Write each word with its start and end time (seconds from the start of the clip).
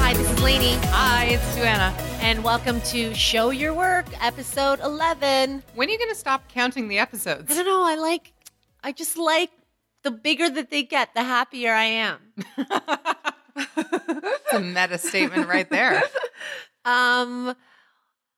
Hi, 0.00 0.12
this 0.14 0.28
is 0.30 0.42
Lainey, 0.42 0.74
Hi, 0.88 1.26
it's 1.26 1.44
Duana. 1.56 1.92
and 2.20 2.42
welcome 2.44 2.80
to 2.82 3.14
Show 3.14 3.50
Your 3.50 3.72
Work, 3.72 4.06
episode 4.22 4.80
11. 4.80 5.62
When 5.74 5.88
are 5.88 5.92
you 5.92 5.98
going 5.98 6.10
to 6.10 6.14
stop 6.16 6.48
counting 6.48 6.88
the 6.88 6.98
episodes? 6.98 7.50
I 7.50 7.54
don't 7.54 7.66
know, 7.66 7.84
I 7.84 7.94
like, 7.96 8.32
I 8.82 8.92
just 8.92 9.16
like 9.16 9.50
the 10.02 10.10
bigger 10.10 10.50
that 10.50 10.70
they 10.70 10.82
get, 10.82 11.14
the 11.14 11.22
happier 11.22 11.72
I 11.72 11.84
am. 11.84 12.18
It's 13.54 14.52
a 14.54 14.60
meta 14.60 14.98
statement 14.98 15.48
right 15.48 15.68
there. 15.70 16.02
Um, 16.84 17.54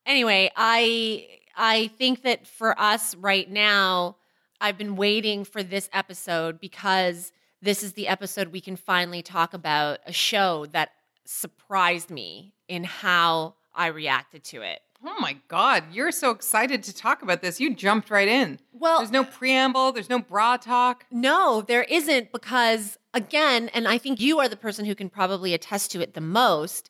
anyway, 0.05 0.51
I, 0.55 1.27
I 1.57 1.89
think 1.97 2.25
that 2.25 2.47
for 2.47 2.79
us 2.79 3.15
right 3.15 3.51
now, 3.51 4.17
I've 4.65 4.79
been 4.79 4.97
waiting 4.97 5.45
for 5.45 5.63
this 5.63 5.91
episode 5.93 6.59
because 6.59 7.33
this 7.61 7.83
is 7.83 7.93
the 7.93 8.09
episode 8.09 8.49
we 8.49 8.63
can 8.63 8.77
finally 8.77 9.21
talk 9.21 9.53
about 9.53 9.99
a 10.07 10.13
show 10.13 10.65
that 10.73 10.89
surprised 11.27 12.09
me 12.09 12.55
in 12.67 12.83
how 12.83 13.57
I 13.75 13.89
reacted 13.89 14.43
to 14.45 14.63
it. 14.63 14.81
Oh 15.05 15.17
my 15.21 15.37
God, 15.49 15.85
you're 15.93 16.11
so 16.11 16.31
excited 16.31 16.83
to 16.85 16.95
talk 16.95 17.21
about 17.21 17.43
this. 17.43 17.61
You 17.61 17.75
jumped 17.75 18.09
right 18.09 18.27
in. 18.27 18.59
Well, 18.73 19.01
There's 19.01 19.11
no 19.11 19.25
preamble, 19.25 19.93
there's 19.93 20.09
no 20.09 20.19
bra 20.19 20.57
talk. 20.57 21.05
No, 21.11 21.61
there 21.61 21.83
isn't 21.83 22.33
because 22.33 22.99
again, 23.13 23.69
and 23.75 23.87
I 23.87 23.99
think 23.99 24.19
you 24.19 24.39
are 24.39 24.49
the 24.49 24.57
person 24.57 24.87
who 24.87 24.95
can 24.95 25.11
probably 25.11 25.53
attest 25.53 25.91
to 25.91 26.01
it 26.01 26.15
the 26.15 26.23
most. 26.23 26.89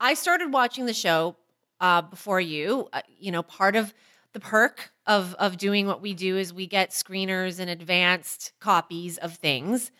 I 0.00 0.14
started 0.14 0.52
watching 0.52 0.86
the 0.86 0.92
show 0.92 1.36
uh, 1.80 2.02
before 2.02 2.40
you. 2.40 2.88
Uh, 2.92 3.02
you 3.20 3.30
know, 3.30 3.44
part 3.44 3.76
of 3.76 3.94
the 4.34 4.40
perk 4.40 4.90
of 5.06 5.34
of 5.36 5.56
doing 5.56 5.86
what 5.86 6.02
we 6.02 6.12
do 6.12 6.36
is 6.36 6.52
we 6.52 6.66
get 6.66 6.90
screeners 6.90 7.58
and 7.58 7.70
advanced 7.70 8.52
copies 8.60 9.16
of 9.18 9.34
things. 9.34 9.90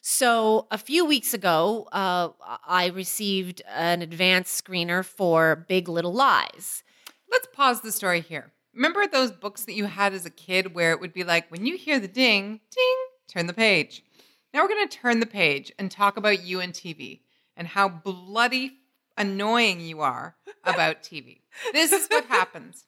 So 0.00 0.66
a 0.72 0.78
few 0.78 1.04
weeks 1.04 1.32
ago, 1.32 1.86
uh, 1.92 2.30
I 2.66 2.88
received 2.88 3.62
an 3.72 4.02
advanced 4.02 4.64
screener 4.64 5.04
for 5.04 5.64
Big 5.68 5.88
Little 5.88 6.12
Lies. 6.12 6.82
Let's 7.30 7.46
pause 7.52 7.82
the 7.82 7.92
story 7.92 8.20
here. 8.20 8.50
Remember 8.74 9.06
those 9.06 9.30
books 9.30 9.64
that 9.66 9.74
you 9.74 9.84
had 9.84 10.12
as 10.12 10.26
a 10.26 10.30
kid 10.30 10.74
where 10.74 10.90
it 10.90 11.00
would 11.00 11.12
be 11.12 11.22
like, 11.22 11.48
when 11.52 11.66
you 11.66 11.76
hear 11.76 12.00
the 12.00 12.08
ding, 12.08 12.60
ding, 12.74 12.96
turn 13.28 13.46
the 13.46 13.52
page. 13.52 14.02
Now 14.52 14.62
we're 14.62 14.68
going 14.68 14.88
to 14.88 14.98
turn 14.98 15.20
the 15.20 15.26
page 15.26 15.70
and 15.78 15.88
talk 15.88 16.16
about 16.16 16.42
you 16.42 16.58
and 16.58 16.72
TV 16.72 17.20
and 17.56 17.68
how 17.68 17.88
bloody 17.88 18.78
annoying 19.16 19.80
you 19.80 20.00
are 20.00 20.34
about 20.64 21.02
TV. 21.02 21.42
This 21.72 21.92
is 21.92 22.08
what 22.08 22.24
happens. 22.24 22.86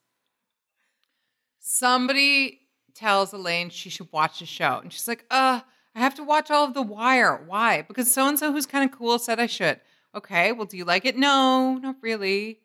Somebody 1.67 2.59
tells 2.93 3.33
Elaine 3.33 3.71
she 3.71 3.89
should 3.89 4.11
watch 4.11 4.39
a 4.39 4.45
show, 4.45 4.77
and 4.83 4.93
she's 4.93 5.07
like, 5.07 5.25
uh, 5.31 5.61
I 5.95 5.99
have 5.99 6.13
to 6.13 6.23
watch 6.23 6.51
all 6.51 6.65
of 6.65 6.75
The 6.75 6.83
Wire. 6.83 7.43
Why? 7.47 7.81
Because 7.81 8.13
so 8.13 8.27
and 8.27 8.37
so 8.37 8.51
who's 8.51 8.67
kind 8.67 8.87
of 8.87 8.95
cool 8.95 9.17
said 9.17 9.39
I 9.39 9.47
should. 9.47 9.81
Okay, 10.13 10.51
well, 10.51 10.67
do 10.67 10.77
you 10.77 10.85
like 10.85 11.05
it? 11.05 11.17
No, 11.17 11.79
not 11.81 11.95
really. 12.01 12.59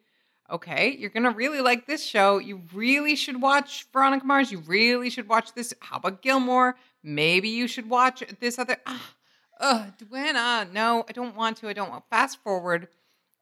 Okay, 0.50 0.94
you're 0.98 1.08
gonna 1.08 1.30
really 1.30 1.62
like 1.62 1.86
this 1.86 2.04
show. 2.04 2.36
You 2.36 2.60
really 2.74 3.16
should 3.16 3.40
watch 3.40 3.86
Veronica 3.90 4.26
Mars. 4.26 4.52
You 4.52 4.58
really 4.58 5.08
should 5.08 5.30
watch 5.30 5.54
this. 5.54 5.72
How 5.80 5.96
about 5.96 6.20
Gilmore? 6.20 6.76
Maybe 7.02 7.48
you 7.48 7.68
should 7.68 7.88
watch 7.88 8.22
this 8.38 8.58
other. 8.58 8.76
Ah, 8.84 9.14
uh, 9.60 9.86
Duana. 9.98 10.70
No, 10.70 11.06
I 11.08 11.12
don't 11.12 11.34
want 11.34 11.56
to. 11.58 11.70
I 11.70 11.72
don't 11.72 11.88
want. 11.88 12.04
Fast 12.10 12.42
forward. 12.42 12.88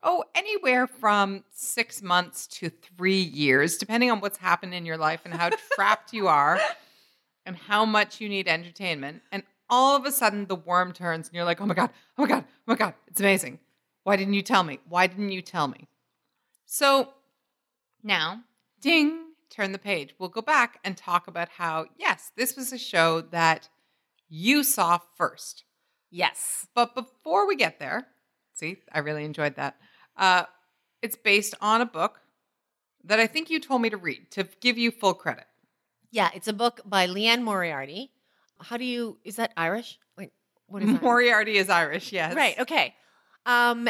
Oh, 0.02 0.24
anywhere 0.34 0.86
from 0.86 1.44
six 1.50 2.02
months 2.02 2.46
to 2.46 2.70
three 2.70 3.20
years, 3.20 3.78
depending 3.78 4.10
on 4.10 4.20
what's 4.20 4.38
happened 4.38 4.72
in 4.72 4.86
your 4.86 4.96
life 4.96 5.22
and 5.24 5.34
how 5.34 5.50
trapped 5.74 6.12
you 6.12 6.28
are 6.28 6.60
and 7.44 7.56
how 7.56 7.84
much 7.84 8.20
you 8.20 8.28
need 8.28 8.46
entertainment. 8.46 9.22
And 9.32 9.42
all 9.68 9.96
of 9.96 10.06
a 10.06 10.12
sudden, 10.12 10.46
the 10.46 10.54
worm 10.54 10.92
turns 10.92 11.26
and 11.26 11.34
you're 11.34 11.44
like, 11.44 11.60
oh 11.60 11.66
my 11.66 11.74
God, 11.74 11.90
oh 12.16 12.22
my 12.22 12.28
God, 12.28 12.44
oh 12.46 12.62
my 12.66 12.76
God, 12.76 12.94
it's 13.08 13.20
amazing. 13.20 13.58
Why 14.04 14.16
didn't 14.16 14.34
you 14.34 14.42
tell 14.42 14.62
me? 14.62 14.78
Why 14.88 15.08
didn't 15.08 15.32
you 15.32 15.42
tell 15.42 15.66
me? 15.66 15.88
So 16.64 17.08
now, 18.02 18.42
ding, 18.80 19.18
turn 19.50 19.72
the 19.72 19.78
page. 19.78 20.14
We'll 20.18 20.28
go 20.28 20.42
back 20.42 20.78
and 20.84 20.96
talk 20.96 21.26
about 21.26 21.48
how, 21.48 21.86
yes, 21.98 22.30
this 22.36 22.56
was 22.56 22.72
a 22.72 22.78
show 22.78 23.20
that 23.20 23.68
you 24.28 24.62
saw 24.62 24.98
first. 25.16 25.64
Yes. 26.10 26.66
But 26.74 26.94
before 26.94 27.48
we 27.48 27.56
get 27.56 27.80
there, 27.80 28.06
see, 28.54 28.78
I 28.92 29.00
really 29.00 29.24
enjoyed 29.24 29.56
that. 29.56 29.76
Uh, 30.18 30.44
it's 31.00 31.16
based 31.16 31.54
on 31.60 31.80
a 31.80 31.86
book 31.86 32.20
that 33.04 33.20
I 33.20 33.26
think 33.26 33.48
you 33.48 33.60
told 33.60 33.80
me 33.80 33.90
to 33.90 33.96
read 33.96 34.30
to 34.32 34.48
give 34.60 34.76
you 34.76 34.90
full 34.90 35.14
credit. 35.14 35.46
Yeah, 36.10 36.30
it's 36.34 36.48
a 36.48 36.52
book 36.52 36.80
by 36.84 37.06
Liane 37.06 37.42
Moriarty. 37.42 38.10
How 38.60 38.76
do 38.76 38.84
you 38.84 39.18
is 39.24 39.36
that 39.36 39.52
Irish? 39.56 39.98
Like 40.16 40.32
what 40.66 40.82
is 40.82 40.92
that? 40.92 41.02
Moriarty 41.02 41.56
is 41.56 41.70
Irish, 41.70 42.12
yes. 42.12 42.34
Right, 42.34 42.58
okay. 42.58 42.94
Um 43.46 43.88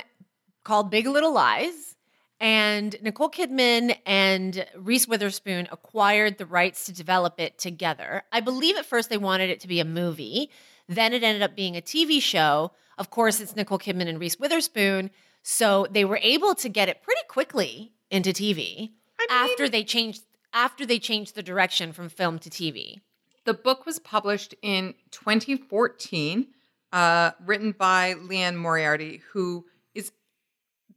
called 0.64 0.90
Big 0.90 1.06
Little 1.06 1.32
Lies. 1.32 1.96
And 2.40 2.94
Nicole 3.02 3.30
Kidman 3.30 3.96
and 4.06 4.64
Reese 4.76 5.08
Witherspoon 5.08 5.66
acquired 5.72 6.38
the 6.38 6.46
rights 6.46 6.86
to 6.86 6.92
develop 6.92 7.40
it 7.40 7.58
together. 7.58 8.22
I 8.30 8.40
believe 8.40 8.76
at 8.76 8.86
first 8.86 9.10
they 9.10 9.18
wanted 9.18 9.50
it 9.50 9.58
to 9.60 9.68
be 9.68 9.80
a 9.80 9.84
movie. 9.84 10.50
Then 10.88 11.12
it 11.12 11.24
ended 11.24 11.42
up 11.42 11.56
being 11.56 11.76
a 11.76 11.80
TV 11.80 12.22
show. 12.22 12.70
Of 12.96 13.10
course, 13.10 13.40
it's 13.40 13.56
Nicole 13.56 13.78
Kidman 13.78 14.08
and 14.08 14.20
Reese 14.20 14.38
Witherspoon. 14.38 15.10
So 15.50 15.86
they 15.91 16.04
were 16.04 16.20
able 16.20 16.54
to 16.56 16.69
get 16.69 16.91
it 16.91 17.00
pretty 17.00 17.22
quickly 17.26 17.94
into 18.10 18.34
TV 18.34 18.92
I 19.19 19.22
mean- 19.22 19.50
after 19.50 19.66
they 19.66 19.82
changed 19.82 20.25
after 20.53 20.84
they 20.84 20.98
changed 20.98 21.34
the 21.34 21.42
direction 21.42 21.92
from 21.92 22.10
film 22.10 22.38
to 22.41 22.50
TV. 22.50 23.00
The 23.47 23.54
book 23.54 23.87
was 23.87 23.98
published 23.98 24.54
in 24.60 24.94
2014, 25.10 26.48
uh, 26.92 27.31
written 27.47 27.72
by 27.72 28.12
Liane 28.14 28.56
Moriarty, 28.56 29.22
who 29.32 29.64
is 29.94 30.12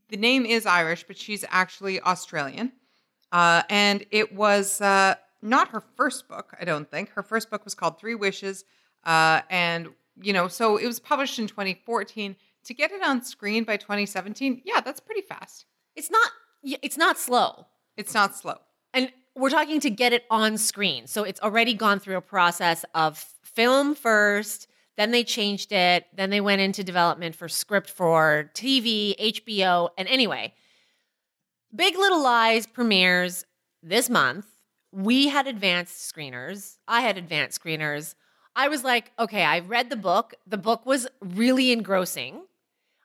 the 0.10 0.18
name 0.18 0.46
is 0.46 0.66
Irish, 0.66 1.06
but 1.08 1.18
she's 1.18 1.46
actually 1.48 2.02
Australian. 2.02 2.74
Uh, 3.32 3.64
and 3.70 4.06
it 4.12 4.36
was 4.36 4.82
uh, 4.82 5.16
not 5.42 5.70
her 5.70 5.82
first 5.96 6.28
book, 6.28 6.54
I 6.60 6.66
don't 6.66 6.92
think. 6.92 7.10
Her 7.12 7.24
first 7.24 7.50
book 7.50 7.64
was 7.64 7.74
called 7.74 8.00
Three 8.00 8.16
Wishes. 8.16 8.66
Uh, 9.06 9.42
and, 9.50 9.90
you 10.22 10.34
know, 10.34 10.50
so 10.50 10.76
it 10.76 10.88
was 10.88 11.00
published 11.00 11.40
in 11.40 11.48
2014. 11.48 12.36
To 12.66 12.74
get 12.74 12.92
it 12.92 13.02
on 13.04 13.24
screen 13.24 13.64
by 13.64 13.78
2017, 13.78 14.62
yeah, 14.66 14.82
that's 14.82 15.00
pretty 15.00 15.22
fast. 15.22 15.66
It's 15.96 16.12
not 16.12 16.30
it's 16.64 16.98
not 16.98 17.18
slow. 17.18 17.66
It's 17.98 18.14
not 18.14 18.36
slow. 18.36 18.56
And 18.94 19.12
we're 19.36 19.50
talking 19.50 19.80
to 19.80 19.90
get 19.90 20.14
it 20.14 20.26
on 20.30 20.58
screen. 20.58 21.08
So 21.08 21.24
it's 21.24 21.42
already 21.42 21.74
gone 21.74 22.00
through 22.00 22.18
a 22.18 22.22
process 22.22 22.86
of 22.94 23.18
film 23.44 23.96
first, 23.96 24.68
then 24.98 25.12
they 25.12 25.24
changed 25.24 25.72
it, 25.72 26.06
then 26.16 26.30
they 26.30 26.42
went 26.42 26.62
into 26.62 26.84
development 26.84 27.36
for 27.36 27.48
script 27.48 27.90
for 27.90 28.52
TV, 28.54 29.16
HBO, 29.18 29.90
and 29.98 30.08
anyway, 30.08 30.54
Big 31.74 31.98
Little 31.98 32.22
Lies 32.22 32.68
premieres 32.68 33.46
this 33.82 34.10
month. 34.10 34.46
We 34.92 35.30
had 35.30 35.48
advanced 35.48 36.14
screeners. 36.14 36.78
I 36.88 37.02
had 37.02 37.18
advanced 37.18 37.62
screeners. 37.62 38.16
I 38.56 38.68
was 38.68 38.84
like, 38.84 39.12
okay, 39.18 39.44
I 39.44 39.60
read 39.60 39.90
the 39.90 39.96
book. 39.96 40.34
The 40.46 40.58
book 40.58 40.86
was 40.86 41.08
really 41.22 41.72
engrossing. 41.72 42.42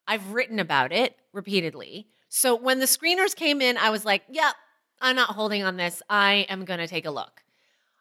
I've 0.07 0.33
written 0.33 0.59
about 0.59 0.93
it 0.93 1.17
repeatedly. 1.33 2.07
So 2.29 2.55
when 2.55 2.81
the 2.81 2.87
screeners 2.87 3.35
came 3.35 3.61
in, 3.61 3.77
I 3.77 3.91
was 3.91 4.05
like, 4.05 4.23
yep, 4.31 4.55
I'm 5.01 5.17
not 5.17 5.31
holding 5.31 5.63
on 5.63 5.77
this. 5.77 6.03
I 6.09 6.47
am 6.49 6.65
going 6.65 6.79
to 6.81 6.87
take 6.87 7.07
a 7.07 7.11
look. 7.11 7.43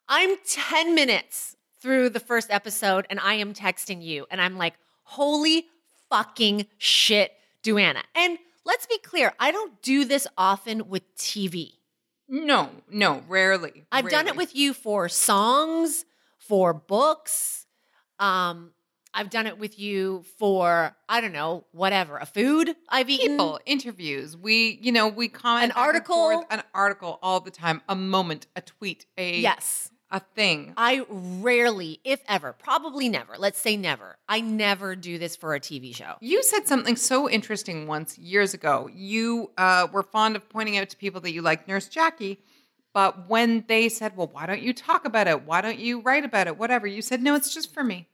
I'm 0.07 0.35
10 0.47 0.95
minutes 0.95 1.55
through 1.79 2.09
the 2.09 2.19
first 2.19 2.51
episode 2.51 3.05
and 3.09 3.19
I 3.19 3.35
am 3.35 3.53
texting 3.53 4.03
you 4.03 4.25
and 4.29 4.39
I'm 4.41 4.57
like, 4.57 4.75
holy 5.03 5.65
fucking 6.09 6.67
shit, 6.77 7.33
Duana. 7.63 8.01
And 8.15 8.37
let's 8.65 8.85
be 8.85 8.97
clear, 8.99 9.33
I 9.39 9.51
don't 9.51 9.81
do 9.81 10.05
this 10.05 10.27
often 10.37 10.89
with 10.89 11.15
TV. 11.15 11.73
No, 12.27 12.69
no, 12.89 13.23
rarely. 13.27 13.85
I've 13.91 14.09
done 14.09 14.27
it 14.27 14.35
with 14.35 14.55
you 14.55 14.73
for 14.73 15.07
songs, 15.09 16.05
for 16.37 16.73
books. 16.73 17.67
Um, 18.19 18.71
I've 19.15 19.29
done 19.29 19.47
it 19.47 19.57
with 19.57 19.79
you 19.79 20.23
for 20.37 20.95
I 21.09 21.21
don't 21.21 21.31
know, 21.33 21.65
whatever, 21.71 22.17
a 22.17 22.25
food 22.25 22.75
I've 22.89 23.09
eaten. 23.09 23.29
people 23.29 23.59
interviews 23.65 24.35
we 24.37 24.77
you 24.81 24.91
know 24.91 25.07
we 25.07 25.27
comment 25.29 25.65
An 25.65 25.71
article. 25.71 26.15
forth, 26.15 26.45
an 26.51 26.61
article 26.73 27.17
all 27.23 27.39
the 27.39 27.51
time 27.51 27.81
a 27.89 27.95
moment 27.95 28.45
a 28.55 28.61
tweet 28.61 29.05
a 29.17 29.39
Yes. 29.39 29.89
a 30.11 30.19
thing. 30.19 30.73
I 30.77 31.03
rarely, 31.09 31.99
if 32.03 32.21
ever, 32.27 32.53
probably 32.53 33.09
never, 33.09 33.33
let's 33.37 33.59
say 33.59 33.75
never, 33.75 34.17
I 34.29 34.39
never 34.41 34.95
do 34.95 35.17
this 35.17 35.35
for 35.35 35.55
a 35.55 35.59
TV 35.59 35.95
show. 35.95 36.13
You 36.21 36.43
said 36.43 36.67
something 36.67 36.95
so 36.95 37.27
interesting 37.29 37.87
once 37.87 38.17
years 38.17 38.53
ago. 38.53 38.87
You 38.93 39.49
uh, 39.57 39.87
were 39.91 40.03
fond 40.03 40.35
of 40.35 40.47
pointing 40.47 40.77
out 40.77 40.89
to 40.89 40.97
people 40.97 41.21
that 41.21 41.31
you 41.33 41.41
like 41.41 41.67
Nurse 41.67 41.87
Jackie, 41.87 42.39
but 42.93 43.27
when 43.29 43.65
they 43.67 43.89
said, 43.89 44.15
"Well, 44.15 44.29
why 44.31 44.45
don't 44.45 44.61
you 44.61 44.73
talk 44.73 45.05
about 45.05 45.27
it? 45.27 45.43
Why 45.43 45.59
don't 45.61 45.79
you 45.79 46.01
write 46.01 46.23
about 46.23 46.47
it? 46.47 46.57
Whatever," 46.57 46.85
you 46.87 47.01
said, 47.01 47.21
"No, 47.23 47.33
it's 47.35 47.53
just 47.53 47.73
for 47.73 47.83
me. 47.83 48.07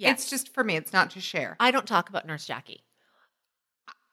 Yes. 0.00 0.22
It's 0.22 0.30
just 0.30 0.54
for 0.54 0.64
me. 0.64 0.76
It's 0.76 0.92
not 0.92 1.10
to 1.10 1.20
share." 1.20 1.56
I 1.60 1.70
don't 1.70 1.86
talk 1.86 2.08
about 2.08 2.26
Nurse 2.26 2.46
Jackie. 2.46 2.84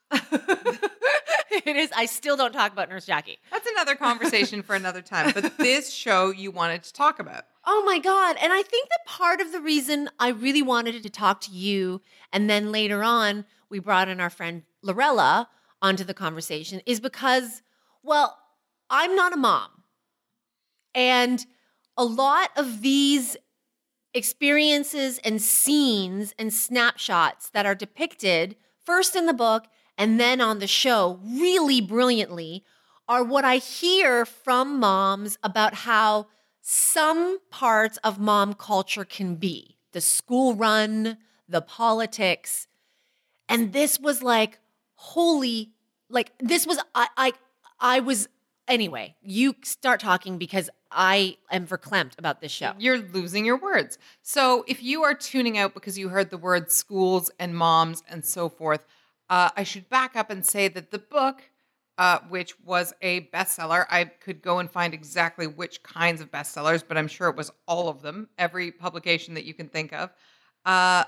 it 0.12 1.76
is. 1.76 1.92
I 1.96 2.06
still 2.06 2.38
don't 2.38 2.54
talk 2.54 2.72
about 2.72 2.90
Nurse 2.90 3.06
Jackie. 3.06 3.40
That's 3.52 3.68
another 3.68 3.96
conversation 3.96 4.62
for 4.62 4.76
another 4.76 5.02
time. 5.02 5.32
But 5.34 5.58
this 5.58 5.92
show 5.92 6.32
you 6.32 6.52
wanted 6.52 6.84
to 6.84 6.94
talk 6.94 7.20
about. 7.20 7.46
Oh 7.66 7.84
my 7.86 8.00
God. 8.00 8.38
And 8.42 8.54
I 8.54 8.62
think 8.64 8.90
that 8.90 9.06
part 9.06 9.42
of 9.42 9.52
the 9.52 9.60
reason 9.60 10.10
I 10.20 10.30
really 10.30 10.62
wanted 10.62 11.02
to 11.04 11.10
talk 11.10 11.42
to 11.42 11.52
you, 11.52 12.02
and 12.32 12.50
then 12.50 12.72
later 12.72 13.04
on, 13.04 13.46
we 13.70 13.80
brought 13.80 14.08
in 14.08 14.20
our 14.20 14.30
friend 14.30 14.64
Lorella 14.82 15.50
onto 15.82 16.04
the 16.04 16.14
conversation, 16.14 16.82
is 16.86 17.00
because, 17.00 17.62
well, 18.04 18.38
I'm 18.90 19.16
not 19.16 19.34
a 19.34 19.38
mom. 19.38 19.70
And 20.96 21.46
a 21.98 22.06
lot 22.06 22.50
of 22.56 22.82
these 22.82 23.36
experiences 24.14 25.20
and 25.24 25.42
scenes 25.42 26.34
and 26.40 26.54
snapshots 26.54 27.50
that 27.50 27.66
are 27.66 27.76
depicted 27.76 28.56
first 28.84 29.16
in 29.16 29.26
the 29.26 29.34
book 29.34 29.66
and 29.98 30.20
then 30.20 30.40
on 30.42 30.60
the 30.60 30.68
show 30.68 31.20
really 31.24 31.82
brilliantly 31.82 32.64
are 33.08 33.24
what 33.24 33.46
I 33.46 33.58
hear 33.58 34.26
from 34.26 34.80
moms 34.80 35.38
about 35.44 35.74
how 35.74 36.28
some 36.62 37.40
parts 37.50 37.98
of 38.04 38.20
mom 38.20 38.54
culture 38.54 39.06
can 39.06 39.36
be 39.36 39.78
the 39.94 40.02
school 40.02 40.54
run, 40.54 41.18
the 41.48 41.62
politics. 41.62 42.68
And 43.48 43.72
this 43.72 44.00
was 44.00 44.22
like, 44.22 44.60
holy, 44.96 45.72
like, 46.10 46.34
this 46.40 46.68
was, 46.68 46.78
I, 46.94 47.08
I, 47.16 47.34
I 47.80 48.00
was, 48.02 48.28
anyway, 48.68 49.16
you 49.22 49.56
start 49.64 50.00
talking 50.00 50.38
because 50.38 50.70
I 50.92 51.38
am 51.52 51.68
verklempt 51.68 52.18
about 52.18 52.42
this 52.42 52.52
show. 52.52 52.74
You're 52.78 53.00
losing 53.00 53.46
your 53.46 53.58
words. 53.58 53.98
So 54.22 54.64
if 54.68 54.84
you 54.84 55.04
are 55.04 55.14
tuning 55.14 55.58
out 55.58 55.74
because 55.74 55.98
you 55.98 56.10
heard 56.10 56.30
the 56.30 56.38
word 56.38 56.72
schools 56.72 57.32
and 57.40 57.56
moms 57.56 58.04
and 58.10 58.24
so 58.24 58.50
forth, 58.50 58.86
uh, 59.30 59.50
I 59.56 59.64
should 59.64 59.90
back 59.90 60.16
up 60.16 60.30
and 60.30 60.46
say 60.46 60.68
that 60.70 60.92
the 60.92 61.00
book, 61.00 61.42
uh, 61.98 62.20
which 62.30 62.60
was 62.62 62.94
a 63.02 63.22
bestseller, 63.34 63.86
I 63.90 64.06
could 64.06 64.42
go 64.42 64.60
and 64.60 64.70
find 64.70 64.94
exactly 64.94 65.48
which 65.48 65.84
kinds 65.84 66.22
of 66.22 66.32
bestsellers, 66.32 66.84
but 66.88 66.98
I'm 66.98 67.08
sure 67.08 67.30
it 67.30 67.36
was 67.36 67.52
all 67.68 67.90
of 67.90 68.02
them, 68.02 68.30
every 68.38 68.72
publication 68.72 69.34
that 69.34 69.46
you 69.46 69.54
can 69.54 69.68
think 69.68 69.94
of. 69.94 70.12
Uh, 70.64 71.04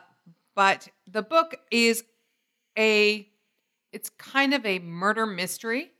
but 0.55 0.89
the 1.07 1.21
book 1.21 1.55
is 1.71 2.03
a, 2.77 3.29
it's 3.93 4.09
kind 4.09 4.53
of 4.53 4.65
a 4.65 4.79
murder 4.79 5.25
mystery 5.25 5.91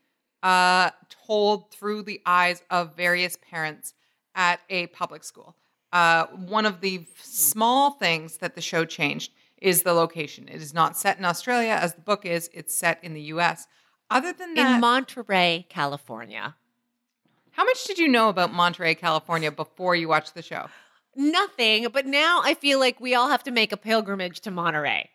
uh, 0.44 0.92
told 1.28 1.72
through 1.72 2.04
the 2.04 2.22
eyes 2.26 2.62
of 2.70 2.96
various 2.96 3.38
parents 3.50 3.94
at 4.36 4.60
a 4.70 4.88
public 4.88 5.24
school. 5.24 5.56
Uh, 5.92 6.28
one 6.28 6.66
of 6.66 6.82
the 6.82 7.06
small 7.22 7.92
things 7.92 8.38
that 8.38 8.56
the 8.56 8.62
show 8.62 8.86
changed 8.86 9.32
is 9.62 9.84
the 9.84 9.94
location. 9.94 10.48
It 10.48 10.62
is 10.62 10.74
not 10.74 10.96
set 10.96 11.18
in 11.18 11.26
Australia 11.26 11.72
as 11.82 11.94
the 11.94 12.02
book 12.02 12.26
is, 12.26 12.50
it's 12.54 12.74
set 12.74 13.04
in 13.04 13.14
the 13.14 13.22
US. 13.34 13.68
Other 14.10 14.32
than 14.32 14.54
that, 14.54 14.76
In 14.76 14.82
Monterey, 14.82 15.66
California. 15.70 16.56
how 17.52 17.66
much 17.66 17.84
did 17.86 18.00
you 18.00 18.08
know 18.08 18.30
about 18.30 18.54
Monterey, 18.54 18.96
California 18.96 19.52
before 19.52 19.96
you 19.96 20.08
watched 20.08 20.34
the 20.36 20.42
show? 20.42 20.68
Nothing, 21.16 21.88
but 21.92 22.06
now 22.06 22.42
I 22.44 22.54
feel 22.54 22.80
like 22.80 23.02
we 23.02 23.14
all 23.14 23.30
have 23.30 23.44
to 23.44 23.52
make 23.52 23.72
a 23.72 23.78
pilgrimage 23.78 24.40
to 24.42 24.52
Monterey. 24.52 25.10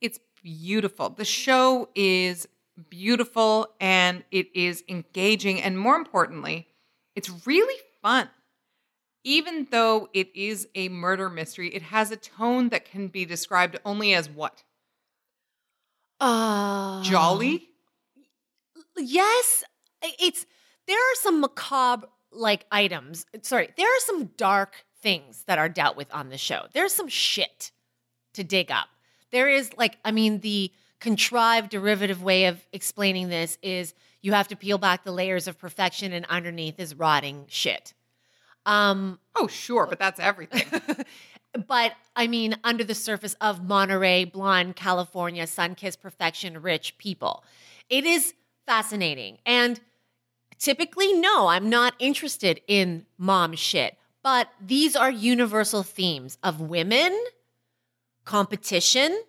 It's 0.00 0.18
beautiful. 0.42 1.10
The 1.10 1.24
show 1.24 1.90
is 1.94 2.48
beautiful 2.90 3.68
and 3.80 4.24
it 4.30 4.54
is 4.54 4.82
engaging. 4.88 5.60
And 5.60 5.78
more 5.78 5.96
importantly, 5.96 6.68
it's 7.14 7.46
really 7.46 7.80
fun. 8.00 8.28
Even 9.24 9.68
though 9.70 10.08
it 10.12 10.34
is 10.34 10.66
a 10.74 10.88
murder 10.88 11.28
mystery, 11.28 11.68
it 11.68 11.82
has 11.82 12.10
a 12.10 12.16
tone 12.16 12.70
that 12.70 12.84
can 12.84 13.06
be 13.08 13.24
described 13.24 13.78
only 13.84 14.14
as 14.14 14.28
what? 14.28 14.64
Uh, 16.18 17.02
Jolly? 17.02 17.68
Yes, 18.96 19.64
it's 20.02 20.46
there 20.86 20.98
are 20.98 21.14
some 21.16 21.40
macabre 21.40 22.08
like 22.32 22.66
items. 22.72 23.26
Sorry, 23.42 23.68
there 23.76 23.86
are 23.86 24.00
some 24.00 24.26
dark 24.36 24.84
things 25.00 25.44
that 25.46 25.58
are 25.58 25.68
dealt 25.68 25.96
with 25.96 26.12
on 26.12 26.28
the 26.28 26.38
show. 26.38 26.66
There's 26.72 26.92
some 26.92 27.08
shit 27.08 27.70
to 28.34 28.44
dig 28.44 28.70
up. 28.70 28.88
There 29.30 29.48
is 29.48 29.70
like 29.76 29.98
I 30.04 30.10
mean 30.10 30.40
the 30.40 30.72
contrived 31.02 31.70
derivative 31.70 32.22
way 32.22 32.46
of 32.46 32.64
explaining 32.72 33.28
this 33.28 33.58
is 33.60 33.92
you 34.20 34.32
have 34.32 34.46
to 34.46 34.54
peel 34.54 34.78
back 34.78 35.02
the 35.02 35.10
layers 35.10 35.48
of 35.48 35.58
perfection 35.58 36.12
and 36.12 36.24
underneath 36.26 36.78
is 36.78 36.94
rotting 36.94 37.44
shit. 37.48 37.92
Um 38.64 39.18
Oh, 39.34 39.48
sure, 39.48 39.86
but 39.88 39.98
that's 39.98 40.20
everything. 40.20 40.64
but 41.66 41.94
I 42.14 42.28
mean, 42.28 42.54
under 42.62 42.84
the 42.84 42.94
surface 42.94 43.34
of 43.40 43.64
Monterey, 43.64 44.24
blonde, 44.26 44.76
California, 44.76 45.44
sun 45.48 45.74
kissed 45.74 46.00
perfection, 46.00 46.62
rich 46.62 46.96
people. 46.98 47.42
It 47.90 48.06
is 48.06 48.34
fascinating. 48.64 49.38
And 49.44 49.80
typically, 50.56 51.12
no, 51.14 51.48
I'm 51.48 51.68
not 51.68 51.94
interested 51.98 52.60
in 52.68 53.06
mom 53.18 53.54
shit. 53.54 53.96
But 54.22 54.50
these 54.64 54.94
are 54.94 55.10
universal 55.10 55.82
themes 55.82 56.38
of 56.44 56.60
women, 56.60 57.12
competition, 58.24 59.20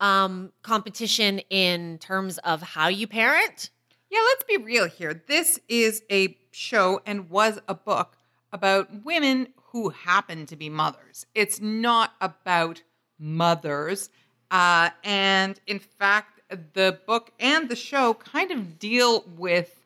um, 0.00 0.52
competition 0.62 1.40
in 1.50 1.98
terms 1.98 2.38
of 2.38 2.62
how 2.62 2.88
you 2.88 3.06
parent. 3.06 3.70
Yeah, 4.10 4.20
let's 4.20 4.44
be 4.44 4.56
real 4.58 4.88
here. 4.88 5.22
This 5.26 5.58
is 5.68 6.02
a 6.10 6.36
show 6.52 7.00
and 7.04 7.30
was 7.30 7.60
a 7.68 7.74
book 7.74 8.16
about 8.52 9.04
women 9.04 9.48
who 9.72 9.88
happen 9.88 10.46
to 10.46 10.56
be 10.56 10.68
mothers. 10.68 11.26
It's 11.34 11.60
not 11.60 12.12
about 12.20 12.82
mothers. 13.18 14.10
Uh, 14.50 14.90
and 15.02 15.58
in 15.66 15.80
fact, 15.80 16.40
the 16.74 16.98
book 17.06 17.32
and 17.40 17.68
the 17.68 17.76
show 17.76 18.14
kind 18.14 18.50
of 18.50 18.78
deal 18.78 19.24
with 19.36 19.83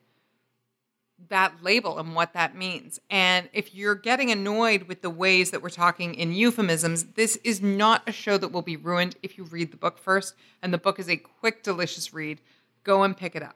that 1.29 1.63
label 1.63 1.97
and 1.99 2.15
what 2.15 2.33
that 2.33 2.55
means. 2.55 2.99
And 3.09 3.49
if 3.53 3.73
you're 3.73 3.95
getting 3.95 4.31
annoyed 4.31 4.83
with 4.83 5.01
the 5.01 5.09
ways 5.09 5.51
that 5.51 5.61
we're 5.61 5.69
talking 5.69 6.13
in 6.15 6.33
euphemisms, 6.33 7.05
this 7.15 7.37
is 7.37 7.61
not 7.61 8.03
a 8.07 8.11
show 8.11 8.37
that 8.37 8.51
will 8.51 8.61
be 8.61 8.77
ruined 8.77 9.15
if 9.23 9.37
you 9.37 9.45
read 9.45 9.71
the 9.71 9.77
book 9.77 9.97
first. 9.97 10.35
And 10.61 10.73
the 10.73 10.77
book 10.77 10.99
is 10.99 11.09
a 11.09 11.17
quick, 11.17 11.63
delicious 11.63 12.13
read. 12.13 12.41
Go 12.83 13.03
and 13.03 13.15
pick 13.15 13.35
it 13.35 13.43
up. 13.43 13.55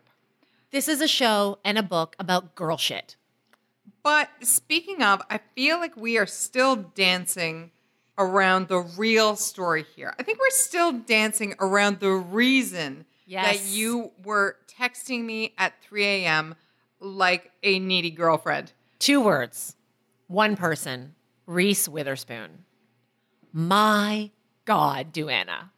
This 0.72 0.88
is 0.88 1.02
a 1.02 1.08
show 1.08 1.60
and 1.64 1.78
a 1.78 1.84
book 1.84 2.16
about 2.18 2.56
girl 2.56 2.78
shit. 2.78 3.16
But 4.02 4.30
speaking 4.42 5.02
of, 5.02 5.22
I 5.30 5.40
feel 5.56 5.78
like 5.78 5.96
we 5.96 6.18
are 6.18 6.26
still 6.26 6.76
dancing 6.76 7.72
around 8.18 8.68
the 8.68 8.80
real 8.80 9.36
story 9.36 9.86
here. 9.96 10.14
I 10.20 10.24
think 10.24 10.40
we're 10.40 10.50
still 10.50 10.92
dancing 10.92 11.56
around 11.60 12.00
the 12.00 12.12
reason 12.12 13.06
that 13.28 13.66
you 13.66 14.12
were 14.24 14.58
texting 14.68 15.24
me 15.24 15.54
at 15.58 15.74
3 15.82 16.06
a.m. 16.06 16.56
like 17.04 17.52
a 17.62 17.80
needy 17.80 18.10
girlfriend. 18.10 18.72
Two 18.98 19.22
words, 19.22 19.76
one 20.28 20.56
person, 20.56 21.16
Reese 21.46 21.88
Witherspoon. 21.88 22.64
My 23.52 24.32
God, 24.66 25.14
Duana. 25.14 25.70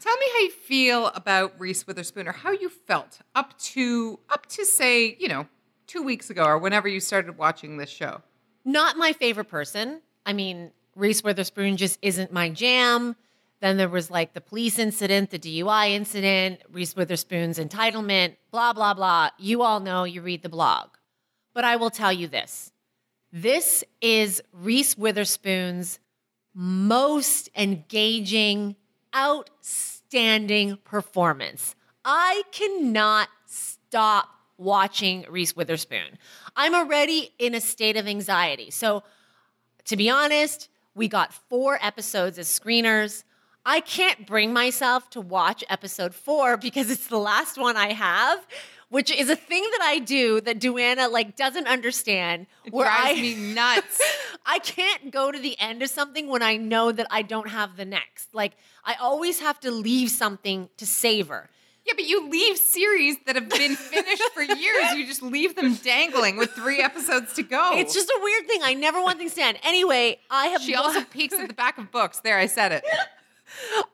Tell 0.00 0.16
me 0.18 0.26
how 0.32 0.40
you 0.40 0.50
feel 0.50 1.06
about 1.08 1.58
Reese 1.58 1.86
Witherspoon 1.86 2.28
or 2.28 2.32
how 2.32 2.50
you 2.50 2.68
felt 2.68 3.20
up 3.34 3.58
to 3.58 4.18
up 4.28 4.46
to 4.46 4.64
say, 4.64 5.16
you 5.18 5.28
know, 5.28 5.46
2 5.86 6.02
weeks 6.02 6.30
ago 6.30 6.44
or 6.44 6.58
whenever 6.58 6.88
you 6.88 7.00
started 7.00 7.38
watching 7.38 7.76
this 7.76 7.90
show. 7.90 8.20
Not 8.64 8.96
my 8.96 9.12
favorite 9.12 9.48
person. 9.48 10.02
I 10.24 10.32
mean, 10.32 10.72
Reese 10.94 11.22
Witherspoon 11.22 11.76
just 11.76 11.98
isn't 12.02 12.32
my 12.32 12.50
jam. 12.50 13.16
Then 13.60 13.76
there 13.76 13.88
was 13.88 14.10
like 14.10 14.34
the 14.34 14.40
police 14.40 14.78
incident, 14.78 15.30
the 15.30 15.38
DUI 15.38 15.90
incident, 15.90 16.60
Reese 16.70 16.94
Witherspoon's 16.94 17.58
entitlement, 17.58 18.36
blah, 18.50 18.72
blah, 18.72 18.94
blah. 18.94 19.30
You 19.38 19.62
all 19.62 19.80
know, 19.80 20.04
you 20.04 20.20
read 20.20 20.42
the 20.42 20.48
blog. 20.48 20.88
But 21.54 21.64
I 21.64 21.76
will 21.76 21.90
tell 21.90 22.12
you 22.12 22.28
this 22.28 22.70
this 23.32 23.82
is 24.00 24.42
Reese 24.52 24.96
Witherspoon's 24.96 25.98
most 26.54 27.50
engaging, 27.56 28.76
outstanding 29.14 30.78
performance. 30.84 31.74
I 32.04 32.44
cannot 32.52 33.28
stop 33.46 34.28
watching 34.58 35.26
Reese 35.28 35.54
Witherspoon. 35.54 36.18
I'm 36.56 36.74
already 36.74 37.34
in 37.38 37.54
a 37.54 37.60
state 37.60 37.96
of 37.96 38.06
anxiety. 38.06 38.70
So, 38.70 39.02
to 39.84 39.96
be 39.96 40.08
honest, 40.08 40.68
we 40.94 41.08
got 41.08 41.32
four 41.32 41.78
episodes 41.82 42.38
as 42.38 42.48
screeners. 42.48 43.24
I 43.66 43.80
can't 43.80 44.26
bring 44.26 44.52
myself 44.52 45.10
to 45.10 45.20
watch 45.20 45.64
episode 45.68 46.14
four 46.14 46.56
because 46.66 46.88
it's 46.88 47.08
the 47.08 47.18
last 47.18 47.58
one 47.58 47.76
I 47.76 47.92
have. 47.92 48.46
which 48.88 49.10
is 49.10 49.28
a 49.28 49.34
thing 49.34 49.62
that 49.62 49.82
I 49.82 49.98
do 49.98 50.40
that 50.42 50.60
Duana 50.60 51.10
like 51.10 51.34
doesn't 51.36 51.66
understand. 51.66 52.46
It 52.64 52.72
where 52.72 52.86
drives 52.86 53.18
I, 53.18 53.20
me 53.20 53.34
nuts. 53.54 54.00
I 54.46 54.60
can't 54.60 55.10
go 55.10 55.32
to 55.32 55.38
the 55.38 55.58
end 55.58 55.82
of 55.82 55.90
something 55.90 56.28
when 56.28 56.42
I 56.42 56.56
know 56.56 56.92
that 56.92 57.08
I 57.10 57.22
don't 57.22 57.48
have 57.48 57.76
the 57.76 57.84
next. 57.84 58.32
Like 58.32 58.52
I 58.84 58.94
always 58.94 59.40
have 59.40 59.58
to 59.60 59.72
leave 59.72 60.10
something 60.10 60.68
to 60.76 60.86
savor. 60.86 61.50
Yeah, 61.86 61.92
but 61.94 62.06
you 62.06 62.28
leave 62.28 62.56
series 62.56 63.16
that 63.26 63.36
have 63.36 63.48
been 63.48 63.76
finished 63.76 64.22
for 64.34 64.42
years. 64.42 64.92
You 64.94 65.06
just 65.06 65.22
leave 65.22 65.54
them 65.54 65.74
dangling 65.74 66.36
with 66.36 66.50
three 66.50 66.82
episodes 66.82 67.32
to 67.34 67.44
go. 67.44 67.72
It's 67.74 67.94
just 67.94 68.08
a 68.08 68.18
weird 68.20 68.48
thing. 68.48 68.60
I 68.64 68.74
never 68.74 69.00
want 69.00 69.18
things 69.18 69.34
to 69.34 69.42
end. 69.42 69.58
Anyway, 69.62 70.18
I 70.28 70.46
have 70.48 70.62
she 70.62 70.74
also 70.74 71.02
peeks 71.02 71.34
at 71.34 71.46
the 71.46 71.54
back 71.64 71.78
of 71.78 71.92
books. 71.92 72.18
There, 72.20 72.38
I 72.38 72.46
said 72.46 72.72
it. 72.72 72.84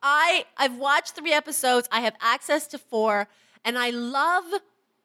I 0.02 0.44
I've 0.56 0.76
watched 0.76 1.14
three 1.14 1.32
episodes. 1.32 1.88
I 1.92 2.00
have 2.00 2.14
access 2.20 2.66
to 2.68 2.78
four, 2.78 3.28
and 3.64 3.78
I 3.78 3.90
love 3.90 4.44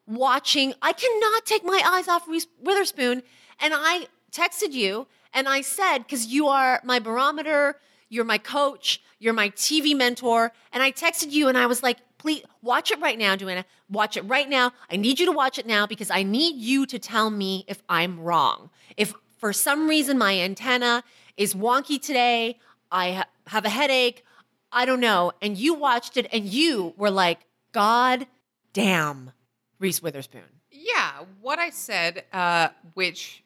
watching. 0.08 0.74
I 0.82 0.94
cannot 0.94 1.46
take 1.46 1.64
my 1.64 1.82
eyes 1.86 2.08
off 2.08 2.28
Reese 2.28 2.48
Witherspoon. 2.62 3.24
And 3.60 3.74
I 3.76 4.08
texted 4.32 4.72
you 4.72 5.08
and 5.34 5.48
I 5.48 5.62
said, 5.62 6.00
because 6.00 6.28
you 6.28 6.48
are 6.48 6.82
my 6.84 7.00
barometer, 7.00 7.78
you're 8.10 8.26
my 8.26 8.38
coach, 8.38 9.02
you're 9.20 9.34
my 9.34 9.50
TV 9.50 9.96
mentor, 9.96 10.52
and 10.72 10.82
I 10.82 10.92
texted 10.92 11.32
you 11.32 11.48
and 11.48 11.58
I 11.58 11.66
was 11.66 11.84
like, 11.84 11.98
please 12.18 12.44
watch 12.62 12.92
it 12.92 13.00
right 13.00 13.18
now, 13.18 13.36
Duana. 13.36 13.66
Watch 13.90 14.18
it 14.18 14.22
right 14.22 14.50
now. 14.50 14.72
I 14.90 14.96
need 14.96 15.20
you 15.20 15.26
to 15.26 15.32
watch 15.32 15.60
it 15.60 15.66
now 15.66 15.86
because 15.86 16.10
I 16.10 16.24
need 16.24 16.56
you 16.58 16.86
to 16.88 17.00
tell 17.00 17.30
me 17.30 17.66
if 17.68 17.82
I'm 17.90 18.20
wrong. 18.20 18.70
If 18.96 19.14
for 19.38 19.54
some 19.54 19.88
reason 19.88 20.18
my 20.18 20.38
antenna 20.40 21.04
is 21.36 21.54
wonky 21.54 22.02
today, 22.02 22.60
I 22.92 23.12
ha- 23.12 23.28
have 23.48 23.66
a 23.66 23.70
headache, 23.70 24.24
I 24.72 24.86
don't 24.86 25.00
know. 25.00 25.32
And 25.42 25.58
you 25.58 25.74
watched 25.74 26.18
it 26.18 26.28
and 26.32 26.46
you 26.46 26.94
were 26.98 27.12
like, 27.12 27.40
God 27.72 28.28
damn, 28.74 29.32
Reese 29.80 30.02
Witherspoon. 30.02 30.42
Yeah, 30.72 31.24
what 31.42 31.60
I 31.60 31.70
said, 31.70 32.26
uh, 32.32 32.70
which 32.94 33.44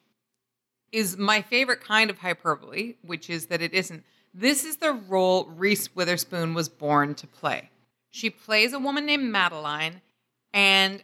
is 0.90 1.16
my 1.16 1.42
favorite 1.42 1.80
kind 1.80 2.10
of 2.10 2.18
hyperbole, 2.18 2.94
which 3.02 3.30
is 3.30 3.46
that 3.46 3.62
it 3.62 3.72
isn't. 3.72 4.04
This 4.34 4.64
is 4.64 4.76
the 4.76 4.92
role 4.92 5.46
Reese 5.46 5.94
Witherspoon 5.94 6.54
was 6.54 6.68
born 6.68 7.14
to 7.16 7.26
play. 7.26 7.70
She 8.10 8.28
plays 8.30 8.72
a 8.72 8.78
woman 8.78 9.06
named 9.06 9.24
Madeline, 9.24 10.02
and 10.52 11.02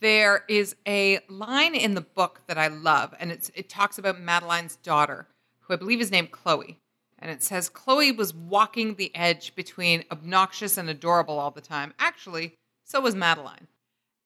there 0.00 0.44
is 0.48 0.76
a 0.86 1.20
line 1.28 1.74
in 1.74 1.94
the 1.94 2.00
book 2.00 2.42
that 2.46 2.58
I 2.58 2.68
love, 2.68 3.14
and 3.18 3.32
it 3.32 3.68
talks 3.68 3.98
about 3.98 4.20
Madeline's 4.20 4.76
daughter, 4.76 5.26
who 5.60 5.74
I 5.74 5.76
believe 5.76 6.00
is 6.00 6.10
named 6.10 6.30
Chloe. 6.30 6.78
And 7.24 7.32
it 7.32 7.42
says 7.42 7.70
Chloe 7.70 8.12
was 8.12 8.34
walking 8.34 8.96
the 8.96 9.10
edge 9.16 9.54
between 9.54 10.04
obnoxious 10.12 10.76
and 10.76 10.90
adorable 10.90 11.38
all 11.38 11.50
the 11.50 11.62
time. 11.62 11.94
Actually, 11.98 12.52
so 12.84 13.00
was 13.00 13.14
Madeline. 13.14 13.66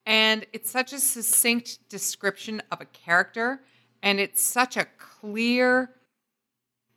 And 0.05 0.45
it's 0.52 0.69
such 0.69 0.93
a 0.93 0.99
succinct 0.99 1.88
description 1.88 2.61
of 2.73 2.81
a 2.81 2.87
character, 2.87 3.61
and 4.02 4.19
it's 4.19 4.43
such 4.43 4.76
a 4.76 4.88
clear 4.99 5.90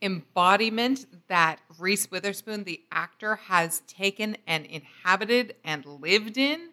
embodiment 0.02 1.06
that 1.28 1.60
Reese 1.78 2.10
Witherspoon, 2.10 2.64
the 2.64 2.82
actor, 2.92 3.36
has 3.36 3.82
taken 3.82 4.38
and 4.48 4.66
inhabited 4.66 5.54
and 5.64 5.86
lived 5.86 6.36
in. 6.36 6.70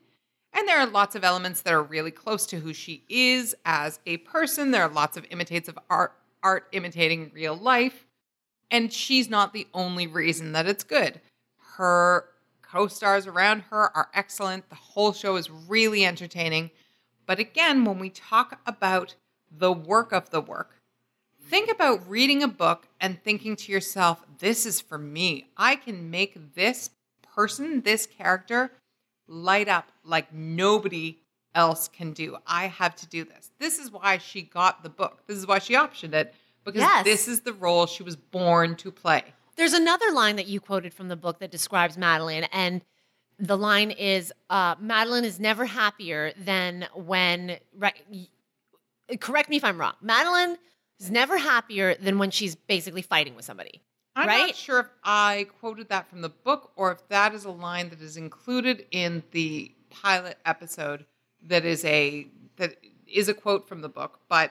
And 0.54 0.66
there 0.66 0.78
are 0.78 0.87
lots 0.87 1.14
of 1.14 1.23
elements 1.23 1.61
that 1.62 1.75
are 1.75 1.82
really 1.82 2.12
close 2.12 2.47
to 2.47 2.61
who 2.61 2.73
she 2.73 3.04
is 3.11 3.54
as 3.66 4.00
a 4.06 4.16
person. 4.18 4.70
There 4.70 4.85
are 4.85 4.88
lots 4.88 5.18
of 5.18 5.26
imitates 5.28 5.68
of 5.68 5.78
art, 5.90 6.14
art 6.42 6.68
imitating 6.73 7.30
real 7.35 7.54
life. 7.54 8.06
And 8.70 8.92
she's 8.92 9.30
not 9.30 9.52
the 9.52 9.66
only 9.72 10.06
reason 10.06 10.52
that 10.52 10.66
it's 10.66 10.84
good. 10.84 11.20
Her 11.76 12.26
co 12.62 12.87
stars 12.87 13.26
around 13.26 13.60
her 13.70 13.96
are 13.96 14.08
excellent. 14.14 14.68
The 14.68 14.75
whole 14.75 15.12
show 15.12 15.37
is 15.37 15.50
really 15.50 16.04
entertaining. 16.04 16.70
But 17.26 17.38
again, 17.38 17.84
when 17.84 17.98
we 17.98 18.10
talk 18.10 18.60
about 18.66 19.14
the 19.50 19.72
work 19.72 20.12
of 20.12 20.30
the 20.30 20.40
work, 20.40 20.76
think 21.42 21.70
about 21.70 22.08
reading 22.08 22.42
a 22.42 22.48
book 22.48 22.88
and 23.00 23.22
thinking 23.22 23.56
to 23.56 23.72
yourself, 23.72 24.25
this 24.38 24.66
is 24.66 24.80
for 24.80 24.98
me. 24.98 25.48
I 25.56 25.76
can 25.76 26.10
make 26.10 26.54
this 26.54 26.90
person, 27.34 27.82
this 27.82 28.06
character, 28.06 28.72
light 29.26 29.68
up 29.68 29.92
like 30.04 30.32
nobody 30.32 31.18
else 31.54 31.88
can 31.88 32.12
do. 32.12 32.37
I 32.46 32.66
have 32.66 32.96
to 32.96 33.06
do 33.06 33.25
this. 33.25 33.50
This 33.58 33.78
is 33.78 33.90
why 33.90 34.18
she 34.18 34.42
got 34.42 34.82
the 34.82 34.88
book. 34.88 35.22
This 35.26 35.38
is 35.38 35.46
why 35.46 35.58
she 35.58 35.75
optioned 35.75 36.14
it 36.14 36.34
because 36.72 36.82
Yes. 36.88 37.04
this 37.04 37.28
is 37.28 37.40
the 37.40 37.52
role 37.52 37.87
she 37.87 38.02
was 38.02 38.16
born 38.16 38.76
to 38.76 38.90
play. 38.90 39.22
There's 39.56 39.72
another 39.72 40.10
line 40.12 40.37
that 40.37 40.46
you 40.46 40.60
quoted 40.60 40.94
from 40.94 41.08
the 41.08 41.16
book 41.16 41.40
that 41.40 41.50
describes 41.50 41.98
Madeline, 41.98 42.44
and 42.52 42.82
the 43.38 43.56
line 43.56 43.90
is 43.90 44.32
uh, 44.50 44.75
Madeline 44.80 45.25
is 45.25 45.38
never 45.40 45.64
happier 45.64 46.32
than 46.37 46.87
when, 46.94 47.58
right, 47.76 47.94
correct 49.20 49.48
me 49.48 49.56
if 49.56 49.64
I'm 49.64 49.78
wrong, 49.80 49.94
Madeline 50.00 50.56
is 51.00 51.10
never 51.10 51.38
happier 51.38 51.94
than 51.94 52.18
when 52.18 52.30
she's 52.30 52.54
basically 52.54 53.02
fighting 53.02 53.34
with 53.34 53.44
somebody. 53.44 53.82
I'm 54.16 54.26
Right? 54.28 54.46
not 54.48 54.56
sure 54.56 54.80
if 54.80 54.87
I 55.04 55.46
quoted 55.60 55.88
that 55.90 56.08
from 56.10 56.22
the 56.22 56.28
book 56.28 56.72
or 56.76 56.90
if 56.92 57.06
that 57.08 57.34
is 57.34 57.44
a 57.44 57.50
line 57.52 57.88
that 57.90 58.00
is 58.00 58.16
included 58.16 58.87
in 58.90 59.22
the 59.30 59.72
pilot 59.90 60.38
episode 60.44 61.06
that 61.46 61.64
is 61.64 61.84
a 61.84 62.26
that 62.56 62.75
is 63.06 63.28
a 63.28 63.34
quote 63.34 63.68
from 63.68 63.80
the 63.80 63.88
book, 63.88 64.18
but 64.28 64.50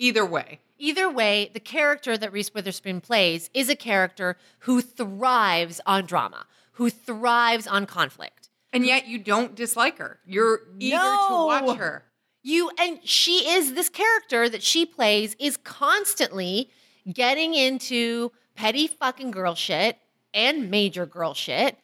either 0.00 0.26
way. 0.26 0.60
Either 0.78 1.10
way, 1.10 1.50
the 1.52 1.60
character 1.60 2.16
that 2.16 2.32
Reese 2.32 2.52
Witherspoon 2.54 3.00
plays 3.02 3.50
is 3.52 3.68
a 3.68 3.76
character 3.76 4.36
who 4.60 4.80
thrives 4.80 5.80
on 5.86 6.06
drama, 6.06 6.46
who 6.72 6.88
thrives 6.90 7.66
on 7.66 7.84
conflict. 7.86 8.48
And 8.72 8.86
yet 8.86 9.06
you 9.06 9.18
don't 9.18 9.54
dislike 9.54 9.98
her. 9.98 10.20
You're 10.24 10.60
eager 10.78 10.96
No. 10.96 11.26
to 11.28 11.66
watch 11.66 11.76
her. 11.78 12.04
You 12.42 12.70
and 12.78 13.00
she 13.06 13.46
is 13.50 13.74
this 13.74 13.90
character 13.90 14.48
that 14.48 14.62
she 14.62 14.86
plays 14.86 15.36
is 15.38 15.58
constantly 15.58 16.70
getting 17.12 17.52
into 17.54 18.32
petty 18.54 18.86
fucking 18.86 19.30
girl 19.32 19.54
shit 19.54 19.98
and 20.32 20.70
major 20.70 21.04
girl 21.04 21.34
shit. 21.34 21.76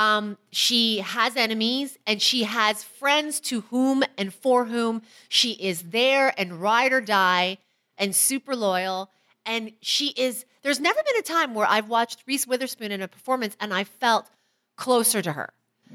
Um, 0.00 0.38
she 0.50 0.98
has 1.00 1.36
enemies 1.36 1.98
and 2.06 2.22
she 2.22 2.44
has 2.44 2.82
friends 2.82 3.38
to 3.40 3.60
whom 3.62 4.02
and 4.16 4.32
for 4.32 4.64
whom 4.64 5.02
she 5.28 5.52
is 5.52 5.82
there 5.82 6.32
and 6.38 6.62
ride 6.62 6.94
or 6.94 7.02
die 7.02 7.58
and 7.98 8.16
super 8.16 8.56
loyal. 8.56 9.10
And 9.44 9.72
she 9.82 10.14
is, 10.16 10.46
there's 10.62 10.80
never 10.80 10.98
been 11.04 11.16
a 11.18 11.22
time 11.22 11.52
where 11.52 11.66
I've 11.68 11.90
watched 11.90 12.24
Reese 12.26 12.46
Witherspoon 12.46 12.92
in 12.92 13.02
a 13.02 13.08
performance 13.08 13.58
and 13.60 13.74
I 13.74 13.84
felt 13.84 14.30
closer 14.76 15.20
to 15.20 15.32
her 15.32 15.52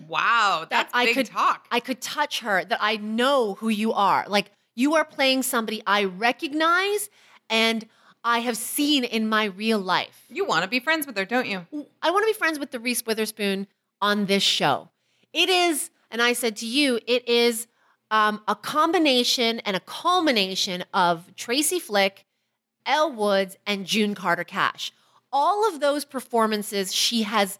Wow, 0.07 0.67
that's 0.69 0.93
I 0.93 1.05
big 1.05 1.15
could 1.15 1.25
talk. 1.27 1.67
I 1.71 1.79
could 1.79 2.01
touch 2.01 2.41
her, 2.41 2.63
that 2.65 2.79
I 2.81 2.97
know 2.97 3.55
who 3.55 3.69
you 3.69 3.93
are. 3.93 4.25
Like 4.27 4.51
you 4.75 4.95
are 4.95 5.05
playing 5.05 5.43
somebody 5.43 5.81
I 5.87 6.03
recognize 6.03 7.09
and 7.49 7.87
I 8.23 8.39
have 8.39 8.57
seen 8.57 9.03
in 9.03 9.29
my 9.29 9.45
real 9.45 9.79
life. 9.79 10.25
you 10.29 10.45
want 10.45 10.63
to 10.63 10.67
be 10.67 10.79
friends 10.79 11.07
with 11.07 11.15
her, 11.17 11.25
don't 11.25 11.47
you? 11.47 11.65
I 12.01 12.11
want 12.11 12.23
to 12.23 12.27
be 12.27 12.37
friends 12.37 12.59
with 12.59 12.71
the 12.71 12.79
Reese 12.79 13.05
Witherspoon 13.05 13.67
on 14.05 14.27
this 14.27 14.43
show. 14.43 14.87
It 15.33 15.49
is, 15.49 15.89
and 16.11 16.21
I 16.21 16.33
said 16.33 16.57
to 16.57 16.67
you, 16.67 16.99
it 17.07 17.27
is 17.27 17.65
um, 18.11 18.39
a 18.47 18.55
combination 18.55 19.59
and 19.61 19.75
a 19.75 19.79
culmination 19.79 20.85
of 20.93 21.35
Tracy 21.35 21.79
Flick, 21.79 22.23
Elle 22.85 23.13
Woods, 23.13 23.57
and 23.65 23.87
June 23.87 24.13
Carter 24.13 24.43
Cash. 24.43 24.93
All 25.31 25.67
of 25.67 25.79
those 25.79 26.05
performances, 26.05 26.93
she 26.93 27.23
has, 27.23 27.57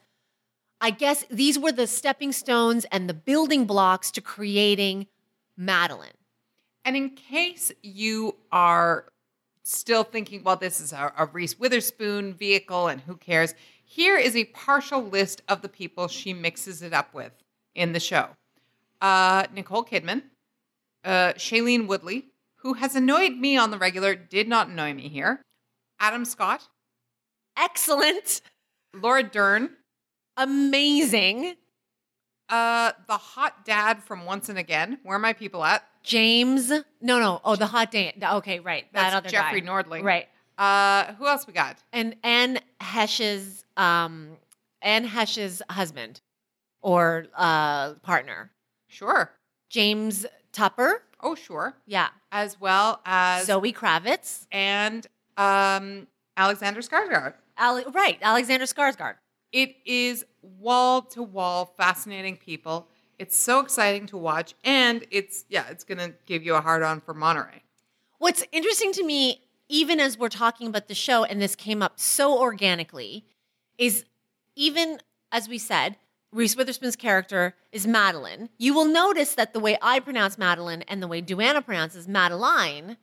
I 0.80 0.92
guess 0.92 1.26
these 1.32 1.58
were 1.58 1.72
the 1.72 1.88
stepping 1.88 2.32
stones 2.32 2.86
and 2.92 3.10
the 3.10 3.16
building 3.16 3.66
blocks 3.66 4.12
to 4.12 4.22
creating 4.22 5.08
Madeline. 5.58 6.20
And 6.86 6.96
in 6.96 7.10
case 7.10 7.72
you 7.82 8.36
are 8.52 9.06
still 9.64 10.04
thinking, 10.04 10.44
well, 10.44 10.58
this 10.58 10.80
is 10.80 10.94
a, 10.94 11.12
a 11.18 11.26
Reese 11.26 11.58
Witherspoon 11.58 12.36
vehicle 12.36 12.88
and 12.88 13.02
who 13.02 13.18
cares, 13.18 13.56
here 13.88 14.18
is 14.18 14.36
a 14.36 14.46
partial 14.46 15.02
list 15.04 15.42
of 15.48 15.62
the 15.62 15.70
people 15.70 16.08
she 16.08 16.34
mixes 16.34 16.82
it 16.82 16.92
up 16.94 17.14
with 17.14 17.32
in 17.76 17.94
the 17.94 18.00
show 18.00 18.30
uh, 19.02 19.46
Nicole 19.54 19.84
Kidman, 19.86 20.24
uh, 21.04 21.34
Shailene 21.34 21.88
Woodley, 21.88 22.26
who 22.58 22.74
has 22.74 22.96
annoyed 22.96 23.34
me 23.34 23.56
on 23.58 23.70
the 23.72 23.78
regular, 23.78 24.16
did 24.16 24.48
not 24.48 24.68
annoy 24.70 24.94
me 24.94 25.08
here, 25.08 25.42
Adam 26.00 26.26
Scott, 26.26 26.68
Excellent, 27.58 28.42
Laura 28.94 29.24
Dern, 29.24 29.70
amazing. 30.38 31.56
uh, 32.50 32.92
the 33.08 33.18
hot 33.18 33.66
dad 33.66 34.02
from 34.04 34.26
Once 34.26 34.50
and 34.50 34.58
Again. 34.58 35.00
Where 35.04 35.16
are 35.16 35.20
my 35.20 35.34
people 35.34 35.64
at? 35.64 35.84
James, 36.04 36.70
no, 36.70 36.84
no, 37.20 37.42
oh, 37.44 37.56
the 37.56 37.66
hot 37.68 37.92
dad. 37.92 38.14
Okay, 38.24 38.60
right, 38.60 38.86
that 38.94 39.02
That's 39.02 39.16
other 39.16 39.30
Jeffrey 39.30 39.62
guy. 39.62 39.68
Nordling. 39.68 40.04
right? 40.04 40.28
Uh, 40.58 41.14
who 41.16 41.28
else 41.28 41.46
we 41.48 41.54
got? 41.54 41.84
and 41.92 42.16
Anne 42.24 42.60
Heche's 42.82 43.66
um 43.78 44.38
Anne 44.82 45.06
Heche's 45.06 45.62
husband 45.70 46.22
or 46.82 47.28
uh 47.36 47.94
partner. 47.96 48.52
Sure. 48.88 49.32
James 49.70 50.26
Tupper, 50.54 51.02
Oh, 51.22 51.36
sure. 51.36 51.76
yeah. 51.86 52.10
As 52.32 52.60
well 52.62 53.02
as 53.06 53.48
Zoe 53.48 53.74
Kravitz. 53.74 54.46
and 54.52 55.06
um, 55.38 56.08
Alexander 56.38 56.80
Skarsgård. 56.82 57.34
Ale- 57.62 57.92
right, 57.92 58.18
Alexander 58.22 58.66
Skarsgård. 58.66 59.16
It 59.52 59.76
is 59.86 60.26
wall 60.42 61.02
to 61.02 61.24
wall 61.24 61.66
fascinating 61.78 62.38
people. 62.38 62.88
It's 63.20 63.36
so 63.36 63.60
exciting 63.60 64.06
to 64.08 64.18
watch, 64.18 64.54
and 64.64 65.06
it's 65.12 65.46
yeah, 65.50 65.66
it's 65.70 65.84
gonna 65.84 66.14
give 66.26 66.44
you 66.44 66.56
a 66.56 66.62
hard 66.62 66.84
on 66.84 67.02
for 67.02 67.14
Monterey. 67.14 67.64
What's 68.20 68.44
interesting 68.54 68.92
to 68.94 69.04
me, 69.06 69.42
even 69.70 70.00
as 70.00 70.18
we're 70.18 70.30
talking 70.30 70.68
about 70.68 70.88
the 70.88 70.96
show, 70.96 71.24
and 71.24 71.42
this 71.42 71.56
came 71.56 71.82
up 71.82 72.00
so 72.00 72.40
organically, 72.40 73.26
is 73.78 74.06
even 74.56 75.00
as 75.32 75.50
we 75.50 75.58
said, 75.58 75.98
Reese 76.32 76.56
Witherspoon's 76.56 76.96
character 76.96 77.56
is 77.72 77.86
Madeline. 77.86 78.50
You 78.58 78.74
will 78.74 78.86
notice 78.86 79.36
that 79.36 79.54
the 79.54 79.60
way 79.60 79.78
I 79.82 80.00
pronounce 80.00 80.38
Madeline 80.38 80.84
and 80.84 81.02
the 81.04 81.08
way 81.08 81.22
Duana 81.22 81.64
pronounces 81.64 82.08
Madeline 82.08 82.96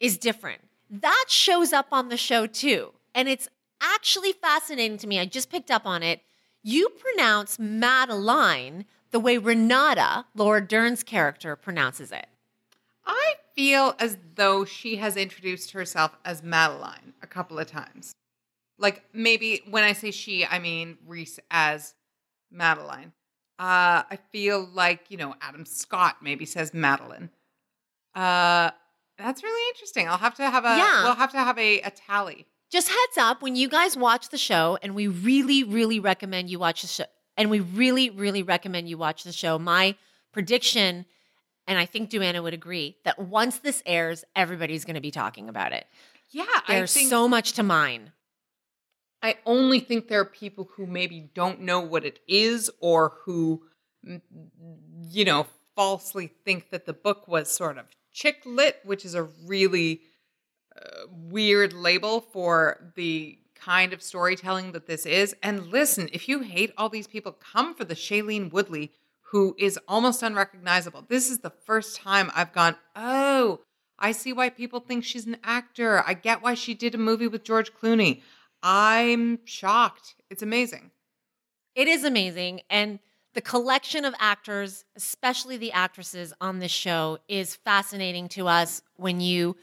is 0.00 0.18
different. 0.18 0.62
That 0.90 1.26
shows 1.28 1.72
up 1.72 1.88
on 1.92 2.08
the 2.08 2.16
show 2.16 2.46
too. 2.46 2.92
And 3.14 3.28
it's 3.28 3.48
actually 3.80 4.32
fascinating 4.32 4.98
to 4.98 5.06
me. 5.06 5.20
I 5.20 5.26
just 5.26 5.48
picked 5.48 5.70
up 5.70 5.86
on 5.86 6.02
it. 6.02 6.22
You 6.62 6.88
pronounce 6.88 7.58
Madeline 7.58 8.84
the 9.12 9.20
way 9.20 9.38
Renata, 9.38 10.26
Laura 10.34 10.60
Dern's 10.60 11.02
character, 11.04 11.54
pronounces 11.54 12.10
it. 12.10 12.26
I 13.10 13.34
feel 13.56 13.94
as 13.98 14.16
though 14.36 14.64
she 14.64 14.96
has 14.96 15.16
introduced 15.16 15.72
herself 15.72 16.16
as 16.24 16.42
Madeline 16.42 17.12
a 17.22 17.26
couple 17.26 17.58
of 17.58 17.66
times. 17.66 18.12
Like 18.78 19.04
maybe 19.12 19.62
when 19.68 19.84
I 19.84 19.92
say 19.92 20.10
she, 20.12 20.46
I 20.46 20.58
mean 20.60 20.96
Reese 21.06 21.38
as 21.50 21.94
Madeline. 22.50 23.12
Uh, 23.58 24.08
I 24.10 24.18
feel 24.32 24.66
like, 24.72 25.10
you 25.10 25.18
know, 25.18 25.34
Adam 25.42 25.66
Scott 25.66 26.16
maybe 26.22 26.46
says 26.46 26.72
Madeline. 26.72 27.28
Uh, 28.14 28.70
that's 29.18 29.42
really 29.42 29.68
interesting. 29.74 30.08
I'll 30.08 30.16
have 30.16 30.34
to 30.36 30.48
have 30.48 30.64
a 30.64 30.76
Yeah. 30.78 31.04
we'll 31.04 31.14
have 31.14 31.32
to 31.32 31.38
have 31.38 31.58
a, 31.58 31.80
a 31.82 31.90
tally. 31.90 32.46
Just 32.70 32.88
heads 32.88 33.18
up 33.18 33.42
when 33.42 33.56
you 33.56 33.68
guys 33.68 33.96
watch 33.96 34.28
the 34.28 34.38
show, 34.38 34.78
and 34.80 34.94
we 34.94 35.08
really, 35.08 35.64
really 35.64 35.98
recommend 35.98 36.48
you 36.48 36.58
watch 36.60 36.82
the 36.82 36.88
show. 36.88 37.04
And 37.36 37.50
we 37.50 37.60
really, 37.60 38.10
really 38.10 38.42
recommend 38.44 38.88
you 38.88 38.96
watch 38.96 39.24
the 39.24 39.32
show. 39.32 39.58
My 39.58 39.96
prediction, 40.32 41.04
and 41.70 41.78
I 41.78 41.86
think 41.86 42.10
Duana 42.10 42.42
would 42.42 42.52
agree, 42.52 42.96
that 43.04 43.16
once 43.20 43.58
this 43.58 43.80
airs, 43.86 44.24
everybody's 44.34 44.84
going 44.84 44.96
to 44.96 45.00
be 45.00 45.12
talking 45.12 45.48
about 45.48 45.72
it. 45.72 45.86
Yeah, 46.30 46.44
There's 46.66 46.96
I 46.96 46.98
think 46.98 47.10
so 47.10 47.28
much 47.28 47.52
to 47.52 47.62
mine. 47.62 48.10
I 49.22 49.36
only 49.46 49.78
think 49.78 50.08
there 50.08 50.18
are 50.18 50.24
people 50.24 50.68
who 50.74 50.84
maybe 50.88 51.30
don't 51.32 51.60
know 51.60 51.78
what 51.78 52.04
it 52.04 52.18
is 52.26 52.72
or 52.80 53.12
who, 53.24 53.62
you 54.02 55.24
know, 55.24 55.46
falsely 55.76 56.26
think 56.44 56.70
that 56.70 56.86
the 56.86 56.92
book 56.92 57.28
was 57.28 57.48
sort 57.52 57.78
of 57.78 57.86
chick 58.12 58.42
lit, 58.44 58.80
which 58.82 59.04
is 59.04 59.14
a 59.14 59.28
really 59.46 60.00
uh, 60.74 61.06
weird 61.08 61.72
label 61.72 62.20
for 62.20 62.92
the 62.96 63.38
kind 63.54 63.92
of 63.92 64.02
storytelling 64.02 64.72
that 64.72 64.88
this 64.88 65.06
is. 65.06 65.36
And 65.40 65.68
listen, 65.68 66.10
if 66.12 66.28
you 66.28 66.40
hate 66.40 66.72
all 66.76 66.88
these 66.88 67.06
people, 67.06 67.30
come 67.30 67.76
for 67.76 67.84
the 67.84 67.94
Shailene 67.94 68.52
Woodley, 68.52 68.90
who 69.30 69.54
is 69.58 69.78
almost 69.86 70.22
unrecognizable. 70.22 71.04
This 71.08 71.30
is 71.30 71.38
the 71.38 71.50
first 71.50 71.96
time 71.96 72.32
I've 72.34 72.52
gone, 72.52 72.74
oh, 72.96 73.60
I 73.96 74.10
see 74.12 74.32
why 74.32 74.50
people 74.50 74.80
think 74.80 75.04
she's 75.04 75.26
an 75.26 75.36
actor. 75.44 76.02
I 76.04 76.14
get 76.14 76.42
why 76.42 76.54
she 76.54 76.74
did 76.74 76.94
a 76.96 76.98
movie 76.98 77.28
with 77.28 77.44
George 77.44 77.72
Clooney. 77.72 78.22
I'm 78.62 79.38
shocked. 79.44 80.16
It's 80.30 80.42
amazing. 80.42 80.90
It 81.76 81.86
is 81.86 82.02
amazing. 82.02 82.62
And 82.68 82.98
the 83.34 83.40
collection 83.40 84.04
of 84.04 84.14
actors, 84.18 84.84
especially 84.96 85.56
the 85.56 85.72
actresses 85.72 86.32
on 86.40 86.58
this 86.58 86.72
show, 86.72 87.18
is 87.28 87.54
fascinating 87.54 88.28
to 88.30 88.48
us 88.48 88.82
when 88.96 89.20
you 89.20 89.56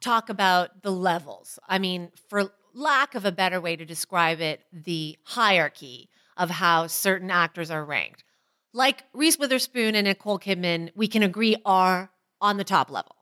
talk 0.00 0.30
about 0.30 0.82
the 0.82 0.90
levels. 0.90 1.60
I 1.68 1.78
mean, 1.78 2.10
for 2.28 2.50
lack 2.74 3.14
of 3.14 3.24
a 3.24 3.30
better 3.30 3.60
way 3.60 3.76
to 3.76 3.84
describe 3.84 4.40
it, 4.40 4.62
the 4.72 5.16
hierarchy 5.22 6.08
of 6.36 6.50
how 6.50 6.88
certain 6.88 7.30
actors 7.30 7.70
are 7.70 7.84
ranked. 7.84 8.24
Like 8.72 9.04
Reese 9.12 9.38
Witherspoon 9.38 9.94
and 9.94 10.06
Nicole 10.06 10.38
Kidman, 10.38 10.90
we 10.94 11.08
can 11.08 11.22
agree 11.22 11.56
are 11.64 12.10
on 12.40 12.56
the 12.56 12.64
top 12.64 12.90
level. 12.90 13.16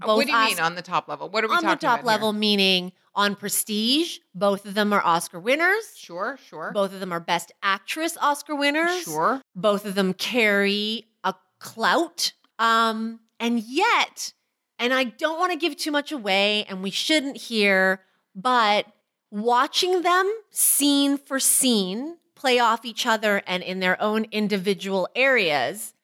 Both 0.00 0.16
what 0.16 0.26
do 0.26 0.32
you 0.32 0.38
mean 0.38 0.60
on 0.60 0.74
the 0.74 0.82
top 0.82 1.08
level? 1.08 1.28
What 1.28 1.44
are 1.44 1.48
we 1.48 1.54
talking 1.54 1.66
about? 1.66 1.70
on 1.70 1.76
the 1.78 1.98
top 1.98 2.04
level, 2.04 2.32
here? 2.32 2.40
meaning 2.40 2.92
on 3.14 3.36
prestige, 3.36 4.18
both 4.34 4.64
of 4.64 4.74
them 4.74 4.92
are 4.92 5.02
Oscar 5.02 5.38
winners. 5.38 5.94
Sure, 5.96 6.38
sure. 6.48 6.72
Both 6.72 6.92
of 6.92 7.00
them 7.00 7.12
are 7.12 7.20
Best 7.20 7.52
Actress 7.62 8.16
Oscar 8.20 8.56
winners. 8.56 9.02
Sure. 9.02 9.42
Both 9.54 9.84
of 9.84 9.94
them 9.94 10.14
carry 10.14 11.06
a 11.24 11.34
clout. 11.58 12.32
Um, 12.58 13.20
and 13.38 13.60
yet, 13.60 14.32
and 14.78 14.92
I 14.92 15.04
don't 15.04 15.38
want 15.38 15.52
to 15.52 15.58
give 15.58 15.76
too 15.76 15.90
much 15.90 16.10
away, 16.10 16.64
and 16.64 16.82
we 16.82 16.90
shouldn't 16.90 17.36
here, 17.36 18.00
but 18.34 18.86
watching 19.30 20.02
them 20.02 20.32
scene 20.50 21.18
for 21.18 21.38
scene 21.38 22.16
play 22.42 22.58
off 22.58 22.84
each 22.84 23.06
other 23.06 23.40
and 23.46 23.62
in 23.62 23.78
their 23.78 24.00
own 24.02 24.26
individual 24.32 25.08
areas, 25.14 25.94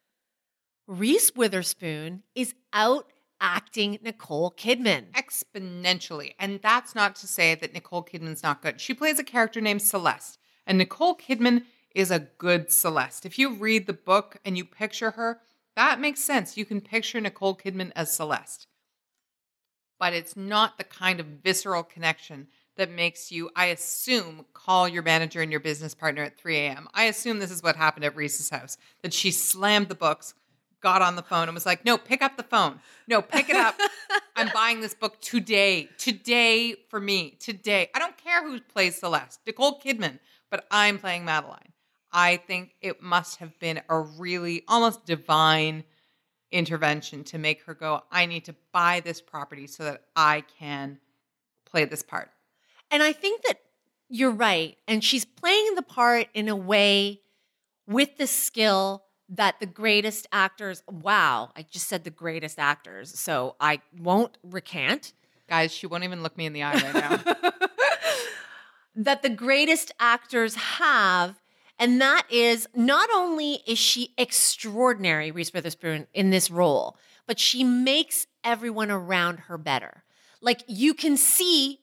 Reese 0.87 1.35
Witherspoon 1.35 2.22
is 2.37 2.55
out 2.72 3.07
acting 3.40 3.98
Nicole 4.03 4.53
Kidman. 4.53 5.11
Exponentially. 5.11 6.35
And 6.38 6.61
that's 6.62 6.94
not 6.94 7.16
to 7.16 7.27
say 7.27 7.57
that 7.57 7.74
Nicole 7.74 8.05
Kidman's 8.05 8.44
not 8.44 8.62
good. 8.62 8.81
She 8.81 8.94
plays 8.94 9.18
a 9.18 9.24
character 9.24 9.61
named 9.61 9.83
Celeste, 9.83 10.38
and 10.64 10.79
Nicole 10.79 11.16
Kidman 11.16 11.64
is 11.92 12.12
a 12.12 12.20
good 12.20 12.70
Celeste. 12.70 13.27
If 13.27 13.37
you 13.37 13.55
read 13.55 13.88
the 13.88 13.92
book 13.92 14.37
and 14.44 14.57
you 14.57 14.64
picture 14.64 15.11
her, 15.12 15.40
that 15.74 15.98
makes 15.98 16.22
sense. 16.22 16.57
You 16.57 16.64
can 16.64 16.81
picture 16.81 17.20
Nicole 17.20 17.57
Kidman 17.57 17.90
as 17.96 18.12
Celeste. 18.12 18.68
But 19.98 20.12
it's 20.12 20.37
not 20.37 20.79
the 20.79 20.85
kind 20.85 21.18
of 21.18 21.27
visceral 21.42 21.83
connection 21.83 22.46
that 22.78 22.90
makes 22.90 23.30
you, 23.30 23.50
I 23.56 23.66
assume, 23.66 24.46
call 24.54 24.88
your 24.88 25.02
manager 25.02 25.42
and 25.42 25.50
your 25.50 25.60
business 25.60 25.94
partner 25.94 26.22
at 26.22 26.38
3 26.38 26.56
a.m. 26.56 26.88
I 26.94 27.04
assume 27.04 27.40
this 27.40 27.50
is 27.50 27.62
what 27.62 27.74
happened 27.76 28.04
at 28.04 28.16
Reese's 28.16 28.48
house, 28.48 28.78
that 29.02 29.12
she 29.12 29.32
slammed 29.32 29.88
the 29.88 29.96
books, 29.96 30.34
got 30.80 31.02
on 31.02 31.16
the 31.16 31.22
phone, 31.22 31.48
and 31.48 31.54
was 31.54 31.66
like, 31.66 31.84
no, 31.84 31.98
pick 31.98 32.22
up 32.22 32.36
the 32.36 32.44
phone. 32.44 32.78
No, 33.08 33.20
pick 33.20 33.50
it 33.50 33.56
up. 33.56 33.74
I'm 34.36 34.48
buying 34.54 34.80
this 34.80 34.94
book 34.94 35.20
today. 35.20 35.88
Today 35.98 36.76
for 36.88 37.00
me. 37.00 37.36
Today. 37.40 37.90
I 37.94 37.98
don't 37.98 38.16
care 38.16 38.48
who 38.48 38.60
plays 38.60 38.96
Celeste, 38.96 39.40
Nicole 39.44 39.80
Kidman, 39.80 40.20
but 40.48 40.64
I'm 40.70 40.98
playing 40.98 41.24
Madeline. 41.24 41.72
I 42.12 42.36
think 42.36 42.74
it 42.80 43.02
must 43.02 43.38
have 43.38 43.58
been 43.58 43.82
a 43.88 43.98
really 43.98 44.62
almost 44.68 45.04
divine 45.04 45.82
intervention 46.52 47.24
to 47.24 47.38
make 47.38 47.62
her 47.64 47.74
go, 47.74 48.02
I 48.10 48.26
need 48.26 48.44
to 48.44 48.54
buy 48.72 49.00
this 49.00 49.20
property 49.20 49.66
so 49.66 49.82
that 49.82 50.04
I 50.14 50.44
can 50.58 50.98
play 51.66 51.84
this 51.84 52.02
part. 52.02 52.30
And 52.90 53.03
I 53.03 53.12
think 53.12 53.42
that 53.42 53.59
you're 54.09 54.31
right. 54.31 54.77
And 54.87 55.03
she's 55.05 55.24
playing 55.24 55.74
the 55.74 55.83
part 55.83 56.29
in 56.35 56.48
a 56.48 56.57
way 56.57 57.20
with 57.87 58.16
the 58.16 58.27
skill 58.27 59.05
that 59.31 59.61
the 59.61 59.66
greatest 59.66 60.27
actors, 60.33 60.83
wow, 60.90 61.51
I 61.55 61.62
just 61.62 61.88
said 61.88 62.05
the 62.05 62.11
greatest 62.11 62.59
actors. 62.59 63.18
So 63.18 63.57
I 63.61 63.81
won't 63.98 64.38
recant 64.42 65.12
Guys, 65.48 65.72
she 65.72 65.87
won't 65.87 66.05
even 66.05 66.22
look 66.22 66.37
me 66.37 66.44
in 66.44 66.53
the 66.53 66.62
eye 66.62 66.74
right 66.74 66.94
now. 66.94 67.16
that 68.96 69.22
the 69.22 69.31
greatest 69.31 69.92
actors 69.98 70.55
have. 70.55 71.40
And 71.79 72.01
that 72.03 72.27
is 72.31 72.68
not 72.74 73.09
only 73.14 73.61
is 73.66 73.79
she 73.79 74.12
extraordinary, 74.18 75.31
Reese 75.31 75.53
Witherspoon, 75.53 76.07
in 76.12 76.31
this 76.31 76.51
role, 76.51 76.98
but 77.27 77.40
she 77.40 77.64
makes 77.64 78.27
everyone 78.44 78.90
around 78.90 79.38
her 79.40 79.57
better. 79.57 80.05
Like 80.42 80.64
you 80.66 80.92
can 80.92 81.16
see 81.16 81.81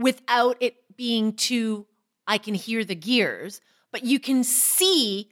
without 0.00 0.56
it 0.60 0.76
being 0.96 1.32
too, 1.34 1.86
I 2.26 2.38
can 2.38 2.54
hear 2.54 2.84
the 2.84 2.94
gears, 2.94 3.60
but 3.92 4.04
you 4.04 4.18
can 4.18 4.42
see 4.42 5.30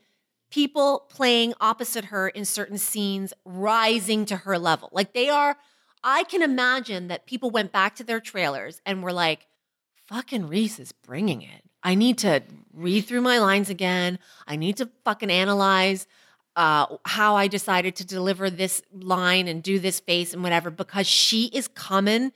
people 0.50 1.06
playing 1.08 1.54
opposite 1.60 2.06
her 2.06 2.28
in 2.28 2.44
certain 2.44 2.78
scenes 2.78 3.32
rising 3.44 4.24
to 4.26 4.36
her 4.36 4.58
level. 4.58 4.90
Like 4.92 5.14
they 5.14 5.28
are, 5.28 5.56
I 6.04 6.24
can 6.24 6.42
imagine 6.42 7.08
that 7.08 7.26
people 7.26 7.50
went 7.50 7.72
back 7.72 7.96
to 7.96 8.04
their 8.04 8.20
trailers 8.20 8.80
and 8.86 9.02
were 9.02 9.12
like, 9.12 9.46
fucking 10.06 10.46
Reese 10.46 10.78
is 10.78 10.92
bringing 10.92 11.42
it. 11.42 11.62
I 11.82 11.94
need 11.94 12.18
to 12.18 12.42
read 12.72 13.02
through 13.02 13.20
my 13.20 13.38
lines 13.38 13.70
again. 13.70 14.18
I 14.46 14.56
need 14.56 14.78
to 14.78 14.90
fucking 15.04 15.30
analyze 15.30 16.06
uh, 16.56 16.96
how 17.04 17.36
I 17.36 17.46
decided 17.46 17.96
to 17.96 18.04
deliver 18.04 18.50
this 18.50 18.82
line 18.92 19.48
and 19.48 19.62
do 19.62 19.78
this 19.78 20.00
face 20.00 20.34
and 20.34 20.42
whatever 20.42 20.70
because 20.70 21.06
she 21.06 21.46
is 21.46 21.68
coming 21.68 22.32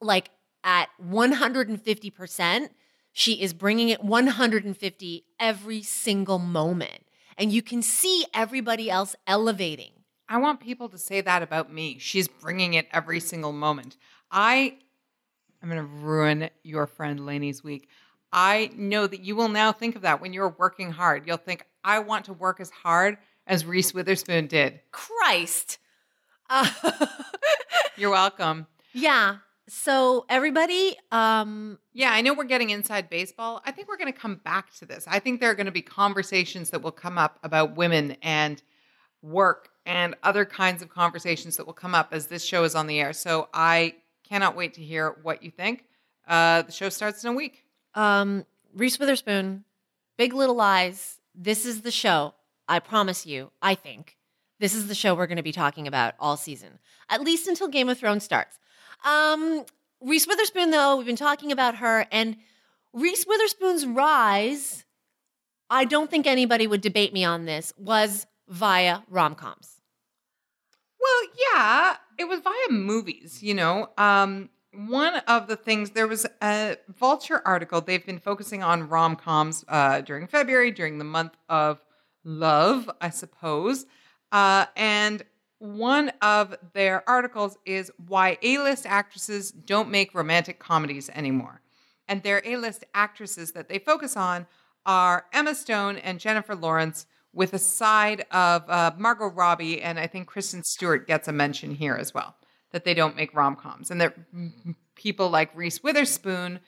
like 0.00 0.30
at 0.64 0.88
150%. 1.02 2.68
She 3.12 3.42
is 3.42 3.52
bringing 3.52 3.88
it 3.88 4.04
150 4.04 5.24
every 5.38 5.82
single 5.82 6.38
moment. 6.38 7.04
And 7.36 7.52
you 7.52 7.62
can 7.62 7.82
see 7.82 8.26
everybody 8.34 8.90
else 8.90 9.16
elevating. 9.26 9.92
I 10.28 10.38
want 10.38 10.60
people 10.60 10.88
to 10.90 10.98
say 10.98 11.20
that 11.22 11.42
about 11.42 11.72
me. 11.72 11.98
She's 11.98 12.28
bringing 12.28 12.74
it 12.74 12.86
every 12.92 13.18
single 13.18 13.52
moment. 13.52 13.96
I 14.30 14.76
I'm 15.62 15.68
going 15.68 15.80
to 15.80 15.94
ruin 16.04 16.48
your 16.62 16.86
friend 16.86 17.26
Lainey's 17.26 17.62
week. 17.62 17.88
I 18.32 18.70
know 18.76 19.06
that 19.06 19.20
you 19.20 19.36
will 19.36 19.48
now 19.48 19.72
think 19.72 19.96
of 19.96 20.02
that 20.02 20.20
when 20.20 20.32
you're 20.32 20.54
working 20.58 20.90
hard. 20.90 21.26
You'll 21.26 21.36
think, 21.36 21.66
I 21.84 21.98
want 21.98 22.26
to 22.26 22.32
work 22.32 22.60
as 22.60 22.70
hard 22.70 23.18
as 23.46 23.66
Reese 23.66 23.92
Witherspoon 23.92 24.46
did. 24.46 24.80
Christ. 24.92 25.78
Uh, 26.48 26.70
You're 27.96 28.10
welcome. 28.10 28.66
yeah. 28.92 29.36
So 29.70 30.26
everybody, 30.28 30.96
um, 31.12 31.78
Yeah, 31.92 32.10
I 32.10 32.22
know 32.22 32.34
we're 32.34 32.42
getting 32.44 32.70
inside 32.70 33.08
baseball. 33.08 33.62
I 33.64 33.70
think 33.70 33.86
we're 33.86 33.98
going 33.98 34.12
to 34.12 34.18
come 34.18 34.36
back 34.36 34.74
to 34.78 34.84
this. 34.84 35.04
I 35.08 35.20
think 35.20 35.40
there 35.40 35.48
are 35.50 35.54
going 35.54 35.66
to 35.66 35.72
be 35.72 35.80
conversations 35.80 36.70
that 36.70 36.82
will 36.82 36.90
come 36.90 37.18
up 37.18 37.38
about 37.44 37.76
women 37.76 38.16
and 38.20 38.60
work 39.22 39.68
and 39.86 40.16
other 40.24 40.44
kinds 40.44 40.82
of 40.82 40.88
conversations 40.88 41.56
that 41.56 41.66
will 41.66 41.72
come 41.72 41.94
up 41.94 42.08
as 42.12 42.26
this 42.26 42.44
show 42.44 42.64
is 42.64 42.74
on 42.74 42.88
the 42.88 42.98
air. 42.98 43.12
So 43.12 43.48
I 43.54 43.94
cannot 44.28 44.56
wait 44.56 44.74
to 44.74 44.82
hear 44.82 45.16
what 45.22 45.44
you 45.44 45.52
think. 45.52 45.84
Uh, 46.26 46.62
the 46.62 46.72
show 46.72 46.88
starts 46.88 47.22
in 47.22 47.30
a 47.30 47.34
week. 47.34 47.64
um, 47.94 48.44
Reese 48.74 48.98
Witherspoon, 48.98 49.64
Big 50.16 50.32
Little 50.32 50.54
Lies. 50.54 51.18
This 51.34 51.64
is 51.64 51.82
the 51.82 51.90
show. 51.90 52.34
I 52.68 52.80
promise 52.80 53.24
you. 53.24 53.50
I 53.62 53.74
think 53.76 54.16
this 54.58 54.74
is 54.74 54.88
the 54.88 54.94
show 54.94 55.14
we're 55.14 55.26
going 55.26 55.36
to 55.36 55.42
be 55.42 55.52
talking 55.52 55.86
about 55.86 56.14
all 56.20 56.36
season, 56.36 56.78
at 57.08 57.20
least 57.20 57.48
until 57.48 57.68
Game 57.68 57.88
of 57.88 57.98
Thrones 57.98 58.24
starts. 58.24 58.58
Um, 59.04 59.64
Reese 60.00 60.26
Witherspoon, 60.26 60.70
though, 60.70 60.96
we've 60.96 61.06
been 61.06 61.16
talking 61.16 61.52
about 61.52 61.76
her, 61.76 62.06
and 62.10 62.36
Reese 62.92 63.26
Witherspoon's 63.26 63.86
rise. 63.86 64.84
I 65.68 65.84
don't 65.84 66.10
think 66.10 66.26
anybody 66.26 66.66
would 66.66 66.80
debate 66.80 67.12
me 67.12 67.24
on 67.24 67.44
this. 67.44 67.72
Was 67.76 68.26
via 68.48 69.00
rom 69.08 69.34
coms. 69.34 69.80
Well, 71.00 71.30
yeah, 71.54 71.96
it 72.18 72.24
was 72.24 72.40
via 72.40 72.70
movies, 72.70 73.42
you 73.42 73.54
know. 73.54 73.90
Um, 73.96 74.50
one 74.72 75.16
of 75.26 75.46
the 75.46 75.56
things 75.56 75.90
there 75.90 76.06
was 76.06 76.26
a 76.42 76.76
Vulture 76.88 77.42
article. 77.44 77.80
They've 77.80 78.04
been 78.04 78.18
focusing 78.18 78.62
on 78.62 78.88
rom 78.88 79.16
coms 79.16 79.64
uh, 79.68 80.00
during 80.02 80.26
February, 80.26 80.70
during 80.70 80.98
the 80.98 81.04
month 81.04 81.36
of 81.48 81.80
love, 82.24 82.90
I 83.00 83.10
suppose. 83.10 83.86
Uh, 84.30 84.66
and 84.76 85.24
one 85.60 86.10
of 86.20 86.56
their 86.72 87.08
articles 87.08 87.56
is 87.64 87.92
why 88.08 88.38
A-list 88.42 88.86
actresses 88.86 89.52
don't 89.52 89.90
make 89.90 90.14
romantic 90.14 90.58
comedies 90.58 91.08
anymore. 91.10 91.60
And 92.08 92.22
their 92.22 92.42
A-list 92.44 92.84
actresses 92.94 93.52
that 93.52 93.68
they 93.68 93.78
focus 93.78 94.16
on 94.16 94.46
are 94.84 95.26
Emma 95.32 95.54
Stone 95.54 95.98
and 95.98 96.18
Jennifer 96.18 96.56
Lawrence, 96.56 97.06
with 97.32 97.54
a 97.54 97.58
side 97.58 98.26
of 98.32 98.68
uh, 98.68 98.90
Margot 98.98 99.28
Robbie, 99.28 99.80
and 99.80 100.00
I 100.00 100.08
think 100.08 100.26
Kristen 100.26 100.64
Stewart 100.64 101.06
gets 101.06 101.28
a 101.28 101.32
mention 101.32 101.74
here 101.74 101.94
as 101.94 102.12
well. 102.12 102.34
That 102.72 102.84
they 102.84 102.94
don't 102.94 103.14
make 103.14 103.34
rom 103.34 103.54
coms, 103.54 103.90
and 103.90 104.00
that 104.00 104.16
people 104.96 105.28
like 105.28 105.54
Reese 105.54 105.82
Witherspoon, 105.82 106.60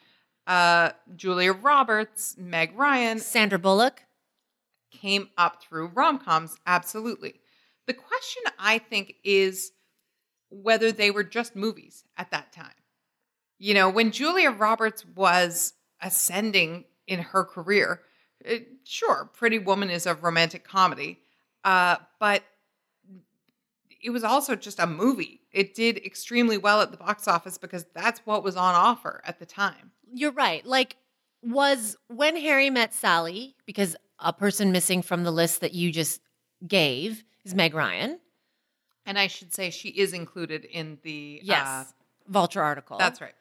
uh, 0.46 0.90
Julia 1.16 1.52
Roberts, 1.52 2.36
Meg 2.38 2.76
Ryan 2.76 3.18
Sandra 3.18 3.58
Bullock. 3.58 4.02
came 4.92 5.30
up 5.36 5.62
through 5.62 5.88
rom 5.88 6.18
coms. 6.18 6.58
Absolutely. 6.66 7.34
The 7.86 7.94
question 7.94 8.42
I 8.58 8.78
think 8.78 9.16
is 9.24 9.72
whether 10.50 10.92
they 10.92 11.10
were 11.10 11.24
just 11.24 11.56
movies 11.56 12.04
at 12.16 12.30
that 12.30 12.52
time. 12.52 12.70
You 13.58 13.74
know, 13.74 13.88
when 13.88 14.10
Julia 14.10 14.50
Roberts 14.50 15.04
was 15.04 15.72
ascending 16.00 16.84
in 17.06 17.20
her 17.20 17.44
career, 17.44 18.02
it, 18.40 18.66
sure, 18.84 19.30
Pretty 19.32 19.58
Woman 19.58 19.90
is 19.90 20.06
a 20.06 20.14
romantic 20.14 20.64
comedy, 20.64 21.20
uh, 21.64 21.96
but 22.18 22.42
it 24.00 24.10
was 24.10 24.24
also 24.24 24.56
just 24.56 24.80
a 24.80 24.86
movie. 24.86 25.40
It 25.52 25.74
did 25.74 26.04
extremely 26.04 26.58
well 26.58 26.80
at 26.80 26.90
the 26.90 26.96
box 26.96 27.28
office 27.28 27.56
because 27.56 27.84
that's 27.94 28.20
what 28.24 28.42
was 28.42 28.56
on 28.56 28.74
offer 28.74 29.22
at 29.24 29.38
the 29.38 29.46
time. 29.46 29.92
You're 30.12 30.32
right. 30.32 30.66
Like, 30.66 30.96
was 31.42 31.96
when 32.08 32.36
Harry 32.36 32.70
met 32.70 32.94
Sally, 32.94 33.56
because 33.66 33.96
a 34.18 34.32
person 34.32 34.72
missing 34.72 35.02
from 35.02 35.24
the 35.24 35.30
list 35.30 35.60
that 35.60 35.72
you 35.72 35.90
just 35.90 36.20
gave 36.66 37.24
is 37.44 37.54
Meg 37.54 37.74
Ryan. 37.74 38.18
And 39.06 39.18
I 39.18 39.26
should 39.26 39.52
say 39.52 39.70
she 39.70 39.88
is 39.88 40.12
included 40.12 40.64
in 40.64 40.98
the 41.02 41.40
Yes. 41.42 41.66
uh, 41.66 41.84
Vulture 42.28 42.62
article. 42.62 42.98
that's 42.98 43.20
right. 43.20 43.34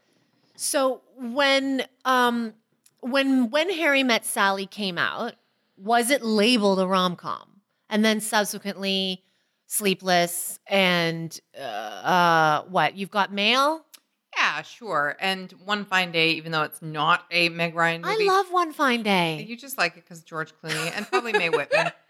So 0.55 1.01
when 1.17 1.85
um 2.05 2.53
when 3.01 3.49
when 3.51 3.69
Harry 3.71 4.03
met 4.03 4.25
Sally 4.25 4.65
came 4.65 4.97
out, 4.97 5.33
was 5.77 6.09
it 6.09 6.21
labeled 6.23 6.79
a 6.79 6.87
rom 6.87 7.15
com? 7.15 7.61
And 7.89 8.03
then 8.05 8.19
subsequently 8.21 9.23
Sleepless 9.67 10.59
and 10.67 11.39
uh, 11.57 11.61
uh 11.61 12.61
what? 12.63 12.97
You've 12.97 13.11
got 13.11 13.31
Mail? 13.31 13.85
Yeah, 14.35 14.61
sure. 14.63 15.15
And 15.19 15.51
One 15.65 15.85
Fine 15.85 16.11
Day, 16.11 16.31
even 16.31 16.51
though 16.51 16.63
it's 16.63 16.81
not 16.81 17.25
a 17.31 17.47
Meg 17.49 17.75
Ryan 17.75 18.01
movie, 18.01 18.23
I 18.23 18.33
love 18.33 18.47
One 18.51 18.73
Fine 18.73 19.03
Day. 19.03 19.45
You 19.47 19.55
just 19.55 19.77
like 19.77 19.95
it 19.97 20.03
because 20.03 20.23
George 20.23 20.53
Clooney 20.61 20.91
and 20.95 21.07
probably 21.07 21.31
Mae 21.33 21.49
Whitman. 21.49 21.91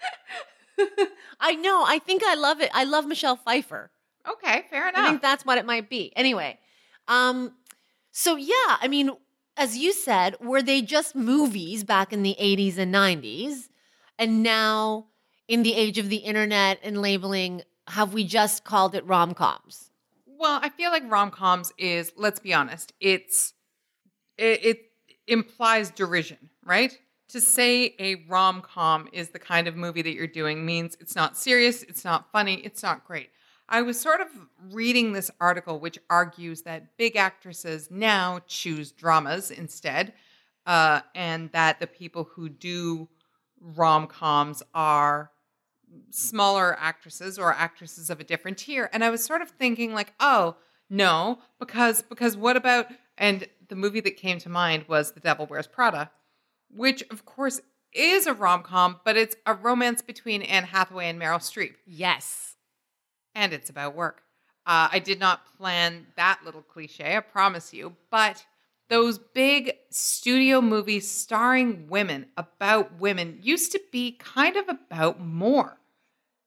I 1.40 1.56
know. 1.56 1.84
I 1.86 2.00
think 2.00 2.24
I 2.26 2.36
love 2.36 2.62
it. 2.62 2.70
I 2.74 2.84
love 2.84 3.06
Michelle 3.06 3.36
Pfeiffer. 3.36 3.92
Okay, 4.30 4.66
fair 4.70 4.90
enough. 4.90 5.02
I 5.02 5.10
think 5.10 5.22
that's 5.22 5.46
what 5.46 5.58
it 5.58 5.66
might 5.66 5.90
be. 5.90 6.14
Anyway, 6.16 6.60
um, 7.08 7.54
so 8.12 8.36
yeah, 8.36 8.78
I 8.80 8.88
mean, 8.88 9.12
as 9.58 9.78
you 9.78 9.94
said, 9.94 10.36
were 10.40 10.62
they 10.62 10.82
just 10.82 11.16
movies 11.16 11.84
back 11.84 12.14
in 12.14 12.24
the 12.24 12.36
80s 12.40 12.78
and 12.78 12.94
90s? 12.94 13.70
And 14.20 14.44
now, 14.44 15.08
in 15.48 15.64
the 15.64 15.74
age 15.74 15.98
of 15.98 16.10
the 16.10 16.18
internet 16.18 16.80
and 16.84 17.02
labeling, 17.02 17.64
have 17.88 18.14
we 18.14 18.24
just 18.24 18.64
called 18.64 18.94
it 18.94 19.06
rom 19.06 19.34
coms? 19.34 19.92
well, 20.42 20.60
I 20.62 20.70
feel 20.70 20.90
like 20.90 21.04
rom 21.10 21.30
coms 21.30 21.72
is, 21.78 22.12
let's 22.18 22.40
be 22.40 22.52
honest, 22.52 22.94
it's 23.00 23.54
it, 24.40 24.66
it 24.66 24.78
implies 25.28 25.92
derision, 25.92 26.50
right? 26.66 26.98
To 27.32 27.40
say 27.40 27.96
a 27.98 28.16
rom 28.28 28.62
com 28.62 29.08
is 29.14 29.30
the 29.30 29.40
kind 29.40 29.70
of 29.70 29.78
movie 29.78 30.02
that 30.02 30.14
you're 30.14 30.28
doing 30.28 30.66
means 30.66 30.98
it's 31.00 31.16
not 31.16 31.38
serious, 31.38 31.82
it's 31.84 32.04
not 32.04 32.30
funny, 32.30 32.56
it's 32.56 32.84
not 32.84 33.06
great. 33.06 33.30
I 33.70 33.84
was 33.84 33.98
sort 33.98 34.20
of 34.20 34.28
reading 34.74 35.14
this 35.14 35.32
article 35.40 35.80
which 35.80 35.98
argues 36.10 36.64
that 36.64 36.98
big 36.98 37.16
actresses 37.16 37.90
now 37.90 38.42
choose 38.48 38.92
dramas 38.92 39.50
instead, 39.50 40.12
uh, 40.66 41.02
and 41.16 41.50
that 41.54 41.80
the 41.80 41.88
people 41.88 42.26
who 42.36 42.50
do 42.50 43.08
rom 43.62 44.08
coms 44.08 44.62
are 44.74 45.32
smaller 46.10 46.78
actresses 46.78 47.40
or 47.40 47.54
actresses 47.54 48.10
of 48.10 48.20
a 48.20 48.26
different 48.26 48.58
tier. 48.58 48.90
And 48.92 49.06
I 49.06 49.10
was 49.10 49.24
sort 49.24 49.42
of 49.42 49.52
thinking, 49.52 49.94
like, 49.94 50.12
oh 50.20 50.58
no, 50.90 51.40
because 51.60 52.02
because 52.02 52.36
what 52.36 52.58
about 52.58 52.88
and 53.18 53.48
the 53.70 53.78
movie 53.78 54.02
that 54.02 54.18
came 54.18 54.38
to 54.40 54.50
mind 54.50 54.84
was 54.90 55.14
The 55.14 55.22
Devil 55.22 55.46
Wears 55.46 55.68
Prada, 55.68 56.12
which 56.76 57.04
of 57.10 57.26
course 57.26 57.62
is 57.94 58.26
a 58.28 58.34
rom 58.34 58.64
com, 58.64 59.00
but 59.04 59.18
it's 59.18 59.36
a 59.46 59.54
romance 59.54 60.02
between 60.02 60.42
Anne 60.44 60.64
Hathaway 60.64 61.10
and 61.10 61.20
Meryl 61.22 61.40
Streep 61.40 61.76
Yes. 61.86 62.56
and 63.36 63.54
it's 63.54 63.70
about 63.70 63.96
work. 63.96 64.24
Uh, 64.66 64.90
I 64.92 65.00
did 65.00 65.20
not 65.20 65.58
plan 65.58 66.06
that 66.18 66.42
little 66.46 66.62
cliche, 66.62 67.16
I 67.18 67.20
promise 67.22 67.74
you, 67.74 67.96
but 68.12 68.46
those 68.90 69.18
big 69.18 69.74
studio 69.90 70.62
movies 70.62 71.10
starring 71.10 71.88
women 71.90 72.28
about 72.38 73.00
women 73.00 73.40
used 73.42 73.72
to 73.72 73.82
be 73.92 74.12
kind 74.14 74.56
of 74.58 74.66
about 74.70 75.20
more. 75.20 75.78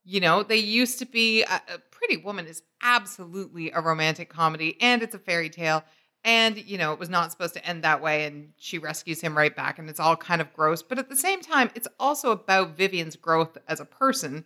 You 0.03 0.19
know, 0.19 0.43
they 0.43 0.57
used 0.57 0.99
to 0.99 1.05
be 1.05 1.41
a, 1.43 1.61
a 1.73 1.79
Pretty 1.91 2.17
Woman 2.17 2.45
is 2.45 2.61
absolutely 2.83 3.71
a 3.71 3.81
romantic 3.81 4.29
comedy 4.29 4.77
and 4.79 5.01
it's 5.01 5.15
a 5.15 5.19
fairy 5.19 5.49
tale. 5.49 5.83
And, 6.25 6.57
you 6.57 6.77
know, 6.79 6.91
it 6.91 6.99
was 6.99 7.07
not 7.07 7.31
supposed 7.31 7.53
to 7.53 7.65
end 7.65 7.83
that 7.83 8.01
way. 8.01 8.25
And 8.25 8.51
she 8.57 8.79
rescues 8.79 9.21
him 9.21 9.37
right 9.37 9.55
back. 9.55 9.79
And 9.79 9.89
it's 9.89 9.99
all 9.99 10.17
kind 10.17 10.41
of 10.41 10.51
gross. 10.53 10.81
But 10.81 10.97
at 10.99 11.07
the 11.07 11.15
same 11.15 11.39
time, 11.39 11.69
it's 11.75 11.87
also 11.99 12.31
about 12.31 12.75
Vivian's 12.75 13.15
growth 13.15 13.57
as 13.67 13.79
a 13.79 13.85
person 13.85 14.43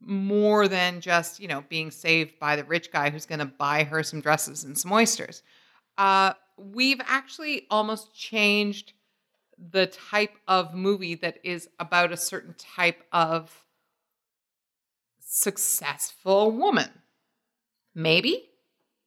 more 0.00 0.66
than 0.66 1.00
just 1.00 1.40
you 1.40 1.46
know 1.46 1.62
being 1.68 1.90
saved 1.90 2.38
by 2.38 2.56
the 2.56 2.64
rich 2.64 2.90
guy 2.90 3.10
who's 3.10 3.26
going 3.26 3.38
to 3.38 3.44
buy 3.44 3.84
her 3.84 4.02
some 4.02 4.20
dresses 4.20 4.64
and 4.64 4.78
some 4.78 4.90
oysters 4.90 5.42
uh, 5.98 6.32
we've 6.56 7.00
actually 7.06 7.66
almost 7.70 8.14
changed 8.14 8.94
the 9.58 9.86
type 9.86 10.32
of 10.48 10.74
movie 10.74 11.14
that 11.14 11.36
is 11.44 11.68
about 11.78 12.12
a 12.12 12.16
certain 12.16 12.54
type 12.56 13.02
of 13.12 13.66
successful 15.20 16.50
woman 16.50 16.88
maybe 17.94 18.48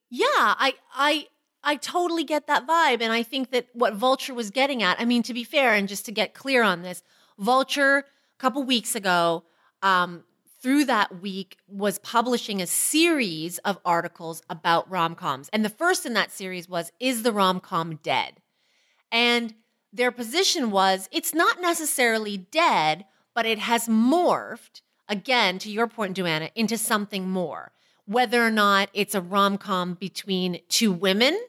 Yeah, 0.09 0.27
I 0.27 0.75
I 0.93 1.27
I 1.63 1.75
totally 1.77 2.23
get 2.23 2.47
that 2.47 2.67
vibe 2.67 3.01
and 3.01 3.13
I 3.13 3.23
think 3.23 3.51
that 3.51 3.67
what 3.73 3.93
Vulture 3.93 4.33
was 4.33 4.49
getting 4.49 4.83
at, 4.83 4.99
I 4.99 5.05
mean 5.05 5.23
to 5.23 5.33
be 5.33 5.43
fair 5.43 5.73
and 5.73 5.87
just 5.87 6.05
to 6.05 6.11
get 6.11 6.33
clear 6.33 6.63
on 6.63 6.81
this, 6.81 7.03
Vulture 7.39 7.97
a 7.99 8.03
couple 8.39 8.63
weeks 8.63 8.95
ago 8.95 9.43
um 9.81 10.23
through 10.61 10.85
that 10.85 11.21
week 11.21 11.57
was 11.67 11.99
publishing 11.99 12.61
a 12.61 12.67
series 12.67 13.57
of 13.59 13.77
articles 13.83 14.41
about 14.49 14.89
rom-coms. 14.89 15.49
And 15.51 15.65
the 15.65 15.69
first 15.69 16.05
in 16.05 16.13
that 16.13 16.31
series 16.31 16.69
was 16.69 16.91
is 16.99 17.23
the 17.23 17.33
rom-com 17.33 17.97
dead? 17.97 18.35
And 19.11 19.53
their 19.91 20.11
position 20.11 20.71
was 20.71 21.09
it's 21.11 21.33
not 21.33 21.61
necessarily 21.61 22.37
dead, 22.37 23.05
but 23.35 23.45
it 23.45 23.59
has 23.59 23.87
morphed 23.87 24.81
again 25.09 25.59
to 25.59 25.69
your 25.69 25.87
point, 25.87 26.15
Duana, 26.17 26.49
into 26.55 26.77
something 26.77 27.29
more 27.29 27.73
whether 28.05 28.45
or 28.45 28.51
not 28.51 28.89
it's 28.93 29.15
a 29.15 29.21
rom 29.21 29.57
com 29.57 29.93
between 29.93 30.59
two 30.69 30.91
women, 30.91 31.39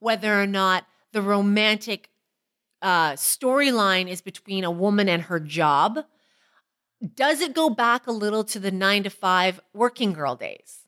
whether 0.00 0.40
or 0.40 0.46
not 0.46 0.86
the 1.12 1.22
romantic 1.22 2.10
uh, 2.82 3.12
storyline 3.12 4.08
is 4.08 4.20
between 4.20 4.64
a 4.64 4.70
woman 4.70 5.08
and 5.08 5.22
her 5.22 5.40
job. 5.40 6.04
Does 7.14 7.40
it 7.40 7.54
go 7.54 7.70
back 7.70 8.06
a 8.06 8.12
little 8.12 8.44
to 8.44 8.58
the 8.58 8.70
nine 8.70 9.02
to 9.02 9.10
five 9.10 9.60
working 9.72 10.12
girl 10.12 10.36
days? 10.36 10.86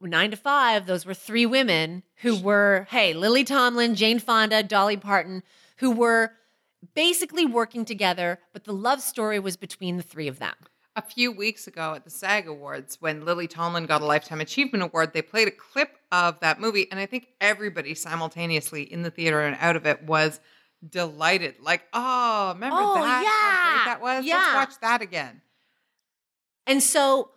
nine 0.00 0.30
to 0.30 0.36
five, 0.36 0.86
those 0.86 1.06
were 1.06 1.14
three 1.14 1.46
women 1.46 2.02
who 2.16 2.36
were, 2.36 2.86
hey, 2.90 3.12
Lily 3.12 3.44
Tomlin, 3.44 3.94
Jane 3.94 4.18
Fonda, 4.18 4.62
Dolly 4.62 4.96
Parton, 4.96 5.42
who 5.78 5.90
were 5.90 6.32
basically 6.94 7.44
working 7.44 7.84
together, 7.84 8.38
but 8.52 8.64
the 8.64 8.72
love 8.72 9.00
story 9.00 9.38
was 9.38 9.56
between 9.56 9.96
the 9.96 10.02
three 10.02 10.28
of 10.28 10.38
them. 10.38 10.54
A 10.96 11.02
few 11.02 11.30
weeks 11.30 11.66
ago 11.66 11.92
at 11.92 12.04
the 12.04 12.10
SAG 12.10 12.48
Awards, 12.48 12.96
when 13.02 13.24
Lily 13.26 13.46
Tomlin 13.46 13.84
got 13.84 14.00
a 14.00 14.06
Lifetime 14.06 14.40
Achievement 14.40 14.82
Award, 14.82 15.12
they 15.12 15.20
played 15.20 15.46
a 15.46 15.50
clip 15.50 15.98
of 16.10 16.40
that 16.40 16.58
movie, 16.58 16.90
and 16.90 16.98
I 16.98 17.04
think 17.04 17.28
everybody 17.38 17.94
simultaneously 17.94 18.82
in 18.90 19.02
the 19.02 19.10
theater 19.10 19.42
and 19.42 19.58
out 19.60 19.76
of 19.76 19.84
it 19.86 20.02
was 20.04 20.40
delighted. 20.88 21.56
Like, 21.60 21.82
oh, 21.92 22.52
remember 22.54 22.78
Oh, 22.80 22.94
that? 22.94 23.22
Yeah. 23.22 23.84
that 23.92 24.00
was. 24.00 24.24
Yeah. 24.24 24.36
Let's 24.36 24.54
watch 24.54 24.80
that 24.80 25.02
again. 25.02 25.42
And 26.66 26.82
so 26.82 27.30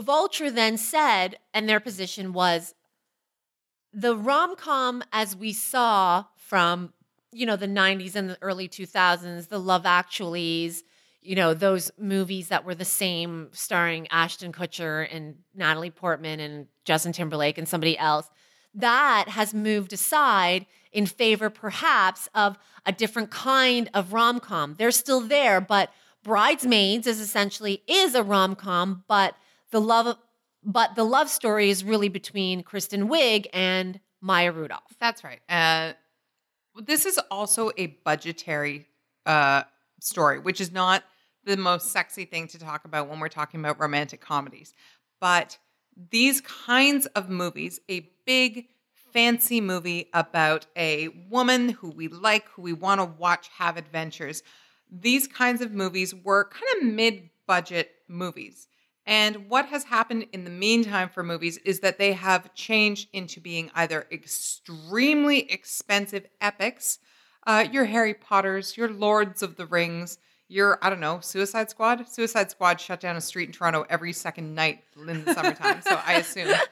Vulture 0.00 0.50
then 0.50 0.78
said, 0.78 1.36
and 1.52 1.68
their 1.68 1.78
position 1.80 2.32
was 2.32 2.74
the 3.92 4.16
rom 4.16 4.56
com 4.56 5.02
as 5.12 5.36
we 5.36 5.52
saw 5.52 6.24
from, 6.36 6.94
you 7.32 7.44
know, 7.44 7.56
the 7.56 7.66
90s 7.68 8.16
and 8.16 8.30
the 8.30 8.38
early 8.40 8.66
2000s, 8.66 9.48
the 9.48 9.60
Love 9.60 9.82
Actuallys, 9.82 10.82
you 11.22 11.36
know, 11.36 11.54
those 11.54 11.90
movies 11.98 12.48
that 12.48 12.64
were 12.64 12.74
the 12.74 12.84
same 12.84 13.48
starring 13.52 14.08
Ashton 14.10 14.52
Kutcher 14.52 15.06
and 15.10 15.36
Natalie 15.54 15.90
Portman 15.90 16.40
and 16.40 16.66
Justin 16.84 17.12
Timberlake 17.12 17.58
and 17.58 17.68
somebody 17.68 17.96
else, 17.96 18.28
that 18.74 19.26
has 19.28 19.54
moved 19.54 19.92
aside 19.92 20.66
in 20.92 21.06
favor 21.06 21.48
perhaps 21.48 22.28
of 22.34 22.58
a 22.84 22.92
different 22.92 23.30
kind 23.30 23.88
of 23.94 24.12
rom-com. 24.12 24.74
They're 24.78 24.90
still 24.90 25.20
there, 25.20 25.60
but 25.60 25.90
Bridesmaids 26.24 27.06
is 27.06 27.20
essentially 27.20 27.82
is 27.86 28.14
a 28.14 28.22
rom-com, 28.22 29.04
but 29.08 29.34
the 29.70 29.80
love 29.80 30.16
but 30.64 30.94
the 30.94 31.04
love 31.04 31.28
story 31.28 31.70
is 31.70 31.82
really 31.82 32.08
between 32.08 32.62
Kristen 32.62 33.08
Wiig 33.08 33.46
and 33.52 33.98
Maya 34.20 34.52
Rudolph. 34.52 34.94
That's 35.00 35.24
right. 35.24 35.40
Uh, 35.48 35.94
this 36.76 37.04
is 37.04 37.18
also 37.30 37.72
a 37.76 37.88
budgetary 38.04 38.86
uh, 39.26 39.64
story, 40.00 40.38
which 40.38 40.60
is 40.60 40.70
not 40.70 41.02
the 41.44 41.56
most 41.56 41.90
sexy 41.90 42.24
thing 42.24 42.46
to 42.48 42.58
talk 42.58 42.84
about 42.84 43.08
when 43.08 43.20
we're 43.20 43.28
talking 43.28 43.60
about 43.60 43.80
romantic 43.80 44.20
comedies. 44.20 44.74
But 45.20 45.58
these 46.10 46.40
kinds 46.40 47.06
of 47.06 47.28
movies, 47.28 47.80
a 47.88 48.08
big, 48.26 48.68
fancy 49.12 49.60
movie 49.60 50.08
about 50.14 50.66
a 50.76 51.08
woman 51.30 51.70
who 51.70 51.90
we 51.90 52.08
like, 52.08 52.48
who 52.50 52.62
we 52.62 52.72
want 52.72 53.00
to 53.00 53.04
watch 53.04 53.48
have 53.58 53.76
adventures, 53.76 54.42
these 54.90 55.26
kinds 55.26 55.60
of 55.60 55.72
movies 55.72 56.14
were 56.14 56.48
kind 56.48 56.82
of 56.82 56.94
mid 56.94 57.30
budget 57.46 57.90
movies. 58.08 58.68
And 59.04 59.48
what 59.48 59.66
has 59.66 59.84
happened 59.84 60.26
in 60.32 60.44
the 60.44 60.50
meantime 60.50 61.08
for 61.08 61.22
movies 61.22 61.58
is 61.58 61.80
that 61.80 61.98
they 61.98 62.12
have 62.12 62.54
changed 62.54 63.08
into 63.12 63.40
being 63.40 63.70
either 63.74 64.06
extremely 64.12 65.50
expensive 65.50 66.26
epics, 66.40 66.98
uh, 67.46 67.66
your 67.70 67.86
Harry 67.86 68.14
Potters, 68.14 68.76
your 68.76 68.88
Lords 68.88 69.42
of 69.42 69.56
the 69.56 69.66
Rings, 69.66 70.18
your, 70.52 70.78
I 70.82 70.90
don't 70.90 71.00
know, 71.00 71.20
Suicide 71.20 71.70
Squad. 71.70 72.08
Suicide 72.08 72.50
Squad 72.50 72.80
shut 72.80 73.00
down 73.00 73.16
a 73.16 73.20
street 73.20 73.48
in 73.48 73.52
Toronto 73.52 73.86
every 73.88 74.12
second 74.12 74.54
night 74.54 74.84
in 74.96 75.24
the 75.24 75.34
summertime. 75.34 75.82
so 75.82 75.98
I 76.04 76.14
assume. 76.14 76.52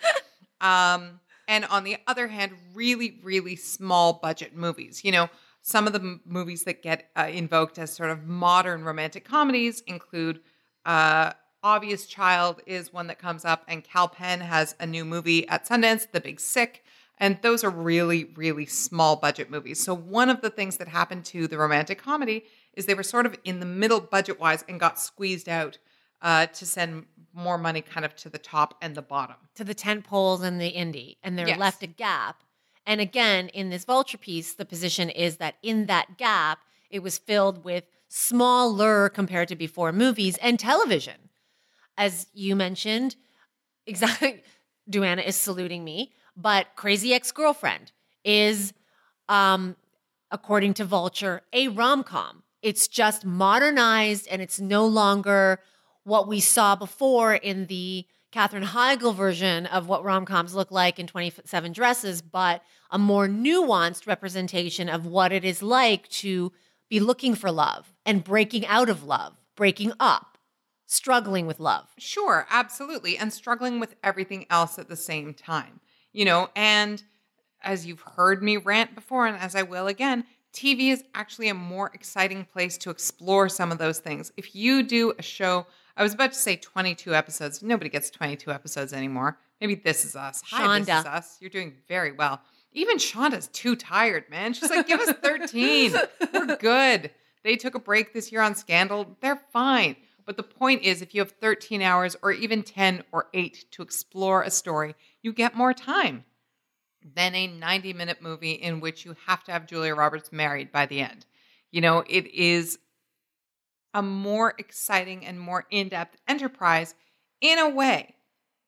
Um, 0.62 1.20
and 1.48 1.64
on 1.64 1.84
the 1.84 1.96
other 2.06 2.28
hand, 2.28 2.52
really, 2.74 3.18
really 3.22 3.56
small 3.56 4.12
budget 4.12 4.54
movies. 4.54 5.02
You 5.02 5.12
know, 5.12 5.30
some 5.62 5.86
of 5.86 5.94
the 5.94 5.98
m- 5.98 6.20
movies 6.26 6.64
that 6.64 6.82
get 6.82 7.08
uh, 7.16 7.28
invoked 7.32 7.78
as 7.78 7.92
sort 7.92 8.10
of 8.10 8.24
modern 8.26 8.84
romantic 8.84 9.24
comedies 9.24 9.80
include 9.86 10.40
uh, 10.84 11.32
Obvious 11.62 12.06
Child 12.06 12.60
is 12.66 12.92
one 12.92 13.06
that 13.06 13.18
comes 13.18 13.44
up, 13.44 13.64
and 13.68 13.82
Kal 13.82 14.08
Penn 14.08 14.40
has 14.40 14.74
a 14.80 14.86
new 14.86 15.04
movie 15.04 15.48
at 15.48 15.66
Sundance, 15.66 16.10
The 16.10 16.20
Big 16.20 16.40
Sick. 16.40 16.84
And 17.18 17.38
those 17.42 17.64
are 17.64 17.70
really, 17.70 18.24
really 18.36 18.64
small 18.64 19.16
budget 19.16 19.50
movies. 19.50 19.82
So, 19.82 19.94
one 19.94 20.30
of 20.30 20.40
the 20.40 20.50
things 20.50 20.78
that 20.78 20.88
happened 20.88 21.24
to 21.26 21.48
the 21.48 21.58
romantic 21.58 22.02
comedy 22.02 22.44
is 22.74 22.86
they 22.86 22.94
were 22.94 23.02
sort 23.02 23.26
of 23.26 23.36
in 23.44 23.60
the 23.60 23.66
middle 23.66 24.00
budget 24.00 24.38
wise 24.40 24.64
and 24.68 24.78
got 24.80 24.98
squeezed 24.98 25.48
out 25.48 25.78
uh, 26.22 26.46
to 26.46 26.66
send 26.66 27.06
more 27.32 27.58
money 27.58 27.80
kind 27.82 28.04
of 28.04 28.14
to 28.16 28.28
the 28.28 28.38
top 28.38 28.74
and 28.82 28.94
the 28.94 29.02
bottom. 29.02 29.36
to 29.54 29.64
the 29.64 29.74
tent 29.74 30.04
poles 30.04 30.42
and 30.42 30.60
the 30.60 30.72
indie, 30.72 31.16
and 31.22 31.38
they're 31.38 31.48
Yes. 31.48 31.58
left 31.58 31.82
a 31.82 31.86
gap. 31.86 32.42
And 32.86 33.00
again, 33.00 33.48
in 33.48 33.70
this 33.70 33.84
vulture 33.84 34.18
piece, 34.18 34.54
the 34.54 34.64
position 34.64 35.10
is 35.10 35.36
that 35.36 35.56
in 35.62 35.86
that 35.86 36.16
gap, 36.18 36.60
it 36.90 37.00
was 37.00 37.18
filled 37.18 37.62
with 37.64 37.84
smaller 38.08 39.08
compared 39.08 39.48
to 39.48 39.56
before 39.56 39.92
movies 39.92 40.36
and 40.38 40.58
television. 40.58 41.28
As 41.96 42.26
you 42.32 42.56
mentioned, 42.56 43.16
exactly, 43.86 44.42
Duana 44.90 45.24
is 45.24 45.36
saluting 45.36 45.84
me, 45.84 46.12
but 46.36 46.66
Crazy 46.76 47.12
Ex 47.14 47.30
Girlfriend 47.32 47.92
is, 48.24 48.72
um, 49.28 49.76
according 50.30 50.74
to 50.74 50.84
Vulture, 50.84 51.42
a 51.52 51.68
rom 51.68 52.02
com. 52.02 52.42
It's 52.62 52.88
just 52.88 53.24
modernized 53.24 54.28
and 54.28 54.42
it's 54.42 54.60
no 54.60 54.86
longer 54.86 55.60
what 56.04 56.28
we 56.28 56.40
saw 56.40 56.76
before 56.76 57.34
in 57.34 57.66
the 57.66 58.06
Katherine 58.32 58.64
Heigl 58.64 59.14
version 59.14 59.66
of 59.66 59.88
what 59.88 60.04
rom 60.04 60.24
coms 60.24 60.54
look 60.54 60.70
like 60.70 60.98
in 60.98 61.06
27 61.06 61.72
Dresses, 61.72 62.22
but 62.22 62.62
a 62.90 62.98
more 62.98 63.26
nuanced 63.26 64.06
representation 64.06 64.88
of 64.88 65.06
what 65.06 65.32
it 65.32 65.44
is 65.44 65.62
like 65.62 66.08
to 66.08 66.52
be 66.88 67.00
looking 67.00 67.34
for 67.34 67.50
love 67.50 67.92
and 68.06 68.22
breaking 68.22 68.66
out 68.66 68.88
of 68.88 69.04
love, 69.04 69.36
breaking 69.56 69.92
up, 69.98 70.38
struggling 70.86 71.46
with 71.46 71.60
love. 71.60 71.88
Sure, 71.98 72.46
absolutely. 72.50 73.16
And 73.16 73.32
struggling 73.32 73.80
with 73.80 73.94
everything 74.02 74.46
else 74.50 74.78
at 74.78 74.88
the 74.88 74.96
same 74.96 75.34
time. 75.34 75.80
You 76.12 76.24
know, 76.24 76.50
and 76.56 77.02
as 77.62 77.86
you've 77.86 78.00
heard 78.00 78.42
me 78.42 78.56
rant 78.56 78.94
before, 78.94 79.26
and 79.26 79.36
as 79.36 79.54
I 79.54 79.62
will 79.62 79.86
again, 79.86 80.24
TV 80.52 80.90
is 80.90 81.04
actually 81.14 81.48
a 81.48 81.54
more 81.54 81.90
exciting 81.94 82.44
place 82.44 82.76
to 82.78 82.90
explore 82.90 83.48
some 83.48 83.70
of 83.70 83.78
those 83.78 83.98
things. 83.98 84.32
If 84.36 84.54
you 84.54 84.82
do 84.82 85.12
a 85.18 85.22
show, 85.22 85.66
I 85.96 86.02
was 86.02 86.14
about 86.14 86.32
to 86.32 86.38
say 86.38 86.56
22 86.56 87.14
episodes. 87.14 87.62
Nobody 87.62 87.90
gets 87.90 88.10
22 88.10 88.50
episodes 88.50 88.92
anymore. 88.92 89.38
Maybe 89.60 89.74
this 89.74 90.04
is 90.04 90.16
us. 90.16 90.42
Hi, 90.50 90.78
this 90.80 90.88
is 90.88 91.06
us. 91.06 91.36
You're 91.40 91.50
doing 91.50 91.74
very 91.88 92.12
well. 92.12 92.40
Even 92.72 92.96
Shonda's 92.98 93.48
too 93.48 93.76
tired, 93.76 94.24
man. 94.30 94.52
She's 94.52 94.70
like, 94.70 94.86
give 94.86 95.00
us 95.00 95.12
13. 95.22 95.94
We're 96.32 96.56
good. 96.56 97.10
They 97.42 97.56
took 97.56 97.74
a 97.74 97.80
break 97.80 98.12
this 98.12 98.30
year 98.32 98.42
on 98.42 98.54
Scandal. 98.54 99.16
They're 99.20 99.40
fine. 99.52 99.96
But 100.24 100.36
the 100.36 100.42
point 100.42 100.82
is, 100.82 101.02
if 101.02 101.14
you 101.14 101.20
have 101.20 101.32
13 101.32 101.82
hours 101.82 102.16
or 102.22 102.30
even 102.32 102.62
10 102.62 103.02
or 103.12 103.26
8 103.34 103.64
to 103.72 103.82
explore 103.82 104.42
a 104.42 104.50
story, 104.50 104.94
you 105.22 105.32
get 105.32 105.56
more 105.56 105.74
time 105.74 106.24
than 107.14 107.34
a 107.34 107.46
90 107.46 107.92
minute 107.92 108.22
movie 108.22 108.52
in 108.52 108.80
which 108.80 109.04
you 109.04 109.16
have 109.26 109.44
to 109.44 109.52
have 109.52 109.66
Julia 109.66 109.94
Roberts 109.94 110.32
married 110.32 110.72
by 110.72 110.86
the 110.86 111.00
end. 111.00 111.26
You 111.70 111.80
know, 111.80 112.04
it 112.08 112.26
is 112.26 112.78
a 113.94 114.02
more 114.02 114.54
exciting 114.58 115.26
and 115.26 115.40
more 115.40 115.66
in 115.70 115.88
depth 115.88 116.16
enterprise 116.28 116.94
in 117.40 117.58
a 117.58 117.68
way. 117.68 118.14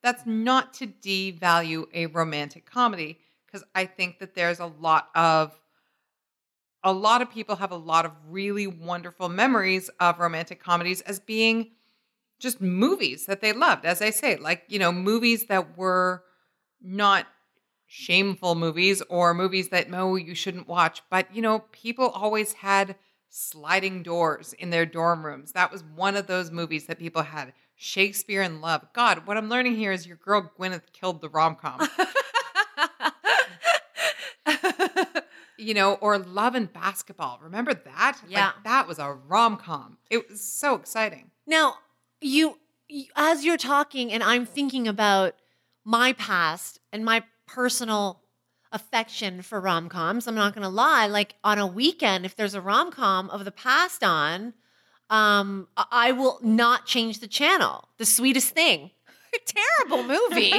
That's 0.03 0.27
not 0.27 0.75
to 0.75 0.87
devalue 0.87 1.87
a 1.95 2.07
romantic 2.07 2.66
comedy, 2.66 3.18
because 3.47 3.64
I 3.75 3.87
think 3.87 4.18
that 4.18 4.35
there's 4.35 4.59
a 4.59 4.66
lot 4.66 5.09
of 5.14 5.59
a 6.85 6.92
lot 6.92 7.23
of 7.23 7.31
people 7.31 7.57
have 7.57 7.71
a 7.71 7.77
lot 7.77 8.05
of 8.05 8.12
really 8.29 8.66
wonderful 8.66 9.29
memories 9.29 9.88
of 10.01 10.18
romantic 10.18 10.61
comedies 10.61 11.01
as 11.03 11.21
being 11.21 11.71
just 12.40 12.61
movies 12.61 13.27
that 13.27 13.40
they 13.40 13.53
loved 13.53 13.85
as 13.85 14.03
i 14.03 14.11
say 14.11 14.37
like 14.37 14.64
you 14.66 14.81
know 14.81 14.90
movies 14.90 15.47
that 15.47 15.79
were 15.79 16.25
not 16.81 17.27
shameful 17.94 18.55
movies 18.55 19.02
or 19.11 19.35
movies 19.35 19.68
that 19.68 19.90
no 19.90 20.16
you 20.16 20.35
shouldn't 20.35 20.66
watch 20.66 21.02
but 21.11 21.26
you 21.35 21.42
know 21.42 21.59
people 21.72 22.09
always 22.09 22.55
had 22.55 22.96
sliding 23.28 24.02
doors 24.02 24.55
in 24.55 24.70
their 24.70 24.87
dorm 24.87 25.26
rooms 25.26 25.52
that 25.52 25.70
was 25.70 25.85
one 25.85 26.16
of 26.16 26.26
those 26.26 26.50
movies 26.50 26.87
that 26.87 26.98
people 26.98 27.22
had 27.22 27.52
shakespeare 27.76 28.40
in 28.40 28.62
love 28.62 28.83
god 28.94 29.26
what 29.26 29.37
i'm 29.37 29.50
learning 29.50 29.76
here 29.76 29.92
is 29.92 30.07
your 30.07 30.16
girl 30.16 30.50
gwyneth 30.59 30.90
killed 30.94 31.20
the 31.20 31.28
rom-com 31.28 31.87
you 35.59 35.74
know, 35.74 35.94
or 35.94 36.18
Love 36.18 36.57
and 36.57 36.72
Basketball. 36.72 37.38
Remember 37.40 37.72
that? 37.72 38.18
Yeah. 38.26 38.46
Like, 38.46 38.64
that 38.64 38.88
was 38.88 38.98
a 38.98 39.12
rom 39.12 39.57
com. 39.57 39.98
It 40.11 40.28
was 40.28 40.40
so 40.40 40.74
exciting. 40.74 41.31
Now, 41.46 41.74
you 42.20 42.59
as 43.14 43.44
you're 43.44 43.57
talking 43.57 44.12
and 44.12 44.24
I'm 44.24 44.44
thinking 44.44 44.88
about 44.88 45.35
my 45.85 46.14
past 46.14 46.81
and 46.92 47.05
my 47.05 47.22
personal 47.55 48.23
affection 48.73 49.43
for 49.43 49.61
rom-coms, 49.61 50.27
I'm 50.27 50.35
not 50.35 50.55
going 50.55 50.62
to 50.62 50.69
lie, 50.69 51.07
like 51.07 51.35
on 51.45 51.59
a 51.59 51.67
weekend 51.67 52.25
if 52.25 52.35
there's 52.37 52.55
a 52.55 52.61
rom-com 52.61 53.29
of 53.31 53.45
the 53.45 53.53
past 53.53 54.03
on, 54.03 54.55
um 55.11 55.69
I- 55.77 55.87
I 56.09 56.12
will 56.12 56.38
not 56.43 56.87
change 56.87 57.19
the 57.21 57.29
channel. 57.29 57.88
The 57.99 58.07
sweetest 58.07 58.51
thing. 58.55 58.91
Terrible 59.47 60.03
movie. 60.05 60.55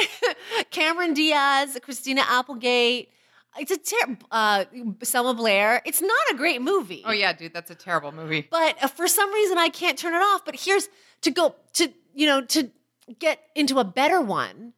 Cameron 0.70 1.14
Diaz, 1.14 1.78
Christina 1.82 2.22
Applegate. 2.26 3.10
It's 3.58 3.70
a 3.70 3.76
ter- 3.76 4.16
uh, 4.30 4.64
Selma 5.02 5.34
Blair. 5.34 5.82
It's 5.84 6.00
not 6.00 6.24
a 6.30 6.34
great 6.34 6.62
movie. 6.62 7.02
Oh, 7.04 7.12
yeah, 7.12 7.34
dude, 7.34 7.52
that's 7.52 7.70
a 7.70 7.74
terrible 7.74 8.10
movie. 8.12 8.46
But 8.50 8.82
uh, 8.82 8.86
for 8.88 9.06
some 9.06 9.30
reason, 9.32 9.58
I 9.58 9.68
can't 9.68 9.98
turn 9.98 10.14
it 10.14 10.22
off. 10.22 10.44
But 10.46 10.56
here's 10.58 10.88
to 11.22 11.30
go 11.30 11.54
to, 11.74 11.92
you 12.14 12.26
know, 12.26 12.40
to 12.46 12.70
get 13.18 13.40
into 13.54 13.78
a 13.78 13.84
better 13.84 14.22
one. 14.22 14.72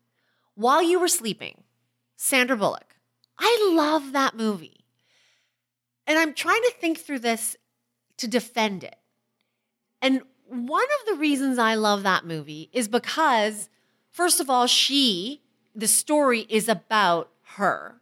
While 0.55 0.83
You 0.83 1.01
Were 1.01 1.09
Sleeping, 1.09 1.65
Sandra 2.17 2.57
Bullock. 2.57 2.97
I 3.39 3.73
love 3.73 4.13
that 4.13 4.37
movie. 4.37 4.85
And 6.07 6.19
I'm 6.19 6.35
trying 6.35 6.63
to 6.63 6.75
think 6.79 6.99
through 6.99 7.21
this 7.21 7.57
to 8.19 8.29
defend 8.29 8.85
it. 8.85 8.97
And 10.01 10.23
one 10.47 10.85
of 11.01 11.09
the 11.09 11.21
reasons 11.21 11.59
I 11.59 11.75
love 11.75 12.03
that 12.03 12.25
movie 12.25 12.69
is 12.73 12.89
because, 12.89 13.69
first 14.11 14.41
of 14.41 14.49
all, 14.49 14.67
she, 14.67 15.43
the 15.75 15.89
story 15.89 16.47
is 16.49 16.69
about 16.69 17.31
her. 17.57 17.97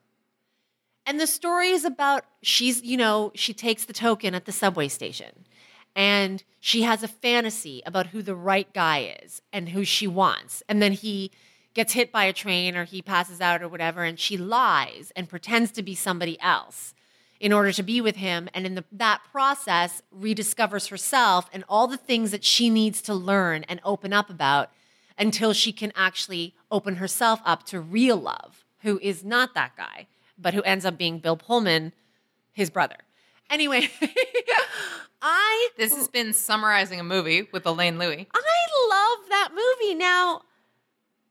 And 1.07 1.19
the 1.19 1.27
story 1.27 1.69
is 1.69 1.85
about 1.85 2.25
she's, 2.43 2.83
you 2.83 2.97
know, 2.97 3.33
she 3.35 3.55
takes 3.55 3.85
the 3.85 3.93
token 3.93 4.35
at 4.35 4.45
the 4.45 4.53
subway 4.53 4.89
station 4.89 5.47
and 5.95 6.43
she 6.61 6.83
has 6.83 7.03
a 7.03 7.09
fantasy 7.09 7.83
about 7.85 8.09
who 8.09 8.23
the 8.23 8.37
right 8.37 8.73
guy 8.73 9.17
is 9.23 9.43
and 9.53 9.71
who 9.71 9.85
she 9.85 10.07
wants. 10.07 10.63
And 10.69 10.81
then 10.81 10.93
he 10.93 11.31
gets 11.75 11.93
hit 11.93 12.13
by 12.13 12.25
a 12.25 12.33
train 12.33 12.77
or 12.77 12.85
he 12.85 13.03
passes 13.03 13.41
out 13.41 13.63
or 13.63 13.69
whatever, 13.69 14.05
and 14.05 14.19
she 14.19 14.37
lies 14.37 15.13
and 15.17 15.29
pretends 15.29 15.71
to 15.73 15.83
be 15.83 15.95
somebody 15.95 16.39
else 16.41 16.95
in 17.41 17.53
order 17.53 17.73
to 17.73 17.83
be 17.83 18.01
with 18.01 18.17
him. 18.17 18.49
And 18.55 18.65
in 18.65 18.75
the, 18.77 18.85
that 18.93 19.23
process, 19.31 20.03
rediscovers 20.17 20.89
herself 20.89 21.51
and 21.53 21.65
all 21.69 21.87
the 21.87 21.97
things 21.97 22.31
that 22.31 22.45
she 22.45 22.71
needs 22.71 23.03
to 23.03 23.15
learn 23.15 23.65
and 23.65 23.81
open 23.85 24.13
up 24.13 24.31
about 24.31 24.71
until 25.19 25.53
she 25.53 25.73
can 25.73 25.93
actually 25.97 26.55
open 26.71 26.97
herself 26.97 27.41
up 27.45 27.65
to 27.67 27.81
real 27.81 28.17
love, 28.17 28.65
who 28.81 28.99
is 29.03 29.25
not 29.25 29.55
that 29.55 29.77
guy, 29.77 30.07
but 30.39 30.55
who 30.55 30.63
ends 30.63 30.85
up 30.85 30.97
being 30.97 31.19
Bill 31.19 31.37
Pullman, 31.37 31.93
his 32.53 32.71
brother. 32.71 32.97
Anyway, 33.51 33.91
I 35.23 35.69
This 35.77 35.95
has 35.95 36.09
been 36.09 36.33
summarizing 36.33 36.99
a 36.99 37.05
movie 37.05 37.49
with 37.53 37.67
Elaine 37.67 37.99
Lui. 37.99 38.27
I 38.35 38.89
love 38.91 39.29
that 39.29 39.51
movie. 39.53 39.95
Now, 39.95 40.43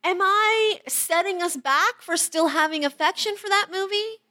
am 0.04 0.22
I 0.22 0.80
setting 0.88 1.42
us 1.42 1.56
back 1.56 2.02
for 2.02 2.18
still 2.18 2.50
having 2.50 2.86
affection 2.86 3.36
for 3.38 3.50
that 3.50 3.68
movie? 3.72 4.22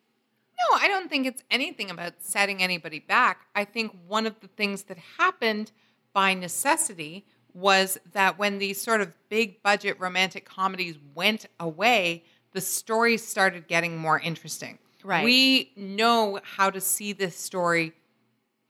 No, 0.70 0.76
I 0.76 0.88
don't 0.88 1.09
think 1.09 1.26
it's 1.26 1.42
anything 1.50 1.90
about 1.90 2.14
setting 2.20 2.62
anybody 2.62 2.98
back. 2.98 3.46
I 3.54 3.64
think 3.64 3.96
one 4.06 4.26
of 4.26 4.38
the 4.40 4.48
things 4.48 4.85
that 4.85 4.98
happened 5.18 5.72
by 6.12 6.35
necessity 6.35 7.24
was 7.54 7.98
that 8.12 8.38
when 8.38 8.59
these 8.59 8.80
sort 8.80 9.00
of 9.00 9.14
big 9.28 9.62
budget 9.62 9.98
romantic 9.98 10.44
comedies 10.44 10.96
went 11.14 11.46
away, 11.59 12.24
the 12.52 12.61
stories 12.61 13.26
started 13.26 13.68
getting 13.68 13.96
more 13.96 14.20
interesting. 14.20 14.78
Right. 15.02 15.24
We 15.24 15.72
know 15.76 16.40
how 16.42 16.70
to 16.70 16.80
see 16.80 17.12
this 17.12 17.37
story 17.37 17.92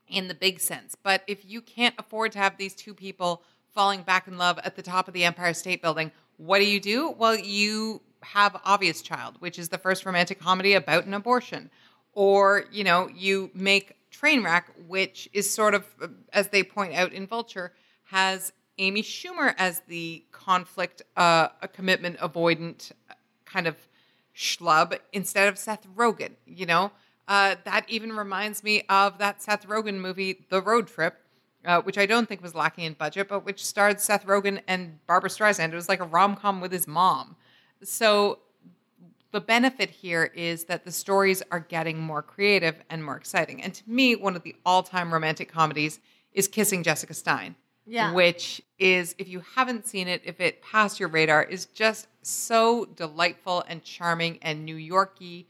in 0.09 0.29
the 0.29 0.35
big 0.35 0.61
sense, 0.61 0.95
but 0.95 1.23
if 1.27 1.45
you 1.45 1.61
can't 1.61 1.95
afford 1.99 2.33
to 2.33 2.39
have 2.39 2.57
these 2.57 2.75
two 2.75 2.95
people 2.95 3.43
falling 3.73 4.03
back 4.03 4.27
in 4.27 4.39
love 4.39 4.59
at 4.65 4.77
the 4.77 4.83
top 4.83 5.09
of 5.09 5.15
the 5.15 5.25
Empire 5.25 5.55
State 5.55 5.83
Building, 5.83 6.11
what 6.41 6.59
do 6.59 6.65
you 6.65 6.81
do? 6.81 7.11
Well, 7.11 7.37
you 7.37 8.01
have 8.23 8.59
Obvious 8.65 9.03
Child, 9.03 9.37
which 9.41 9.59
is 9.59 9.69
the 9.69 9.77
first 9.77 10.07
romantic 10.07 10.41
comedy 10.41 10.73
about 10.73 11.05
an 11.05 11.13
abortion. 11.13 11.71
Or, 12.15 12.65
you 12.73 12.83
know, 12.83 13.09
you 13.15 13.51
make 13.55 13.97
Trainwreck, 14.11 14.65
which 14.89 15.29
is 15.33 15.53
sort 15.53 15.75
of, 15.75 15.85
as 16.33 16.49
they 16.49 16.63
point 16.63 16.95
out 16.95 17.13
in 17.13 17.27
Vulture, 17.27 17.73
has 18.05 18.53
Amy 18.79 19.03
Schumer 19.03 19.55
as 19.59 19.83
the 19.87 20.25
conflict, 20.33 21.03
uh, 21.17 21.49
a 21.61 21.69
commitment 21.69 22.19
avoidant 22.19 22.93
kind 23.45 23.67
of 23.67 23.77
schlub 24.35 24.99
instead 25.13 25.47
of 25.47 25.59
Seth 25.59 25.87
Rogen, 25.95 26.31
you 26.47 26.65
know? 26.65 26.91
Uh, 27.29 27.57
that 27.65 27.85
even 27.89 28.13
reminds 28.13 28.65
me 28.65 28.83
of 28.89 29.19
that 29.19 29.43
Seth 29.43 29.69
Rogen 29.69 29.99
movie, 30.01 30.47
The 30.49 30.63
Road 30.63 30.89
Trip, 30.89 31.17
uh, 31.65 31.81
which 31.83 31.99
I 31.99 32.07
don't 32.07 32.29
think 32.29 32.43
was 32.43 32.55
lacking 32.55 32.85
in 32.85 32.95
budget, 32.95 33.29
but 33.29 33.45
which 33.45 33.65
starred 33.65 34.01
Seth 34.01 34.27
Rogen 34.27 34.63
and 34.67 35.05
Barbra 35.07 35.31
Streisand. 35.31 35.73
It 35.73 35.75
was 35.75 35.89
like 35.89 36.01
a 36.01 36.05
rom 36.05 36.37
com 36.37 36.61
with 36.61 36.73
his 36.73 36.87
mom. 36.87 37.37
So 37.83 38.41
the 39.33 39.41
benefit 39.41 39.91
here 39.91 40.25
is 40.35 40.65
that 40.65 40.85
the 40.85 40.93
stories 40.93 41.43
are 41.51 41.61
getting 41.61 41.99
more 41.99 42.23
creative 42.23 42.83
and 42.91 43.05
more 43.05 43.17
exciting. 43.17 43.63
And 43.63 43.75
to 43.75 43.83
me, 43.87 44.17
one 44.17 44.37
of 44.37 44.43
the 44.43 44.57
all 44.65 44.83
time 44.83 45.13
romantic 45.13 45.51
comedies 45.51 46.01
is 46.33 46.49
Kissing 46.49 46.83
Jessica 46.83 47.15
Stein. 47.15 47.55
Yeah. 47.87 48.13
Which 48.13 48.63
is, 48.79 49.15
if 49.19 49.29
you 49.29 49.43
haven't 49.57 49.87
seen 49.87 50.07
it, 50.07 50.23
if 50.25 50.41
it 50.41 50.63
passed 50.63 51.01
your 51.01 51.09
radar, 51.09 51.43
is 51.43 51.67
just 51.67 52.07
so 52.23 52.85
delightful 52.85 53.65
and 53.67 53.83
charming 53.83 54.39
and 54.43 54.65
New 54.65 54.77
Yorky 54.77 55.49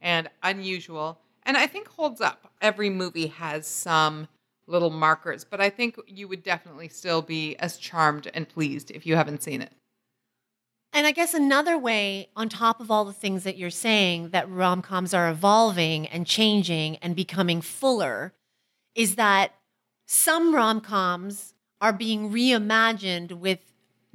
and 0.00 0.30
unusual. 0.42 1.18
And 1.42 1.56
I 1.56 1.66
think 1.66 1.88
holds 1.88 2.22
up. 2.22 2.52
Every 2.62 2.88
movie 2.88 3.26
has 3.26 3.66
some 3.66 4.28
little 4.66 4.90
markers, 4.90 5.44
but 5.44 5.60
I 5.60 5.70
think 5.70 5.96
you 6.06 6.28
would 6.28 6.42
definitely 6.42 6.88
still 6.88 7.22
be 7.22 7.56
as 7.56 7.76
charmed 7.76 8.30
and 8.32 8.48
pleased 8.48 8.90
if 8.90 9.06
you 9.06 9.16
haven't 9.16 9.42
seen 9.42 9.60
it. 9.60 9.72
And 10.92 11.06
I 11.06 11.10
guess 11.10 11.34
another 11.34 11.76
way, 11.76 12.28
on 12.36 12.48
top 12.48 12.80
of 12.80 12.90
all 12.90 13.04
the 13.04 13.12
things 13.12 13.42
that 13.44 13.58
you're 13.58 13.68
saying, 13.68 14.28
that 14.28 14.48
rom 14.48 14.80
coms 14.80 15.12
are 15.12 15.28
evolving 15.28 16.06
and 16.06 16.26
changing 16.26 16.96
and 16.98 17.16
becoming 17.16 17.60
fuller, 17.60 18.32
is 18.94 19.16
that 19.16 19.54
some 20.06 20.54
rom 20.54 20.80
coms 20.80 21.54
are 21.80 21.92
being 21.92 22.30
reimagined 22.30 23.32
with 23.32 23.58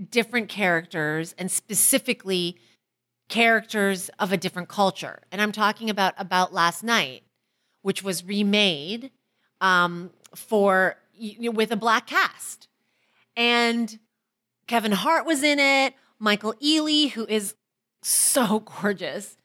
different 0.09 0.47
characters 0.47 1.35
and 1.37 1.51
specifically 1.51 2.55
characters 3.27 4.09
of 4.17 4.31
a 4.31 4.37
different 4.37 4.69
culture. 4.69 5.19
And 5.31 5.41
I'm 5.41 5.51
talking 5.51 5.89
about 5.89 6.13
About 6.17 6.53
Last 6.53 6.81
Night, 6.83 7.23
which 7.81 8.01
was 8.01 8.23
remade 8.23 9.11
um, 9.61 10.11
for 10.35 10.95
you 11.13 11.49
know, 11.49 11.51
with 11.51 11.71
a 11.71 11.77
black 11.77 12.07
cast, 12.07 12.67
and 13.35 13.99
Kevin 14.67 14.91
Hart 14.91 15.25
was 15.25 15.43
in 15.43 15.59
it. 15.59 15.93
Michael 16.19 16.53
Ealy, 16.61 17.11
who 17.11 17.25
is 17.25 17.55
so 18.01 18.59
gorgeous. 18.81 19.37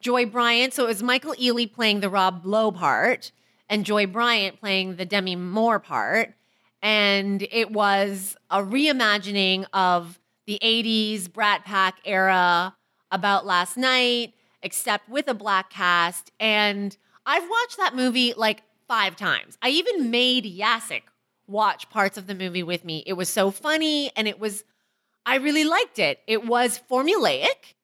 Joy 0.00 0.26
Bryant. 0.26 0.74
So 0.74 0.84
it 0.84 0.88
was 0.88 1.02
Michael 1.02 1.34
Ealy 1.34 1.72
playing 1.72 2.00
the 2.00 2.10
Rob 2.10 2.44
Lowe 2.44 2.72
part 2.72 3.30
and 3.68 3.86
Joy 3.86 4.06
Bryant 4.06 4.60
playing 4.60 4.96
the 4.96 5.06
Demi 5.06 5.36
Moore 5.36 5.78
part. 5.78 6.34
And 6.82 7.46
it 7.50 7.70
was 7.70 8.36
a 8.50 8.62
reimagining 8.62 9.66
of 9.72 10.18
the 10.46 10.58
80s 10.62 11.32
Brat 11.32 11.64
Pack 11.64 11.98
era 12.04 12.74
about 13.12 13.46
last 13.46 13.76
night, 13.76 14.34
except 14.62 15.08
with 15.08 15.28
a 15.28 15.34
black 15.34 15.70
cast. 15.70 16.32
And 16.40 16.96
I've 17.24 17.48
watched 17.48 17.76
that 17.76 17.94
movie 17.94 18.34
like 18.36 18.62
five 18.88 19.16
times. 19.16 19.58
I 19.62 19.70
even 19.70 20.10
made 20.10 20.44
Jacek 20.44 21.02
watch 21.46 21.90
parts 21.90 22.16
of 22.16 22.26
the 22.26 22.34
movie 22.34 22.62
with 22.62 22.84
me. 22.84 23.02
It 23.06 23.14
was 23.14 23.28
so 23.28 23.50
funny 23.50 24.10
and 24.16 24.28
it 24.28 24.38
was 24.38 24.64
I 25.24 25.36
really 25.36 25.64
liked 25.64 25.98
it. 25.98 26.20
It 26.26 26.44
was 26.44 26.80
formulaic, 26.90 27.74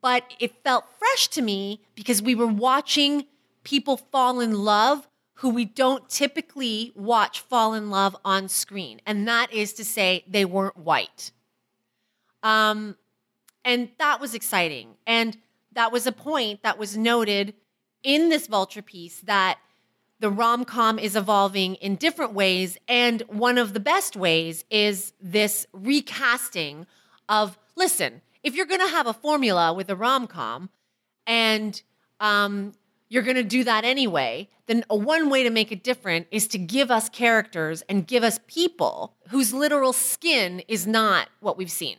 but 0.00 0.22
it 0.38 0.62
felt 0.62 0.84
fresh 0.98 1.28
to 1.28 1.42
me 1.42 1.80
because 1.94 2.22
we 2.22 2.34
were 2.34 2.46
watching 2.46 3.26
people 3.64 3.96
fall 3.96 4.40
in 4.40 4.52
love 4.52 5.08
who 5.38 5.50
we 5.50 5.64
don't 5.64 6.08
typically 6.08 6.92
watch 6.94 7.40
fall 7.40 7.74
in 7.74 7.90
love 7.90 8.16
on 8.24 8.48
screen. 8.48 9.00
And 9.04 9.26
that 9.26 9.52
is 9.52 9.72
to 9.74 9.84
say, 9.84 10.24
they 10.28 10.44
weren't 10.44 10.76
white. 10.76 11.32
Um, 12.44 12.96
and 13.64 13.88
that 13.98 14.20
was 14.20 14.34
exciting. 14.34 14.94
And 15.06 15.36
that 15.72 15.90
was 15.90 16.06
a 16.06 16.12
point 16.12 16.62
that 16.62 16.78
was 16.78 16.96
noted 16.96 17.54
in 18.04 18.28
this 18.28 18.46
Vulture 18.46 18.82
piece 18.82 19.20
that 19.22 19.58
the 20.24 20.30
rom 20.30 20.64
com 20.64 20.98
is 20.98 21.16
evolving 21.16 21.74
in 21.74 21.96
different 21.96 22.32
ways. 22.32 22.78
And 22.88 23.20
one 23.28 23.58
of 23.58 23.74
the 23.74 23.78
best 23.78 24.16
ways 24.16 24.64
is 24.70 25.12
this 25.20 25.66
recasting 25.74 26.86
of 27.28 27.58
listen, 27.76 28.22
if 28.42 28.54
you're 28.54 28.64
going 28.64 28.80
to 28.80 28.88
have 28.88 29.06
a 29.06 29.12
formula 29.12 29.74
with 29.74 29.90
a 29.90 29.94
rom 29.94 30.26
com 30.26 30.70
and 31.26 31.82
um, 32.20 32.72
you're 33.10 33.22
going 33.22 33.36
to 33.36 33.42
do 33.42 33.64
that 33.64 33.84
anyway, 33.84 34.48
then 34.64 34.82
one 34.88 35.28
way 35.28 35.42
to 35.42 35.50
make 35.50 35.70
it 35.70 35.84
different 35.84 36.26
is 36.30 36.48
to 36.48 36.58
give 36.58 36.90
us 36.90 37.10
characters 37.10 37.82
and 37.86 38.06
give 38.06 38.24
us 38.24 38.40
people 38.46 39.14
whose 39.28 39.52
literal 39.52 39.92
skin 39.92 40.62
is 40.68 40.86
not 40.86 41.28
what 41.40 41.58
we've 41.58 41.70
seen. 41.70 41.98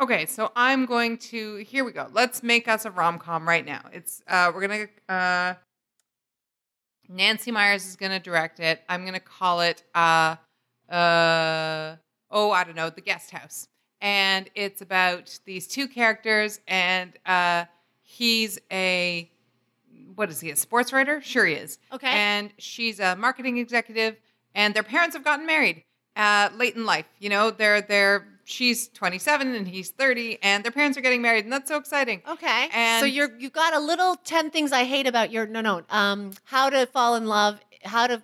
Okay, 0.00 0.26
so 0.26 0.50
I'm 0.56 0.84
going 0.84 1.16
to 1.18 1.58
here 1.58 1.84
we 1.84 1.92
go. 1.92 2.08
Let's 2.10 2.42
make 2.42 2.66
us 2.66 2.86
a 2.86 2.90
rom 2.90 3.20
com 3.20 3.46
right 3.46 3.64
now. 3.64 3.82
It's 3.92 4.20
uh 4.26 4.50
we're 4.52 4.66
gonna 4.66 4.88
uh 5.08 5.54
Nancy 7.10 7.50
Meyers 7.50 7.86
is 7.86 7.96
gonna 7.96 8.20
direct 8.20 8.60
it. 8.60 8.82
I'm 8.88 9.04
gonna 9.04 9.20
call 9.20 9.60
it 9.60 9.82
uh 9.94 10.36
uh 10.88 11.96
oh 12.30 12.50
I 12.52 12.64
don't 12.64 12.76
know 12.76 12.90
the 12.90 13.00
guest 13.00 13.30
house, 13.32 13.66
and 14.00 14.48
it's 14.54 14.80
about 14.80 15.38
these 15.44 15.66
two 15.66 15.88
characters, 15.88 16.60
and 16.68 17.12
uh 17.26 17.64
he's 18.02 18.58
a 18.70 19.30
what 20.14 20.30
is 20.30 20.40
he 20.40 20.50
a 20.50 20.56
sports 20.56 20.92
writer? 20.92 21.20
Sure 21.20 21.46
he 21.46 21.54
is. 21.54 21.78
Okay. 21.92 22.08
and 22.08 22.50
she's 22.58 23.00
a 23.00 23.16
marketing 23.16 23.58
executive, 23.58 24.16
and 24.54 24.74
their 24.74 24.82
parents 24.82 25.14
have 25.16 25.24
gotten 25.24 25.46
married 25.46 25.82
uh 26.16 26.48
late 26.56 26.76
in 26.76 26.86
life. 26.86 27.06
You 27.18 27.30
know 27.30 27.50
they're 27.50 27.82
they're 27.82 28.26
she's 28.50 28.88
27 28.88 29.54
and 29.54 29.66
he's 29.68 29.90
30, 29.90 30.38
and 30.42 30.64
their 30.64 30.72
parents 30.72 30.98
are 30.98 31.00
getting 31.00 31.22
married, 31.22 31.44
and 31.44 31.52
that's 31.52 31.68
so 31.68 31.76
exciting. 31.76 32.22
Okay. 32.28 32.68
And- 32.72 33.00
so 33.00 33.06
you're 33.06 33.30
you've 33.38 33.52
got 33.52 33.74
a 33.74 33.80
little 33.80 34.16
10 34.16 34.50
things 34.50 34.72
I 34.72 34.84
hate 34.84 35.06
about 35.06 35.30
your 35.30 35.46
no 35.46 35.60
no 35.60 35.82
um 35.90 36.32
how 36.44 36.70
to 36.70 36.86
fall 36.86 37.14
in 37.14 37.26
love, 37.26 37.60
how 37.84 38.06
to 38.06 38.22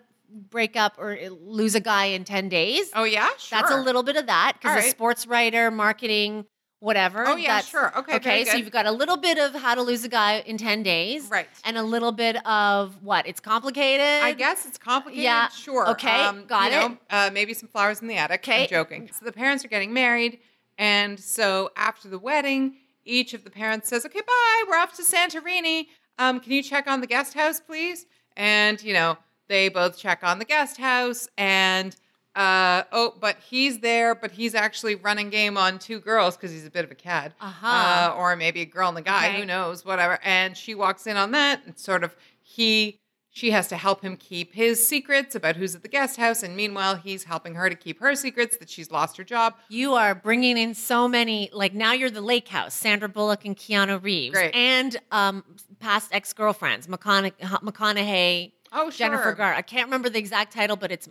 break 0.51 0.77
up 0.77 0.97
or 0.99 1.17
lose 1.41 1.75
a 1.75 1.81
guy 1.81 2.07
in 2.07 2.25
10 2.25 2.49
days. 2.49 2.91
Oh 2.95 3.05
yeah, 3.05 3.29
sure. 3.39 3.59
That's 3.59 3.73
a 3.73 3.81
little 3.81 4.03
bit 4.03 4.17
of 4.17 4.27
that 4.27 4.55
because 4.61 4.85
a 4.85 4.89
sports 4.91 5.27
writer, 5.27 5.71
marketing, 5.71 6.45
whatever. 6.81 7.27
Oh, 7.27 7.37
yeah, 7.37 7.49
That's- 7.57 7.69
sure. 7.69 7.97
Okay, 7.99 8.17
Okay. 8.17 8.45
So 8.45 8.57
you've 8.57 8.71
got 8.71 8.87
a 8.87 8.93
little 8.93 9.17
bit 9.17 9.39
of 9.39 9.55
how 9.55 9.75
to 9.75 9.83
lose 9.83 10.05
a 10.05 10.09
guy 10.09 10.41
in 10.47 10.59
10 10.59 10.83
days. 10.83 11.25
Right. 11.29 11.49
And 11.65 11.77
a 11.79 11.83
little 11.83 12.13
bit 12.13 12.37
of 12.47 13.03
what? 13.03 13.27
It's 13.27 13.41
complicated. 13.41 14.23
I 14.23 14.33
guess 14.33 14.67
it's 14.67 14.79
complicated. 14.79 15.25
Yeah. 15.25 15.49
Sure. 15.49 15.89
Okay, 15.91 16.31
got 16.47 16.73
you 16.73 16.79
it. 16.79 16.89
Know, 16.91 16.99
uh, 17.11 17.31
maybe 17.33 17.55
some 17.55 17.69
flowers 17.69 18.03
in 18.03 18.09
the 18.09 18.17
attic. 18.17 18.41
Okay. 18.41 18.65
I'm 18.65 18.69
joking. 18.69 19.11
So 19.19 19.25
the 19.25 19.33
parents 19.33 19.65
are 19.65 19.69
getting 19.69 19.93
married. 19.93 20.39
And 20.79 21.19
so 21.19 21.71
after 21.77 22.09
the 22.09 22.19
wedding, 22.19 22.77
each 23.05 23.33
of 23.35 23.45
the 23.45 23.51
parents 23.51 23.89
says, 23.89 24.05
okay, 24.05 24.21
bye. 24.21 24.65
We're 24.69 24.77
off 24.77 24.95
to 24.97 25.03
Santorini. 25.03 25.87
Um, 26.19 26.41
can 26.41 26.53
you 26.53 26.63
check 26.63 26.87
on 26.87 27.01
the 27.01 27.07
guest 27.07 27.35
house, 27.35 27.61
please? 27.61 28.05
And, 28.37 28.83
you 28.83 28.93
know, 28.93 29.17
they 29.49 29.69
both 29.71 29.97
check 29.97 30.23
on 30.23 30.39
the 30.39 30.45
guest 30.45 30.77
house. 30.77 31.29
And, 31.39 31.97
uh, 32.37 32.83
oh, 32.93 33.15
but 33.21 33.39
he's 33.49 33.81
there, 33.81 34.15
but 34.15 34.31
he's 34.31 34.55
actually 34.55 34.95
running 34.95 35.31
game 35.31 35.57
on 35.57 35.79
two 35.79 35.99
girls 35.99 36.37
because 36.37 36.53
he's 36.53 36.67
a 36.67 36.71
bit 36.71 36.85
of 36.85 36.91
a 36.91 36.95
cad. 36.95 37.35
Uh-huh. 37.41 37.67
Uh, 37.67 38.15
or 38.17 38.37
maybe 38.37 38.61
a 38.61 38.67
girl 38.67 38.89
and 38.91 38.99
a 38.99 39.03
guy, 39.03 39.29
Okay. 39.31 39.41
who 39.41 39.47
knows, 39.47 39.85
whatever. 39.85 40.19
And 40.23 40.57
she 40.57 40.75
walks 40.75 41.07
in 41.07 41.17
on 41.17 41.31
that 41.33 41.63
and 41.67 41.79
sort 41.79 42.05
of 42.05 42.15
he 42.43 43.01
she 43.31 43.51
has 43.51 43.69
to 43.69 43.77
help 43.77 44.01
him 44.01 44.17
keep 44.17 44.55
his 44.55 44.89
secrets 44.89 45.35
about 45.35 45.57
who's 45.57 45.75
at 45.75 45.83
the 45.83 45.89
guest 45.89 46.17
house 46.17 46.43
and 46.43 46.57
meanwhile 46.57 46.97
he's 46.97 47.25
helping 47.25 47.55
her 47.55 47.69
to 47.69 47.77
keep 47.77 48.01
her 48.01 48.15
secrets 48.15 48.57
that 48.57 48.71
she's 48.71 48.91
lost 48.91 49.19
her 49.19 49.25
job. 49.25 49.53
You 49.69 49.93
are 49.93 50.15
bringing 50.15 50.57
in 50.57 50.73
so 50.73 51.07
many, 51.07 51.51
like 51.53 51.75
now 51.75 51.93
you're 51.93 52.09
the 52.09 52.23
Lake 52.23 52.49
House, 52.49 52.73
Sandra 52.73 53.11
Bullock 53.11 53.45
and 53.45 53.55
Keanu 53.55 54.03
Reeves, 54.03 54.33
Great. 54.35 54.55
and 54.55 54.97
um, 55.11 55.45
past 55.81 56.09
ex 56.15 56.33
girlfriends, 56.33 56.87
McCona- 56.87 57.33
McConaughey, 57.39 58.53
Oh, 58.73 58.91
Jennifer 58.91 59.23
sure. 59.23 59.33
Gar. 59.35 59.55
I 59.55 59.63
can't 59.63 59.87
remember 59.87 60.09
the 60.09 60.19
exact 60.19 60.53
title, 60.53 60.77
but 60.77 60.91
it's 60.93 61.09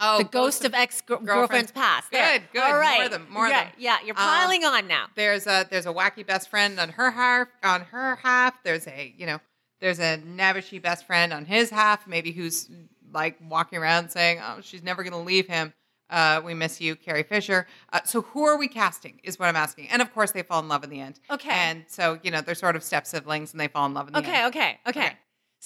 Oh, 0.00 0.18
the 0.18 0.24
ghost 0.24 0.64
of 0.64 0.74
ex 0.74 1.00
girlfriends 1.02 1.70
past. 1.70 2.10
Good, 2.10 2.18
There. 2.18 2.40
good. 2.52 2.62
All 2.62 2.70
More 2.72 2.80
right. 2.80 3.04
of 3.04 3.10
them, 3.12 3.26
more 3.30 3.44
of 3.46 3.50
yeah, 3.52 3.64
them. 3.64 3.72
Yeah, 3.78 3.98
you're 4.04 4.16
Um, 4.18 4.24
piling 4.24 4.64
on 4.64 4.88
now. 4.88 5.06
There's 5.14 5.46
a 5.46 5.66
there's 5.70 5.86
a 5.86 5.92
wacky 5.92 6.26
best 6.26 6.50
friend 6.50 6.80
on 6.80 6.88
her 6.90 7.10
half 7.12 7.48
on 7.62 7.82
her 7.82 8.16
half. 8.16 8.60
There's 8.64 8.86
a 8.88 9.14
you 9.16 9.26
know 9.26 9.38
there's 9.80 10.00
a 10.00 10.18
Nabishy 10.18 10.82
best 10.82 11.06
friend 11.06 11.32
on 11.32 11.44
his 11.44 11.70
half. 11.70 12.06
Maybe 12.08 12.32
who's 12.32 12.68
like 13.12 13.36
walking 13.48 13.78
around 13.78 14.10
saying, 14.10 14.40
"Oh, 14.42 14.60
she's 14.62 14.82
never 14.82 15.04
gonna 15.04 15.22
leave 15.22 15.46
him." 15.46 15.72
Uh, 16.10 16.40
we 16.44 16.54
miss 16.54 16.80
you, 16.80 16.96
Carrie 16.96 17.22
Fisher. 17.22 17.66
Uh, 17.92 18.00
so 18.04 18.22
who 18.22 18.44
are 18.44 18.56
we 18.58 18.66
casting? 18.68 19.20
Is 19.22 19.38
what 19.38 19.48
I'm 19.48 19.56
asking. 19.56 19.88
And 19.88 20.02
of 20.02 20.12
course, 20.12 20.32
they 20.32 20.42
fall 20.42 20.60
in 20.60 20.68
love 20.68 20.84
in 20.84 20.90
the 20.90 21.00
end. 21.00 21.18
Okay. 21.30 21.48
And 21.50 21.84
so 21.86 22.18
you 22.22 22.30
know 22.32 22.40
they're 22.40 22.54
sort 22.56 22.74
of 22.76 22.82
step 22.82 23.06
siblings, 23.06 23.52
and 23.52 23.60
they 23.60 23.68
fall 23.68 23.86
in 23.86 23.94
love 23.94 24.08
in 24.08 24.12
the 24.14 24.18
Okay, 24.18 24.38
end. 24.38 24.46
okay, 24.48 24.78
okay, 24.88 25.00
Okay. 25.06 25.16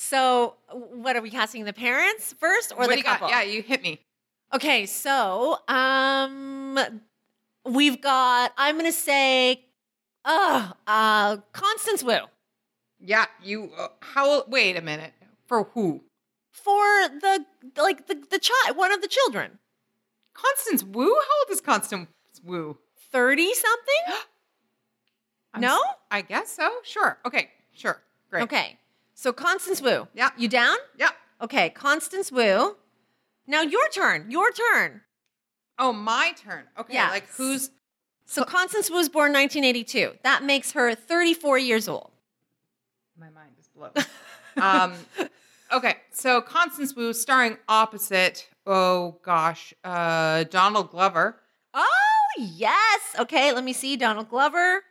So, 0.01 0.55
what 0.70 1.16
are 1.16 1.20
we 1.20 1.28
casting? 1.28 1.64
The 1.64 1.72
parents 1.72 2.32
first, 2.38 2.72
or 2.72 2.78
what 2.78 2.90
the 2.90 2.99
you 2.99 3.03
got? 3.03 3.18
couple? 3.18 3.30
Yeah, 3.30 3.42
you 3.42 3.62
hit 3.62 3.82
me. 3.82 3.99
Okay, 4.55 4.86
so 4.86 5.59
um, 5.66 6.78
we've 7.64 8.01
got. 8.01 8.53
I'm 8.57 8.76
gonna 8.76 8.92
say, 8.92 9.64
uh, 10.24 10.70
uh, 10.86 11.38
Constance 11.53 12.05
Wu 12.05 12.18
Yeah, 13.01 13.26
you. 13.42 13.72
Uh, 13.76 13.88
how? 14.01 14.44
Wait 14.46 14.76
a 14.76 14.82
minute. 14.82 15.12
For 15.46 15.64
who? 15.64 16.03
for 16.53 17.09
the 17.09 17.44
like 17.76 18.07
the 18.07 18.14
the 18.14 18.38
child, 18.38 18.76
one 18.76 18.92
of 18.92 19.03
the 19.03 19.09
children, 19.09 19.59
Constance 20.32 20.84
Wu? 20.84 21.07
How 21.07 21.38
old 21.40 21.51
is 21.51 21.61
Constance 21.61 22.09
Wu? 22.44 22.78
thirty 23.11 23.53
something. 23.53 24.20
No? 25.59 25.80
I 26.11 26.20
guess 26.20 26.53
so. 26.53 26.70
Sure. 26.84 27.18
Okay. 27.26 27.49
Sure. 27.72 28.01
Great. 28.30 28.42
Okay, 28.44 28.77
so 29.18 29.32
Constance 29.32 29.82
Wu. 29.82 30.06
Yeah. 30.14 30.30
you 30.36 30.46
down? 30.46 30.76
Yeah. 30.96 31.10
Okay, 31.42 31.70
Constance 31.70 32.30
Wu. 32.30 32.76
Now 33.48 33.62
your 33.62 33.88
turn. 33.88 34.30
Your 34.30 34.52
turn. 34.52 35.00
Oh, 35.76 35.92
my 35.92 36.34
turn. 36.40 36.64
Okay. 36.78 36.94
Yeah. 36.94 37.10
Like 37.10 37.28
who's? 37.30 37.70
So 38.26 38.44
Constance 38.44 38.88
Wu 38.90 38.96
was 38.96 39.08
born 39.08 39.32
1982. 39.32 40.18
That 40.22 40.44
makes 40.44 40.70
her 40.72 40.94
34 40.94 41.58
years 41.58 41.88
old. 41.88 42.12
My 43.18 43.30
mind 43.30 43.54
is 43.58 43.68
blown. 43.68 43.90
um. 44.56 44.94
Okay. 45.70 45.96
So 46.12 46.40
Constance 46.40 46.96
Wu, 46.96 47.12
starring 47.12 47.58
opposite. 47.68 48.48
Oh 48.64 49.18
gosh. 49.22 49.74
Uh, 49.84 50.44
Donald 50.44 50.90
Glover. 50.90 51.36
Oh, 51.74 51.86
yes. 52.38 53.00
Okay, 53.18 53.52
let 53.52 53.64
me 53.64 53.74
see. 53.74 53.96
Donald 53.98 54.30
Glover. 54.30 54.82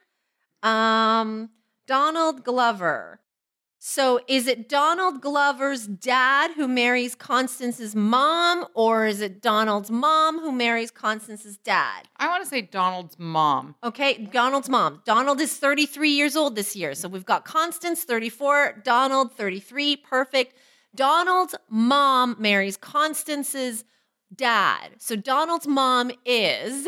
Um, 0.62 1.50
Donald 1.88 2.44
Glover. 2.44 3.20
So 3.80 4.20
is 4.28 4.48
it 4.48 4.68
Donald 4.68 5.22
Glover's 5.22 5.86
dad 5.86 6.52
who 6.56 6.68
marries 6.68 7.14
Constance's 7.14 7.96
mom, 7.96 8.66
or 8.74 9.06
is 9.06 9.22
it 9.22 9.40
Donald's 9.42 9.92
mom 9.92 10.40
who 10.40 10.52
marries 10.52 10.90
Constance's 10.90 11.58
dad? 11.58 12.08
I 12.18 12.28
want 12.28 12.44
to 12.44 12.50
say 12.50 12.62
Donald's 12.62 13.20
mom. 13.20 13.76
Okay, 13.84 14.26
Donald's 14.32 14.68
mom. 14.68 15.04
Donald 15.06 15.40
is 15.40 15.56
33 15.58 16.10
years 16.10 16.36
old 16.36 16.56
this 16.56 16.76
year. 16.76 16.96
So 16.96 17.08
we've 17.08 17.26
got 17.26 17.46
Constance, 17.46 18.04
34, 18.04 18.82
Donald, 18.84 19.34
33. 19.38 19.96
Perfect. 19.98 20.56
Donald's 20.96 21.54
mom 21.70 22.36
marries 22.40 22.78
Constance's 22.78 23.84
dad. 24.36 24.96
So 24.98 25.16
Donald's 25.16 25.68
mom 25.68 26.12
is. 26.26 26.88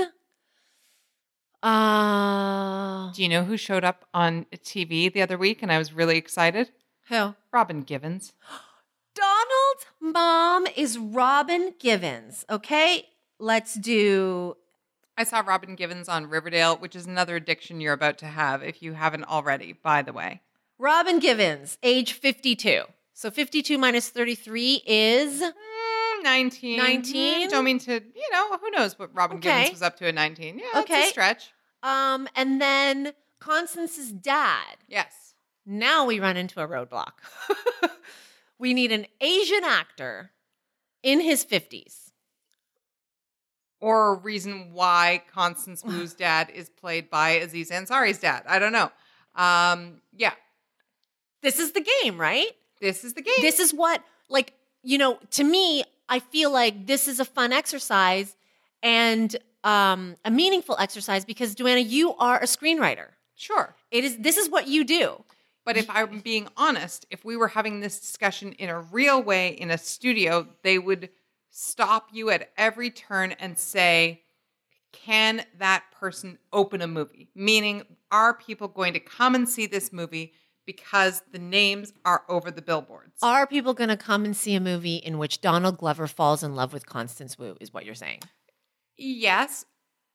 Uh, 1.62 3.12
Do 3.12 3.22
you 3.22 3.30
know 3.30 3.44
who 3.44 3.58
showed 3.58 3.84
up 3.84 4.06
on 4.14 4.46
TV 4.56 5.12
the 5.14 5.22
other 5.22 5.38
week, 5.38 5.62
and 5.62 5.72
I 5.72 5.78
was 5.78 5.94
really 5.94 6.18
excited? 6.18 6.72
Who? 7.10 7.36
Robin 7.52 7.82
Givens. 7.82 8.34
Donald's 9.16 9.86
mom 10.00 10.68
is 10.76 10.98
Robin 10.98 11.74
Givens. 11.80 12.46
Okay, 12.50 13.08
let's 13.40 13.74
do. 13.74 14.56
I 15.18 15.24
saw 15.26 15.42
Robin 15.46 15.76
Givens 15.76 16.08
on 16.08 16.30
Riverdale, 16.30 16.78
which 16.78 16.96
is 16.96 17.06
another 17.06 17.36
addiction 17.36 17.82
you're 17.82 17.94
about 17.94 18.18
to 18.20 18.26
have 18.28 18.64
if 18.64 18.82
you 18.82 18.94
haven't 18.94 19.26
already, 19.26 19.74
by 19.74 20.02
the 20.02 20.14
way. 20.14 20.42
Robin 20.78 21.20
Givens, 21.20 21.78
age 21.84 22.14
52. 22.14 22.84
So 23.14 23.30
52 23.30 23.78
minus 23.78 24.08
33 24.10 24.84
is. 24.86 25.42
Mm, 25.42 26.24
19. 26.24 26.78
19? 26.78 27.48
Mm, 27.48 27.52
Don't 27.52 27.66
mean 27.66 27.80
to, 27.80 27.94
you 27.96 28.30
know, 28.32 28.58
who 28.58 28.70
knows 28.72 28.98
what 28.98 29.14
Robin 29.14 29.38
Okay. 29.38 29.50
Givens 29.50 29.72
was 29.72 29.82
up 29.82 29.98
to 29.98 30.08
at 30.08 30.16
19. 30.16 30.60
Yeah, 30.60 30.80
Okay. 30.82 31.04
a 31.04 31.08
stretch. 31.08 31.52
Um, 31.84 32.30
and 32.36 32.62
then 32.62 33.12
Constance's 33.40 34.14
dad. 34.14 34.78
Yes. 34.88 35.14
Now 35.72 36.06
we 36.06 36.20
run 36.20 36.36
into 36.36 36.60
a 36.62 36.68
roadblock. 36.68 37.12
we 38.60 38.74
need 38.74 38.92
an 38.92 39.06
Asian 39.22 39.64
actor 39.64 40.32
in 41.04 41.22
his 41.22 41.46
50s. 41.46 42.10
Or 43.80 44.14
a 44.16 44.18
reason 44.18 44.74
why 44.74 45.22
Constance 45.32 45.84
Wu's 45.86 46.14
dad 46.16 46.50
is 46.54 46.70
played 46.70 47.10
by 47.12 47.30
Aziz 47.30 47.70
Ansari's 47.70 48.18
dad. 48.18 48.44
I 48.48 48.58
don't 48.58 48.74
know. 48.74 48.92
Um, 49.36 50.02
yeah, 50.18 50.34
This 51.42 51.60
is 51.60 51.72
the 51.74 51.86
game, 52.02 52.20
right? 52.20 52.48
this 52.82 53.04
is 53.04 53.14
the 53.14 53.22
game. 53.22 53.36
This 53.42 53.60
is 53.60 53.74
what, 53.74 54.02
like, 54.28 54.54
you 54.84 54.98
know, 54.98 55.20
to 55.32 55.44
me, 55.44 55.84
I 56.10 56.20
feel 56.20 56.52
like 56.52 56.88
this 56.88 57.08
is 57.08 57.20
a 57.20 57.26
fun 57.26 57.54
exercise 57.54 58.36
and 58.82 59.36
um, 59.64 60.16
a 60.26 60.32
meaningful 60.32 60.76
exercise 60.80 61.26
because, 61.26 61.54
Duana, 61.56 61.88
you 61.88 62.16
are 62.16 62.40
a 62.40 62.46
screenwriter. 62.46 63.10
sure. 63.36 63.76
It 63.92 64.04
is. 64.04 64.18
This 64.18 64.38
is 64.38 64.50
what 64.50 64.68
you 64.68 64.84
do. 64.84 65.24
But 65.66 65.78
if 65.78 65.90
I'm 65.90 66.20
being 66.20 66.48
honest, 66.58 67.06
if 67.12 67.24
we 67.24 67.38
were 67.38 67.50
having 67.50 67.80
this 67.80 68.00
discussion 68.00 68.54
in 68.54 68.70
a 68.70 68.82
real 68.82 69.22
way 69.22 69.50
in 69.50 69.70
a 69.72 69.78
studio, 69.78 70.48
they 70.64 70.80
would 70.80 71.10
stop 71.52 72.10
you 72.12 72.30
at 72.30 72.52
every 72.58 72.90
turn 72.90 73.34
and 73.34 73.58
say, 73.58 74.24
Can 74.92 75.44
that 75.58 75.84
person 75.92 76.40
open 76.52 76.82
a 76.82 76.88
movie? 76.88 77.30
Meaning, 77.36 77.84
are 78.12 78.34
people 78.34 78.68
going 78.68 78.94
to 78.94 79.00
come 79.00 79.36
and 79.36 79.48
see 79.48 79.68
this 79.68 79.94
movie 79.94 80.34
because 80.66 81.22
the 81.32 81.40
names 81.40 81.94
are 82.06 82.24
over 82.30 82.52
the 82.52 82.62
billboards? 82.62 83.18
Are 83.22 83.46
people 83.48 83.74
going 83.74 83.90
to 83.90 83.98
come 83.98 84.26
and 84.26 84.36
see 84.36 84.56
a 84.56 84.60
movie 84.60 84.98
in 84.98 85.18
which 85.18 85.42
Donald 85.42 85.78
Glover 85.78 86.08
falls 86.08 86.44
in 86.44 86.56
love 86.56 86.74
with 86.74 86.86
Constance 86.86 87.38
Wu? 87.38 87.58
Is 87.60 87.74
what 87.74 87.86
you're 87.86 87.96
saying? 87.96 88.22
yes. 88.98 89.66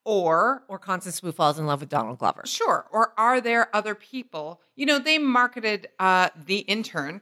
Or 0.04 0.64
Or 0.68 0.78
Constance 0.78 1.22
Wu 1.22 1.32
falls 1.32 1.58
in 1.58 1.66
love 1.66 1.80
with 1.80 1.88
Donald 1.88 2.18
Glover? 2.18 2.42
Sure. 2.44 2.86
Or 2.92 3.12
are 3.16 3.40
there 3.40 3.74
other 3.74 3.94
people? 3.94 4.60
You 4.76 4.86
know, 4.86 4.98
they 4.98 5.18
marketed 5.18 5.88
uh, 5.98 6.28
the 6.46 6.58
intern 6.58 7.20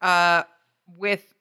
uh, 0.00 0.42
with 0.96 1.32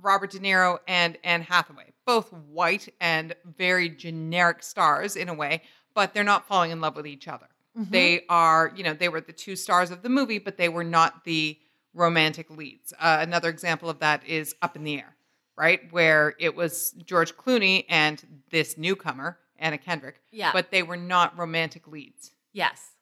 Robert 0.00 0.30
De 0.30 0.38
Niro 0.38 0.78
and 0.88 1.18
Anne 1.22 1.42
Hathaway, 1.42 1.92
both 2.06 2.32
white 2.32 2.88
and 3.00 3.34
very 3.44 3.90
generic 3.90 4.62
stars 4.62 5.14
in 5.14 5.28
a 5.28 5.34
way, 5.34 5.62
but 5.94 6.14
they're 6.14 6.24
not 6.24 6.46
falling 6.48 6.70
in 6.70 6.80
love 6.80 6.96
with 6.96 7.06
each 7.06 7.28
other. 7.28 7.46
They 7.76 8.24
are, 8.28 8.72
you 8.74 8.82
know, 8.82 8.92
they 8.94 9.08
were 9.08 9.20
the 9.20 9.32
two 9.32 9.56
stars 9.56 9.90
of 9.90 10.02
the 10.02 10.08
movie, 10.08 10.38
but 10.38 10.56
they 10.58 10.68
were 10.68 10.84
not 10.84 11.24
the 11.24 11.56
romantic 11.94 12.50
leads. 12.50 12.92
Uh, 12.98 13.18
another 13.20 13.48
example 13.48 13.88
of 13.88 14.00
that 14.00 14.26
is 14.26 14.54
Up 14.60 14.76
in 14.76 14.84
the 14.84 14.96
Air, 14.96 15.14
right? 15.56 15.80
Where 15.92 16.34
it 16.38 16.54
was 16.54 16.90
George 17.04 17.36
Clooney 17.36 17.86
and 17.88 18.22
this 18.50 18.76
newcomer, 18.76 19.38
Anna 19.60 19.78
Kendrick, 19.78 20.20
Yeah. 20.32 20.52
but 20.52 20.70
they 20.70 20.82
were 20.82 20.96
not 20.96 21.38
romantic 21.38 21.86
leads. 21.86 22.32
Yes. 22.52 22.92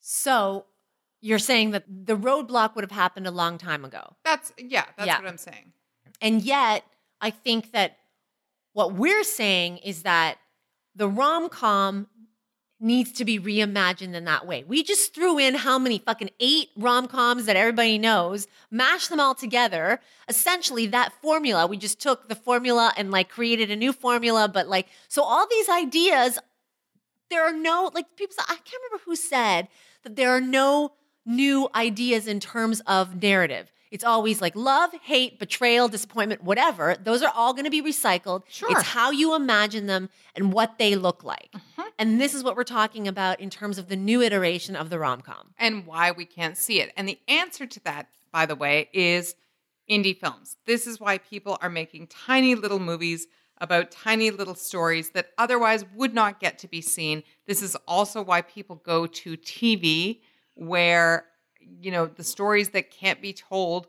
So 0.00 0.66
you're 1.20 1.38
saying 1.38 1.70
that 1.72 1.84
the 1.88 2.16
roadblock 2.16 2.74
would 2.74 2.82
have 2.84 2.90
happened 2.90 3.26
a 3.26 3.30
long 3.30 3.58
time 3.58 3.84
ago. 3.84 4.16
That's 4.24 4.52
yeah, 4.58 4.86
that's 4.96 5.06
Yeah. 5.06 5.18
what 5.18 5.28
I'm 5.28 5.38
saying. 5.38 5.72
And 6.20 6.42
yet, 6.42 6.84
I 7.20 7.30
think 7.30 7.72
that 7.72 7.98
what 8.72 8.94
we're 8.94 9.24
saying 9.24 9.78
is 9.78 10.02
that 10.02 10.38
the 10.94 11.08
rom 11.08 11.48
com 11.48 12.08
needs 12.78 13.10
to 13.12 13.24
be 13.24 13.40
reimagined 13.40 14.14
in 14.14 14.24
that 14.24 14.46
way. 14.46 14.62
We 14.66 14.82
just 14.82 15.14
threw 15.14 15.38
in 15.38 15.54
how 15.54 15.78
many 15.78 15.98
fucking 15.98 16.30
eight 16.40 16.68
rom 16.76 17.08
coms 17.08 17.46
that 17.46 17.56
everybody 17.56 17.96
knows, 17.96 18.46
mashed 18.70 19.08
them 19.08 19.20
all 19.20 19.34
together. 19.34 20.00
Essentially, 20.28 20.86
that 20.88 21.12
formula, 21.22 21.66
we 21.66 21.78
just 21.78 22.00
took 22.00 22.28
the 22.28 22.34
formula 22.34 22.92
and 22.96 23.10
like 23.10 23.30
created 23.30 23.70
a 23.70 23.76
new 23.76 23.92
formula. 23.92 24.48
But 24.48 24.68
like, 24.68 24.88
so 25.08 25.22
all 25.22 25.46
these 25.48 25.68
ideas, 25.68 26.38
there 27.30 27.42
are 27.42 27.54
no, 27.54 27.90
like, 27.94 28.14
people, 28.16 28.36
I 28.40 28.56
can't 28.56 28.82
remember 28.84 29.02
who 29.04 29.16
said 29.16 29.68
that 30.02 30.16
there 30.16 30.30
are 30.30 30.40
no 30.40 30.92
new 31.24 31.68
ideas 31.74 32.26
in 32.28 32.40
terms 32.40 32.80
of 32.86 33.22
narrative. 33.22 33.72
It's 33.90 34.04
always 34.04 34.40
like 34.40 34.54
love, 34.56 34.92
hate, 35.02 35.38
betrayal, 35.38 35.88
disappointment, 35.88 36.42
whatever. 36.42 36.96
Those 37.02 37.22
are 37.22 37.32
all 37.34 37.52
going 37.52 37.64
to 37.64 37.70
be 37.70 37.82
recycled. 37.82 38.42
Sure. 38.48 38.70
It's 38.70 38.82
how 38.82 39.10
you 39.10 39.34
imagine 39.34 39.86
them 39.86 40.08
and 40.34 40.52
what 40.52 40.78
they 40.78 40.96
look 40.96 41.22
like. 41.24 41.50
Mhm. 41.52 41.86
And 41.98 42.20
this 42.20 42.34
is 42.34 42.42
what 42.44 42.56
we're 42.56 42.64
talking 42.64 43.06
about 43.08 43.40
in 43.40 43.50
terms 43.50 43.78
of 43.78 43.88
the 43.88 43.96
new 43.96 44.22
iteration 44.22 44.76
of 44.76 44.90
the 44.90 44.98
rom 44.98 45.20
com. 45.20 45.54
and 45.58 45.86
why 45.86 46.10
we 46.10 46.24
can't 46.24 46.56
see 46.56 46.80
it. 46.80 46.92
And 46.96 47.08
the 47.08 47.18
answer 47.28 47.66
to 47.66 47.80
that, 47.84 48.08
by 48.32 48.44
the 48.46 48.56
way, 48.56 48.88
is 48.92 49.34
indie 49.88 50.18
films. 50.18 50.56
This 50.66 50.86
is 50.86 50.98
why 51.00 51.18
people 51.18 51.56
are 51.62 51.70
making 51.70 52.08
tiny 52.08 52.54
little 52.54 52.80
movies 52.80 53.28
about 53.58 53.90
tiny 53.90 54.30
little 54.30 54.54
stories 54.54 55.10
that 55.10 55.30
otherwise 55.38 55.84
would 55.94 56.12
not 56.12 56.40
get 56.40 56.58
to 56.58 56.68
be 56.68 56.82
seen. 56.82 57.22
This 57.46 57.62
is 57.62 57.74
also 57.88 58.20
why 58.20 58.42
people 58.42 58.76
go 58.76 59.06
to 59.06 59.36
TV 59.36 60.20
where 60.54 61.26
you 61.80 61.90
know 61.90 62.06
the 62.06 62.24
stories 62.24 62.70
that 62.70 62.90
can't 62.90 63.20
be 63.20 63.32
told 63.32 63.88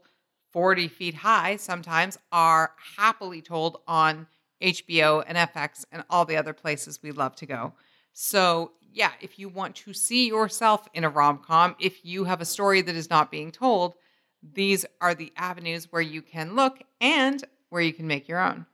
40 0.52 0.88
feet 0.88 1.14
high 1.16 1.56
sometimes 1.58 2.18
are 2.32 2.72
happily 2.98 3.42
told 3.42 3.82
on 3.88 4.28
HBO 4.62 5.24
and 5.28 5.38
FX 5.38 5.86
and 5.92 6.04
all 6.10 6.26
the 6.26 6.38
other 6.38 6.54
places 6.54 7.02
we 7.04 7.12
love 7.12 7.36
to 7.38 7.46
go. 7.46 7.74
So, 8.14 8.72
yeah, 8.92 9.12
if 9.22 9.38
you 9.38 9.50
want 9.50 9.76
to 9.76 9.94
see 9.94 10.28
yourself 10.28 10.88
in 10.94 11.04
a 11.04 11.10
rom 11.10 11.38
com, 11.40 11.76
if 11.80 12.04
you 12.04 12.24
have 12.24 12.42
a 12.42 12.46
story 12.46 12.82
that 12.82 12.96
is 12.96 13.10
not 13.10 13.30
being 13.30 13.52
told, 13.52 13.94
these 14.42 14.86
are 15.02 15.14
the 15.14 15.32
avenues 15.38 15.92
where 15.92 16.02
you 16.02 16.22
can 16.22 16.56
look 16.56 16.82
and 17.00 17.44
where 17.70 17.82
you 17.82 17.94
can 17.94 18.08
make 18.08 18.28
your 18.28 18.40
own. 18.40 18.66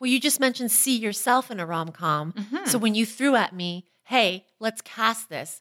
Well, 0.00 0.10
you 0.10 0.18
just 0.20 0.40
mentioned 0.40 0.72
see 0.72 0.96
yourself 0.96 1.50
in 1.50 1.60
a 1.60 1.66
rom 1.66 1.92
com. 1.92 2.32
Mhm. 2.32 2.66
So 2.68 2.78
when 2.78 2.94
you 2.94 3.04
threw 3.06 3.36
at 3.36 3.54
me, 3.54 3.86
hey, 4.04 4.46
let's 4.58 4.80
cast 4.80 5.28
this, 5.28 5.60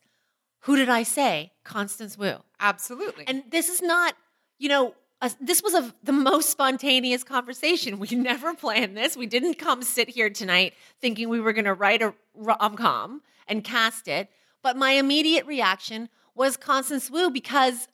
who 0.61 0.75
did 0.75 0.89
I 0.89 1.03
say? 1.03 1.53
Constance 1.63 2.17
Wu. 2.17 2.35
Absolutely. 2.59 3.25
And 3.27 3.43
this 3.49 3.69
is 3.69 3.81
not, 3.81 4.15
you 4.57 4.69
know, 4.69 4.95
a, 5.21 5.31
this 5.41 5.63
was 5.63 5.73
a, 5.73 5.93
the 6.03 6.11
most 6.11 6.49
spontaneous 6.49 7.23
conversation. 7.23 7.99
We 7.99 8.07
never 8.11 8.53
planned 8.53 8.95
this. 8.95 9.17
We 9.17 9.27
didn't 9.27 9.55
come 9.55 9.81
sit 9.83 10.09
here 10.09 10.29
tonight 10.29 10.73
thinking 11.01 11.29
we 11.29 11.39
were 11.39 11.53
going 11.53 11.65
to 11.65 11.73
write 11.73 12.01
a 12.01 12.13
rom 12.35 12.75
com 12.75 13.21
and 13.47 13.63
cast 13.63 14.07
it. 14.07 14.29
But 14.61 14.77
my 14.77 14.91
immediate 14.91 15.45
reaction 15.45 16.09
was 16.35 16.57
Constance 16.57 17.09
Wu 17.09 17.29
because 17.29 17.87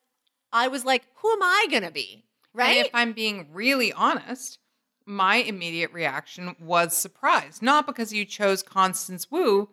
I 0.51 0.67
was 0.67 0.85
like, 0.85 1.03
who 1.15 1.31
am 1.31 1.43
I 1.43 1.67
going 1.69 1.83
to 1.83 1.91
be? 1.91 2.25
Right? 2.53 2.77
And 2.77 2.85
if 2.85 2.91
I'm 2.93 3.13
being 3.13 3.47
really 3.51 3.91
honest, 3.93 4.59
my 5.05 5.37
immediate 5.37 5.91
reaction 5.91 6.55
was 6.59 6.95
surprise. 6.95 7.61
Not 7.61 7.85
because 7.85 8.13
you 8.13 8.25
chose 8.25 8.63
Constance 8.63 9.29
Wu, 9.31 9.69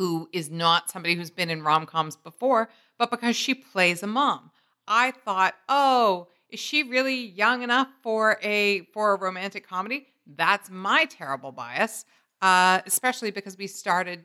who 0.00 0.30
is 0.32 0.48
not 0.50 0.88
somebody 0.88 1.14
who's 1.14 1.30
been 1.30 1.50
in 1.50 1.62
rom 1.62 1.84
coms 1.84 2.16
before, 2.16 2.70
but 2.96 3.10
because 3.10 3.36
she 3.36 3.52
plays 3.52 4.02
a 4.02 4.06
mom. 4.06 4.50
I 4.88 5.10
thought, 5.10 5.54
oh, 5.68 6.28
is 6.48 6.58
she 6.58 6.84
really 6.84 7.26
young 7.26 7.60
enough 7.60 7.88
for 8.02 8.38
a 8.42 8.86
for 8.94 9.12
a 9.12 9.18
romantic 9.18 9.68
comedy? 9.68 10.06
That's 10.26 10.70
my 10.70 11.04
terrible 11.04 11.52
bias, 11.52 12.06
uh, 12.40 12.80
especially 12.86 13.30
because 13.30 13.58
we 13.58 13.66
started 13.66 14.24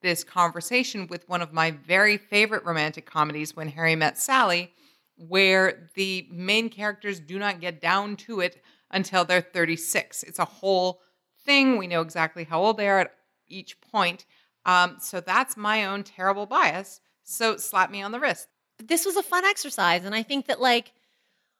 this 0.00 0.22
conversation 0.22 1.08
with 1.08 1.28
one 1.28 1.42
of 1.42 1.52
my 1.52 1.72
very 1.72 2.18
favorite 2.18 2.64
romantic 2.64 3.04
comedies, 3.04 3.56
When 3.56 3.66
Harry 3.66 3.96
Met 3.96 4.18
Sally, 4.18 4.70
where 5.16 5.90
the 5.96 6.28
main 6.30 6.68
characters 6.68 7.18
do 7.18 7.36
not 7.36 7.60
get 7.60 7.80
down 7.80 8.14
to 8.28 8.38
it 8.38 8.62
until 8.92 9.24
they're 9.24 9.40
36. 9.40 10.22
It's 10.22 10.38
a 10.38 10.44
whole 10.44 11.00
thing. 11.44 11.78
We 11.78 11.88
know 11.88 12.02
exactly 12.02 12.44
how 12.44 12.62
old 12.62 12.76
they 12.76 12.88
are 12.88 13.00
at 13.00 13.10
each 13.48 13.80
point. 13.80 14.24
Um, 14.66 14.96
so 15.00 15.20
that's 15.20 15.56
my 15.56 15.86
own 15.86 16.02
terrible 16.02 16.44
bias. 16.44 17.00
So 17.22 17.56
slap 17.56 17.90
me 17.90 18.02
on 18.02 18.12
the 18.12 18.20
wrist. 18.20 18.48
This 18.78 19.06
was 19.06 19.16
a 19.16 19.22
fun 19.22 19.44
exercise 19.46 20.04
and 20.04 20.14
i 20.14 20.22
think 20.22 20.46
that 20.46 20.60
like 20.60 20.92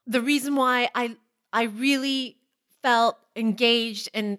the 0.06 0.20
reason 0.20 0.54
why 0.54 0.90
i 0.94 1.16
i 1.52 1.62
really 1.62 2.36
felt 2.82 3.16
engaged 3.34 4.10
and 4.12 4.38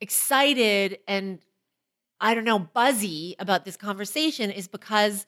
excited 0.00 0.98
and 1.06 1.38
i 2.20 2.34
don't 2.34 2.44
know 2.44 2.58
buzzy 2.58 3.36
about 3.38 3.64
this 3.64 3.76
conversation 3.76 4.50
is 4.50 4.66
because 4.66 5.26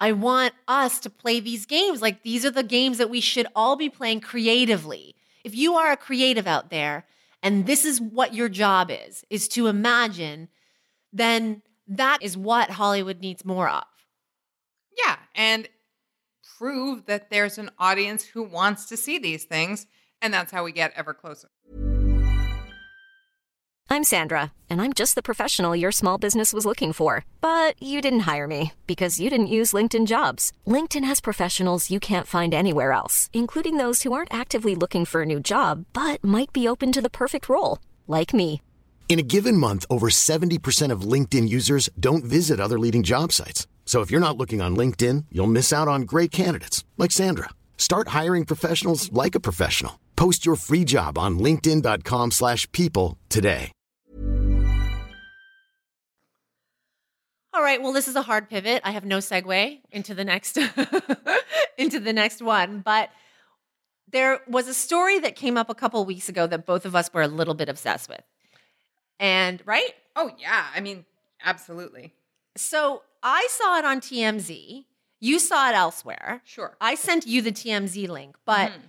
i 0.00 0.12
want 0.12 0.52
us 0.68 0.98
to 1.00 1.08
play 1.08 1.40
these 1.40 1.64
games 1.64 2.02
like 2.02 2.22
these 2.22 2.44
are 2.44 2.50
the 2.50 2.62
games 2.62 2.98
that 2.98 3.10
we 3.10 3.20
should 3.20 3.46
all 3.56 3.76
be 3.76 3.88
playing 3.88 4.20
creatively 4.20 5.14
if 5.44 5.54
you 5.54 5.74
are 5.76 5.92
a 5.92 5.96
creative 5.96 6.46
out 6.46 6.68
there 6.68 7.06
and 7.42 7.66
this 7.66 7.86
is 7.86 8.00
what 8.00 8.34
your 8.34 8.50
job 8.50 8.90
is 8.90 9.24
is 9.30 9.48
to 9.48 9.66
imagine 9.66 10.48
then 11.12 11.62
that 11.86 12.22
is 12.22 12.36
what 12.36 12.70
hollywood 12.70 13.20
needs 13.20 13.44
more 13.44 13.68
of 13.68 13.84
Yeah. 14.96 15.16
And 15.34 15.68
prove 16.58 17.06
that 17.06 17.30
there's 17.30 17.58
an 17.58 17.70
audience 17.78 18.24
who 18.24 18.42
wants 18.42 18.86
to 18.86 18.96
see 18.96 19.18
these 19.18 19.44
things. 19.44 19.86
And 20.22 20.32
that's 20.32 20.52
how 20.52 20.64
we 20.64 20.72
get 20.72 20.92
ever 20.96 21.12
closer. 21.12 21.48
I'm 23.88 24.02
Sandra, 24.02 24.52
and 24.68 24.82
I'm 24.82 24.92
just 24.94 25.14
the 25.14 25.22
professional 25.22 25.76
your 25.76 25.92
small 25.92 26.18
business 26.18 26.52
was 26.52 26.66
looking 26.66 26.92
for. 26.92 27.24
But 27.40 27.80
you 27.80 28.00
didn't 28.00 28.20
hire 28.20 28.46
me 28.48 28.72
because 28.86 29.20
you 29.20 29.30
didn't 29.30 29.46
use 29.58 29.72
LinkedIn 29.72 30.06
jobs. 30.06 30.52
LinkedIn 30.66 31.04
has 31.04 31.20
professionals 31.20 31.90
you 31.90 32.00
can't 32.00 32.26
find 32.26 32.52
anywhere 32.52 32.92
else, 32.92 33.30
including 33.32 33.76
those 33.76 34.02
who 34.02 34.12
aren't 34.12 34.34
actively 34.34 34.74
looking 34.74 35.04
for 35.04 35.22
a 35.22 35.26
new 35.26 35.40
job 35.40 35.84
but 35.92 36.22
might 36.24 36.52
be 36.52 36.66
open 36.68 36.90
to 36.92 37.02
the 37.02 37.10
perfect 37.10 37.48
role, 37.48 37.78
like 38.08 38.34
me. 38.34 38.60
In 39.08 39.18
a 39.18 39.22
given 39.22 39.56
month, 39.56 39.86
over 39.88 40.08
70% 40.08 40.90
of 40.90 41.10
LinkedIn 41.12 41.48
users 41.48 41.88
don't 41.98 42.24
visit 42.24 42.60
other 42.60 42.78
leading 42.78 43.02
job 43.02 43.32
sites. 43.32 43.66
So 43.86 44.02
if 44.02 44.10
you're 44.10 44.20
not 44.20 44.36
looking 44.36 44.60
on 44.60 44.76
LinkedIn, 44.76 45.26
you'll 45.30 45.46
miss 45.46 45.72
out 45.72 45.88
on 45.88 46.02
great 46.02 46.30
candidates 46.30 46.84
like 46.98 47.12
Sandra. 47.12 47.50
Start 47.78 48.08
hiring 48.08 48.44
professionals 48.44 49.10
like 49.12 49.34
a 49.34 49.40
professional. 49.40 50.00
Post 50.16 50.44
your 50.44 50.56
free 50.56 50.84
job 50.84 51.16
on 51.16 51.38
linkedin.com/people 51.38 53.16
today. 53.28 53.70
All 57.54 57.62
right. 57.62 57.80
Well, 57.80 57.92
this 57.92 58.06
is 58.06 58.16
a 58.16 58.22
hard 58.22 58.50
pivot. 58.50 58.82
I 58.84 58.90
have 58.90 59.06
no 59.06 59.18
segue 59.18 59.80
into 59.90 60.14
the 60.14 60.24
next 60.24 60.58
into 61.78 62.00
the 62.00 62.12
next 62.12 62.42
one, 62.42 62.80
but 62.80 63.08
there 64.10 64.40
was 64.46 64.68
a 64.68 64.74
story 64.74 65.18
that 65.20 65.36
came 65.36 65.56
up 65.56 65.70
a 65.70 65.74
couple 65.74 66.04
weeks 66.04 66.28
ago 66.28 66.46
that 66.46 66.66
both 66.66 66.84
of 66.84 66.94
us 66.94 67.08
were 67.14 67.22
a 67.22 67.28
little 67.28 67.54
bit 67.54 67.70
obsessed 67.70 68.10
with. 68.10 68.20
And 69.18 69.62
right? 69.66 69.94
Oh, 70.14 70.30
yeah. 70.38 70.66
I 70.74 70.80
mean, 70.80 71.04
absolutely. 71.44 72.12
So, 72.56 73.02
I 73.22 73.46
saw 73.50 73.78
it 73.78 73.84
on 73.84 74.00
TMZ. 74.00 74.84
You 75.20 75.38
saw 75.38 75.70
it 75.70 75.74
elsewhere. 75.74 76.42
Sure. 76.44 76.76
I 76.80 76.94
sent 76.94 77.26
you 77.26 77.42
the 77.42 77.52
TMZ 77.52 78.06
link, 78.08 78.36
but 78.44 78.70
Mhm. 78.70 78.80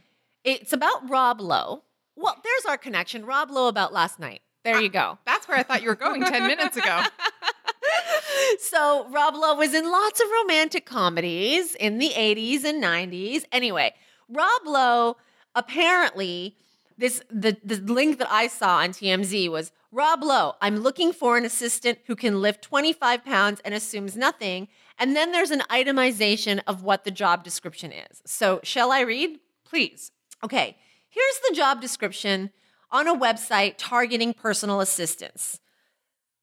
it's 0.44 0.74
about 0.74 1.10
Rob 1.10 1.40
Lowe. 1.42 1.84
Well, 2.16 2.36
there's 2.44 2.66
our 2.66 2.78
connection. 2.78 3.26
Rob 3.26 3.50
Lowe 3.52 3.68
about 3.68 3.94
last 3.94 4.20
night. 4.20 4.42
There 4.64 4.82
you 4.82 4.90
go. 4.90 5.18
That's 5.26 5.48
where 5.48 5.58
I 5.58 5.64
thought 5.64 5.82
you 5.82 5.88
were 5.88 5.96
going 5.96 6.22
10 6.24 6.46
minutes 6.48 6.76
ago. 6.76 7.02
so 8.60 9.08
Rob 9.10 9.36
Lowe 9.36 9.56
was 9.56 9.74
in 9.74 9.90
lots 9.90 10.20
of 10.20 10.28
romantic 10.42 10.86
comedies 10.86 11.76
in 11.76 11.98
the 12.00 12.10
80s 12.16 12.64
and 12.66 12.82
90s. 12.84 13.44
Anyway, 13.52 13.94
Rob 14.30 14.62
Lowe 14.66 15.18
apparently 15.56 16.56
this 16.98 17.22
the 17.30 17.58
the 17.64 17.78
link 17.78 18.18
that 18.20 18.32
I 18.32 18.48
saw 18.48 18.78
on 18.78 18.90
TMZ 18.90 19.50
was 19.50 19.72
Rob 19.92 20.24
Lowe, 20.24 20.56
I'm 20.62 20.78
looking 20.78 21.14
for 21.14 21.38
an 21.38 21.46
assistant 21.46 22.00
who 22.08 22.16
can 22.16 22.42
lift 22.42 22.62
25 22.62 23.24
pounds 23.24 23.62
and 23.64 23.74
assumes 23.74 24.18
nothing. 24.18 24.68
And 25.00 25.16
then 25.16 25.32
there's 25.32 25.52
an 25.52 25.64
itemization 25.70 26.62
of 26.68 26.84
what 26.84 27.04
the 27.04 27.12
job 27.12 27.44
description 27.44 27.92
is. 27.92 28.22
So, 28.26 28.60
shall 28.64 28.92
I 28.92 29.02
read? 29.02 29.40
Please. 29.64 30.12
Okay, 30.44 30.78
here's 31.10 31.40
the 31.48 31.56
job 31.56 31.82
description 31.82 32.52
on 32.92 33.08
a 33.08 33.16
website 33.18 33.76
targeting 33.78 34.34
personal 34.34 34.82
assistants. 34.82 35.60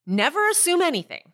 Never 0.06 0.48
assume 0.48 0.82
anything. 0.82 1.32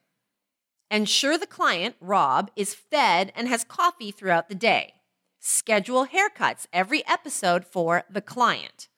Ensure 0.90 1.38
the 1.38 1.46
client, 1.46 1.94
Rob, 2.00 2.50
is 2.56 2.74
fed 2.74 3.32
and 3.36 3.48
has 3.48 3.64
coffee 3.64 4.10
throughout 4.10 4.48
the 4.48 4.54
day. 4.54 4.94
Schedule 5.38 6.08
haircuts 6.08 6.66
every 6.72 7.06
episode 7.06 7.64
for 7.64 8.04
the 8.10 8.20
client. 8.20 8.88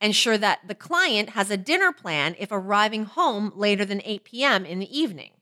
Ensure 0.00 0.36
that 0.38 0.60
the 0.68 0.74
client 0.74 1.30
has 1.30 1.50
a 1.50 1.56
dinner 1.56 1.92
plan 1.92 2.36
if 2.38 2.52
arriving 2.52 3.04
home 3.04 3.52
later 3.56 3.84
than 3.84 4.02
8 4.04 4.24
p.m. 4.24 4.66
in 4.66 4.78
the 4.78 4.98
evening. 4.98 5.32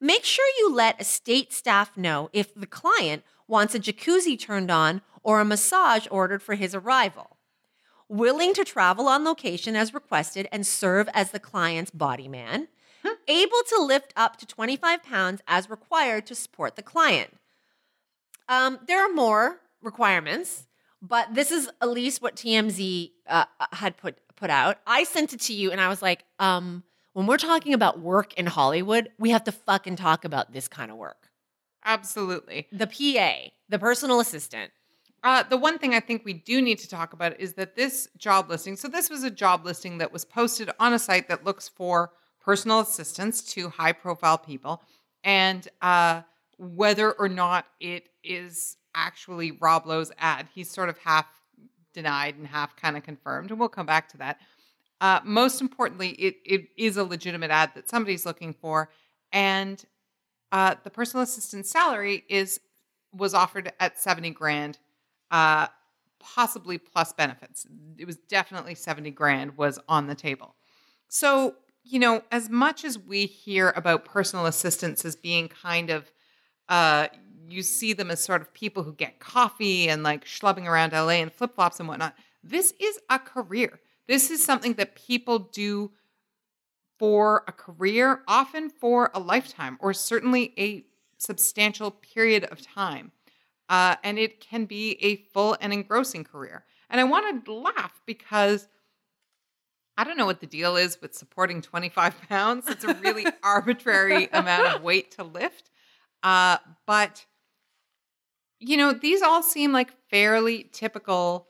Make 0.00 0.24
sure 0.24 0.44
you 0.58 0.74
let 0.74 1.00
estate 1.00 1.52
staff 1.52 1.96
know 1.96 2.28
if 2.32 2.54
the 2.54 2.66
client 2.66 3.22
wants 3.46 3.74
a 3.74 3.78
jacuzzi 3.78 4.38
turned 4.38 4.70
on 4.70 5.00
or 5.22 5.40
a 5.40 5.44
massage 5.44 6.06
ordered 6.10 6.42
for 6.42 6.56
his 6.56 6.74
arrival. 6.74 7.36
Willing 8.08 8.52
to 8.54 8.64
travel 8.64 9.08
on 9.08 9.24
location 9.24 9.76
as 9.76 9.94
requested 9.94 10.48
and 10.52 10.66
serve 10.66 11.08
as 11.14 11.30
the 11.30 11.40
client's 11.40 11.90
body 11.90 12.28
man. 12.28 12.68
able 13.28 13.62
to 13.68 13.82
lift 13.82 14.12
up 14.16 14.36
to 14.38 14.46
25 14.46 15.02
pounds 15.02 15.40
as 15.46 15.70
required 15.70 16.26
to 16.26 16.34
support 16.34 16.76
the 16.76 16.82
client. 16.82 17.34
Um, 18.48 18.80
there 18.86 19.04
are 19.04 19.12
more 19.12 19.60
requirements, 19.82 20.66
but 21.08 21.34
this 21.34 21.50
is 21.50 21.68
at 21.82 21.90
least 21.90 22.22
what 22.22 22.34
TMZ 22.34 23.10
uh, 23.28 23.44
had 23.72 23.96
put 23.96 24.18
put 24.36 24.50
out. 24.50 24.78
I 24.86 25.04
sent 25.04 25.32
it 25.32 25.40
to 25.42 25.52
you, 25.52 25.70
and 25.70 25.80
I 25.80 25.88
was 25.88 26.02
like, 26.02 26.24
um, 26.38 26.82
when 27.12 27.26
we're 27.26 27.36
talking 27.36 27.74
about 27.74 28.00
work 28.00 28.34
in 28.34 28.46
Hollywood, 28.46 29.10
we 29.18 29.30
have 29.30 29.44
to 29.44 29.52
fucking 29.52 29.96
talk 29.96 30.24
about 30.24 30.52
this 30.52 30.66
kind 30.66 30.90
of 30.90 30.96
work. 30.96 31.30
Absolutely. 31.84 32.66
The 32.72 32.86
PA, 32.86 33.50
the 33.68 33.78
personal 33.78 34.20
assistant. 34.20 34.72
Uh, 35.22 35.42
the 35.42 35.56
one 35.56 35.78
thing 35.78 35.94
I 35.94 36.00
think 36.00 36.24
we 36.24 36.32
do 36.32 36.60
need 36.60 36.78
to 36.80 36.88
talk 36.88 37.12
about 37.12 37.38
is 37.40 37.54
that 37.54 37.76
this 37.76 38.08
job 38.18 38.50
listing. 38.50 38.76
So 38.76 38.88
this 38.88 39.08
was 39.08 39.22
a 39.22 39.30
job 39.30 39.64
listing 39.64 39.98
that 39.98 40.12
was 40.12 40.24
posted 40.24 40.70
on 40.80 40.92
a 40.92 40.98
site 40.98 41.28
that 41.28 41.44
looks 41.44 41.68
for 41.68 42.12
personal 42.40 42.80
assistants 42.80 43.42
to 43.54 43.68
high 43.68 43.92
profile 43.92 44.38
people, 44.38 44.82
and 45.22 45.68
uh, 45.82 46.22
whether 46.58 47.12
or 47.12 47.28
not 47.28 47.66
it 47.80 48.08
is 48.22 48.76
actually 48.94 49.52
Rob 49.52 49.86
Lowe's 49.86 50.12
ad, 50.18 50.48
he's 50.54 50.70
sort 50.70 50.88
of 50.88 50.98
half 50.98 51.26
denied 51.92 52.36
and 52.36 52.46
half 52.46 52.76
kind 52.76 52.96
of 52.96 53.02
confirmed, 53.02 53.50
and 53.50 53.60
we'll 53.60 53.68
come 53.68 53.86
back 53.86 54.08
to 54.10 54.18
that. 54.18 54.40
Uh, 55.00 55.20
most 55.24 55.60
importantly, 55.60 56.10
it, 56.10 56.36
it 56.44 56.68
is 56.76 56.96
a 56.96 57.04
legitimate 57.04 57.50
ad 57.50 57.70
that 57.74 57.88
somebody's 57.88 58.24
looking 58.24 58.52
for, 58.52 58.90
and 59.32 59.84
uh, 60.52 60.74
the 60.84 60.90
personal 60.90 61.22
assistant 61.22 61.66
salary 61.66 62.24
is 62.28 62.60
was 63.12 63.34
offered 63.34 63.72
at 63.80 63.98
seventy 63.98 64.30
grand 64.30 64.78
uh, 65.30 65.66
possibly 66.20 66.78
plus 66.78 67.12
benefits. 67.12 67.66
It 67.98 68.06
was 68.06 68.16
definitely 68.16 68.74
70 68.74 69.10
grand 69.10 69.56
was 69.56 69.78
on 69.88 70.06
the 70.06 70.14
table. 70.14 70.54
So, 71.08 71.56
you 71.82 71.98
know, 71.98 72.22
as 72.32 72.48
much 72.48 72.84
as 72.84 72.98
we 72.98 73.26
hear 73.26 73.72
about 73.76 74.04
personal 74.04 74.46
assistants 74.46 75.04
as 75.04 75.16
being 75.16 75.48
kind 75.48 75.90
of, 75.90 76.10
uh, 76.68 77.08
you 77.48 77.62
see 77.62 77.92
them 77.92 78.10
as 78.10 78.20
sort 78.20 78.40
of 78.40 78.52
people 78.52 78.82
who 78.82 78.92
get 78.92 79.18
coffee 79.20 79.88
and 79.88 80.02
like 80.02 80.24
schlubbing 80.24 80.66
around 80.66 80.92
LA 80.92 81.20
and 81.20 81.32
flip 81.32 81.54
flops 81.54 81.80
and 81.80 81.88
whatnot. 81.88 82.14
This 82.42 82.72
is 82.80 82.98
a 83.10 83.18
career. 83.18 83.80
This 84.06 84.30
is 84.30 84.44
something 84.44 84.74
that 84.74 84.94
people 84.94 85.38
do 85.38 85.92
for 86.98 87.44
a 87.48 87.52
career, 87.52 88.22
often 88.28 88.70
for 88.70 89.10
a 89.14 89.20
lifetime, 89.20 89.78
or 89.80 89.92
certainly 89.92 90.52
a 90.58 90.84
substantial 91.18 91.90
period 91.90 92.44
of 92.44 92.60
time 92.60 93.12
uh, 93.68 93.96
and 94.04 94.18
it 94.18 94.40
can 94.40 94.64
be 94.66 94.92
a 95.00 95.16
full 95.16 95.56
and 95.60 95.72
engrossing 95.72 96.24
career. 96.24 96.64
And 96.90 97.00
I 97.00 97.04
want 97.04 97.44
to 97.44 97.52
laugh 97.52 98.00
because 98.06 98.68
I 99.96 100.04
don't 100.04 100.16
know 100.16 100.26
what 100.26 100.40
the 100.40 100.46
deal 100.46 100.76
is 100.76 101.00
with 101.00 101.14
supporting 101.14 101.62
25 101.62 102.20
pounds. 102.28 102.68
It's 102.68 102.84
a 102.84 102.94
really 102.94 103.26
arbitrary 103.42 104.28
amount 104.32 104.74
of 104.74 104.82
weight 104.82 105.12
to 105.12 105.24
lift. 105.24 105.70
Uh, 106.22 106.58
but, 106.86 107.24
you 108.66 108.76
know, 108.76 108.92
these 108.92 109.22
all 109.22 109.42
seem 109.42 109.72
like 109.72 109.92
fairly 110.10 110.68
typical 110.72 111.48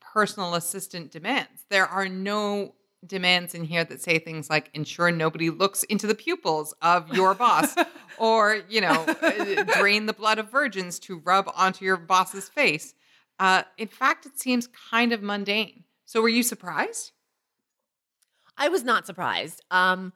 personal 0.00 0.54
assistant 0.54 1.10
demands. 1.10 1.64
There 1.70 1.86
are 1.86 2.08
no 2.08 2.74
demands 3.06 3.54
in 3.54 3.64
here 3.64 3.84
that 3.84 4.00
say 4.00 4.18
things 4.18 4.48
like 4.48 4.70
ensure 4.74 5.10
nobody 5.10 5.50
looks 5.50 5.82
into 5.84 6.06
the 6.06 6.14
pupils 6.14 6.74
of 6.82 7.12
your 7.12 7.34
boss 7.42 7.74
or 8.16 8.62
you 8.68 8.80
know 8.80 9.04
uh, 9.20 9.64
drain 9.76 10.06
the 10.06 10.12
blood 10.12 10.38
of 10.38 10.48
virgins 10.50 11.00
to 11.00 11.18
rub 11.18 11.50
onto 11.56 11.84
your 11.84 11.96
boss's 11.96 12.48
face. 12.48 12.94
Uh, 13.40 13.62
in 13.76 13.88
fact 13.88 14.24
it 14.26 14.38
seems 14.38 14.68
kind 14.90 15.12
of 15.12 15.20
mundane. 15.22 15.82
So 16.04 16.22
were 16.22 16.28
you 16.28 16.44
surprised? 16.44 17.10
I 18.56 18.68
was 18.68 18.84
not 18.84 19.06
surprised. 19.06 19.62
Um, 19.70 20.12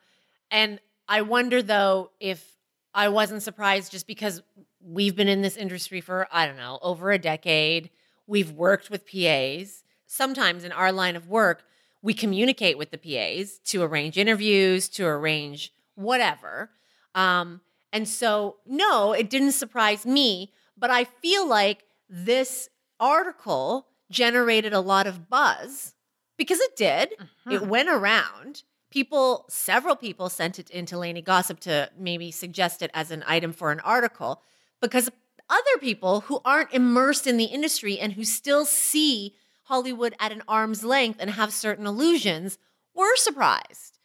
and 0.51 0.81
i 1.09 1.23
wonder 1.23 1.63
though 1.63 2.11
if 2.21 2.57
i 2.95 3.09
wasn't 3.09 3.43
surprised 3.43 3.93
just 3.93 4.07
because 4.07 4.43
we've 4.87 5.17
been 5.17 5.29
in 5.29 5.43
this 5.43 5.57
industry 5.57 6.01
for 6.01 6.29
i 6.31 6.47
don't 6.47 6.57
know 6.57 6.79
over 6.81 7.11
a 7.11 7.19
decade 7.19 7.91
we've 8.27 8.53
worked 8.53 8.91
with 8.91 9.05
pas 9.07 9.83
sometimes 10.07 10.65
in 10.65 10.73
our 10.73 10.93
line 10.93 11.17
of 11.17 11.29
work 11.29 11.65
we 12.07 12.15
communicate 12.15 12.79
with 12.79 12.93
the 12.93 12.99
PAs 12.99 13.59
to 13.65 13.83
arrange 13.83 14.17
interviews, 14.17 14.89
to 14.91 15.05
arrange 15.05 15.73
whatever. 15.97 16.71
Um, 17.17 17.61
and 17.93 18.09
so, 18.09 18.59
no, 18.65 19.13
it 19.13 19.29
didn't 19.29 19.53
surprise 19.53 20.07
me, 20.07 20.53
but 20.79 20.89
I 20.89 21.03
feel 21.03 21.49
like 21.49 21.83
this 22.09 22.69
article 23.01 23.89
generated 24.09 24.73
a 24.73 24.79
lot 24.79 25.09
of 25.09 25.29
buzz 25.29 25.95
because 26.37 26.61
it 26.61 26.77
did. 26.77 27.11
Mm-hmm. 27.19 27.51
It 27.51 27.67
went 27.67 27.89
around. 27.89 28.63
People, 28.91 29.45
several 29.49 29.97
people 29.97 30.29
sent 30.29 30.61
it 30.61 30.71
into 30.71 30.97
Lainey 30.97 31.23
Gossip 31.23 31.59
to 31.61 31.91
maybe 31.99 32.31
suggest 32.31 32.83
it 32.83 32.93
as 32.95 33.11
an 33.11 33.25
item 33.27 33.53
for 33.53 33.73
an 33.73 33.81
article 33.81 34.43
because 34.81 35.11
other 35.49 35.79
people 35.81 36.23
who 36.23 36.41
aren't 36.45 36.73
immersed 36.73 37.27
in 37.27 37.37
the 37.37 37.45
industry 37.45 37.99
and 37.99 38.15
who 38.15 38.25
still 38.25 38.65
see 38.65 39.35
Hollywood 39.65 40.15
at 40.19 40.33
an 40.33 40.43
arm's 40.49 40.85
length 40.85 41.19
and 41.21 41.31
have 41.31 41.53
certain 41.53 41.87
illusions, 41.87 42.59
we're 42.95 43.17
surprised. 43.17 43.99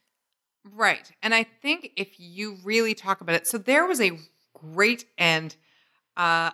Right. 0.63 1.11
And 1.21 1.33
I 1.33 1.43
think 1.43 1.91
if 1.95 2.19
you 2.19 2.57
really 2.63 2.93
talk 2.93 3.21
about 3.21 3.35
it, 3.35 3.47
so 3.47 3.57
there 3.57 3.85
was 3.85 3.99
a 3.99 4.17
great 4.53 5.05
and 5.17 5.55
uh, 6.15 6.51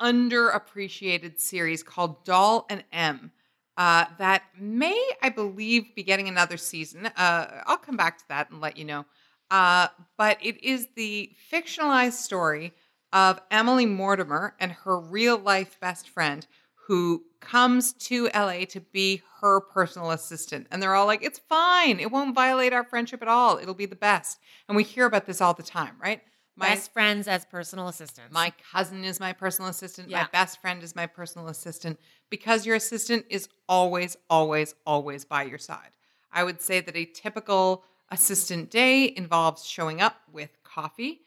underappreciated 0.00 1.40
series 1.40 1.82
called 1.82 2.24
Doll 2.24 2.66
and 2.68 2.84
Em. 2.92 3.32
Uh, 3.76 4.06
that 4.18 4.42
may, 4.58 5.00
I 5.22 5.28
believe, 5.28 5.94
be 5.94 6.02
getting 6.02 6.28
another 6.28 6.56
season. 6.56 7.06
Uh, 7.06 7.62
I'll 7.66 7.78
come 7.78 7.96
back 7.96 8.18
to 8.18 8.24
that 8.28 8.50
and 8.50 8.60
let 8.60 8.76
you 8.76 8.84
know. 8.84 9.06
Uh, 9.50 9.88
but 10.16 10.36
it 10.42 10.62
is 10.62 10.88
the 10.94 11.30
fictionalized 11.50 12.14
story 12.14 12.74
of 13.12 13.40
Emily 13.50 13.86
Mortimer 13.86 14.54
and 14.60 14.72
her 14.72 14.98
real 14.98 15.38
life 15.38 15.78
best 15.80 16.08
friend 16.08 16.46
who 16.86 17.24
comes 17.40 17.92
to 17.92 18.30
LA 18.34 18.64
to 18.64 18.80
be 18.80 19.22
her 19.40 19.60
personal 19.60 20.10
assistant. 20.10 20.66
And 20.70 20.82
they're 20.82 20.94
all 20.94 21.06
like, 21.06 21.22
it's 21.22 21.38
fine. 21.38 22.00
It 22.00 22.10
won't 22.10 22.34
violate 22.34 22.72
our 22.72 22.84
friendship 22.84 23.22
at 23.22 23.28
all. 23.28 23.58
It'll 23.58 23.74
be 23.74 23.86
the 23.86 23.94
best. 23.94 24.38
And 24.68 24.76
we 24.76 24.82
hear 24.84 25.06
about 25.06 25.26
this 25.26 25.40
all 25.40 25.54
the 25.54 25.62
time, 25.62 25.96
right? 26.02 26.22
My 26.56 26.70
best 26.70 26.92
friends 26.92 27.28
as 27.28 27.44
personal 27.44 27.88
assistants. 27.88 28.32
My 28.32 28.52
cousin 28.72 29.04
is 29.04 29.20
my 29.20 29.32
personal 29.32 29.70
assistant. 29.70 30.08
Yeah. 30.08 30.22
My 30.22 30.28
best 30.32 30.60
friend 30.60 30.82
is 30.82 30.96
my 30.96 31.06
personal 31.06 31.48
assistant 31.48 32.00
because 32.30 32.66
your 32.66 32.74
assistant 32.74 33.26
is 33.30 33.48
always, 33.68 34.16
always, 34.28 34.74
always 34.84 35.24
by 35.24 35.44
your 35.44 35.58
side. 35.58 35.90
I 36.32 36.42
would 36.42 36.60
say 36.60 36.80
that 36.80 36.96
a 36.96 37.04
typical 37.04 37.84
assistant 38.10 38.70
day 38.70 39.12
involves 39.16 39.64
showing 39.64 40.00
up 40.00 40.16
with 40.32 40.50
coffee, 40.64 41.20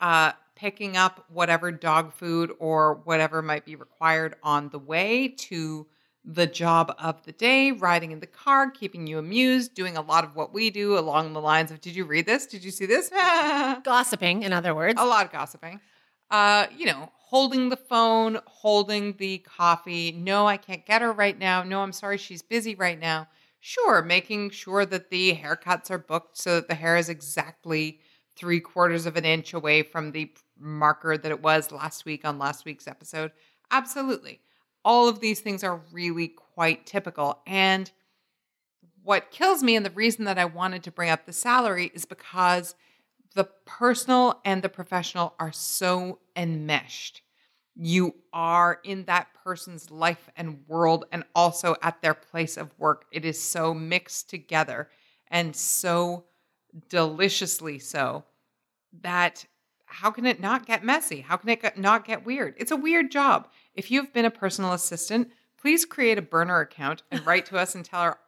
uh, 0.00 0.32
picking 0.58 0.96
up 0.96 1.24
whatever 1.28 1.70
dog 1.70 2.12
food 2.12 2.52
or 2.58 2.94
whatever 3.04 3.40
might 3.40 3.64
be 3.64 3.76
required 3.76 4.34
on 4.42 4.68
the 4.70 4.78
way 4.78 5.28
to 5.28 5.86
the 6.24 6.46
job 6.46 6.94
of 6.98 7.24
the 7.24 7.32
day, 7.32 7.70
riding 7.70 8.10
in 8.10 8.20
the 8.20 8.26
car, 8.26 8.70
keeping 8.70 9.06
you 9.06 9.18
amused, 9.18 9.74
doing 9.74 9.96
a 9.96 10.02
lot 10.02 10.24
of 10.24 10.34
what 10.34 10.52
we 10.52 10.68
do 10.68 10.98
along 10.98 11.32
the 11.32 11.40
lines 11.40 11.70
of, 11.70 11.80
did 11.80 11.94
you 11.94 12.04
read 12.04 12.26
this? 12.26 12.46
Did 12.46 12.64
you 12.64 12.70
see 12.70 12.86
this? 12.86 13.08
gossiping, 13.84 14.42
in 14.42 14.52
other 14.52 14.74
words. 14.74 15.00
A 15.00 15.06
lot 15.06 15.24
of 15.24 15.32
gossiping. 15.32 15.80
Uh, 16.30 16.66
you 16.76 16.86
know, 16.86 17.10
holding 17.14 17.68
the 17.68 17.76
phone, 17.76 18.38
holding 18.46 19.14
the 19.14 19.38
coffee. 19.38 20.12
No, 20.12 20.46
I 20.46 20.56
can't 20.56 20.84
get 20.84 21.02
her 21.02 21.12
right 21.12 21.38
now. 21.38 21.62
No, 21.62 21.80
I'm 21.80 21.92
sorry, 21.92 22.18
she's 22.18 22.42
busy 22.42 22.74
right 22.74 22.98
now. 22.98 23.28
Sure, 23.60 24.02
making 24.02 24.50
sure 24.50 24.84
that 24.84 25.10
the 25.10 25.34
haircuts 25.34 25.90
are 25.90 25.98
booked 25.98 26.36
so 26.36 26.56
that 26.56 26.68
the 26.68 26.74
hair 26.74 26.96
is 26.96 27.08
exactly 27.08 28.00
three 28.36 28.60
quarters 28.60 29.06
of 29.06 29.16
an 29.16 29.24
inch 29.24 29.52
away 29.52 29.82
from 29.82 30.12
the 30.12 30.30
marker 30.58 31.16
that 31.16 31.30
it 31.30 31.42
was 31.42 31.72
last 31.72 32.04
week 32.04 32.24
on 32.24 32.38
last 32.38 32.64
week's 32.64 32.88
episode. 32.88 33.32
Absolutely. 33.70 34.40
All 34.84 35.08
of 35.08 35.20
these 35.20 35.40
things 35.40 35.62
are 35.64 35.80
really 35.92 36.28
quite 36.28 36.86
typical. 36.86 37.42
And 37.46 37.90
what 39.02 39.30
kills 39.30 39.62
me, 39.62 39.76
and 39.76 39.86
the 39.86 39.90
reason 39.90 40.24
that 40.26 40.38
I 40.38 40.44
wanted 40.44 40.82
to 40.84 40.90
bring 40.90 41.10
up 41.10 41.26
the 41.26 41.32
salary, 41.32 41.90
is 41.94 42.04
because 42.04 42.74
the 43.34 43.48
personal 43.64 44.40
and 44.44 44.62
the 44.62 44.68
professional 44.68 45.34
are 45.38 45.52
so 45.52 46.18
enmeshed. 46.36 47.22
You 47.74 48.14
are 48.32 48.80
in 48.84 49.04
that 49.04 49.28
person's 49.44 49.90
life 49.90 50.28
and 50.36 50.66
world, 50.66 51.04
and 51.12 51.24
also 51.34 51.76
at 51.82 52.02
their 52.02 52.14
place 52.14 52.56
of 52.56 52.76
work. 52.78 53.04
It 53.12 53.24
is 53.24 53.40
so 53.42 53.72
mixed 53.72 54.28
together 54.28 54.88
and 55.28 55.54
so 55.54 56.24
deliciously 56.88 57.78
so 57.78 58.24
that 59.02 59.46
how 59.88 60.10
can 60.10 60.26
it 60.26 60.40
not 60.40 60.66
get 60.66 60.84
messy? 60.84 61.20
How 61.20 61.36
can 61.36 61.48
it 61.48 61.78
not 61.78 62.04
get 62.04 62.24
weird? 62.24 62.54
It's 62.58 62.70
a 62.70 62.76
weird 62.76 63.10
job. 63.10 63.48
If 63.74 63.90
you've 63.90 64.12
been 64.12 64.24
a 64.24 64.30
personal 64.30 64.72
assistant, 64.72 65.30
please 65.60 65.84
create 65.84 66.18
a 66.18 66.22
burner 66.22 66.60
account 66.60 67.02
and 67.10 67.24
write 67.26 67.46
to 67.46 67.58
us 67.58 67.74
and 67.74 67.84
tell 67.84 68.00
our, 68.00 68.18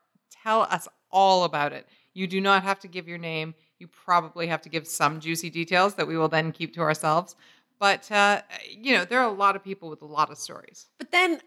tell 0.42 0.62
us 0.62 0.88
all 1.10 1.44
about 1.44 1.72
it. 1.72 1.86
You 2.12 2.26
do 2.26 2.40
not 2.40 2.62
have 2.62 2.80
to 2.80 2.88
give 2.88 3.06
your 3.06 3.18
name. 3.18 3.54
You 3.78 3.86
probably 3.86 4.46
have 4.48 4.62
to 4.62 4.68
give 4.68 4.86
some 4.86 5.20
juicy 5.20 5.50
details 5.50 5.94
that 5.94 6.08
we 6.08 6.16
will 6.16 6.28
then 6.28 6.50
keep 6.52 6.74
to 6.74 6.80
ourselves. 6.80 7.36
But 7.78 8.10
uh, 8.10 8.42
you 8.68 8.96
know, 8.96 9.04
there 9.04 9.20
are 9.20 9.28
a 9.28 9.32
lot 9.32 9.56
of 9.56 9.62
people 9.62 9.88
with 9.88 10.02
a 10.02 10.06
lot 10.06 10.30
of 10.30 10.38
stories. 10.38 10.88
But 10.98 11.12
then 11.12 11.40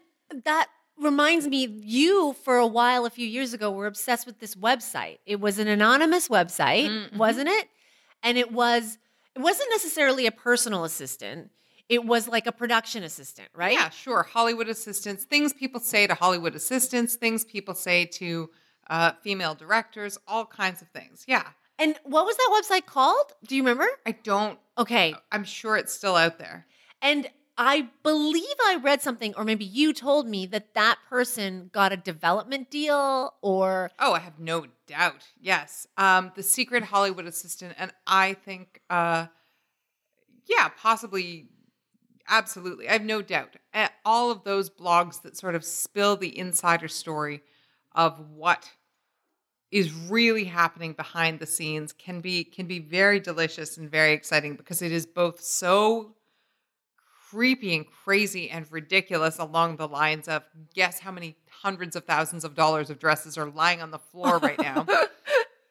that 0.44 0.68
reminds 0.96 1.46
me, 1.46 1.66
you 1.66 2.34
for 2.44 2.56
a 2.56 2.66
while, 2.66 3.04
a 3.04 3.10
few 3.10 3.26
years 3.26 3.52
ago, 3.52 3.70
were 3.70 3.86
obsessed 3.86 4.26
with 4.26 4.40
this 4.40 4.54
website. 4.54 5.18
It 5.26 5.40
was 5.40 5.58
an 5.58 5.68
anonymous 5.68 6.28
website, 6.28 6.88
mm-hmm. 6.88 7.18
wasn't 7.18 7.48
it? 7.48 7.68
and 8.24 8.38
it 8.38 8.50
was 8.50 8.98
it 9.36 9.40
wasn't 9.40 9.68
necessarily 9.70 10.26
a 10.26 10.32
personal 10.32 10.84
assistant. 10.84 11.50
It 11.88 12.04
was 12.04 12.28
like 12.28 12.46
a 12.46 12.52
production 12.52 13.02
assistant, 13.02 13.48
right? 13.54 13.74
Yeah, 13.74 13.90
sure. 13.90 14.22
Hollywood 14.22 14.68
assistants, 14.68 15.24
things 15.24 15.52
people 15.52 15.80
say 15.80 16.06
to 16.06 16.14
Hollywood 16.14 16.54
assistants, 16.54 17.14
things 17.16 17.44
people 17.44 17.74
say 17.74 18.06
to 18.06 18.48
uh, 18.88 19.12
female 19.22 19.54
directors, 19.54 20.16
all 20.26 20.46
kinds 20.46 20.80
of 20.80 20.88
things. 20.88 21.24
Yeah. 21.26 21.46
And 21.78 21.98
what 22.04 22.24
was 22.24 22.36
that 22.36 22.62
website 22.62 22.86
called? 22.86 23.32
Do 23.46 23.56
you 23.56 23.62
remember? 23.62 23.88
I 24.06 24.12
don't, 24.12 24.58
Okay. 24.78 25.14
I'm 25.30 25.44
sure 25.44 25.76
it's 25.76 25.92
still 25.92 26.16
out 26.16 26.38
there. 26.38 26.66
And 27.02 27.28
I 27.56 27.88
believe 28.02 28.56
I 28.66 28.76
read 28.82 29.00
something, 29.00 29.32
or 29.36 29.44
maybe 29.44 29.64
you 29.64 29.92
told 29.92 30.26
me 30.28 30.46
that 30.46 30.74
that 30.74 30.98
person 31.08 31.70
got 31.72 31.92
a 31.92 31.96
development 31.96 32.70
deal 32.70 33.34
or. 33.42 33.90
Oh, 33.98 34.12
I 34.12 34.18
have 34.18 34.40
no 34.40 34.66
doubt. 34.86 35.28
Yes. 35.40 35.86
Um, 35.96 36.32
the 36.34 36.42
secret 36.42 36.82
Hollywood 36.82 37.26
assistant. 37.26 37.74
And 37.78 37.92
I 38.06 38.34
think, 38.34 38.80
uh, 38.90 39.26
yeah, 40.46 40.68
possibly, 40.76 41.46
absolutely. 42.28 42.88
I 42.88 42.92
have 42.92 43.04
no 43.04 43.22
doubt. 43.22 43.56
All 44.04 44.32
of 44.32 44.42
those 44.42 44.68
blogs 44.68 45.22
that 45.22 45.36
sort 45.36 45.54
of 45.54 45.64
spill 45.64 46.16
the 46.16 46.36
insider 46.36 46.88
story 46.88 47.40
of 47.92 48.18
what 48.30 48.68
is 49.70 49.92
really 49.92 50.44
happening 50.44 50.92
behind 50.92 51.38
the 51.38 51.46
scenes 51.46 51.92
can 51.92 52.20
be 52.20 52.44
can 52.44 52.66
be 52.66 52.78
very 52.78 53.18
delicious 53.18 53.76
and 53.76 53.90
very 53.90 54.12
exciting 54.12 54.54
because 54.54 54.82
it 54.82 54.92
is 54.92 55.04
both 55.04 55.40
so 55.40 56.14
creepy 57.34 57.74
and 57.74 57.86
crazy 57.86 58.48
and 58.48 58.70
ridiculous 58.70 59.38
along 59.38 59.76
the 59.76 59.88
lines 59.88 60.28
of 60.28 60.42
guess 60.72 61.00
how 61.00 61.10
many 61.10 61.36
hundreds 61.50 61.96
of 61.96 62.04
thousands 62.04 62.44
of 62.44 62.54
dollars 62.54 62.90
of 62.90 62.98
dresses 62.98 63.36
are 63.36 63.50
lying 63.50 63.82
on 63.82 63.90
the 63.90 63.98
floor 63.98 64.38
right 64.38 64.58
now. 64.58 64.86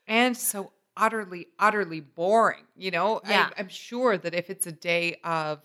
And 0.06 0.36
so 0.36 0.74
utterly 0.98 1.48
utterly 1.58 2.02
boring 2.02 2.66
you 2.76 2.92
know? 2.92 3.22
Yeah. 3.28 3.50
I, 3.56 3.62
i'm 3.62 3.70
sure 3.70 4.18
that 4.18 4.36
if 4.36 4.50
it's 4.50 4.68
a 4.68 4.72
day 4.72 5.16
of 5.24 5.62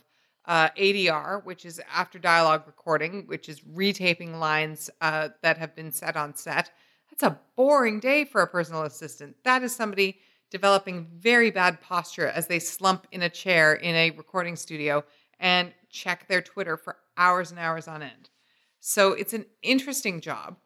uh, 0.47 0.71
adr 0.79 1.45
which 1.45 1.67
is 1.67 1.81
after 1.93 2.19
dialogue 2.21 2.63
recording 2.67 3.25
which 3.27 3.49
is 3.49 3.61
retaping 3.61 4.39
lines 4.39 4.89
uh, 5.01 5.31
that 5.43 5.59
have 5.59 5.75
been 5.75 5.91
set 5.91 6.17
on 6.17 6.35
set 6.37 6.71
that's 7.11 7.23
a 7.35 7.39
boring 7.57 8.01
day 8.01 8.25
for 8.25 8.43
a 8.43 8.47
personal 8.47 8.83
assistant. 8.83 9.37
That 9.45 9.63
is 9.63 9.75
somebody 9.75 10.21
developing 10.51 11.09
very 11.19 11.51
bad 11.51 11.81
posture 11.81 12.29
as 12.29 12.47
they 12.47 12.59
slump 12.59 13.07
in 13.13 13.23
a 13.23 13.29
chair 13.29 13.75
in 13.75 13.95
a 13.95 14.11
recording 14.11 14.57
studio 14.57 15.05
and 15.39 15.73
check 15.91 16.29
their 16.29 16.43
twitter 16.43 16.77
for 16.77 16.97
hours 17.17 17.51
and 17.51 17.59
hours 17.59 17.89
on 17.89 18.03
end 18.03 18.31
so 18.81 19.13
it's 19.13 19.33
an 19.33 19.47
interesting 19.63 20.21
job 20.21 20.57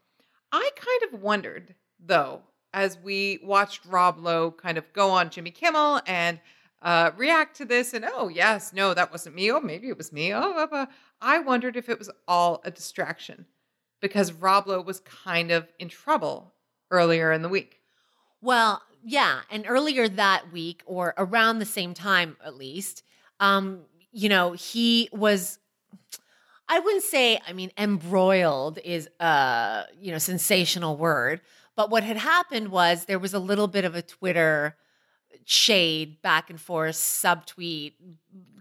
I 0.52 0.68
kind 0.76 1.14
of 1.14 1.22
wondered, 1.22 1.74
though, 1.98 2.42
as 2.74 2.98
we 3.02 3.40
watched 3.42 3.86
Rob 3.86 4.18
Lowe 4.18 4.50
kind 4.50 4.76
of 4.76 4.92
go 4.92 5.10
on 5.10 5.30
Jimmy 5.30 5.50
Kimmel 5.50 6.02
and 6.06 6.40
uh, 6.82 7.12
react 7.16 7.56
to 7.56 7.64
this, 7.64 7.94
and 7.94 8.04
oh, 8.04 8.28
yes, 8.28 8.72
no, 8.72 8.92
that 8.92 9.10
wasn't 9.10 9.34
me. 9.34 9.50
Oh, 9.50 9.60
maybe 9.60 9.88
it 9.88 9.96
was 9.96 10.12
me. 10.12 10.34
Oh, 10.34 10.52
blah, 10.52 10.66
blah. 10.66 10.86
I 11.22 11.38
wondered 11.38 11.76
if 11.76 11.88
it 11.88 11.98
was 11.98 12.10
all 12.28 12.60
a 12.64 12.70
distraction 12.70 13.46
because 14.00 14.32
Rob 14.32 14.66
Lowe 14.66 14.82
was 14.82 15.00
kind 15.00 15.50
of 15.50 15.68
in 15.78 15.88
trouble 15.88 16.52
earlier 16.90 17.32
in 17.32 17.40
the 17.40 17.48
week. 17.48 17.80
Well, 18.42 18.82
yeah. 19.02 19.40
And 19.50 19.64
earlier 19.66 20.08
that 20.08 20.52
week, 20.52 20.82
or 20.84 21.14
around 21.16 21.60
the 21.60 21.64
same 21.64 21.94
time 21.94 22.36
at 22.44 22.56
least, 22.56 23.04
um, 23.40 23.82
you 24.12 24.28
know, 24.28 24.52
he 24.52 25.08
was. 25.12 25.58
I 26.68 26.78
wouldn't 26.78 27.02
say, 27.04 27.38
I 27.46 27.52
mean, 27.52 27.70
embroiled 27.76 28.78
is 28.82 29.08
a, 29.20 29.84
you 30.00 30.10
know, 30.12 30.18
sensational 30.18 30.96
word. 30.96 31.40
But 31.76 31.90
what 31.90 32.02
had 32.02 32.16
happened 32.16 32.68
was 32.68 33.04
there 33.04 33.18
was 33.18 33.34
a 33.34 33.38
little 33.38 33.66
bit 33.66 33.84
of 33.84 33.94
a 33.94 34.00
Twitter 34.02 34.76
shade 35.44 36.22
back 36.22 36.50
and 36.50 36.60
forth, 36.60 36.94
subtweet 36.94 37.94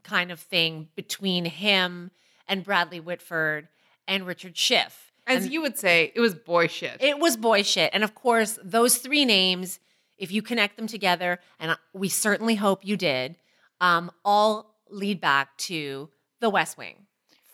kind 0.03 0.31
of 0.31 0.39
thing 0.39 0.89
between 0.95 1.45
him 1.45 2.11
and 2.47 2.63
Bradley 2.63 2.99
Whitford 2.99 3.67
and 4.07 4.25
Richard 4.25 4.57
Schiff. 4.57 5.11
As 5.27 5.43
And- 5.45 5.53
you 5.53 5.61
would 5.61 5.77
say, 5.77 6.11
it 6.15 6.19
was 6.19 6.33
boy 6.35 6.67
shit. 6.67 6.97
it 7.01 7.19
was 7.19 7.37
boy 7.37 7.61
shit. 7.63 7.91
And 7.93 8.03
of 8.03 8.15
course, 8.15 8.57
those 8.63 8.97
three 8.97 9.23
names, 9.25 9.79
if 10.17 10.31
you 10.31 10.41
connect 10.41 10.75
them 10.75 10.87
together, 10.87 11.39
and 11.59 11.77
we 11.93 12.09
certainly 12.09 12.55
hope 12.55 12.83
you 12.83 12.97
did, 12.97 13.37
um, 13.79 14.11
all 14.25 14.70
lead 14.91 15.21
back 15.21 15.57
to 15.57 16.09
the 16.39 16.49
West 16.49 16.77
Wing. 16.77 17.05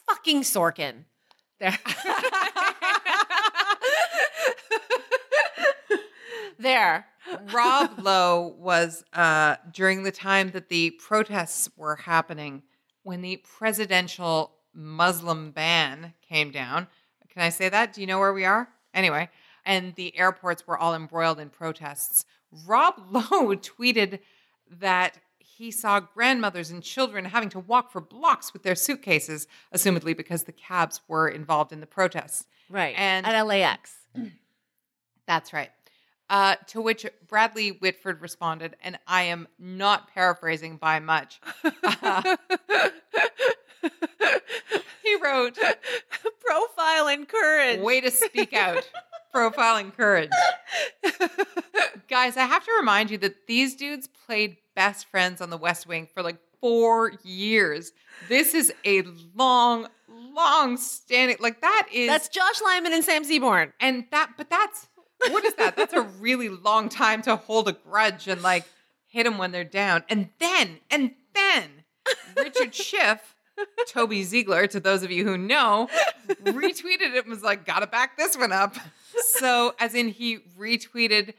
Fucking 0.07 0.41
Sorkin. 0.41 1.05
There. 1.59 1.77
there. 6.59 7.07
Rob 7.51 7.99
Lowe 7.99 8.55
was 8.57 9.03
uh, 9.13 9.55
during 9.73 10.03
the 10.03 10.11
time 10.11 10.51
that 10.51 10.69
the 10.69 10.91
protests 10.91 11.69
were 11.75 11.95
happening 11.95 12.63
when 13.03 13.21
the 13.21 13.37
presidential 13.37 14.53
Muslim 14.73 15.51
ban 15.51 16.13
came 16.21 16.51
down. 16.51 16.87
Can 17.29 17.41
I 17.41 17.49
say 17.49 17.69
that? 17.69 17.93
Do 17.93 18.01
you 18.01 18.07
know 18.07 18.19
where 18.19 18.33
we 18.33 18.45
are? 18.45 18.69
Anyway, 18.93 19.29
and 19.65 19.93
the 19.95 20.17
airports 20.17 20.65
were 20.65 20.77
all 20.77 20.95
embroiled 20.95 21.39
in 21.39 21.49
protests. 21.49 22.25
Rob 22.65 22.95
Lowe 23.11 23.21
tweeted 23.55 24.19
that 24.79 25.19
he 25.57 25.71
saw 25.71 25.99
grandmothers 25.99 26.69
and 26.69 26.83
children 26.83 27.25
having 27.25 27.49
to 27.49 27.59
walk 27.59 27.91
for 27.91 27.99
blocks 27.99 28.53
with 28.53 28.61
their 28.63 28.75
suitcases, 28.75 29.47
assumedly 29.73 30.15
because 30.15 30.43
the 30.43 30.51
cabs 30.51 31.01
were 31.07 31.27
involved 31.27 31.71
in 31.71 31.79
the 31.79 31.87
protests. 31.87 32.45
Right. 32.69 32.95
And- 32.97 33.25
at 33.25 33.41
LAX. 33.41 33.95
That's 35.27 35.53
right. 35.53 35.71
Uh, 36.29 36.55
to 36.67 36.81
which 36.81 37.05
Bradley 37.27 37.69
Whitford 37.69 38.21
responded, 38.21 38.75
and 38.83 38.99
I 39.07 39.23
am 39.23 39.47
not 39.57 40.13
paraphrasing 40.13 40.75
by 40.75 40.99
much. 40.99 41.39
Uh, 41.63 42.35
he 45.03 45.15
wrote, 45.23 45.57
Profile 46.39 47.07
and 47.07 47.27
courage. 47.27 47.79
Way 47.79 48.01
to 48.01 48.11
speak 48.11 48.53
out. 48.53 48.87
Profile 49.31 49.77
and 49.77 49.95
courage. 49.95 50.29
Guys, 52.09 52.37
I 52.37 52.45
have 52.45 52.65
to 52.65 52.71
remind 52.77 53.11
you 53.11 53.17
that 53.19 53.47
these 53.47 53.75
dudes 53.75 54.07
played 54.25 54.57
best 54.77 55.09
friends 55.09 55.41
on 55.41 55.49
the 55.49 55.57
West 55.57 55.87
Wing 55.87 56.07
for 56.13 56.21
like 56.21 56.37
four 56.61 57.13
years. 57.23 57.91
This 58.29 58.53
is 58.53 58.71
a 58.85 59.01
long, 59.35 59.87
long 60.07 60.77
standing, 60.77 61.37
like 61.39 61.61
that 61.61 61.87
is. 61.91 62.07
That's 62.07 62.29
Josh 62.29 62.61
Lyman 62.63 62.93
and 62.93 63.03
Sam 63.03 63.23
Seaborn. 63.23 63.73
And 63.81 64.05
that, 64.11 64.33
but 64.37 64.51
that's 64.51 64.87
what 65.29 65.43
is 65.45 65.55
that? 65.55 65.75
That's 65.75 65.93
a 65.93 66.01
really 66.01 66.49
long 66.49 66.89
time 66.89 67.23
to 67.23 67.35
hold 67.35 67.67
a 67.67 67.73
grudge 67.73 68.27
and 68.27 68.43
like 68.43 68.65
hit 69.07 69.23
them 69.23 69.39
when 69.39 69.51
they're 69.51 69.63
down. 69.63 70.03
And 70.09 70.29
then, 70.39 70.79
and 70.91 71.11
then 71.33 71.69
Richard 72.35 72.75
Schiff, 72.75 73.35
Toby 73.87 74.21
Ziegler, 74.21 74.67
to 74.67 74.79
those 74.79 75.01
of 75.01 75.09
you 75.09 75.23
who 75.23 75.39
know, 75.39 75.89
retweeted 76.43 77.15
it 77.15 77.25
and 77.25 77.29
was 77.29 77.41
like, 77.41 77.65
gotta 77.65 77.87
back 77.87 78.15
this 78.15 78.37
one 78.37 78.51
up. 78.51 78.75
So, 79.39 79.73
as 79.79 79.95
in, 79.95 80.09
he 80.09 80.37
retweeted 80.59 81.33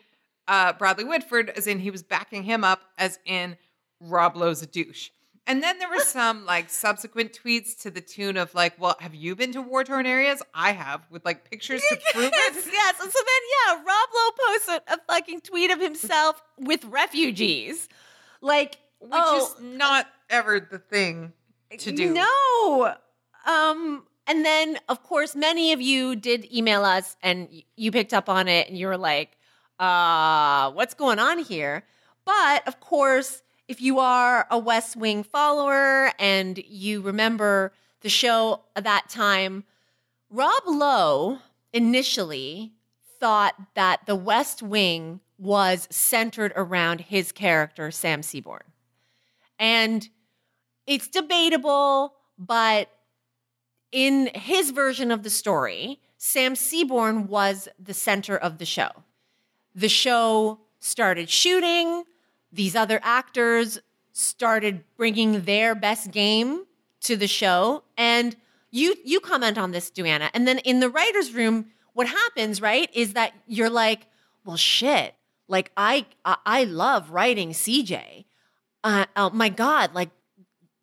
uh, 0.48 0.72
Bradley 0.72 1.04
Whitford, 1.04 1.50
as 1.50 1.66
in, 1.66 1.78
he 1.78 1.90
was 1.90 2.02
backing 2.02 2.42
him 2.42 2.64
up, 2.64 2.80
as 2.96 3.18
in, 3.24 3.56
Rob 4.00 4.36
Lowe's 4.36 4.62
a 4.62 4.66
douche. 4.66 5.10
And 5.46 5.62
then 5.62 5.78
there 5.78 5.88
were 5.88 6.00
some 6.04 6.44
like 6.44 6.70
subsequent 6.70 7.32
tweets 7.32 7.80
to 7.82 7.90
the 7.90 8.00
tune 8.00 8.36
of 8.36 8.54
like, 8.54 8.80
well, 8.80 8.96
have 9.00 9.14
you 9.14 9.36
been 9.36 9.52
to 9.52 9.62
war 9.62 9.84
torn 9.84 10.06
areas? 10.06 10.42
I 10.54 10.72
have, 10.72 11.02
with 11.10 11.24
like 11.24 11.48
pictures 11.48 11.82
to 11.88 11.98
prove 12.12 12.26
it. 12.26 12.32
yes. 12.72 13.00
And 13.00 13.12
so 13.12 13.18
then, 13.18 13.42
yeah, 13.66 13.74
Rob 13.74 14.08
Lowe 14.14 14.30
posted 14.46 14.82
a 14.88 14.98
fucking 15.06 15.42
tweet 15.42 15.70
of 15.70 15.80
himself 15.80 16.42
with 16.58 16.84
refugees. 16.86 17.88
Like, 18.40 18.78
Which 19.00 19.12
oh, 19.12 19.54
is 19.58 19.62
not 19.62 20.06
ever 20.30 20.60
the 20.60 20.78
thing 20.78 21.32
to 21.76 21.92
do. 21.92 22.12
No. 22.12 22.94
Um, 23.46 24.04
and 24.26 24.44
then, 24.44 24.78
of 24.88 25.02
course, 25.02 25.34
many 25.34 25.72
of 25.72 25.80
you 25.80 26.14
did 26.14 26.52
email 26.52 26.84
us 26.84 27.16
and 27.22 27.48
you 27.76 27.90
picked 27.90 28.12
up 28.12 28.28
on 28.28 28.46
it 28.46 28.68
and 28.68 28.76
you 28.76 28.86
were 28.86 28.98
like, 28.98 29.37
uh, 29.78 30.70
what's 30.72 30.94
going 30.94 31.18
on 31.18 31.38
here? 31.38 31.84
But 32.24 32.66
of 32.66 32.80
course, 32.80 33.42
if 33.68 33.80
you 33.80 33.98
are 33.98 34.46
a 34.50 34.58
West 34.58 34.96
Wing 34.96 35.22
follower 35.22 36.12
and 36.18 36.58
you 36.66 37.00
remember 37.00 37.72
the 38.00 38.08
show 38.08 38.62
at 38.76 38.84
that 38.84 39.08
time, 39.08 39.64
Rob 40.30 40.62
Lowe 40.66 41.38
initially 41.72 42.72
thought 43.20 43.54
that 43.74 44.06
the 44.06 44.14
West 44.14 44.62
Wing 44.62 45.20
was 45.38 45.86
centered 45.90 46.52
around 46.56 47.02
his 47.02 47.32
character, 47.32 47.90
Sam 47.90 48.22
Seaborn. 48.22 48.62
And 49.58 50.08
it's 50.86 51.08
debatable, 51.08 52.14
but 52.38 52.88
in 53.92 54.30
his 54.34 54.70
version 54.70 55.10
of 55.10 55.22
the 55.22 55.30
story, 55.30 56.00
Sam 56.16 56.56
Seaborn 56.56 57.28
was 57.28 57.68
the 57.78 57.94
center 57.94 58.36
of 58.36 58.58
the 58.58 58.66
show. 58.66 58.90
The 59.74 59.88
show 59.88 60.60
started 60.80 61.28
shooting, 61.28 62.04
these 62.52 62.74
other 62.74 63.00
actors 63.02 63.78
started 64.12 64.84
bringing 64.96 65.42
their 65.42 65.74
best 65.74 66.10
game 66.10 66.64
to 67.02 67.16
the 67.16 67.28
show. 67.28 67.84
And 67.96 68.36
you 68.70 68.96
you 69.04 69.20
comment 69.20 69.58
on 69.58 69.70
this 69.70 69.90
Duana 69.90 70.30
and 70.34 70.46
then 70.46 70.58
in 70.58 70.80
the 70.80 70.90
writers 70.90 71.32
room 71.32 71.70
what 71.94 72.06
happens 72.06 72.60
right 72.60 72.90
is 72.92 73.14
that 73.14 73.32
you're 73.46 73.70
like 73.70 74.06
well 74.44 74.56
shit. 74.56 75.14
Like 75.46 75.70
I 75.76 76.06
I, 76.24 76.36
I 76.44 76.64
love 76.64 77.10
writing 77.10 77.50
CJ 77.50 78.24
uh, 78.84 79.06
oh 79.16 79.30
my 79.30 79.48
God, 79.48 79.94
like 79.94 80.10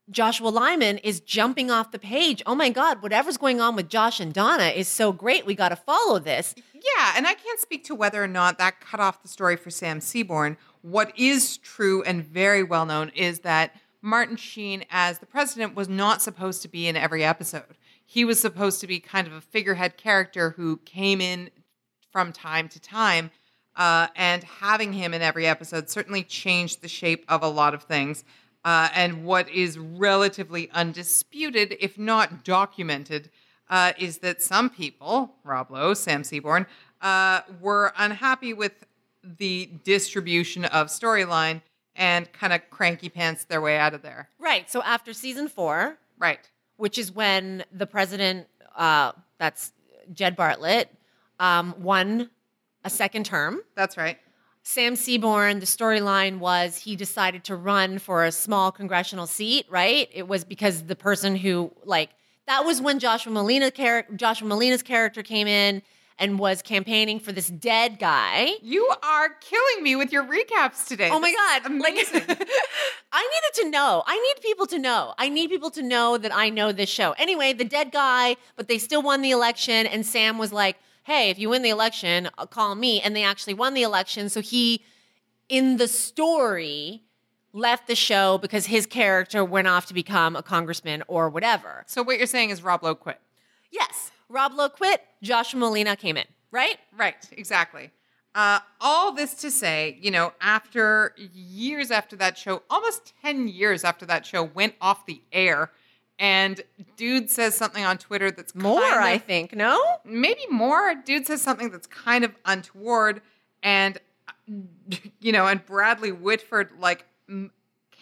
Joshua 0.09 0.49
Lyman 0.49 0.99
is 0.99 1.19
jumping 1.19 1.71
off 1.71 1.91
the 1.91 1.99
page. 1.99 2.43
Oh 2.45 2.53
my 2.53 2.69
God, 2.69 3.01
whatever's 3.01 3.37
going 3.37 3.59
on 3.59 3.75
with 3.75 3.89
Josh 3.89 4.19
and 4.19 4.31
Donna 4.31 4.65
is 4.65 4.87
so 4.87 5.11
great. 5.11 5.45
We 5.45 5.55
got 5.55 5.69
to 5.69 5.75
follow 5.75 6.19
this. 6.19 6.53
Yeah, 6.73 7.13
and 7.17 7.25
I 7.25 7.33
can't 7.33 7.59
speak 7.59 7.83
to 7.85 7.95
whether 7.95 8.23
or 8.23 8.27
not 8.27 8.59
that 8.59 8.79
cut 8.79 8.99
off 8.99 9.23
the 9.23 9.27
story 9.27 9.55
for 9.55 9.71
Sam 9.71 9.99
Seaborn. 9.99 10.57
What 10.81 11.17
is 11.17 11.57
true 11.57 12.03
and 12.03 12.23
very 12.23 12.61
well 12.61 12.85
known 12.85 13.09
is 13.15 13.39
that 13.39 13.75
Martin 14.01 14.35
Sheen, 14.35 14.85
as 14.91 15.17
the 15.17 15.25
president, 15.25 15.75
was 15.75 15.89
not 15.89 16.21
supposed 16.21 16.61
to 16.61 16.67
be 16.67 16.87
in 16.87 16.95
every 16.95 17.23
episode. 17.23 17.75
He 18.05 18.23
was 18.23 18.39
supposed 18.39 18.81
to 18.81 18.87
be 18.87 18.99
kind 18.99 19.25
of 19.25 19.33
a 19.33 19.41
figurehead 19.41 19.97
character 19.97 20.51
who 20.51 20.77
came 20.85 21.19
in 21.19 21.49
from 22.11 22.31
time 22.31 22.69
to 22.69 22.79
time. 22.79 23.31
Uh, 23.75 24.07
and 24.15 24.43
having 24.43 24.93
him 24.93 25.13
in 25.13 25.21
every 25.21 25.45
episode 25.45 25.89
certainly 25.89 26.23
changed 26.23 26.81
the 26.81 26.87
shape 26.87 27.25
of 27.27 27.43
a 27.43 27.47
lot 27.47 27.73
of 27.73 27.83
things. 27.83 28.23
Uh, 28.65 28.89
and 28.95 29.23
what 29.23 29.47
is 29.49 29.77
relatively 29.77 30.69
undisputed, 30.71 31.77
if 31.79 31.99
not 31.99 32.43
documented, 32.43 33.29
uh, 33.69 33.93
is 33.99 34.17
that 34.17 34.41
some 34.41 34.71
people, 34.71 35.35
Rob 35.43 35.69
Lowe, 35.69 35.93
Sam 35.93 36.23
Seaborn, 36.23 36.65
uh, 36.99 37.41
were 37.61 37.93
unhappy 37.95 38.53
with 38.53 38.73
the 39.23 39.69
distribution 39.83 40.65
of 40.65 40.87
storyline 40.87 41.61
and 41.95 42.31
kind 42.33 42.51
of 42.53 42.67
cranky 42.71 43.07
pants 43.07 43.45
their 43.45 43.61
way 43.61 43.77
out 43.77 43.93
of 43.93 44.01
there. 44.01 44.29
Right. 44.39 44.69
So 44.69 44.81
after 44.81 45.13
season 45.13 45.47
four, 45.47 45.97
Right. 46.17 46.49
which 46.77 46.97
is 46.97 47.11
when 47.11 47.63
the 47.71 47.85
president, 47.85 48.47
uh, 48.75 49.11
that's 49.37 49.73
Jed 50.11 50.35
Bartlet, 50.35 50.87
um, 51.39 51.75
won 51.77 52.31
a 52.83 52.89
second 52.89 53.25
term. 53.27 53.61
That's 53.75 53.95
right. 53.95 54.17
Sam 54.67 54.95
Seaborn, 54.95 55.59
the 55.59 55.67
storyline 55.67 56.39
was 56.39 56.75
he 56.75 56.95
decided 56.95 57.43
to 57.43 57.55
run 57.55 57.99
for 57.99 58.25
a 58.25 58.31
small 58.31 58.71
congressional 58.71 59.27
seat, 59.27 59.67
right? 59.69 60.09
It 60.11 60.27
was 60.27 60.43
because 60.43 60.85
the 60.85 60.95
person 60.95 61.35
who 61.35 61.71
like 61.85 62.09
that 62.47 62.65
was 62.65 62.81
when 62.81 62.97
Joshua 62.97 63.31
Malina 63.31 63.71
char- 63.71 64.07
Joshua 64.15 64.47
Malina's 64.47 64.81
character 64.81 65.21
came 65.21 65.45
in 65.45 65.83
and 66.17 66.39
was 66.39 66.63
campaigning 66.63 67.19
for 67.19 67.31
this 67.31 67.47
dead 67.47 67.99
guy. 67.99 68.53
You 68.63 68.91
are 69.03 69.29
killing 69.39 69.83
me 69.83 69.95
with 69.95 70.11
your 70.11 70.23
recaps 70.23 70.87
today. 70.87 71.09
Oh 71.11 71.19
my 71.19 71.31
god! 71.31 71.71
Like. 71.71 71.93
I 73.13 73.21
needed 73.21 73.61
to 73.61 73.69
know. 73.69 74.03
I 74.07 74.17
need 74.19 74.41
people 74.41 74.65
to 74.65 74.79
know. 74.79 75.13
I 75.19 75.29
need 75.29 75.51
people 75.51 75.69
to 75.71 75.83
know 75.83 76.17
that 76.17 76.35
I 76.35 76.49
know 76.49 76.71
this 76.71 76.89
show. 76.89 77.11
Anyway, 77.19 77.53
the 77.53 77.65
dead 77.65 77.91
guy, 77.91 78.35
but 78.55 78.67
they 78.67 78.79
still 78.79 79.03
won 79.03 79.21
the 79.21 79.29
election, 79.29 79.85
and 79.85 80.03
Sam 80.03 80.39
was 80.39 80.51
like, 80.51 80.77
"Hey, 81.05 81.29
if 81.29 81.39
you 81.39 81.49
win 81.49 81.63
the 81.63 81.69
election, 81.69 82.29
uh, 82.37 82.45
call 82.45 82.75
me." 82.75 83.01
And 83.01 83.15
they 83.15 83.23
actually 83.23 83.55
won 83.55 83.73
the 83.73 83.83
election, 83.83 84.29
so 84.29 84.41
he, 84.41 84.83
in 85.49 85.77
the 85.77 85.87
story, 85.87 87.01
left 87.55 87.87
the 87.87 87.95
show 87.95 88.37
because 88.37 88.65
his 88.65 88.85
character 88.85 89.43
went 89.43 89.67
off 89.67 89.85
to 89.85 89.93
become 89.93 90.35
a 90.35 90.43
congressman 90.43 91.01
or 91.07 91.29
whatever. 91.29 91.83
so 91.87 92.03
what 92.03 92.17
you're 92.17 92.27
saying 92.27 92.49
is 92.49 92.61
Rob 92.61 92.83
Lowe 92.83 92.95
quit. 92.95 93.19
Yes, 93.71 94.11
Rob 94.29 94.53
Lowe 94.53 94.69
quit. 94.69 95.01
Joshua 95.23 95.59
Malina 95.59 95.97
came 95.97 96.17
in. 96.17 96.25
Right? 96.51 96.77
Right, 96.95 97.15
exactly. 97.31 97.91
Uh, 98.33 98.59
all 98.81 99.13
this 99.13 99.33
to 99.35 99.49
say, 99.49 99.97
you 100.01 100.11
know, 100.11 100.33
after 100.41 101.15
years 101.33 101.89
after 101.91 102.17
that 102.17 102.37
show, 102.37 102.63
almost 102.69 103.13
10 103.21 103.47
years 103.47 103.85
after 103.85 104.05
that 104.05 104.25
show 104.25 104.43
went 104.43 104.75
off 104.81 105.05
the 105.05 105.21
air, 105.31 105.71
and 106.19 106.61
dude 106.97 107.29
says 107.29 107.55
something 107.55 107.83
on 107.83 107.97
Twitter 107.97 108.31
that's 108.31 108.55
More, 108.55 108.81
kind 108.81 108.95
of- 108.95 109.03
I 109.03 109.17
think. 109.17 109.53
No. 109.55 109.79
maybe 110.05 110.41
more. 110.49 110.95
Dude 111.05 111.25
says 111.27 111.41
something 111.41 111.69
that's 111.71 111.87
kind 111.87 112.23
of 112.23 112.33
untoward, 112.45 113.21
and 113.63 113.97
you 115.19 115.31
know, 115.31 115.47
and 115.47 115.65
Bradley 115.65 116.11
Whitford 116.11 116.69
like 116.79 117.05
m- 117.27 117.51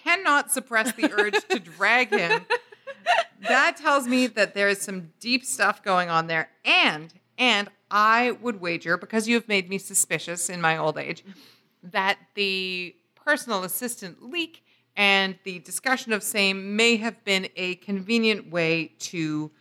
cannot 0.03 0.51
suppress 0.51 0.91
the 0.93 1.11
urge 1.13 1.35
to 1.49 1.59
drag 1.77 2.09
him. 2.09 2.45
That 3.47 3.77
tells 3.77 4.07
me 4.07 4.27
that 4.27 4.53
there 4.53 4.69
is 4.69 4.81
some 4.81 5.11
deep 5.19 5.43
stuff 5.45 5.83
going 5.83 6.09
on 6.09 6.27
there, 6.27 6.49
and 6.65 7.13
and 7.37 7.69
I 7.89 8.31
would 8.31 8.61
wager 8.61 8.97
because 8.97 9.27
you 9.27 9.35
have 9.35 9.47
made 9.47 9.69
me 9.69 9.77
suspicious 9.77 10.49
in 10.49 10.61
my 10.61 10.77
old 10.77 10.97
age 10.97 11.23
that 11.83 12.17
the 12.35 12.95
personal 13.15 13.63
assistant 13.63 14.23
leak 14.29 14.62
and 14.95 15.35
the 15.43 15.59
discussion 15.59 16.13
of 16.13 16.23
same 16.23 16.75
may 16.75 16.97
have 16.97 17.23
been 17.23 17.47
a 17.55 17.75
convenient 17.75 18.51
way 18.51 18.93
to 18.99 19.51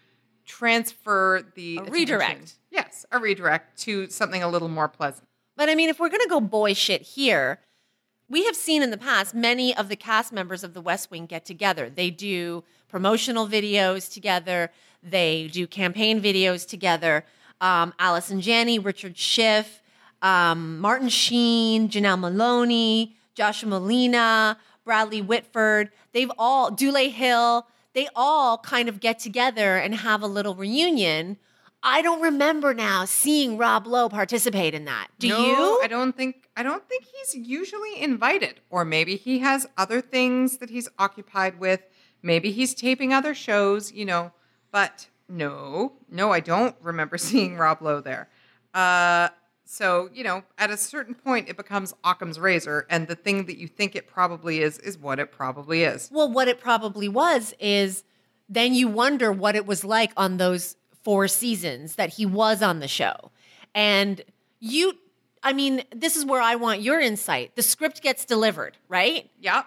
transfer 0.45 1.43
the 1.55 1.79
A 1.79 1.91
redirect. 1.91 2.55
Yes, 2.71 3.07
a 3.11 3.19
redirect 3.19 3.79
to 3.81 4.09
something 4.09 4.43
a 4.43 4.49
little 4.49 4.69
more 4.69 4.89
pleasant. 4.89 5.27
But 5.57 5.69
I 5.69 5.75
mean, 5.75 5.89
if 5.89 6.01
we're 6.01 6.09
going 6.09 6.23
to 6.23 6.29
go 6.29 6.41
boy 6.41 6.75
shit 6.75 7.03
here, 7.03 7.61
we 8.29 8.45
have 8.47 8.57
seen 8.57 8.83
in 8.83 8.91
the 8.91 8.99
past 8.99 9.35
many 9.35 9.77
of 9.77 9.89
the 9.89 9.97
cast 9.97 10.33
members 10.33 10.65
of 10.65 10.75
the 10.75 10.81
West 10.81 11.11
Wing 11.11 11.27
get 11.27 11.45
together. 11.45 11.91
They 11.91 12.11
do 12.11 12.65
promotional 12.89 13.47
videos 13.47 14.13
together, 14.13 14.71
they 15.03 15.49
do 15.49 15.67
campaign 15.67 16.21
videos 16.21 16.67
together. 16.67 17.25
Um, 17.61 17.95
Allison 17.99 18.41
Janney, 18.41 18.79
Richard 18.79 19.17
Schiff, 19.17 19.83
um, 20.21 20.79
Martin 20.81 21.09
Sheen, 21.09 21.89
Janel 21.89 22.19
Moloney, 22.19 23.15
Joshua 23.35 23.69
Malina, 23.69 24.57
Bradley 24.85 25.21
Whitford. 25.23 25.91
They've 26.13 26.31
all, 26.39 26.71
Dule 26.71 27.11
Hill, 27.11 27.67
they 27.95 28.09
all 28.15 28.59
kind 28.59 28.89
of 28.89 29.01
get 29.01 29.19
together 29.19 29.77
and 29.77 29.95
have 29.95 30.23
a 30.23 30.27
little 30.27 30.55
reunion. 30.55 31.37
I 31.83 32.01
don't 32.01 32.23
remember 32.23 32.75
now 32.75 33.05
seeing 33.05 33.59
Rob 33.59 33.87
Lowe 33.87 34.09
participate 34.09 34.73
in 34.73 34.85
that. 34.85 35.09
Do 35.19 35.29
No, 35.29 35.39
you? 35.45 35.81
I 35.83 35.89
don't 35.89 36.17
think 36.17 36.49
I 36.57 36.63
don't 36.63 36.87
think 36.89 37.05
he's 37.05 37.35
usually 37.35 38.01
invited. 38.01 38.61
Or 38.71 38.85
maybe 38.85 39.17
he 39.17 39.41
has 39.41 39.67
other 39.77 40.01
things 40.01 40.59
that 40.59 40.71
he's 40.71 40.89
occupied 40.99 41.59
with. 41.59 41.81
Maybe 42.23 42.53
he's 42.53 42.75
taping 42.75 43.13
other 43.13 43.35
shows, 43.35 43.91
you 43.91 44.05
know. 44.05 44.33
But 44.71 45.09
no, 45.29 45.95
no, 46.09 46.31
I 46.31 46.41
don't 46.41 46.77
remember 46.83 47.19
seeing 47.29 47.57
Rob 47.57 47.83
Lowe 47.83 48.01
there. 48.01 48.29
Uh, 48.73 49.31
so, 49.73 50.11
you 50.13 50.23
know, 50.23 50.43
at 50.59 50.71
a 50.71 50.77
certain 50.77 51.15
point 51.15 51.49
it 51.49 51.57
becomes 51.57 51.95
Occam's 52.05 52.39
razor, 52.39 52.87
and 52.91 53.09
the 53.09 53.15
thing 53.15 53.47
that 53.47 53.57
you 53.57 53.67
think 53.67 53.97
it 53.97 54.07
probably 54.07 54.61
is 54.61 54.77
is 54.77 54.99
what 54.99 55.19
it 55.19 55.33
probably 55.33 55.83
is. 55.83 56.11
Well, 56.13 56.31
what 56.31 56.47
it 56.47 56.61
probably 56.61 57.09
was 57.09 57.55
is 57.59 58.05
then 58.51 58.75
you 58.75 58.87
wonder 58.87 59.33
what 59.33 59.57
it 59.57 59.65
was 59.65 59.83
like 59.83 60.13
on 60.15 60.37
those 60.37 60.77
four 61.03 61.27
seasons 61.27 61.95
that 61.95 62.11
he 62.11 62.27
was 62.27 62.63
on 62.63 62.81
the 62.81 62.87
show. 62.87 63.31
And 63.75 64.21
you, 64.61 64.99
I 65.43 65.55
mean, 65.55 65.85
this 65.91 66.17
is 66.17 66.27
where 66.27 66.43
I 66.43 66.57
want 66.57 66.83
your 66.83 67.01
insight. 67.01 67.57
The 67.57 67.63
script 67.63 68.03
gets 68.03 68.27
delivered, 68.27 68.77
right? 68.89 69.31
Yeah. 69.41 69.63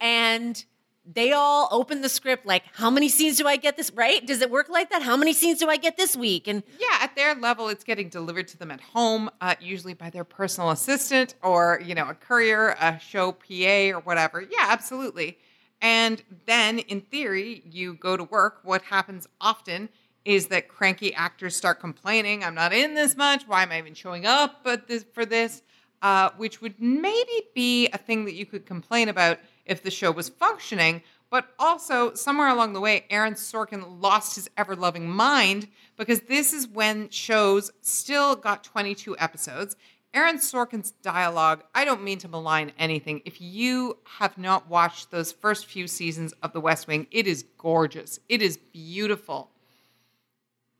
And 0.00 0.64
they 1.04 1.32
all 1.32 1.68
open 1.72 2.00
the 2.00 2.08
script 2.08 2.46
like, 2.46 2.62
how 2.74 2.88
many 2.90 3.08
scenes 3.08 3.36
do 3.36 3.46
I 3.46 3.56
get 3.56 3.76
this, 3.76 3.90
right? 3.92 4.24
Does 4.24 4.40
it 4.40 4.50
work 4.50 4.68
like 4.68 4.90
that? 4.90 5.02
How 5.02 5.16
many 5.16 5.32
scenes 5.32 5.58
do 5.58 5.68
I 5.68 5.76
get 5.76 5.96
this 5.96 6.16
week? 6.16 6.46
And 6.46 6.62
Yeah, 6.78 6.98
at 7.00 7.16
their 7.16 7.34
level, 7.34 7.68
it's 7.68 7.84
getting 7.84 8.08
delivered 8.08 8.48
to 8.48 8.58
them 8.58 8.70
at 8.70 8.80
home, 8.80 9.28
uh, 9.40 9.56
usually 9.60 9.94
by 9.94 10.10
their 10.10 10.24
personal 10.24 10.70
assistant 10.70 11.34
or, 11.42 11.80
you 11.84 11.94
know, 11.94 12.08
a 12.08 12.14
courier, 12.14 12.76
a 12.80 13.00
show 13.00 13.32
PA 13.32 13.90
or 13.96 14.00
whatever. 14.00 14.40
Yeah, 14.42 14.66
absolutely. 14.68 15.38
And 15.80 16.22
then, 16.46 16.78
in 16.78 17.00
theory, 17.00 17.62
you 17.68 17.94
go 17.94 18.16
to 18.16 18.22
work. 18.22 18.60
What 18.62 18.82
happens 18.82 19.26
often 19.40 19.88
is 20.24 20.46
that 20.46 20.68
cranky 20.68 21.12
actors 21.14 21.56
start 21.56 21.80
complaining, 21.80 22.44
I'm 22.44 22.54
not 22.54 22.72
in 22.72 22.94
this 22.94 23.16
much. 23.16 23.42
Why 23.48 23.64
am 23.64 23.72
I 23.72 23.78
even 23.78 23.94
showing 23.94 24.24
up 24.24 24.64
this, 24.86 25.04
for 25.12 25.26
this? 25.26 25.62
Uh, 26.00 26.30
which 26.36 26.60
would 26.60 26.80
maybe 26.80 27.42
be 27.54 27.88
a 27.92 27.98
thing 27.98 28.24
that 28.24 28.34
you 28.34 28.46
could 28.46 28.66
complain 28.66 29.08
about 29.08 29.38
if 29.64 29.82
the 29.82 29.90
show 29.90 30.10
was 30.10 30.28
functioning. 30.28 31.02
But 31.30 31.48
also, 31.58 32.12
somewhere 32.12 32.48
along 32.48 32.74
the 32.74 32.80
way, 32.80 33.06
Aaron 33.08 33.34
Sorkin 33.34 34.02
lost 34.02 34.34
his 34.34 34.50
ever 34.58 34.76
loving 34.76 35.08
mind 35.08 35.68
because 35.96 36.20
this 36.20 36.52
is 36.52 36.68
when 36.68 37.08
shows 37.08 37.70
still 37.80 38.36
got 38.36 38.64
22 38.64 39.16
episodes. 39.18 39.76
Aaron 40.14 40.36
Sorkin's 40.36 40.90
dialogue, 40.90 41.64
I 41.74 41.86
don't 41.86 42.02
mean 42.02 42.18
to 42.18 42.28
malign 42.28 42.72
anything. 42.78 43.22
If 43.24 43.40
you 43.40 43.96
have 44.18 44.36
not 44.36 44.68
watched 44.68 45.10
those 45.10 45.32
first 45.32 45.64
few 45.64 45.86
seasons 45.86 46.34
of 46.42 46.52
The 46.52 46.60
West 46.60 46.86
Wing, 46.86 47.06
it 47.10 47.26
is 47.26 47.46
gorgeous. 47.56 48.20
It 48.28 48.42
is 48.42 48.58
beautiful. 48.58 49.52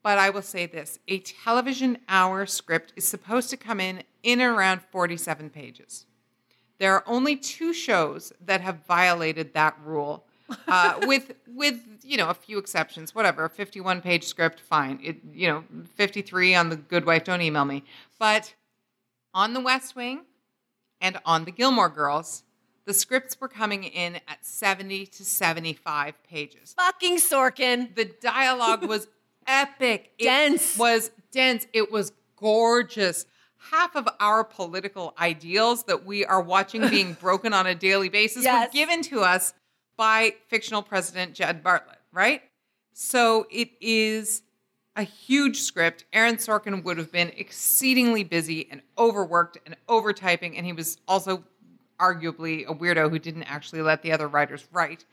But 0.03 0.19
I 0.19 0.29
will 0.31 0.43
say 0.43 0.67
this 0.67 0.99
a 1.09 1.21
television 1.21 1.99
hour 2.09 2.45
script 2.45 2.93
is 2.95 3.09
supposed 3.09 3.49
to 3.51 3.57
come 3.57 3.81
in 3.81 4.03
in 4.23 4.43
around 4.43 4.83
47 4.91 5.49
pages. 5.49 6.05
There 6.79 6.95
are 6.95 7.05
only 7.07 7.37
two 7.37 7.73
shows 7.73 8.33
that 8.45 8.61
have 8.61 8.85
violated 8.87 9.55
that 9.55 9.77
rule, 9.85 10.25
uh, 10.67 11.01
with 11.07 11.33
with 11.47 11.79
you 12.03 12.17
know 12.17 12.29
a 12.29 12.35
few 12.35 12.59
exceptions. 12.59 13.15
Whatever, 13.15 13.45
a 13.45 13.51
51 13.51 14.01
page 14.01 14.25
script, 14.25 14.61
fine. 14.61 14.99
It 15.03 15.17
you 15.33 15.49
know 15.49 15.65
53 15.95 16.55
on 16.55 16.69
the 16.71 16.77
Good 16.77 17.05
Wife. 17.07 17.25
Don't 17.25 17.41
email 17.43 17.65
me. 17.65 17.85
But 18.19 18.55
on 19.35 19.55
The 19.55 19.61
West 19.61 19.95
Wing 19.97 20.23
and 21.01 21.19
on 21.25 21.45
The 21.45 21.51
Gilmore 21.53 21.89
Girls, 21.89 22.43
the 22.85 22.95
scripts 22.95 23.41
were 23.41 23.49
coming 23.49 23.85
in 23.85 24.17
at 24.29 24.45
70 24.45 25.07
to 25.07 25.25
75 25.25 26.23
pages. 26.25 26.75
fucking 26.77 27.19
Sorkin. 27.19 27.95
The 27.95 28.05
dialogue 28.07 28.85
was 28.87 29.07
epic. 29.47 30.11
It 30.19 30.25
Dense. 30.25 30.77
was 30.77 31.11
dense. 31.31 31.67
It 31.73 31.91
was 31.93 32.13
gorgeous. 32.37 33.25
Half 33.71 33.95
of 33.97 34.09
our 34.21 34.45
political 34.45 35.15
ideals 35.19 35.85
that 35.85 36.05
we 36.05 36.25
are 36.25 36.41
watching 36.43 36.89
being 36.89 37.13
broken 37.21 37.53
on 37.53 37.67
a 37.67 37.75
daily 37.75 38.09
basis 38.09 38.45
Yes. 38.45 38.69
were 38.69 38.73
given 38.73 39.03
to 39.03 39.21
us 39.21 39.55
by 39.97 40.35
fictional 40.49 40.83
president 40.83 41.35
Jed 41.35 41.63
Bartlet, 41.63 41.97
right? 42.13 42.43
So 42.93 43.47
it 43.51 43.71
is 43.81 44.43
a 44.97 45.03
huge 45.05 45.61
script. 45.61 46.05
Aaron 46.13 46.37
Sorkin 46.37 46.83
would 46.85 46.99
have 46.99 47.13
been 47.13 47.31
exceedingly 47.37 48.25
busy 48.25 48.69
and 48.71 48.83
overworked 48.99 49.59
and 49.65 49.77
overtyping, 49.89 50.55
and 50.57 50.67
he 50.67 50.73
was 50.73 50.99
also 51.09 51.45
arguably 51.99 52.67
a 52.67 52.75
weirdo 52.75 53.09
who 53.11 53.19
didn't 53.19 53.45
actually 53.45 53.81
let 53.81 54.03
the 54.03 54.13
other 54.13 54.29
writers 54.29 54.67
write. 54.73 55.05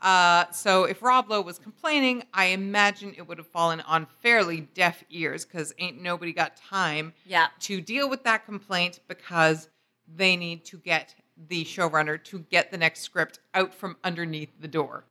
Uh, 0.00 0.44
so 0.52 0.84
if 0.84 1.02
Rob 1.02 1.28
Lowe 1.28 1.40
was 1.40 1.58
complaining, 1.58 2.22
I 2.32 2.46
imagine 2.46 3.14
it 3.16 3.26
would 3.26 3.38
have 3.38 3.48
fallen 3.48 3.80
on 3.80 4.06
fairly 4.22 4.60
deaf 4.60 5.02
ears 5.10 5.44
because 5.44 5.74
ain't 5.78 6.00
nobody 6.00 6.32
got 6.32 6.56
time 6.56 7.12
Yeah. 7.26 7.48
to 7.60 7.80
deal 7.80 8.08
with 8.08 8.22
that 8.24 8.44
complaint 8.44 9.00
because 9.08 9.68
they 10.06 10.36
need 10.36 10.64
to 10.66 10.78
get 10.78 11.14
the 11.48 11.64
showrunner 11.64 12.22
to 12.24 12.40
get 12.50 12.70
the 12.70 12.78
next 12.78 13.00
script 13.02 13.40
out 13.54 13.74
from 13.74 13.96
underneath 14.04 14.50
the 14.60 14.68
door. 14.68 15.04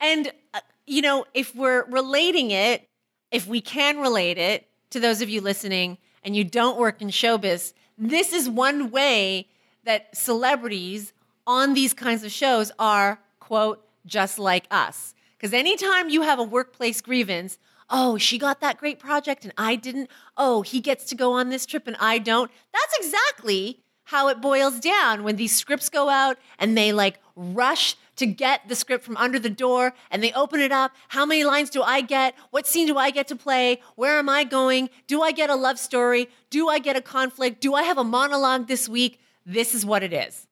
And, 0.00 0.32
uh, 0.54 0.60
you 0.86 1.02
know, 1.02 1.24
if 1.34 1.54
we're 1.54 1.84
relating 1.86 2.50
it, 2.50 2.88
if 3.30 3.46
we 3.46 3.60
can 3.60 3.98
relate 3.98 4.38
it 4.38 4.68
to 4.90 5.00
those 5.00 5.20
of 5.20 5.28
you 5.28 5.40
listening 5.40 5.98
and 6.22 6.36
you 6.36 6.44
don't 6.44 6.78
work 6.78 7.00
in 7.02 7.08
showbiz, 7.08 7.72
this 7.98 8.32
is 8.32 8.48
one 8.48 8.90
way 8.90 9.48
that 9.84 10.16
celebrities 10.16 11.12
on 11.46 11.74
these 11.74 11.92
kinds 11.92 12.22
of 12.24 12.30
shows 12.32 12.70
are, 12.78 13.20
quote, 13.40 13.84
just 14.06 14.38
like 14.38 14.66
us. 14.70 15.14
Because 15.36 15.52
anytime 15.52 16.08
you 16.08 16.22
have 16.22 16.38
a 16.38 16.44
workplace 16.44 17.00
grievance, 17.00 17.58
oh, 17.90 18.16
she 18.16 18.38
got 18.38 18.60
that 18.60 18.78
great 18.78 18.98
project 18.98 19.44
and 19.44 19.52
I 19.58 19.76
didn't. 19.76 20.08
Oh, 20.36 20.62
he 20.62 20.80
gets 20.80 21.04
to 21.06 21.14
go 21.14 21.32
on 21.32 21.48
this 21.48 21.66
trip 21.66 21.86
and 21.86 21.96
I 21.98 22.18
don't. 22.18 22.50
That's 22.72 22.98
exactly 22.98 23.80
how 24.04 24.28
it 24.28 24.40
boils 24.40 24.80
down 24.80 25.22
when 25.22 25.36
these 25.36 25.56
scripts 25.56 25.88
go 25.88 26.08
out 26.08 26.36
and 26.58 26.76
they 26.76 26.92
like 26.92 27.18
rush 27.36 27.96
to 28.16 28.26
get 28.26 28.68
the 28.68 28.74
script 28.74 29.04
from 29.04 29.16
under 29.16 29.38
the 29.38 29.50
door 29.50 29.94
and 30.10 30.22
they 30.22 30.32
open 30.32 30.60
it 30.60 30.72
up. 30.72 30.92
How 31.08 31.24
many 31.24 31.44
lines 31.44 31.70
do 31.70 31.82
I 31.82 32.02
get? 32.02 32.34
What 32.50 32.66
scene 32.66 32.86
do 32.86 32.98
I 32.98 33.10
get 33.10 33.28
to 33.28 33.36
play? 33.36 33.80
Where 33.96 34.18
am 34.18 34.28
I 34.28 34.44
going? 34.44 34.90
Do 35.06 35.22
I 35.22 35.32
get 35.32 35.50
a 35.50 35.54
love 35.54 35.78
story? 35.78 36.28
Do 36.50 36.68
I 36.68 36.78
get 36.78 36.96
a 36.96 37.00
conflict? 37.00 37.60
Do 37.60 37.74
I 37.74 37.84
have 37.84 37.98
a 37.98 38.04
monologue 38.04 38.68
this 38.68 38.88
week? 38.88 39.18
This 39.46 39.74
is 39.74 39.84
what 39.84 40.02
it 40.02 40.12
is. 40.12 40.46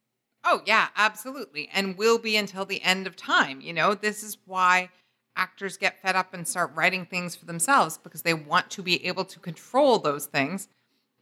Oh, 0.45 0.63
yeah, 0.65 0.89
absolutely. 0.97 1.69
And 1.73 1.99
will 1.99 2.19
be 2.19 2.37
until 2.37 2.65
the 2.65 2.83
end 2.83 3.07
of 3.07 3.17
time. 3.17 3.61
You 3.61 3.73
know, 3.73 3.95
this 3.95 4.23
is 4.23 4.39
why 4.47 4.91
actors 5.37 5.77
get 5.77 6.01
fed 6.01 6.17
up 6.17 6.35
and 6.35 6.47
start 6.47 6.73
writing 6.75 7.05
things 7.07 7.37
for 7.37 7.47
themselves 7.47 7.99
because 7.99 8.23
they 8.23 8.35
want 8.35 8.71
to 8.71 8.83
be 8.83 9.07
able 9.07 9.25
to 9.25 9.39
control 9.39 9.99
those 9.99 10.27
things. 10.27 10.69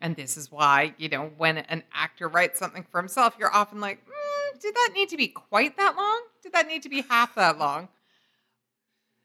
And 0.00 0.14
this 0.14 0.36
is 0.36 0.52
why, 0.52 0.94
you 0.96 1.08
know, 1.08 1.32
when 1.36 1.58
an 1.58 1.82
actor 1.92 2.28
writes 2.28 2.58
something 2.58 2.84
for 2.90 3.00
himself, 3.00 3.34
you're 3.38 3.52
often 3.52 3.80
like, 3.80 4.04
mm, 4.06 4.60
did 4.60 4.74
that 4.74 4.90
need 4.94 5.08
to 5.08 5.16
be 5.16 5.28
quite 5.28 5.76
that 5.76 5.96
long? 5.96 6.22
Did 6.42 6.52
that 6.52 6.68
need 6.68 6.82
to 6.84 6.88
be 6.88 7.02
half 7.02 7.34
that 7.34 7.58
long? 7.58 7.88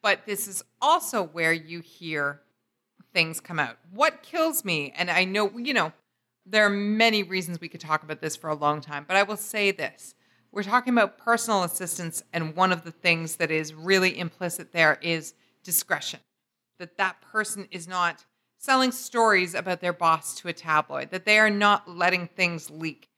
But 0.01 0.25
this 0.25 0.47
is 0.47 0.63
also 0.81 1.23
where 1.23 1.53
you 1.53 1.79
hear 1.79 2.41
things 3.13 3.39
come 3.39 3.59
out. 3.59 3.77
What 3.93 4.23
kills 4.23 4.65
me, 4.65 4.93
and 4.97 5.09
I 5.09 5.23
know, 5.23 5.51
you 5.57 5.73
know, 5.73 5.93
there 6.45 6.65
are 6.65 6.69
many 6.69 7.23
reasons 7.23 7.59
we 7.59 7.69
could 7.69 7.79
talk 7.79 8.03
about 8.03 8.21
this 8.21 8.35
for 8.35 8.49
a 8.49 8.55
long 8.55 8.81
time, 8.81 9.05
but 9.07 9.17
I 9.17 9.23
will 9.23 9.37
say 9.37 9.71
this. 9.71 10.15
We're 10.51 10.63
talking 10.63 10.93
about 10.93 11.17
personal 11.17 11.63
assistance, 11.63 12.23
and 12.31 12.55
one 12.55 12.71
of 12.71 12.83
the 12.83 12.91
things 12.91 13.37
that 13.37 13.49
is 13.49 13.73
really 13.73 14.19
implicit 14.19 14.71
there 14.71 14.99
is 15.01 15.33
discretion. 15.63 16.19
That 16.79 16.97
that 16.97 17.21
person 17.21 17.67
is 17.71 17.87
not 17.87 18.25
selling 18.59 18.91
stories 18.91 19.55
about 19.55 19.81
their 19.81 19.93
boss 19.93 20.35
to 20.35 20.47
a 20.49 20.53
tabloid, 20.53 21.09
that 21.11 21.25
they 21.25 21.39
are 21.39 21.49
not 21.49 21.89
letting 21.89 22.27
things 22.27 22.69
leak. 22.69 23.09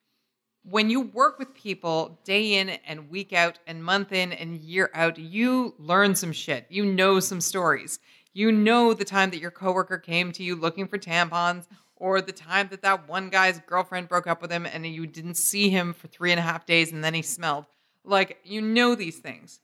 When 0.64 0.90
you 0.90 1.02
work 1.02 1.38
with 1.38 1.54
people 1.54 2.20
day 2.24 2.56
in 2.56 2.70
and 2.70 3.10
week 3.10 3.34
out 3.34 3.60
and 3.68 3.84
month 3.84 4.12
in 4.12 4.34
and 4.34 4.58
year 4.58 4.90
out, 4.94 5.18
you 5.18 5.76
learn 5.78 6.16
some 6.16 6.32
shit. 6.32 6.66
You 6.70 6.86
know 6.86 7.20
some 7.20 7.42
stories. 7.42 8.00
You 8.34 8.52
know 8.52 8.94
the 8.94 9.06
time 9.06 9.30
that 9.32 9.40
your 9.40 9.52
coworker 9.52 9.98
came 9.98 10.32
to 10.32 10.44
you 10.44 10.56
looking 10.56 10.88
for 10.88 10.98
tampons 10.98 11.68
or 11.96 12.22
the 12.22 12.32
time 12.32 12.68
that 12.70 12.82
that 12.82 13.08
one 13.08 13.30
guy's 13.30 13.60
girlfriend 13.60 14.10
broke 14.10 14.28
up 14.28 14.42
with 14.42 14.52
him 14.52 14.66
and 14.66 14.86
you 14.86 15.08
didn't 15.08 15.36
see 15.36 15.70
him 15.70 15.94
for 15.94 16.08
three 16.08 16.32
and 16.32 16.40
a 16.40 16.44
half 16.44 16.66
days 16.66 16.92
and 16.92 17.04
then 17.04 17.14
he 17.14 17.22
smelled. 17.22 17.66
Like, 18.04 18.38
you 18.44 18.62
know 18.62 18.96
these 18.96 19.18
things. 19.18 19.60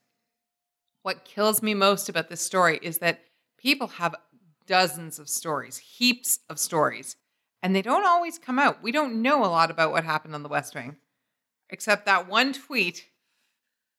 What 1.03 1.25
kills 1.25 1.61
me 1.61 1.73
most 1.73 2.09
about 2.09 2.29
this 2.29 2.41
story 2.41 2.79
is 2.81 2.99
that 2.99 3.21
people 3.57 3.87
have 3.87 4.15
dozens 4.65 5.19
of 5.19 5.29
stories, 5.29 5.77
heaps 5.77 6.39
of 6.49 6.59
stories, 6.59 7.15
and 7.61 7.75
they 7.75 7.81
don't 7.81 8.05
always 8.05 8.39
come 8.39 8.59
out. 8.59 8.81
We 8.81 8.91
don't 8.91 9.21
know 9.21 9.43
a 9.43 9.47
lot 9.47 9.71
about 9.71 9.91
what 9.91 10.03
happened 10.03 10.33
on 10.33 10.43
the 10.43 10.49
West 10.49 10.73
Wing, 10.73 10.95
except 11.69 12.05
that 12.05 12.27
one 12.27 12.53
tweet 12.53 13.05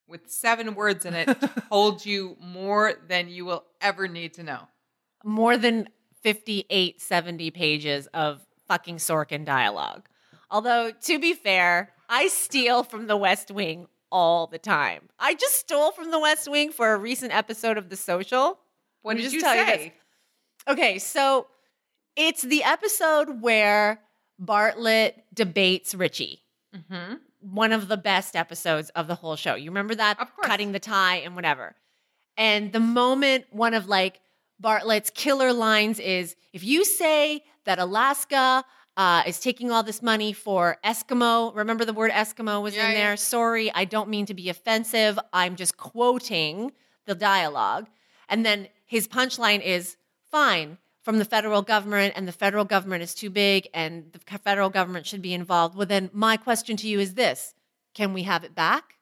with 0.09 0.31
seven 0.31 0.75
words 0.75 1.05
in 1.05 1.15
it 1.15 1.29
told 1.69 2.05
you 2.05 2.37
more 2.41 2.95
than 3.09 3.29
you 3.29 3.45
will 3.45 3.65
ever 3.81 4.09
need 4.09 4.35
to 4.35 4.43
know. 4.43 4.69
More 5.25 5.57
than 5.57 5.89
58, 6.23 7.01
70 7.01 7.51
pages 7.51 8.07
of 8.09 8.45
fucking 8.69 8.97
Sorkin 8.97 9.45
dialogue. 9.45 10.09
Although, 10.51 10.93
to 10.93 11.19
be 11.19 11.35
fair, 11.35 11.93
I 12.09 12.29
steal 12.29 12.83
from 12.85 13.07
the 13.07 13.17
West 13.17 13.51
Wing 13.51 13.87
all 14.11 14.47
the 14.47 14.59
time. 14.59 15.09
I 15.19 15.35
just 15.35 15.55
stole 15.55 15.93
from 15.93 16.11
the 16.11 16.21
West 16.21 16.49
Wing 16.51 16.71
for 16.71 16.93
a 16.93 16.99
recent 16.99 17.35
episode 17.35 17.79
of 17.79 17.89
The 17.89 17.97
Social. 17.97 18.59
What 19.01 19.17
did 19.17 19.23
just 19.23 19.35
you 19.35 19.41
tell 19.41 19.57
you 19.57 19.65
say? 19.65 19.77
this. 20.67 20.73
Okay, 20.75 20.99
so 20.99 21.47
it's 22.17 22.43
the 22.43 22.63
episode 22.63 23.41
where 23.41 24.01
Bartlet 24.41 25.15
debates 25.35 25.95
Ritchie. 25.95 26.43
mm-hmm. 26.75 27.15
One 27.41 27.73
of 27.73 27.89
the 27.89 27.97
best 27.97 28.37
episodes 28.37 28.91
of 28.91 29.09
the 29.09 29.17
whole 29.17 29.35
show. 29.35 29.57
You 29.57 29.71
remember 29.71 29.97
that? 29.97 30.21
Of 30.21 30.33
course. 30.37 30.47
Cutting 30.47 30.71
the 30.71 30.79
tie 30.79 31.17
and 31.17 31.35
whatever. 31.35 31.75
And 32.37 32.73
the 32.73 32.81
moment 32.81 33.47
one 33.51 33.75
of 33.75 33.89
like 33.89 34.21
Bartlet's 34.63 35.11
killer 35.11 35.53
lines 35.53 35.99
is 35.99 36.37
if 36.53 36.63
you 36.65 36.85
say 36.85 37.45
that 37.65 37.79
Alaska 37.79 38.65
uh, 38.97 39.23
is 39.27 39.41
taking 39.41 39.71
all 39.71 39.83
this 39.83 40.03
money 40.03 40.33
for 40.33 40.79
Eskimo, 40.85 41.55
remember 41.55 41.85
the 41.85 41.93
word 41.93 42.11
Eskimo 42.13 42.63
was 42.63 42.75
Yeah, 42.77 42.87
in 42.87 42.93
yeah. 42.93 42.99
there? 42.99 43.17
Sorry, 43.17 43.73
I 43.75 43.85
don't 43.85 44.09
mean 44.09 44.27
to 44.27 44.35
be 44.35 44.49
offensive. 44.49 45.19
I'm 45.33 45.57
just 45.57 45.77
quoting 45.77 46.73
the 47.07 47.15
dialogue. 47.15 47.89
And 48.29 48.47
then 48.47 48.69
his 48.87 49.09
punchline 49.09 49.61
is 49.63 49.97
fine 50.31 50.79
from 51.03 51.19
the 51.19 51.25
federal 51.25 51.63
government, 51.63 52.15
and 52.15 52.29
the 52.29 52.33
federal 52.33 52.65
government 52.65 53.03
is 53.03 53.13
too 53.13 53.29
big, 53.29 53.69
and 53.75 54.13
the 54.13 54.39
federal 54.39 54.71
government 54.71 55.05
should 55.05 55.21
be 55.21 55.35
involved. 55.35 55.75
Well, 55.75 55.87
then 55.87 56.09
my 56.13 56.37
question 56.37 56.77
to 56.77 56.87
you 56.87 57.01
is 57.01 57.15
this 57.15 57.55
Can 57.95 58.13
we 58.13 58.23
have 58.23 58.45
it 58.45 58.55
back? 58.55 58.95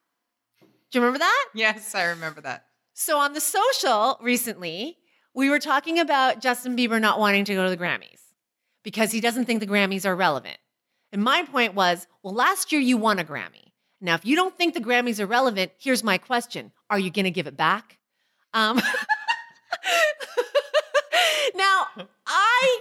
Do 0.63 0.99
you 0.99 1.03
remember 1.03 1.19
that? 1.19 1.49
Yes, 1.55 1.95
I 1.95 2.05
remember 2.05 2.41
that. 2.41 2.65
So 2.95 3.19
on 3.19 3.35
the 3.35 3.41
social 3.41 4.19
recently, 4.23 4.97
we 5.35 5.51
were 5.51 5.59
talking 5.59 5.99
about 5.99 6.41
Justin 6.41 6.77
Bieber 6.77 7.01
not 7.01 7.19
wanting 7.19 7.45
to 7.47 7.55
go 7.55 7.65
to 7.65 7.71
the 7.71 7.77
Grammys 7.77 8.21
because 8.83 9.13
he 9.13 9.21
doesn't 9.21 9.45
think 9.45 9.61
the 9.61 9.67
Grammys 9.67 10.05
are 10.05 10.17
relevant. 10.17 10.59
And 11.13 11.23
my 11.23 11.45
point 11.45 11.75
was, 11.75 12.07
well, 12.23 12.35
last 12.35 12.73
year 12.73 12.81
you 12.81 12.97
won 12.97 13.19
a 13.19 13.25
Grammy. 13.25 13.73
Now, 14.01 14.15
if 14.15 14.25
you 14.25 14.35
don't 14.37 14.57
think 14.57 14.75
the 14.75 14.81
Grammys 14.81 15.21
are 15.21 15.27
relevant, 15.27 15.73
here's 15.79 16.03
my 16.03 16.17
question: 16.19 16.73
Are 16.89 16.99
you 16.99 17.11
going 17.11 17.25
to 17.25 17.31
give 17.31 17.47
it 17.47 17.57
back? 17.57 17.99
Um, 18.55 18.77
now, 21.55 21.87
I 22.27 22.81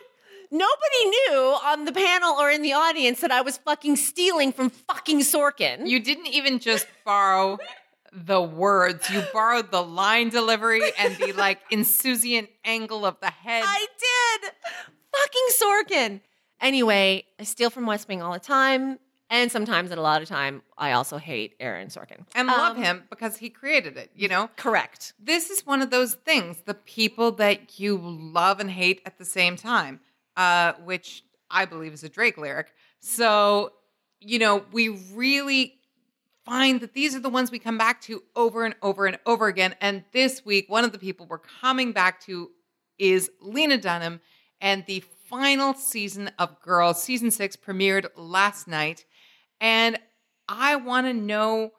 nobody 0.51 1.05
knew 1.05 1.57
on 1.63 1.85
the 1.85 1.91
panel 1.91 2.35
or 2.39 2.49
in 2.49 2.61
the 2.61 2.73
audience 2.73 3.19
that 3.21 3.31
I 3.31 3.41
was 3.41 3.57
fucking 3.57 3.97
stealing 3.97 4.53
from 4.53 4.69
fucking 4.69 5.19
Sorkin. 5.19 5.87
You 5.87 5.99
didn't 5.99 6.27
even 6.27 6.59
just 6.59 6.87
borrow 7.05 7.57
the 8.11 8.41
words, 8.41 9.09
you 9.09 9.21
borrowed 9.33 9.71
the 9.71 9.81
line 9.83 10.29
delivery 10.29 10.81
and 10.97 11.15
the 11.17 11.33
like 11.33 11.59
insouciant 11.71 12.49
angle 12.65 13.05
of 13.05 13.17
the 13.21 13.29
head. 13.31 13.63
I 13.65 13.87
did. 14.41 14.51
Fucking 15.15 15.47
Sorkin. 15.59 16.21
Anyway, 16.61 17.23
I 17.39 17.43
steal 17.43 17.69
from 17.69 17.85
West 17.85 18.07
Wing 18.07 18.21
all 18.21 18.33
the 18.33 18.39
time. 18.39 18.99
And 19.31 19.51
sometimes, 19.51 19.91
and 19.91 19.99
a 19.99 20.01
lot 20.01 20.23
of 20.23 20.27
time, 20.27 20.63
I 20.75 20.93
also 20.93 21.17
hate 21.17 21.55
Aaron 21.59 21.89
Sorkin. 21.89 22.25
and 22.33 22.47
love 22.47 22.77
Um, 22.77 22.83
him 22.83 23.03
because 23.11 23.37
he 23.37 23.51
created 23.51 23.95
it, 23.95 24.09
you 24.15 24.27
know? 24.27 24.49
Correct. 24.55 25.13
This 25.19 25.51
is 25.51 25.67
one 25.67 25.83
of 25.83 25.91
those 25.91 26.15
things, 26.15 26.57
the 26.65 26.73
people 26.73 27.31
that 27.33 27.79
you 27.79 27.95
love 28.01 28.59
and 28.59 28.71
hate 28.71 29.01
at 29.05 29.19
the 29.19 29.25
same 29.25 29.55
time, 29.55 29.99
uh, 30.35 30.73
which 30.83 31.23
I 31.51 31.65
believe 31.65 31.93
is 31.93 32.03
a 32.03 32.09
Drake 32.09 32.39
lyric. 32.39 32.73
So, 33.01 33.73
you 34.19 34.39
know, 34.39 34.65
we 34.71 34.89
really 35.13 35.75
find 36.49 36.81
that 36.81 36.93
these 36.93 37.15
are 37.15 37.19
the 37.19 37.29
ones 37.29 37.51
we 37.51 37.59
come 37.59 37.77
back 37.77 38.01
to 38.01 38.23
over 38.35 38.65
and 38.65 38.73
over 38.81 39.05
and 39.05 39.19
over 39.25 39.47
again. 39.47 39.75
And 39.79 40.03
this 40.13 40.43
week, 40.43 40.65
one 40.67 40.83
of 40.83 40.91
the 40.91 40.97
people 40.97 41.27
we're 41.29 41.37
coming 41.37 41.91
back 41.91 42.19
to 42.21 42.49
is 42.97 43.29
Lena 43.39 43.77
Dunham. 43.77 44.19
And 44.59 44.83
the 44.87 45.03
final 45.29 45.75
season 45.75 46.31
of 46.39 46.59
Girls, 46.59 47.01
season 47.01 47.29
six, 47.29 47.55
premiered 47.55 48.07
last 48.15 48.67
night. 48.67 49.05
And 49.61 49.99
I 50.47 50.75
want 50.75 51.05
to 51.05 51.13
know 51.13 51.71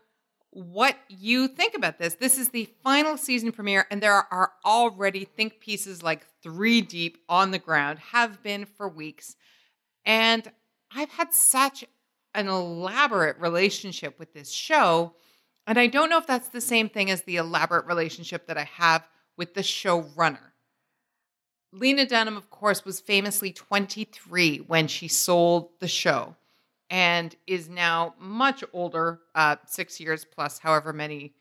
what 0.51 0.97
you 1.09 1.49
think 1.49 1.75
about 1.75 1.99
this. 1.99 2.15
This 2.15 2.39
is 2.39 2.51
the 2.51 2.69
final 2.83 3.17
season 3.17 3.53
premiere, 3.53 3.87
and 3.91 4.03
there 4.03 4.15
are 4.33 4.53
already 4.65 5.25
think 5.25 5.61
pieces 5.61 6.03
like 6.03 6.27
three 6.43 6.81
deep 6.81 7.19
on 7.29 7.51
the 7.51 7.59
ground, 7.59 7.99
have 8.13 8.43
been 8.43 8.65
for 8.65 8.89
weeks. 8.89 9.37
And 10.05 10.51
I've 10.95 11.11
had 11.11 11.35
such 11.35 11.85
an 12.35 12.49
elaborate 12.49 13.39
relationship 13.39 14.19
with 14.19 14.33
this 14.33 14.51
show. 14.51 15.15
And 15.67 15.79
I 15.79 15.87
don't 15.87 16.11
know 16.11 16.19
if 16.19 16.27
that's 16.27 16.49
the 16.49 16.61
same 16.61 16.89
thing 16.89 17.11
as 17.11 17.23
the 17.23 17.37
elaborate 17.37 17.87
relationship 17.87 18.47
that 18.47 18.59
I 18.59 18.65
have 18.65 19.09
with 19.37 19.55
the 19.55 19.63
showrunner. 19.63 20.51
Lena 21.73 22.05
Dunham, 22.05 22.37
of 22.37 22.51
course, 22.51 22.85
was 22.85 23.01
famously 23.01 23.53
23 23.53 24.59
when 24.67 24.89
she 24.89 25.07
sold 25.07 25.71
the 25.79 25.89
show 25.89 26.35
and 26.89 27.37
is 27.47 27.69
now 27.69 28.15
much 28.19 28.65
older, 28.73 29.21
uh, 29.37 29.57
six 29.67 30.01
years 30.01 30.25
plus, 30.25 30.59
however 30.59 30.93
many 30.93 31.33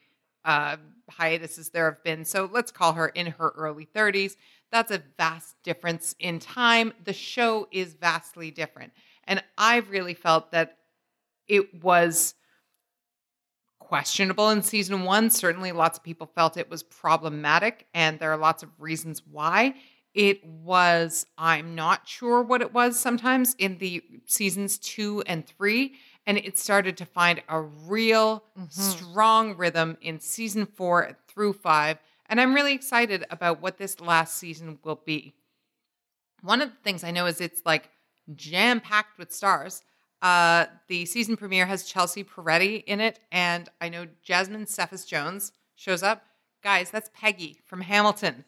uh, 0.45 0.77
hiatuses 1.09 1.69
there 1.69 1.85
have 1.85 2.03
been. 2.03 2.23
So 2.23 2.49
let's 2.51 2.71
call 2.71 2.93
her 2.93 3.07
in 3.09 3.27
her 3.27 3.49
early 3.57 3.87
30s. 3.87 4.35
That's 4.71 4.91
a 4.91 5.01
vast 5.17 5.55
difference 5.63 6.15
in 6.19 6.39
time. 6.39 6.93
The 7.03 7.13
show 7.13 7.67
is 7.71 7.93
vastly 7.93 8.51
different. 8.51 8.93
And 9.23 9.43
I've 9.57 9.89
really 9.89 10.13
felt 10.13 10.51
that 10.51 10.77
it 11.49 11.83
was 11.83 12.35
questionable 13.79 14.49
in 14.51 14.61
season 14.61 15.03
one. 15.03 15.29
Certainly, 15.29 15.71
lots 15.71 15.97
of 15.97 16.03
people 16.03 16.27
felt 16.27 16.57
it 16.57 16.69
was 16.69 16.83
problematic, 16.83 17.87
and 17.93 18.19
there 18.19 18.31
are 18.31 18.37
lots 18.37 18.63
of 18.63 18.69
reasons 18.79 19.23
why. 19.25 19.75
It 20.13 20.43
was, 20.45 21.25
I'm 21.37 21.75
not 21.75 22.07
sure 22.07 22.41
what 22.41 22.61
it 22.61 22.73
was 22.73 22.99
sometimes 22.99 23.55
in 23.59 23.77
the 23.77 24.03
seasons 24.25 24.77
two 24.79 25.23
and 25.27 25.45
three. 25.45 25.95
And 26.25 26.37
it 26.37 26.59
started 26.59 26.97
to 26.97 27.05
find 27.05 27.41
a 27.47 27.61
real 27.61 28.43
Mhm. 28.57 28.71
strong 28.71 29.55
rhythm 29.55 29.97
in 30.01 30.19
season 30.19 30.65
four 30.65 31.17
through 31.27 31.53
five. 31.53 31.99
And 32.27 32.39
I'm 32.39 32.53
really 32.53 32.73
excited 32.73 33.25
about 33.31 33.61
what 33.61 33.77
this 33.77 33.99
last 33.99 34.35
season 34.37 34.79
will 34.83 35.01
be. 35.05 35.33
One 36.41 36.61
of 36.61 36.69
the 36.69 36.77
things 36.83 37.03
I 37.03 37.11
know 37.11 37.25
is 37.25 37.41
it's 37.41 37.61
like 37.65 37.89
jam 38.35 38.79
packed 38.81 39.17
with 39.17 39.31
stars. 39.33 39.83
Uh, 40.21 40.65
the 40.87 41.05
season 41.05 41.37
premiere 41.37 41.65
has 41.65 41.83
Chelsea 41.83 42.23
Peretti 42.23 42.83
in 42.83 42.99
it, 42.99 43.19
and 43.31 43.69
I 43.79 43.89
know 43.89 44.07
Jasmine 44.21 44.67
Cephas 44.67 45.05
Jones 45.05 45.51
shows 45.75 46.03
up. 46.03 46.23
Guys, 46.61 46.91
that's 46.91 47.09
Peggy 47.13 47.59
from 47.65 47.81
Hamilton. 47.81 48.43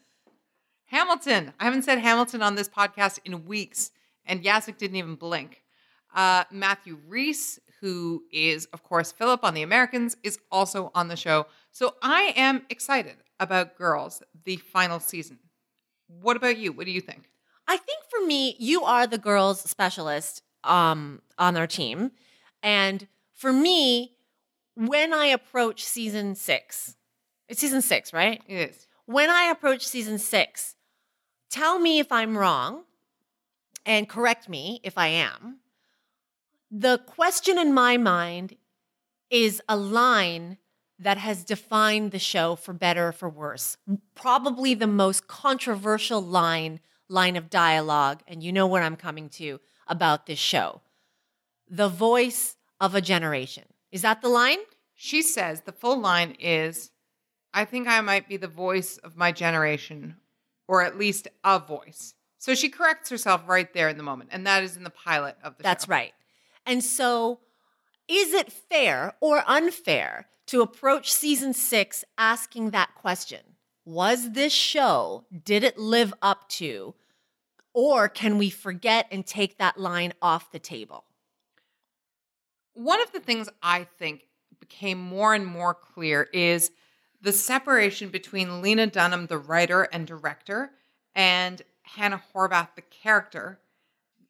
Hamilton. 0.86 1.54
I 1.58 1.64
haven't 1.64 1.82
said 1.82 1.98
Hamilton 1.98 2.42
on 2.42 2.54
this 2.54 2.68
podcast 2.68 3.18
in 3.24 3.46
weeks, 3.46 3.90
and 4.26 4.42
Jacek 4.42 4.76
didn't 4.76 4.96
even 4.96 5.14
blink. 5.14 5.62
Uh, 6.14 6.44
Matthew 6.50 6.98
Rhys, 7.08 7.58
who 7.80 8.24
is, 8.30 8.66
of 8.66 8.82
course, 8.82 9.10
Philip 9.10 9.42
on 9.42 9.54
The 9.54 9.62
Americans, 9.62 10.16
is 10.22 10.38
also 10.50 10.90
on 10.94 11.08
the 11.08 11.16
show. 11.16 11.46
So 11.70 11.94
I 12.02 12.34
am 12.36 12.66
excited 12.68 13.16
about 13.40 13.76
Girls, 13.78 14.22
the 14.44 14.56
final 14.56 15.00
season. 15.00 15.38
What 16.20 16.36
about 16.36 16.58
you? 16.58 16.72
What 16.72 16.84
do 16.84 16.92
you 16.92 17.00
think? 17.00 17.30
I 17.66 17.78
think 17.78 18.00
for 18.10 18.26
me, 18.26 18.56
you 18.58 18.84
are 18.84 19.06
the 19.06 19.16
girls 19.16 19.62
specialist 19.62 20.42
um, 20.64 21.22
on 21.38 21.56
our 21.56 21.66
team. 21.66 22.12
And 22.62 23.06
for 23.34 23.52
me, 23.52 24.16
when 24.74 25.12
I 25.12 25.26
approach 25.26 25.84
season 25.84 26.34
six, 26.34 26.96
it's 27.48 27.60
season 27.60 27.82
six, 27.82 28.12
right? 28.12 28.40
It 28.46 28.70
is. 28.70 28.86
When 29.06 29.30
I 29.30 29.44
approach 29.44 29.86
season 29.86 30.18
six, 30.18 30.76
tell 31.50 31.78
me 31.78 31.98
if 31.98 32.10
I'm 32.12 32.38
wrong 32.38 32.84
and 33.84 34.08
correct 34.08 34.48
me 34.48 34.80
if 34.82 34.96
I 34.96 35.08
am. 35.08 35.58
The 36.70 36.98
question 36.98 37.58
in 37.58 37.74
my 37.74 37.96
mind 37.96 38.56
is 39.28 39.60
a 39.68 39.76
line 39.76 40.58
that 40.98 41.18
has 41.18 41.44
defined 41.44 42.12
the 42.12 42.18
show 42.18 42.54
for 42.54 42.72
better 42.72 43.08
or 43.08 43.12
for 43.12 43.28
worse. 43.28 43.76
Probably 44.14 44.74
the 44.74 44.86
most 44.86 45.26
controversial 45.26 46.22
line 46.22 46.80
line 47.08 47.36
of 47.36 47.50
dialogue, 47.50 48.22
and 48.26 48.42
you 48.42 48.52
know 48.52 48.66
what 48.66 48.82
I'm 48.82 48.96
coming 48.96 49.28
to 49.28 49.60
about 49.86 50.26
this 50.26 50.38
show. 50.38 50.80
The 51.68 51.88
voice 51.88 52.56
of 52.80 52.94
a 52.94 53.00
generation. 53.00 53.64
Is 53.90 54.02
that 54.02 54.22
the 54.22 54.28
line? 54.28 54.58
She 54.94 55.22
says 55.22 55.62
the 55.62 55.72
full 55.72 55.98
line 55.98 56.36
is 56.38 56.90
I 57.54 57.64
think 57.64 57.86
I 57.86 58.00
might 58.00 58.28
be 58.28 58.36
the 58.36 58.48
voice 58.48 58.96
of 58.98 59.16
my 59.16 59.30
generation, 59.30 60.16
or 60.66 60.82
at 60.82 60.98
least 60.98 61.28
a 61.44 61.58
voice. 61.58 62.14
So 62.38 62.54
she 62.54 62.70
corrects 62.70 63.10
herself 63.10 63.42
right 63.46 63.72
there 63.72 63.88
in 63.88 63.96
the 63.96 64.02
moment. 64.02 64.30
And 64.32 64.46
that 64.46 64.62
is 64.62 64.76
in 64.76 64.84
the 64.84 64.90
pilot 64.90 65.36
of 65.44 65.56
the 65.56 65.62
show. 65.62 65.68
That's 65.68 65.84
show. 65.84 65.90
right. 65.90 66.12
And 66.64 66.82
so, 66.82 67.40
is 68.08 68.32
it 68.32 68.50
fair 68.50 69.14
or 69.20 69.44
unfair 69.46 70.28
to 70.46 70.62
approach 70.62 71.12
season 71.12 71.52
six 71.52 72.04
asking 72.16 72.70
that 72.70 72.94
question? 72.94 73.40
Was 73.84 74.32
this 74.32 74.52
show, 74.52 75.24
did 75.44 75.64
it 75.64 75.78
live 75.78 76.14
up 76.22 76.48
to, 76.50 76.94
or 77.74 78.08
can 78.08 78.38
we 78.38 78.50
forget 78.50 79.06
and 79.10 79.26
take 79.26 79.58
that 79.58 79.78
line 79.78 80.12
off 80.20 80.50
the 80.52 80.58
table? 80.58 81.04
One 82.74 83.00
of 83.02 83.12
the 83.12 83.20
things 83.20 83.48
I 83.62 83.84
think 83.98 84.22
became 84.60 84.98
more 84.98 85.34
and 85.34 85.46
more 85.46 85.74
clear 85.74 86.28
is 86.32 86.70
the 87.20 87.32
separation 87.32 88.08
between 88.08 88.62
Lena 88.62 88.86
Dunham, 88.86 89.26
the 89.26 89.38
writer 89.38 89.82
and 89.92 90.06
director, 90.06 90.72
and 91.14 91.62
Hannah 91.82 92.22
Horvath, 92.34 92.74
the 92.74 92.82
character, 92.82 93.60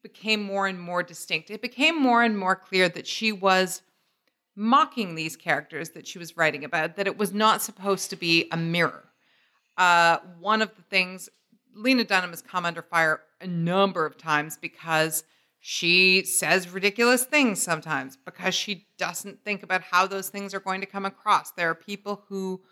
became 0.03 0.43
more 0.43 0.67
and 0.67 0.81
more 0.81 1.03
distinct. 1.03 1.51
It 1.51 1.63
became 1.63 2.01
more 2.01 2.23
and 2.23 2.37
more 2.37 2.57
clear 2.57 2.89
that 2.89 3.07
she 3.07 3.31
was 3.31 3.83
mocking 4.55 5.15
these 5.15 5.37
characters 5.37 5.91
that 5.91 6.07
she 6.07 6.19
was 6.19 6.37
writing 6.37 6.65
about, 6.65 6.97
that 6.97 7.07
it 7.07 7.17
was 7.17 7.33
not 7.33 7.63
supposed 7.63 8.11
to 8.11 8.17
be 8.17 8.49
a 8.51 8.57
mirror. 8.57 9.05
Uh, 9.79 10.19
one 10.39 10.61
of 10.61 10.75
the 10.77 10.83
things, 10.83 11.29
Lena 11.75 12.05
Dunham 12.05 12.31
has 12.31 12.43
come 12.43 12.65
under 12.65 12.83
fire 12.83 13.21
a 13.41 13.47
number 13.47 14.07
of 14.07 14.17
times 14.17 14.57
because 14.57 15.25
she 15.61 16.25
says 16.25 16.69
ridiculous 16.69 17.25
things 17.25 17.63
sometimes 17.63 18.17
because 18.17 18.55
she 18.55 18.87
doesn't 18.99 19.45
think 19.45 19.63
about 19.63 19.83
how 19.83 20.07
those 20.07 20.29
things 20.29 20.55
are 20.55 20.61
going 20.61 20.81
to 20.81 20.87
come 20.87 21.07
across. 21.07 21.53
There 21.53 21.71
are 21.71 21.75
people 21.75 22.25
who 22.29 22.63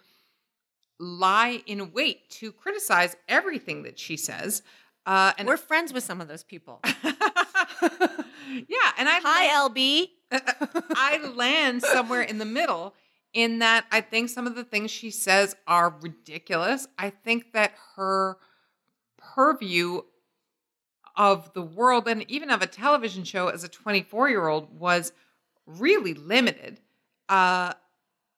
lie 0.99 1.63
in 1.67 1.93
wait 1.93 2.29
to 2.31 2.53
criticize 2.53 3.17
everything 3.29 3.85
that 3.85 3.99
she 3.99 4.17
says. 4.17 4.63
Uh, 5.07 5.33
and 5.39 5.49
We're 5.49 5.57
friends 5.57 5.93
with 5.93 6.05
some 6.05 6.21
of 6.21 6.29
those 6.29 6.43
people. 6.43 6.81
yeah, 6.85 8.91
and 8.99 9.09
I 9.09 9.21
Hi, 9.23 9.69
LB. 9.69 10.09
I 10.95 11.33
land 11.35 11.83
somewhere 11.83 12.23
in 12.23 12.39
the 12.39 12.45
middle 12.45 12.95
in 13.33 13.61
that 13.61 13.87
I 13.91 14.01
think 14.01 14.29
some 14.29 14.47
of 14.47 14.55
the 14.55 14.65
things 14.65 14.91
she 14.91 15.11
says 15.11 15.57
are 15.67 15.95
ridiculous. 16.03 16.87
I 16.99 17.11
think 17.11 17.53
that 17.53 17.73
her 17.97 18.37
purview 19.35 20.03
of 21.17 21.53
the 21.53 21.63
world 21.63 22.09
and 22.09 22.29
even 22.31 22.51
of 22.51 22.63
a 22.63 22.67
television 22.67 23.25
show 23.25 23.49
as 23.49 23.65
a 23.65 23.69
24 23.69 24.31
year 24.31 24.49
old 24.49 24.79
was 24.79 25.13
really 25.67 26.15
limited. 26.15 26.81
Uh, 27.29 27.73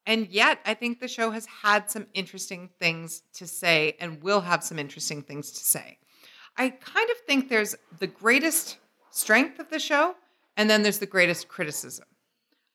and 0.05 0.27
yet, 0.29 0.59
I 0.67 0.75
think 0.75 0.99
the 0.99 1.09
show 1.09 1.31
has 1.31 1.47
had 1.47 1.91
some 1.91 2.07
interesting 2.13 2.71
things 2.81 3.23
to 3.35 3.47
say 3.47 3.97
and 4.01 4.23
will 4.23 4.41
have 4.41 4.65
some 4.65 4.79
interesting 4.79 5.23
things 5.23 5.53
to 5.53 5.61
say. 5.61 5.99
I 6.57 6.71
kind 6.71 7.09
of 7.11 7.17
think 7.19 7.49
there's 7.49 7.77
the 7.99 8.09
greatest 8.09 8.79
strength 9.11 9.59
of 9.59 9.71
the 9.71 9.79
show, 9.79 10.17
and 10.57 10.69
then 10.69 10.83
there's 10.83 10.99
the 10.99 11.07
greatest 11.07 11.49
criticism. 11.49 12.07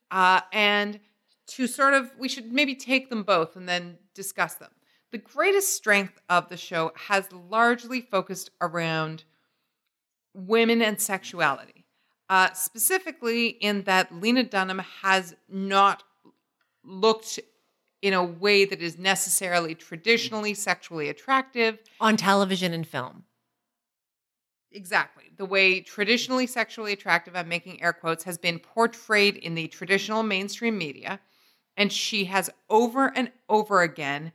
Uh, 0.10 0.42
and 0.54 1.00
to 1.48 1.68
sort 1.68 1.94
of, 1.94 2.12
we 2.18 2.30
should 2.30 2.52
maybe 2.52 2.76
take 2.76 3.10
them 3.10 3.24
both 3.24 3.56
and 3.56 3.68
then 3.68 3.98
discuss 4.16 4.56
them. 4.56 4.72
The 5.18 5.24
greatest 5.24 5.74
strength 5.74 6.22
of 6.30 6.48
the 6.48 6.58
show 6.58 6.92
has 6.96 7.32
largely 7.32 8.02
focused 8.02 8.52
around 8.62 9.24
women 10.36 10.80
and 10.84 11.02
sexuality, 11.02 11.88
uh, 12.30 12.54
specifically 12.54 13.48
in 13.48 13.82
that 13.86 14.14
Lena 14.14 14.44
Dunham 14.44 14.78
has 15.02 15.36
not 15.50 16.04
looked 16.84 17.40
in 18.04 18.14
a 18.14 18.24
way 18.24 18.64
that 18.66 18.80
is 18.80 19.00
necessarily 19.00 19.74
traditionally 19.74 20.54
sexually 20.54 21.10
attractive. 21.10 21.80
On 22.00 22.16
television 22.16 22.72
and 22.72 22.86
film. 22.86 23.24
Exactly. 24.72 25.32
The 25.36 25.46
way 25.46 25.82
traditionally 25.82 26.46
sexually 26.46 26.94
attractive, 26.94 27.36
I'm 27.36 27.50
making 27.50 27.82
air 27.82 27.94
quotes, 27.94 28.24
has 28.26 28.38
been 28.38 28.60
portrayed 28.60 29.38
in 29.38 29.56
the 29.56 29.68
traditional 29.68 30.22
mainstream 30.22 30.78
media. 30.78 31.20
And 31.76 31.92
she 31.92 32.26
has 32.26 32.52
over 32.70 33.12
and 33.16 33.32
over 33.50 33.82
again 33.82 34.32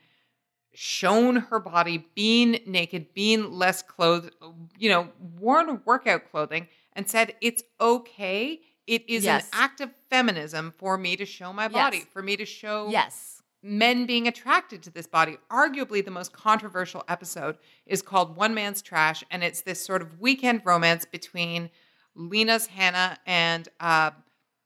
shown 0.75 1.37
her 1.37 1.59
body 1.59 2.07
being 2.15 2.61
naked, 2.67 3.13
being 3.15 3.53
less 3.53 3.83
clothed, 3.83 4.35
you 4.79 4.89
know, 4.89 5.09
worn 5.39 5.81
workout 5.85 6.31
clothing, 6.31 6.69
and 6.95 7.09
said, 7.09 7.35
It's 7.41 7.63
okay. 7.81 8.61
It 8.87 9.09
is 9.09 9.25
Yes. 9.25 9.45
an 9.45 9.51
act 9.61 9.81
of 9.81 9.91
feminism 10.11 10.73
for 10.77 10.99
me 10.99 11.17
to 11.17 11.25
show 11.27 11.53
my 11.53 11.69
body, 11.69 11.99
Yes. 11.99 12.07
for 12.13 12.23
me 12.23 12.37
to 12.37 12.45
show 12.45 12.89
Yes. 12.91 13.43
men 13.63 14.07
being 14.07 14.27
attracted 14.27 14.83
to 14.83 14.91
this 14.91 15.07
body. 15.07 15.37
Arguably, 15.51 16.05
the 16.05 16.11
most 16.11 16.33
controversial 16.33 17.05
episode 17.09 17.59
is 17.87 18.03
called 18.03 18.37
One 18.37 18.55
Man's 18.55 18.83
Trash, 18.83 19.23
and 19.31 19.45
it's 19.45 19.61
this 19.63 19.85
sort 19.85 20.03
of 20.03 20.21
weekend 20.21 20.63
romance 20.65 21.05
between 21.05 21.71
Lena's 22.15 22.67
Hannah 22.67 23.19
and 23.25 23.69
uh, 23.79 24.11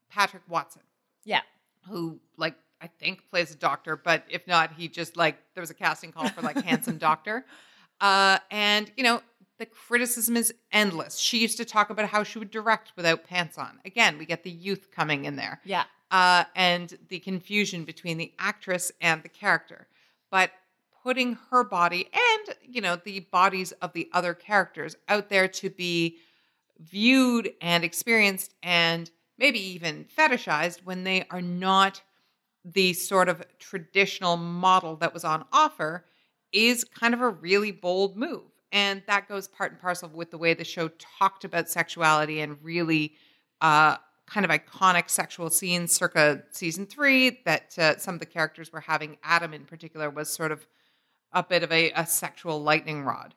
Patrick 0.09 0.43
Wilson, 0.49 0.81
Yeah. 1.23 1.41
who, 1.87 2.19
like, 2.37 2.55
I 2.81 2.87
think 2.87 3.29
plays 3.29 3.51
a 3.51 3.55
doctor, 3.55 3.95
but 3.95 4.23
if 4.29 4.47
not, 4.47 4.73
he 4.73 4.87
just 4.87 5.17
like 5.17 5.37
there 5.53 5.61
was 5.61 5.69
a 5.69 5.75
casting 5.75 6.11
call 6.11 6.29
for 6.29 6.41
like 6.41 6.61
handsome 6.63 6.97
doctor. 7.09 7.45
Uh, 7.99 8.37
and 8.51 8.91
you 8.95 9.03
know, 9.03 9.21
the 9.57 9.65
criticism 9.65 10.37
is 10.37 10.53
endless. 10.71 11.17
She 11.17 11.39
used 11.39 11.57
to 11.57 11.65
talk 11.65 11.89
about 11.89 12.09
how 12.09 12.23
she 12.23 12.39
would 12.39 12.51
direct 12.51 12.93
without 12.95 13.23
pants 13.23 13.57
on. 13.57 13.79
Again, 13.85 14.17
we 14.17 14.25
get 14.25 14.43
the 14.43 14.51
youth 14.51 14.89
coming 14.91 15.25
in 15.25 15.35
there. 15.35 15.59
Yeah. 15.65 15.85
Uh, 16.11 16.45
and 16.55 16.97
the 17.09 17.19
confusion 17.19 17.83
between 17.83 18.17
the 18.17 18.31
actress 18.39 18.91
and 19.01 19.23
the 19.23 19.29
character. 19.29 19.87
But 20.29 20.51
putting 21.03 21.37
her 21.49 21.63
body 21.63 22.09
and, 22.13 22.55
you 22.61 22.81
know, 22.81 22.97
the 22.97 23.21
bodies 23.31 23.71
of 23.73 23.93
the 23.93 24.09
other 24.13 24.33
characters 24.33 24.95
out 25.09 25.29
there 25.29 25.47
to 25.47 25.69
be 25.69 26.17
viewed 26.79 27.51
and 27.61 27.83
experienced 27.83 28.53
and 28.61 29.09
maybe 29.37 29.59
even 29.59 30.05
fetishized 30.17 30.83
when 30.83 31.03
they 31.03 31.25
are 31.31 31.41
not 31.41 32.01
the 32.73 32.93
sort 32.93 33.29
of 33.29 33.43
traditional 33.59 34.37
model 34.37 34.95
that 34.97 35.13
was 35.13 35.23
on 35.23 35.45
offer 35.51 36.05
is 36.51 36.83
kind 36.83 37.13
of 37.13 37.21
a 37.21 37.29
really 37.29 37.71
bold 37.71 38.17
move. 38.17 38.43
And 38.71 39.01
that 39.07 39.29
goes 39.29 39.47
part 39.47 39.71
and 39.71 39.79
parcel 39.79 40.09
with 40.09 40.31
the 40.31 40.37
way 40.37 40.53
the 40.53 40.63
show 40.63 40.89
talked 41.19 41.45
about 41.45 41.69
sexuality 41.69 42.41
and 42.41 42.57
really 42.61 43.13
uh, 43.61 43.97
kind 44.25 44.45
of 44.45 44.51
iconic 44.51 45.09
sexual 45.09 45.49
scenes 45.49 45.93
circa 45.93 46.43
season 46.51 46.85
three 46.85 47.41
that 47.45 47.77
uh, 47.79 47.97
some 47.97 48.15
of 48.15 48.19
the 48.19 48.25
characters 48.25 48.71
were 48.71 48.81
having. 48.81 49.17
Adam, 49.23 49.53
in 49.53 49.63
particular, 49.63 50.09
was 50.09 50.29
sort 50.29 50.51
of 50.51 50.67
a 51.31 51.43
bit 51.43 51.63
of 51.63 51.71
a, 51.71 51.91
a 51.91 52.05
sexual 52.05 52.61
lightning 52.61 53.03
rod. 53.03 53.35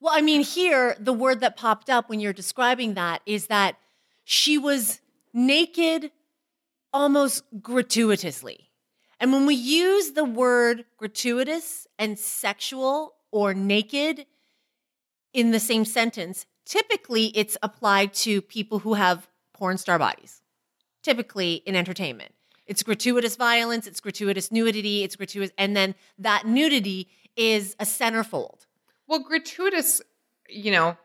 Well, 0.00 0.12
I 0.14 0.20
mean, 0.20 0.42
here, 0.42 0.94
the 1.00 1.12
word 1.12 1.40
that 1.40 1.56
popped 1.56 1.88
up 1.88 2.10
when 2.10 2.20
you're 2.20 2.34
describing 2.34 2.94
that 2.94 3.22
is 3.24 3.46
that 3.46 3.76
she 4.24 4.58
was 4.58 5.00
naked 5.32 6.10
almost 6.96 7.44
gratuitously. 7.60 8.70
And 9.20 9.30
when 9.30 9.44
we 9.44 9.54
use 9.54 10.12
the 10.12 10.24
word 10.24 10.86
gratuitous 10.96 11.86
and 11.98 12.18
sexual 12.18 13.16
or 13.30 13.52
naked 13.52 14.24
in 15.34 15.50
the 15.50 15.60
same 15.60 15.84
sentence, 15.84 16.46
typically 16.64 17.26
it's 17.26 17.58
applied 17.62 18.14
to 18.14 18.40
people 18.40 18.78
who 18.78 18.94
have 18.94 19.28
porn 19.52 19.76
star 19.76 19.98
bodies, 19.98 20.40
typically 21.02 21.56
in 21.66 21.76
entertainment. 21.76 22.32
It's 22.66 22.82
gratuitous 22.82 23.36
violence, 23.36 23.86
it's 23.86 24.00
gratuitous 24.00 24.50
nudity, 24.50 25.04
it's 25.04 25.16
gratuitous, 25.16 25.52
and 25.58 25.76
then 25.76 25.94
that 26.18 26.46
nudity 26.46 27.08
is 27.36 27.76
a 27.78 27.84
centerfold. 27.84 28.64
Well, 29.06 29.20
gratuitous, 29.20 30.00
you 30.48 30.70
know, 30.70 30.96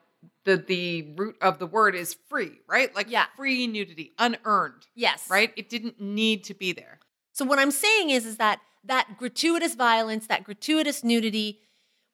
the 0.46 0.58
the 0.58 1.14
root 1.16 1.36
of 1.42 1.60
the 1.60 1.68
word 1.68 1.96
is 1.96 2.16
free, 2.30 2.60
right? 2.68 2.94
Like 2.96 3.10
Yeah. 3.10 3.26
free 3.36 3.68
nudity, 3.68 4.14
unearned, 4.18 4.88
Yes. 4.96 5.28
right? 5.30 5.54
It 5.56 5.70
didn't 5.70 6.00
need 6.02 6.44
to 6.46 6.54
be 6.54 6.72
there. 6.72 7.00
So 7.34 7.46
what 7.46 7.60
I'm 7.60 7.72
saying 7.72 8.10
is 8.10 8.26
is 8.26 8.38
that 8.38 8.60
that 8.84 9.18
gratuitous 9.18 9.76
violence, 9.76 10.28
that 10.28 10.44
gratuitous 10.44 11.04
nudity 11.04 11.60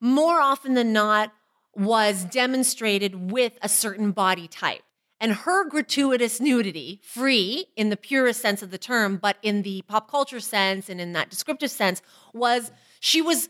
more 0.01 0.41
often 0.41 0.73
than 0.73 0.91
not 0.93 1.33
was 1.73 2.25
demonstrated 2.25 3.31
with 3.31 3.57
a 3.61 3.69
certain 3.69 4.11
body 4.11 4.47
type. 4.47 4.81
And 5.19 5.31
her 5.31 5.67
gratuitous 5.67 6.39
nudity, 6.39 7.01
free 7.03 7.67
in 7.75 7.89
the 7.89 7.97
purest 7.97 8.41
sense 8.41 8.61
of 8.61 8.69
the 8.69 8.77
term, 8.77 9.17
but 9.17 9.37
in 9.41 9.63
the 9.63 9.81
pop 9.87 10.11
culture 10.11 10.39
sense 10.39 10.89
and 10.89 11.01
in 11.01 11.13
that 11.13 11.29
descriptive 11.29 11.71
sense, 11.71 12.01
was 12.33 12.71
she 12.99 13.21
was 13.21 13.49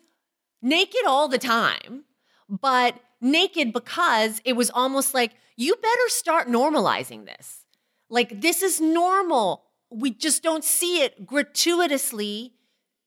naked 0.61 1.01
all 1.05 1.27
the 1.27 1.37
time, 1.37 2.05
but 2.47 2.99
naked 3.21 3.73
because 3.73 4.41
it 4.45 4.53
was 4.53 4.69
almost 4.69 5.13
like, 5.13 5.33
you 5.55 5.75
better 5.75 6.09
start 6.09 6.47
normalizing 6.47 7.25
this. 7.25 7.65
Like, 8.09 8.41
this 8.41 8.61
is 8.61 8.79
normal. 8.79 9.63
We 9.89 10.11
just 10.11 10.43
don't 10.43 10.63
see 10.63 11.01
it 11.01 11.25
gratuitously 11.25 12.53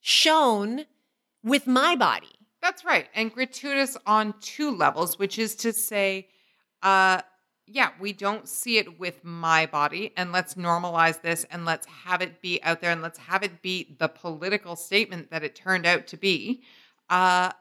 shown 0.00 0.86
with 1.42 1.66
my 1.66 1.96
body. 1.96 2.28
That's 2.60 2.84
right. 2.84 3.08
And 3.14 3.32
gratuitous 3.32 3.96
on 4.06 4.34
two 4.40 4.70
levels, 4.70 5.18
which 5.18 5.38
is 5.38 5.54
to 5.56 5.72
say, 5.72 6.28
uh, 6.82 7.22
yeah, 7.66 7.90
we 8.00 8.12
don't 8.12 8.48
see 8.48 8.78
it 8.78 8.98
with 8.98 9.24
my 9.24 9.64
body, 9.66 10.12
and 10.16 10.32
let's 10.32 10.54
normalize 10.54 11.22
this 11.22 11.46
and 11.52 11.64
let's 11.64 11.86
have 11.86 12.20
it 12.20 12.42
be 12.42 12.60
out 12.64 12.80
there 12.80 12.90
and 12.90 13.00
let's 13.00 13.18
have 13.18 13.44
it 13.44 13.62
be 13.62 13.94
the 13.98 14.08
political 14.08 14.74
statement 14.74 15.30
that 15.30 15.44
it 15.44 15.54
turned 15.54 15.86
out 15.86 16.08
to 16.08 16.16
be. 16.16 16.62
Uh, 17.08 17.52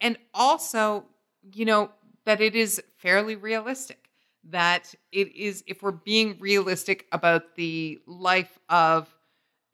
and 0.00 0.16
also, 0.32 1.04
you 1.52 1.64
know, 1.64 1.90
that 2.24 2.40
it 2.40 2.54
is 2.54 2.82
fairly 2.98 3.36
realistic, 3.36 4.10
that 4.44 4.94
it 5.12 5.34
is, 5.34 5.64
if 5.66 5.82
we're 5.82 5.90
being 5.90 6.36
realistic 6.38 7.06
about 7.12 7.56
the 7.56 7.98
life 8.06 8.58
of 8.68 9.08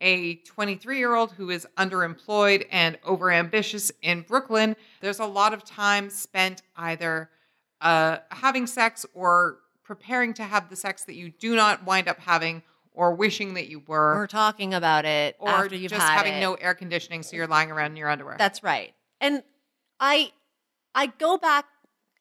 a 0.01 0.37
23 0.37 0.99
year 0.99 1.15
old 1.15 1.33
who 1.33 1.51
is 1.51 1.67
underemployed 1.79 2.67
and 2.71 3.01
overambitious 3.03 3.91
in 4.03 4.23
Brooklyn, 4.23 4.77
there's 5.01 5.21
a 5.21 5.27
lot 5.27 5.55
of 5.55 5.65
time 5.65 6.11
spent 6.11 6.63
either 6.77 7.31
uh, 7.81 8.19
having 8.31 8.67
sex 8.67 9.07
or 9.15 9.59
preparing 9.83 10.35
to 10.35 10.43
have 10.43 10.69
the 10.69 10.77
sex 10.77 11.05
that 11.05 11.15
you 11.15 11.31
do 11.31 11.55
not 11.55 11.85
wind 11.87 12.09
up 12.09 12.19
having 12.21 12.63
or 12.93 13.15
wishing 13.15 13.55
that 13.55 13.69
you 13.69 13.83
were, 13.87 14.15
We're 14.17 14.27
talking 14.27 14.73
about 14.73 15.05
it 15.05 15.37
or 15.39 15.51
after 15.51 15.77
you've 15.77 15.91
just 15.91 16.03
having 16.03 16.35
it. 16.35 16.41
no 16.41 16.55
air 16.55 16.75
conditioning, 16.75 17.23
so 17.23 17.37
you're 17.37 17.47
lying 17.47 17.71
around 17.71 17.91
in 17.93 17.97
your 17.99 18.09
underwear. 18.09 18.37
That's 18.39 18.63
right. 18.63 18.95
And 19.21 19.43
I 20.01 20.33
I 20.97 21.07
go 21.07 21.37
back 21.37 21.67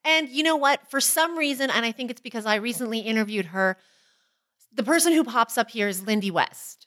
and 0.03 0.29
you 0.29 0.43
know 0.43 0.55
what? 0.55 0.91
For 0.91 1.01
some 1.01 1.35
reason, 1.35 1.71
and 1.71 1.83
I 1.83 1.91
think 1.91 2.11
it's 2.11 2.21
because 2.21 2.45
I 2.45 2.55
recently 2.55 2.99
interviewed 2.99 3.47
her, 3.47 3.77
the 4.71 4.83
person 4.83 5.13
who 5.13 5.23
pops 5.23 5.57
up 5.57 5.71
here 5.71 5.87
is 5.87 6.05
Lindy 6.05 6.29
West. 6.29 6.85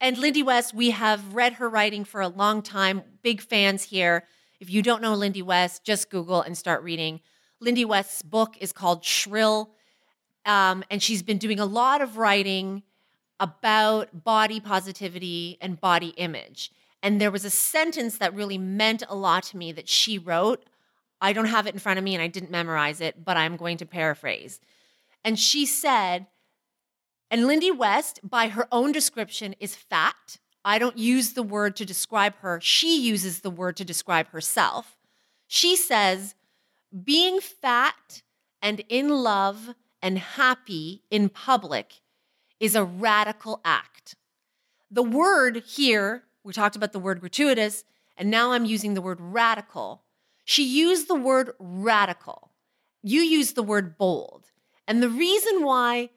And 0.00 0.18
Lindy 0.18 0.42
West, 0.42 0.74
we 0.74 0.90
have 0.90 1.34
read 1.34 1.54
her 1.54 1.68
writing 1.68 2.04
for 2.04 2.20
a 2.20 2.28
long 2.28 2.62
time, 2.62 3.02
big 3.22 3.40
fans 3.40 3.84
here. 3.84 4.24
If 4.60 4.70
you 4.70 4.82
don't 4.82 5.02
know 5.02 5.14
Lindy 5.14 5.42
West, 5.42 5.84
just 5.84 6.10
Google 6.10 6.42
and 6.42 6.56
start 6.56 6.82
reading. 6.82 7.20
Lindy 7.58 7.84
West's 7.84 8.22
book 8.22 8.56
is 8.60 8.72
called 8.72 9.04
Shrill. 9.04 9.70
Um, 10.46 10.84
and 10.90 11.02
she's 11.02 11.22
been 11.22 11.38
doing 11.38 11.58
a 11.58 11.64
lot 11.64 12.02
of 12.02 12.18
writing 12.18 12.82
about 13.40 14.24
body 14.24 14.60
positivity 14.60 15.58
and 15.60 15.80
body 15.80 16.08
image. 16.18 16.70
And 17.02 17.20
there 17.20 17.30
was 17.30 17.44
a 17.44 17.50
sentence 17.50 18.18
that 18.18 18.34
really 18.34 18.58
meant 18.58 19.02
a 19.08 19.16
lot 19.16 19.42
to 19.44 19.56
me 19.56 19.72
that 19.72 19.88
she 19.88 20.18
wrote. 20.18 20.64
I 21.24 21.32
don't 21.32 21.46
have 21.46 21.66
it 21.66 21.72
in 21.72 21.80
front 21.80 21.98
of 21.98 22.04
me 22.04 22.14
and 22.14 22.22
I 22.22 22.26
didn't 22.26 22.50
memorize 22.50 23.00
it, 23.00 23.24
but 23.24 23.38
I'm 23.38 23.56
going 23.56 23.78
to 23.78 23.86
paraphrase. 23.86 24.60
And 25.24 25.38
she 25.38 25.64
said, 25.64 26.26
and 27.30 27.46
Lindy 27.46 27.70
West, 27.70 28.20
by 28.22 28.48
her 28.48 28.68
own 28.70 28.92
description, 28.92 29.54
is 29.58 29.74
fat. 29.74 30.36
I 30.66 30.78
don't 30.78 30.98
use 30.98 31.32
the 31.32 31.42
word 31.42 31.76
to 31.76 31.86
describe 31.86 32.36
her. 32.42 32.60
She 32.60 33.00
uses 33.00 33.40
the 33.40 33.48
word 33.48 33.74
to 33.78 33.86
describe 33.86 34.28
herself. 34.28 34.98
She 35.46 35.76
says, 35.76 36.34
being 37.02 37.40
fat 37.40 38.20
and 38.60 38.82
in 38.90 39.08
love 39.08 39.74
and 40.02 40.18
happy 40.18 41.04
in 41.10 41.30
public 41.30 42.02
is 42.60 42.74
a 42.74 42.84
radical 42.84 43.62
act. 43.64 44.14
The 44.90 45.02
word 45.02 45.62
here, 45.66 46.24
we 46.42 46.52
talked 46.52 46.76
about 46.76 46.92
the 46.92 46.98
word 46.98 47.20
gratuitous, 47.20 47.84
and 48.14 48.30
now 48.30 48.52
I'm 48.52 48.66
using 48.66 48.92
the 48.92 49.00
word 49.00 49.18
radical. 49.22 50.03
She 50.44 50.64
used 50.64 51.08
the 51.08 51.14
word 51.14 51.52
radical. 51.58 52.50
You 53.02 53.20
used 53.20 53.54
the 53.54 53.62
word 53.62 53.96
bold. 53.98 54.50
And 54.86 55.02
the 55.02 55.08
reason 55.08 55.64
why 55.64 56.10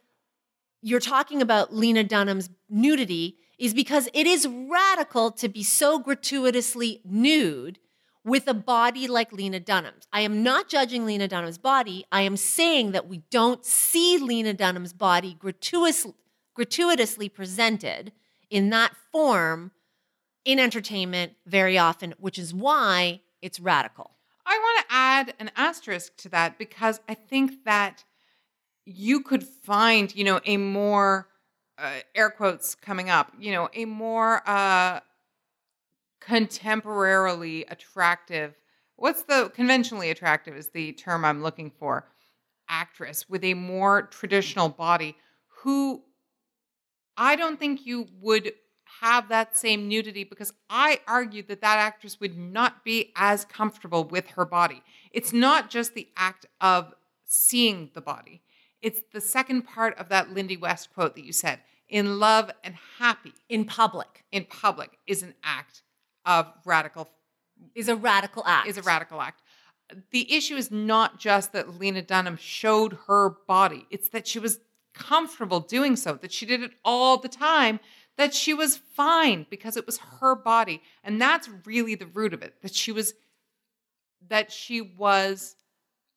you're 0.82 1.00
talking 1.00 1.42
about 1.42 1.74
Lena 1.74 2.04
Dunham's 2.04 2.50
nudity 2.70 3.38
is 3.58 3.74
because 3.74 4.08
it 4.14 4.28
is 4.28 4.48
radical 4.48 5.32
to 5.32 5.50
be 5.50 5.64
so 5.64 6.00
gratuitously 6.00 7.02
nude 7.04 7.80
with 8.24 8.48
a 8.48 8.54
body 8.54 9.08
like 9.08 9.32
Lena 9.32 9.60
Dunham's. 9.60 10.08
I 10.12 10.22
am 10.22 10.44
not 10.44 10.68
judging 10.68 11.06
Lena 11.06 11.28
Dunham's 11.28 11.58
body. 11.58 12.06
I 12.12 12.22
am 12.22 12.36
saying 12.36 12.92
that 12.92 13.08
we 13.08 13.24
don't 13.32 13.66
see 13.66 14.18
Lena 14.18 14.54
Dunham's 14.54 14.94
body 14.94 15.34
gratuitous, 15.34 16.06
gratuitously 16.54 17.30
presented 17.30 18.12
in 18.50 18.70
that 18.72 18.94
form 19.12 19.72
in 20.44 20.60
entertainment 20.60 21.34
very 21.46 21.78
often, 21.78 22.14
which 22.20 22.38
is 22.38 22.54
why 22.54 23.22
it's 23.42 23.60
radical. 23.60 24.17
I 24.48 24.58
want 24.58 24.88
to 24.88 24.96
add 24.96 25.34
an 25.40 25.52
asterisk 25.58 26.16
to 26.18 26.30
that 26.30 26.58
because 26.58 27.02
I 27.10 27.14
think 27.14 27.66
that 27.66 28.06
you 28.86 29.22
could 29.22 29.44
find, 29.44 30.16
you 30.16 30.24
know, 30.24 30.40
a 30.46 30.56
more 30.56 31.28
uh, 31.78 32.00
air 32.16 32.30
quotes 32.30 32.74
coming 32.74 33.10
up, 33.10 33.34
you 33.38 33.52
know, 33.52 33.70
a 33.74 33.84
more 33.84 34.42
uh, 34.48 35.02
contemporarily 36.22 37.66
attractive. 37.70 38.56
What's 38.96 39.24
the 39.24 39.52
conventionally 39.54 40.10
attractive 40.10 40.56
is 40.56 40.70
the 40.70 40.94
term 40.94 41.26
I'm 41.26 41.44
looking 41.44 41.70
for. 41.70 42.08
Actress 42.70 43.30
with 43.30 43.44
a 43.44 43.54
more 43.54 44.04
traditional 44.04 44.70
body 44.70 45.16
who 45.48 46.04
I 47.18 47.36
don't 47.36 47.60
think 47.60 47.86
you 47.86 48.08
would 48.22 48.52
have 49.02 49.30
that 49.30 49.56
same 49.56 49.88
nudity 49.88 50.24
because 50.24 50.54
I 50.70 51.00
argued 51.08 51.48
that 51.48 51.62
that 51.62 51.78
actress 51.78 52.20
would 52.20 52.38
not 52.38 52.84
be 52.84 53.12
as 53.16 53.46
comfortable 53.46 54.04
with 54.04 54.28
her 54.32 54.46
body. 54.46 54.82
It's 55.12 55.34
not 55.34 55.70
just 55.70 55.94
the 55.94 56.08
act 56.16 56.46
of 56.62 56.94
seeing 57.24 57.92
the 57.94 58.02
body, 58.02 58.42
it's 58.82 59.02
the 59.12 59.22
second 59.22 59.64
part 59.64 59.98
of 59.98 60.10
that 60.10 60.34
Lindy 60.34 60.58
West 60.58 60.94
quote 60.94 61.16
that 61.16 61.26
you 61.26 61.34
said 61.34 61.60
in 61.90 62.20
love 62.20 62.52
and 62.64 62.76
happy. 63.00 63.34
In 63.50 63.66
public. 63.66 64.24
In 64.32 64.46
public 64.46 64.98
is 65.08 65.24
an 65.24 65.34
act 65.44 65.84
of 66.26 66.52
radical 66.66 67.10
is 67.74 67.88
a 67.88 67.96
radical 67.96 68.44
act. 68.46 68.68
is 68.68 68.78
a 68.78 68.84
radical 68.84 69.20
act. 69.20 69.42
The 70.12 70.32
issue 70.32 70.56
is 70.56 70.70
not 70.70 71.20
just 71.20 71.54
that 71.54 71.80
Lena 71.80 72.02
Dunham 72.02 72.38
showed 72.38 72.98
her 73.08 73.30
body, 73.48 73.88
it's 73.90 74.10
that 74.10 74.28
she 74.28 74.38
was 74.38 74.60
comfortable 74.94 75.60
doing 75.60 75.96
so, 75.96 76.16
that 76.16 76.32
she 76.32 76.46
did 76.46 76.62
it 76.62 76.72
all 76.84 77.18
the 77.18 77.30
time, 77.30 77.80
that 78.18 78.34
she 78.34 78.54
was 78.54 78.78
fine 78.78 79.46
because 79.50 79.78
it 79.78 79.86
was 79.86 79.98
her 80.20 80.36
body. 80.36 80.82
And 81.04 81.22
that's 81.22 81.50
really 81.66 81.96
the 81.96 82.08
root 82.08 82.34
of 82.34 82.42
it, 82.42 82.56
that 82.62 82.74
she 82.74 82.92
was 82.92 83.14
that 84.30 84.52
she 84.52 84.82
was 84.82 85.56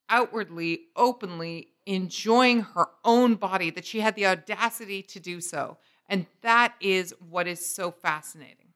outwardly, 0.09 0.81
openly 0.95 1.69
enjoying 1.85 2.61
her 2.61 2.87
own 3.05 3.35
body, 3.35 3.69
that 3.69 3.85
she 3.85 4.01
had 4.01 4.15
the 4.15 4.25
audacity 4.25 5.01
to 5.01 5.19
do 5.19 5.39
so. 5.39 5.77
And 6.09 6.25
that 6.41 6.73
is 6.81 7.13
what 7.29 7.47
is 7.47 7.65
so 7.65 7.91
fascinating. 7.91 8.73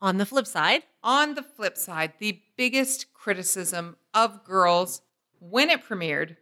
On 0.00 0.18
the 0.18 0.26
flip 0.26 0.46
side, 0.46 0.82
On 1.02 1.34
the 1.34 1.42
flip 1.42 1.76
side, 1.76 2.12
the 2.18 2.40
biggest 2.56 3.14
criticism 3.14 3.96
of 4.12 4.44
girls 4.44 5.00
when 5.40 5.70
it 5.70 5.84
premiered 5.84 6.36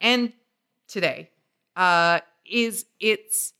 and 0.00 0.32
today 0.86 1.30
uh, 1.76 2.20
is 2.44 2.86
its 2.98 3.54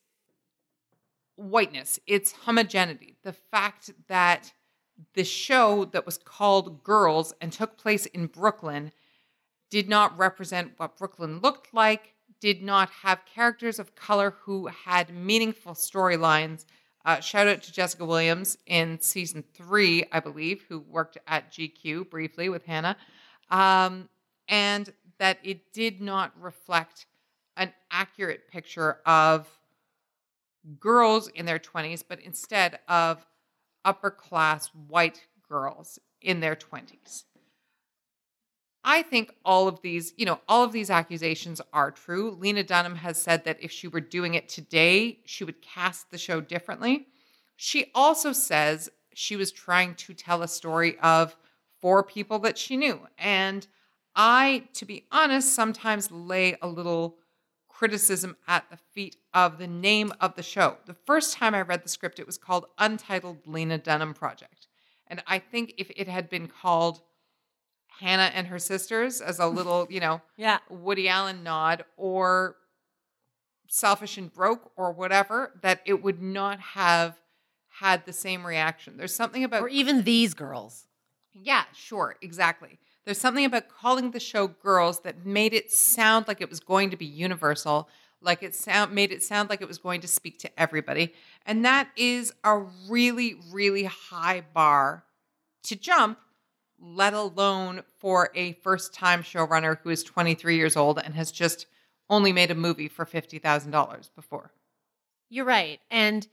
whiteness, 1.41 1.99
its 2.07 2.33
homogeneity, 2.33 3.17
the 3.23 3.33
fact 3.33 3.91
that 4.09 4.53
the 5.15 5.25
show 5.25 5.87
that 5.87 6.05
was 6.05 6.19
called 6.19 6.85
Girls 6.85 7.33
and 7.41 7.53
took 7.53 7.79
place 7.79 8.07
in 8.07 8.27
Brooklyn 8.27 8.93
did 9.71 9.89
not 9.89 10.17
represent 10.19 10.73
what 10.77 10.97
Brooklyn 10.97 11.41
looked 11.41 11.73
like, 11.73 12.15
did 12.41 12.63
not 12.63 12.91
have 13.03 13.25
characters 13.25 13.79
of 13.79 13.95
color 13.95 14.35
who 14.43 14.67
had 14.67 15.15
meaningful 15.15 15.73
storylines. 15.73 16.65
Uh, 17.05 17.21
shout 17.21 17.49
out 17.49 17.63
to 17.63 17.73
Jessica 17.73 18.05
Williams 18.05 18.59
in 18.67 19.01
season 19.01 19.45
three, 19.55 20.05
I 20.13 20.21
believe, 20.21 20.65
who 20.69 20.81
worked 20.81 21.19
at 21.27 21.51
GQ 21.53 22.11
briefly 22.11 22.49
with 22.49 22.65
Hannah. 22.67 22.97
Um, 23.51 24.09
and 24.49 24.93
that 25.19 25.39
it 25.43 25.73
did 25.73 26.01
not 26.01 26.33
reflect 26.41 27.07
an 27.57 27.73
accurate 27.91 28.49
picture 28.49 28.99
of 29.07 29.49
girls 30.79 31.29
in 31.29 31.47
their 31.47 31.59
20s, 31.59 32.05
but 32.07 32.21
instead 32.21 32.79
of 32.89 33.27
upper 33.85 34.11
class 34.11 34.69
white 34.89 35.27
girls 35.49 35.99
in 36.21 36.41
their 36.41 36.57
20s. 36.57 37.25
I 38.83 39.03
think 39.03 39.35
all 39.45 39.69
of 39.69 39.83
these, 39.83 40.15
you 40.17 40.25
know, 40.25 40.41
all 40.49 40.65
of 40.65 40.73
these 40.73 40.91
accusations 40.91 41.61
are 41.73 41.91
true. 41.91 42.31
Lena 42.31 42.63
Dunham 42.63 42.97
has 42.97 43.21
said 43.21 43.45
that 43.45 43.63
if 43.63 43.71
she 43.71 43.89
were 43.89 44.01
doing 44.01 44.35
it 44.35 44.49
today, 44.49 45.19
she 45.27 45.45
would 45.45 45.61
cast 45.61 46.11
the 46.11 46.19
show 46.19 46.41
differently. 46.41 47.07
She 47.57 47.91
also 47.95 48.33
says 48.33 48.91
she 49.13 49.37
was 49.37 49.53
trying 49.53 49.95
to 49.97 50.15
tell 50.15 50.43
a 50.43 50.49
story 50.49 50.99
of 51.01 51.37
four 51.81 52.03
people 52.03 52.39
that 52.41 52.57
she 52.57 52.77
knew. 52.77 53.01
And 53.19 53.67
I, 54.17 54.69
to 54.75 54.87
be 54.87 55.07
honest, 55.13 55.55
sometimes 55.55 56.11
lay 56.11 56.57
a 56.63 56.67
little 56.67 57.19
criticism 57.81 58.37
at 58.47 58.69
the 58.71 58.77
feet 58.77 59.17
of 59.33 59.57
the 59.57 59.67
name 59.67 60.13
of 60.21 60.35
the 60.35 60.43
show. 60.43 60.77
The 60.85 60.93
first 60.93 61.33
time 61.33 61.55
I 61.55 61.63
read 61.63 61.83
the 61.83 61.89
script, 61.89 62.19
it 62.19 62.27
was 62.27 62.37
called 62.37 62.67
Untitled 62.77 63.39
Lena 63.47 63.79
Dunham 63.79 64.13
Project. 64.13 64.69
And 65.07 65.23
I 65.27 65.39
think 65.39 65.73
if 65.79 65.91
it 65.97 66.07
had 66.07 66.29
been 66.29 66.47
called 66.47 67.01
Hannah 67.99 68.33
and 68.35 68.49
her 68.49 68.59
sisters 68.59 69.23
as 69.23 69.39
a 69.39 69.47
little, 69.47 69.87
you 69.91 69.99
know, 69.99 70.21
yeah, 70.37 70.59
Woody 70.69 71.09
Allen 71.09 71.43
nod 71.43 71.87
or 71.97 72.57
selfish 73.67 74.19
and 74.19 74.31
broke 74.31 74.73
or 74.77 74.93
whatever, 74.93 75.59
that 75.63 75.81
it 75.87 76.03
would 76.03 76.21
not 76.21 76.61
have 76.61 77.19
had 77.79 78.05
the 78.05 78.13
same 78.13 78.47
reaction. 78.47 78.99
There's 78.99 79.15
something 79.15 79.43
about 79.43 79.63
or 79.63 79.71
even 79.71 80.05
these 80.05 80.35
girls. 80.35 80.85
yeah, 81.33 81.65
sure, 81.73 82.17
exactly. 82.21 82.79
There's 83.05 83.19
something 83.19 83.45
about 83.45 83.69
calling 83.69 84.11
the 84.11 84.21
show 84.21 84.47
Girls 84.47 85.01
that 85.01 85.25
made 85.25 85.55
it 85.55 85.71
sound 85.71 86.29
like 86.29 86.41
it 86.41 86.51
was 86.51 86.61
going 86.61 86.91
to 86.91 86.97
be 86.97 87.07
universal, 87.07 87.89
like 88.21 88.43
it 88.43 88.55
sound 88.55 88.93
made 88.93 89.11
it 89.11 89.23
sound 89.23 89.49
like 89.49 89.63
it 89.63 89.69
was 89.69 89.79
going 89.79 90.03
to 90.03 90.09
speak 90.09 90.39
to 90.41 90.61
everybody. 90.61 91.15
And 91.47 91.65
that 91.65 91.89
is 91.97 92.33
a 92.45 92.59
really 92.89 93.37
really 93.51 93.85
high 93.85 94.43
bar 94.53 95.05
to 95.65 95.77
jump, 95.77 96.19
let 96.79 97.15
alone 97.15 97.83
for 97.99 98.31
a 98.35 98.53
first-time 98.53 99.23
showrunner 99.23 99.79
who 99.83 99.91
is 99.91 100.03
23 100.03 100.57
years 100.57 100.77
old 100.77 100.99
and 100.99 101.15
has 101.15 101.33
just 101.33 101.67
only 102.09 102.33
made 102.33 102.51
a 102.51 102.55
movie 102.55 102.89
for 102.89 103.07
$50,000 103.07 104.11
before. 104.15 104.53
You're 105.29 105.45
right. 105.45 105.81
And 105.91 106.27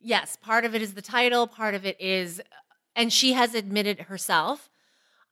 yes, 0.00 0.36
part 0.36 0.64
of 0.64 0.74
it 0.74 0.82
is 0.82 0.94
the 0.94 1.02
title, 1.02 1.46
part 1.46 1.74
of 1.74 1.86
it 1.86 2.00
is, 2.00 2.40
and 2.96 3.12
she 3.12 3.34
has 3.34 3.54
admitted 3.54 4.00
herself, 4.00 4.70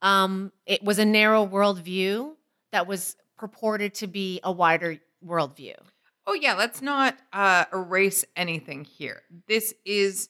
um, 0.02 0.52
it 0.66 0.82
was 0.82 0.98
a 0.98 1.04
narrow 1.04 1.46
worldview 1.46 2.32
that 2.72 2.86
was 2.86 3.16
purported 3.38 3.94
to 3.94 4.06
be 4.06 4.40
a 4.44 4.52
wider 4.52 4.98
worldview. 5.24 5.74
Oh 6.26 6.34
yeah, 6.34 6.54
let's 6.54 6.82
not 6.82 7.16
uh, 7.32 7.64
erase 7.72 8.24
anything 8.36 8.84
here. 8.84 9.22
This 9.48 9.74
is 9.84 10.28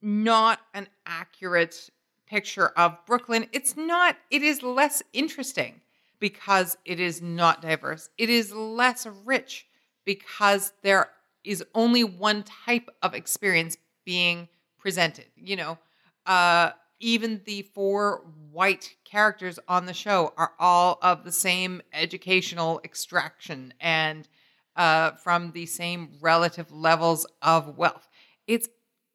not 0.00 0.60
an 0.74 0.86
accurate 1.06 1.90
picture 2.26 2.68
of 2.68 2.96
Brooklyn. 3.06 3.46
It's 3.52 3.76
not. 3.76 4.16
It 4.30 4.42
is 4.42 4.62
less 4.62 5.02
interesting 5.12 5.80
because 6.20 6.76
it 6.84 7.00
is 7.00 7.20
not 7.20 7.62
diverse. 7.62 8.08
It 8.16 8.30
is 8.30 8.52
less 8.52 9.06
rich 9.24 9.66
because 10.04 10.72
there 10.82 11.10
is 11.42 11.62
only 11.74 12.04
one 12.04 12.42
type 12.42 12.88
of 13.02 13.14
experience 13.14 13.76
being 14.04 14.48
presented. 14.78 15.26
You 15.36 15.56
know, 15.56 15.78
uh, 16.26 16.70
even 17.00 17.42
the 17.44 17.62
four 17.74 18.24
white 18.50 18.94
characters 19.04 19.58
on 19.68 19.86
the 19.86 19.94
show 19.94 20.32
are 20.36 20.52
all 20.58 20.98
of 21.02 21.24
the 21.24 21.32
same 21.32 21.82
educational 21.92 22.80
extraction 22.84 23.74
and 23.80 24.28
uh, 24.76 25.12
from 25.12 25.52
the 25.52 25.66
same 25.66 26.10
relative 26.20 26.70
levels 26.72 27.26
of 27.42 27.76
wealth. 27.76 28.08
It's 28.46 28.68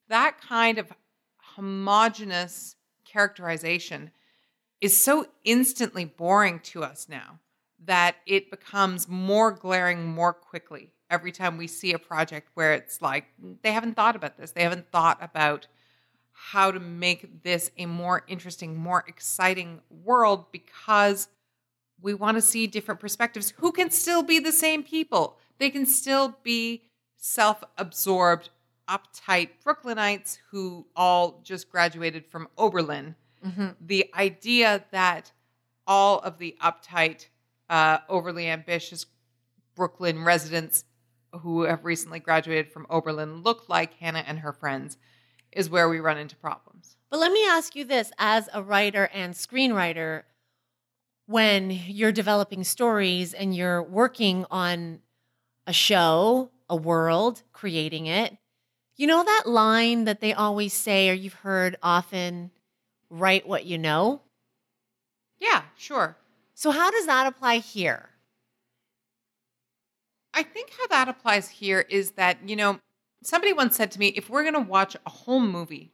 that 0.07 0.39
kind 0.41 0.77
of 0.77 0.91
homogenous 1.38 2.76
characterization 3.06 4.11
is 4.81 5.01
so 5.01 5.26
instantly 5.43 6.06
boring 6.06 6.60
to 6.60 6.84
us 6.84 7.07
now 7.10 7.39
that 7.85 8.15
it 8.26 8.51
becomes 8.51 9.07
more 9.07 9.51
glaring 9.51 10.06
more 10.06 10.34
quickly 10.34 10.91
every 11.10 11.31
time 11.31 11.57
we 11.57 11.68
see 11.68 11.93
a 11.93 11.99
project 11.99 12.49
where 12.53 12.73
it's 12.73 13.01
like 13.01 13.26
they 13.64 13.72
haven't 13.72 13.95
thought 13.95 14.15
about 14.15 14.38
this. 14.38 14.51
They 14.51 14.64
haven't 14.64 14.91
thought 14.91 15.18
about 15.22 15.68
how 16.41 16.72
to 16.72 16.80
make 16.80 17.44
this 17.44 17.70
a 17.78 17.86
more 17.86 18.24
interesting, 18.28 18.76
more 18.78 19.03
exciting 19.07 19.82
world 19.90 20.45
because 20.53 21.28
we 22.02 22.14
want 22.14 22.38
to 22.38 22.41
see 22.41 22.66
different 22.66 23.02
perspectives 23.02 23.53
who 23.57 23.74
can 23.74 23.91
still 23.91 24.24
be 24.24 24.40
the 24.40 24.53
same 24.53 24.82
people. 24.82 25.38
They 25.57 25.70
can 25.70 25.86
still 25.86 26.38
be 26.41 26.84
self 27.18 27.61
absorbed, 27.78 28.49
uptight 28.88 29.49
Brooklynites 29.66 30.38
who 30.49 30.88
all 30.95 31.41
just 31.44 31.70
graduated 31.70 32.26
from 32.26 32.48
Oberlin. 32.57 33.16
Mm-hmm. 33.45 33.68
The 33.82 34.10
idea 34.18 34.86
that 34.91 35.34
all 35.86 36.20
of 36.20 36.38
the 36.38 36.56
uptight, 36.64 37.28
uh, 37.70 37.98
overly 38.07 38.48
ambitious 38.48 39.06
Brooklyn 39.76 40.24
residents 40.24 40.86
who 41.41 41.64
have 41.64 41.84
recently 41.84 42.22
graduated 42.22 42.72
from 42.72 42.88
Oberlin 42.90 43.44
look 43.44 43.68
like 43.68 43.95
Hannah 43.95 44.24
and 44.26 44.40
her 44.40 44.53
friends 44.53 44.98
is 45.52 45.70
where 45.70 45.90
we 45.90 46.00
run 46.00 46.18
into 46.18 46.36
problems. 46.36 46.98
But 47.10 47.20
let 47.20 47.32
me 47.32 47.46
ask 47.48 47.76
you 47.76 47.86
this 47.86 48.12
as 48.18 48.50
a 48.54 48.62
writer 48.62 49.10
and 49.14 49.34
screenwriter, 49.34 50.24
when 51.26 51.70
you're 51.70 52.12
developing 52.12 52.64
stories 52.64 53.34
and 53.34 53.56
you're 53.56 53.84
working 53.84 54.46
on 54.50 55.00
a 55.68 55.74
show, 55.74 56.50
a 56.70 56.76
world, 56.76 57.44
creating 57.54 58.08
it, 58.08 58.36
you 58.96 59.08
know 59.08 59.24
that 59.24 59.44
line 59.46 60.06
that 60.06 60.22
they 60.22 60.34
always 60.34 60.74
say, 60.74 61.10
or 61.10 61.14
you've 61.14 61.34
heard 61.34 61.78
often, 61.82 62.52
write 63.10 63.48
what 63.48 63.66
you 63.66 63.78
know? 63.78 64.22
Yeah, 65.40 65.62
sure. 65.78 66.18
So, 66.54 66.72
how 66.72 66.92
does 66.92 67.06
that 67.06 67.28
apply 67.28 67.60
here? 67.60 68.10
I 70.34 70.44
think 70.44 70.72
how 70.78 70.88
that 70.88 71.08
applies 71.08 71.50
here 71.50 71.86
is 71.90 72.12
that, 72.12 72.38
you 72.48 72.56
know, 72.56 72.80
somebody 73.24 73.54
once 73.54 73.76
said 73.76 73.91
to 73.91 74.00
me 74.00 74.08
if 74.10 74.30
we're 74.30 74.44
going 74.44 74.54
to 74.54 74.60
watch 74.60 74.96
a 75.06 75.10
whole 75.10 75.40
movie 75.40 75.91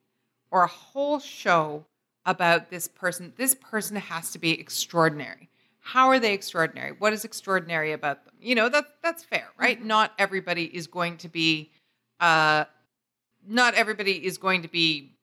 or 0.51 0.63
a 0.63 0.67
whole 0.67 1.19
show 1.19 1.85
about 2.25 2.69
this 2.69 2.87
person, 2.87 3.33
this 3.37 3.55
person 3.55 3.95
has 3.95 4.31
to 4.31 4.39
be 4.39 4.59
extraordinary. 4.59 5.49
How 5.79 6.07
are 6.07 6.19
they 6.19 6.33
extraordinary? 6.33 6.93
What 6.97 7.13
is 7.13 7.25
extraordinary 7.25 7.91
about 7.91 8.25
them? 8.25 8.33
You 8.41 8.55
know, 8.55 8.69
that 8.69 8.85
that's 9.03 9.23
fair, 9.23 9.49
right? 9.59 9.77
Mm-hmm. 9.77 9.87
Not 9.87 10.13
everybody 10.17 10.63
is 10.63 10.87
going 10.87 11.17
to 11.17 11.29
be 11.29 11.71
uh 12.19 12.65
not 13.47 13.75
everybody 13.75 14.25
is 14.25 14.37
going 14.39 14.63
to 14.63 14.67
be 14.67 15.15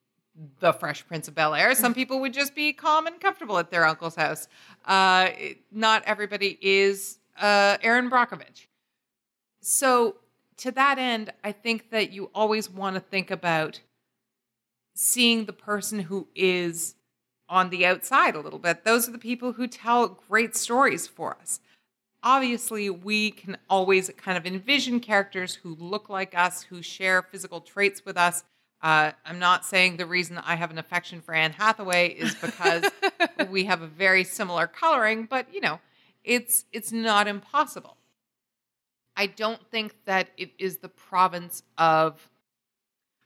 the 0.60 0.72
Fresh 0.72 1.06
Prince 1.06 1.28
of 1.28 1.34
Bel 1.34 1.54
Air. 1.54 1.74
Some 1.74 1.94
people 1.94 2.20
would 2.20 2.32
just 2.32 2.54
be 2.54 2.72
calm 2.72 3.06
and 3.06 3.20
comfortable 3.20 3.58
at 3.58 3.70
their 3.70 3.84
uncle's 3.86 4.14
house. 4.14 4.48
Uh, 4.84 5.28
not 5.70 6.02
everybody 6.06 6.58
is 6.60 7.18
uh, 7.40 7.76
Erin 7.82 8.08
Brockovich. 8.08 8.66
So, 9.60 10.16
to 10.62 10.70
that 10.70 10.96
end, 10.96 11.32
I 11.42 11.50
think 11.50 11.90
that 11.90 12.12
you 12.12 12.30
always 12.32 12.70
want 12.70 12.94
to 12.94 13.00
think 13.00 13.32
about 13.32 13.80
seeing 14.94 15.44
the 15.44 15.52
person 15.52 15.98
who 15.98 16.28
is 16.36 16.94
on 17.48 17.70
the 17.70 17.84
outside 17.84 18.36
a 18.36 18.40
little 18.40 18.60
bit. 18.60 18.84
Those 18.84 19.08
are 19.08 19.10
the 19.12 19.18
people 19.18 19.54
who 19.54 19.66
tell 19.66 20.06
great 20.28 20.54
stories 20.54 21.08
for 21.08 21.36
us. 21.40 21.58
Obviously, 22.22 22.88
we 22.88 23.32
can 23.32 23.58
always 23.68 24.08
kind 24.16 24.38
of 24.38 24.46
envision 24.46 25.00
characters 25.00 25.56
who 25.56 25.74
look 25.74 26.08
like 26.08 26.32
us, 26.38 26.62
who 26.62 26.80
share 26.80 27.22
physical 27.22 27.60
traits 27.60 28.04
with 28.04 28.16
us. 28.16 28.44
Uh, 28.80 29.10
I'm 29.26 29.40
not 29.40 29.64
saying 29.64 29.96
the 29.96 30.06
reason 30.06 30.38
I 30.38 30.54
have 30.54 30.70
an 30.70 30.78
affection 30.78 31.22
for 31.22 31.34
Anne 31.34 31.54
Hathaway 31.54 32.10
is 32.10 32.36
because 32.36 32.84
we 33.50 33.64
have 33.64 33.82
a 33.82 33.88
very 33.88 34.22
similar 34.22 34.68
coloring, 34.68 35.26
but 35.28 35.52
you 35.52 35.60
know, 35.60 35.80
it's 36.22 36.66
it's 36.70 36.92
not 36.92 37.26
impossible. 37.26 37.96
I 39.16 39.26
don't 39.26 39.60
think 39.70 39.94
that 40.04 40.28
it 40.36 40.52
is 40.58 40.78
the 40.78 40.88
province 40.88 41.62
of 41.78 42.28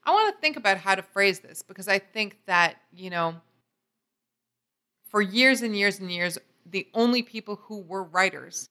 I 0.05 0.13
want 0.13 0.33
to 0.35 0.41
think 0.41 0.57
about 0.57 0.79
how 0.79 0.95
to 0.95 1.03
phrase 1.03 1.41
this 1.41 1.63
because 1.63 1.89
I 1.89 1.99
think 1.99 2.39
that, 2.47 2.77
you 2.95 3.11
know, 3.11 3.35
for 5.09 5.21
years 5.21 5.63
and 5.63 5.77
years 5.77 5.99
and 5.99 6.13
years, 6.13 6.39
the 6.65 6.87
only 6.95 7.23
people 7.23 7.57
who 7.65 7.81
were 7.81 8.05
writers 8.05 8.69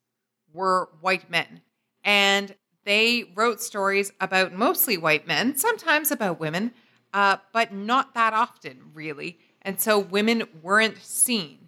were 0.54 0.90
white 1.02 1.30
men. 1.30 1.62
And 2.06 2.56
they 2.86 3.32
wrote 3.36 3.62
stories 3.62 4.14
about 4.22 4.54
mostly 4.54 4.98
white 4.98 5.28
men, 5.28 5.58
sometimes 5.58 6.10
about 6.10 6.40
women, 6.40 6.72
uh, 7.14 7.38
but 7.52 7.74
not 7.74 8.14
that 8.14 8.34
often, 8.34 8.92
really. 8.94 9.38
And 9.62 9.82
so 9.82 10.00
women 10.00 10.44
weren't 10.62 10.98
seen. 11.00 11.68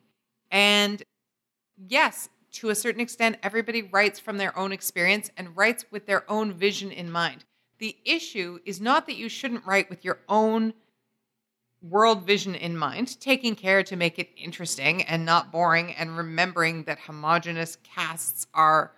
And 0.49 1.03
yes, 1.87 2.29
to 2.53 2.69
a 2.69 2.75
certain 2.75 3.01
extent, 3.01 3.37
everybody 3.43 3.81
writes 3.81 4.19
from 4.19 4.37
their 4.37 4.57
own 4.57 4.71
experience 4.71 5.29
and 5.37 5.55
writes 5.55 5.85
with 5.91 6.05
their 6.05 6.29
own 6.29 6.53
vision 6.53 6.91
in 6.91 7.11
mind. 7.11 7.45
The 7.79 7.95
issue 8.05 8.59
is 8.65 8.81
not 8.81 9.05
that 9.05 9.17
you 9.17 9.29
shouldn't 9.29 9.65
write 9.65 9.89
with 9.89 10.03
your 10.03 10.19
own 10.27 10.73
world 11.81 12.25
vision 12.25 12.55
in 12.55 12.75
mind, 12.75 13.19
taking 13.19 13.55
care 13.55 13.83
to 13.83 13.95
make 13.95 14.17
it 14.17 14.29
interesting 14.35 15.03
and 15.03 15.25
not 15.25 15.51
boring, 15.51 15.93
and 15.93 16.17
remembering 16.17 16.83
that 16.83 16.99
homogenous 16.99 17.77
casts 17.83 18.47
are 18.53 18.93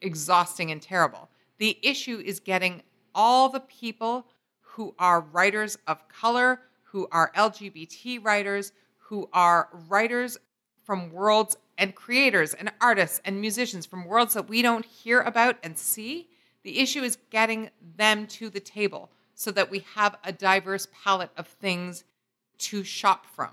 exhausting 0.00 0.70
and 0.70 0.80
terrible. 0.80 1.28
The 1.58 1.78
issue 1.82 2.22
is 2.24 2.40
getting 2.40 2.82
all 3.14 3.48
the 3.48 3.60
people 3.60 4.26
who 4.60 4.94
are 4.98 5.20
writers 5.20 5.76
of 5.86 6.08
color, 6.08 6.60
who 6.84 7.06
are 7.12 7.30
LGBT 7.36 8.24
writers, 8.24 8.72
who 8.96 9.28
are 9.32 9.68
writers 9.88 10.38
from 10.84 11.12
worlds 11.12 11.56
and 11.78 11.94
creators 11.94 12.54
and 12.54 12.72
artists 12.80 13.20
and 13.24 13.40
musicians 13.40 13.86
from 13.86 14.04
worlds 14.04 14.34
that 14.34 14.48
we 14.48 14.62
don't 14.62 14.84
hear 14.84 15.20
about 15.20 15.56
and 15.62 15.78
see 15.78 16.28
the 16.62 16.78
issue 16.78 17.02
is 17.02 17.18
getting 17.30 17.70
them 17.96 18.26
to 18.26 18.48
the 18.48 18.60
table 18.60 19.10
so 19.34 19.50
that 19.50 19.70
we 19.70 19.84
have 19.94 20.16
a 20.24 20.32
diverse 20.32 20.86
palette 21.04 21.30
of 21.36 21.46
things 21.46 22.04
to 22.58 22.84
shop 22.84 23.26
from. 23.26 23.50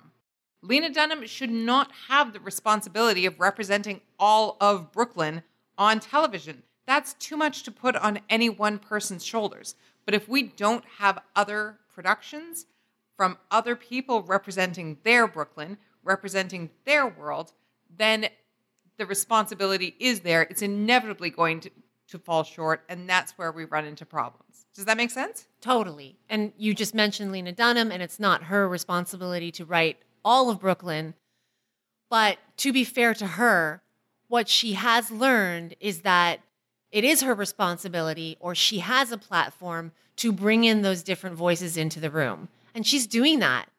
Lena 0.61 0.89
Dunham 0.89 1.25
should 1.25 1.49
not 1.49 1.91
have 2.09 2.33
the 2.33 2.39
responsibility 2.39 3.25
of 3.25 3.39
representing 3.39 4.01
all 4.19 4.57
of 4.59 4.91
Brooklyn 4.91 5.41
on 5.77 5.99
television. 5.99 6.63
That's 6.85 7.13
too 7.13 7.37
much 7.37 7.63
to 7.63 7.71
put 7.71 7.95
on 7.95 8.19
any 8.29 8.49
one 8.49 8.77
person's 8.77 9.23
shoulders. 9.23 9.75
But 10.05 10.13
if 10.13 10.27
we 10.27 10.43
don't 10.43 10.83
have 10.97 11.21
other 11.35 11.77
productions 11.93 12.65
from 13.15 13.37
other 13.49 13.75
people 13.75 14.21
representing 14.23 14.97
their 15.03 15.27
Brooklyn, 15.27 15.77
representing 16.03 16.69
their 16.85 17.07
world, 17.07 17.53
then 17.95 18.28
the 18.98 19.06
responsibility 19.06 19.95
is 19.99 20.22
there. 20.22 20.44
It's 20.44 20.61
inevitably 20.61 21.30
going 21.30 21.61
to 21.61 21.72
to 22.10 22.20
fall 22.20 22.44
short. 22.44 22.84
And 22.90 23.10
that's 23.10 23.34
where 23.38 23.52
we 23.52 23.66
run 23.66 23.86
into 23.86 24.06
problems. 24.06 24.66
Does 24.76 24.86
that 24.86 24.98
make 24.98 25.11
sense? 25.11 25.48
Totally. 25.61 26.18
And 26.30 26.52
you 26.57 26.74
just 26.74 26.94
mentioned 26.94 27.32
Lena 27.32 27.52
Dunham, 27.52 27.91
and 27.91 28.02
it's 28.02 28.20
not 28.20 28.44
her 28.44 28.68
responsibility 28.68 29.52
to 29.53 29.66
write 29.66 29.98
all 30.24 30.49
of 30.49 30.60
Brooklyn. 30.60 31.16
But 32.10 32.38
to 32.57 32.74
be 32.74 32.84
fair 32.84 33.14
to 33.16 33.28
her, 33.28 33.82
what 34.28 34.48
she 34.48 34.74
has 34.74 35.11
learned 35.11 35.76
is 35.80 36.02
that 36.02 36.41
it 36.91 37.03
is 37.03 37.22
her 37.22 37.36
responsibility, 37.36 38.38
or 38.40 38.56
she 38.56 38.80
has 38.80 39.11
a 39.11 39.18
platform 39.18 39.91
to 40.18 40.32
bring 40.32 40.64
in 40.64 40.82
those 40.82 41.03
different 41.03 41.36
voices 41.36 41.78
into 41.78 41.99
the 41.99 42.10
room. 42.10 42.49
And 42.74 42.86
she's 42.86 43.07
doing 43.07 43.40
that 43.40 43.70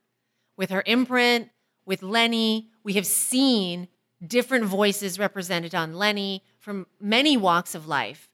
with 0.56 0.70
her 0.70 0.82
imprint, 0.86 1.50
with 1.84 2.02
Lenny. 2.02 2.68
We 2.84 2.94
have 2.94 3.06
seen 3.06 3.88
different 4.26 4.64
voices 4.64 5.18
represented 5.18 5.74
on 5.74 5.94
Lenny 5.94 6.42
from 6.58 6.86
many 7.00 7.36
walks 7.36 7.74
of 7.74 7.88
life. 7.88 8.28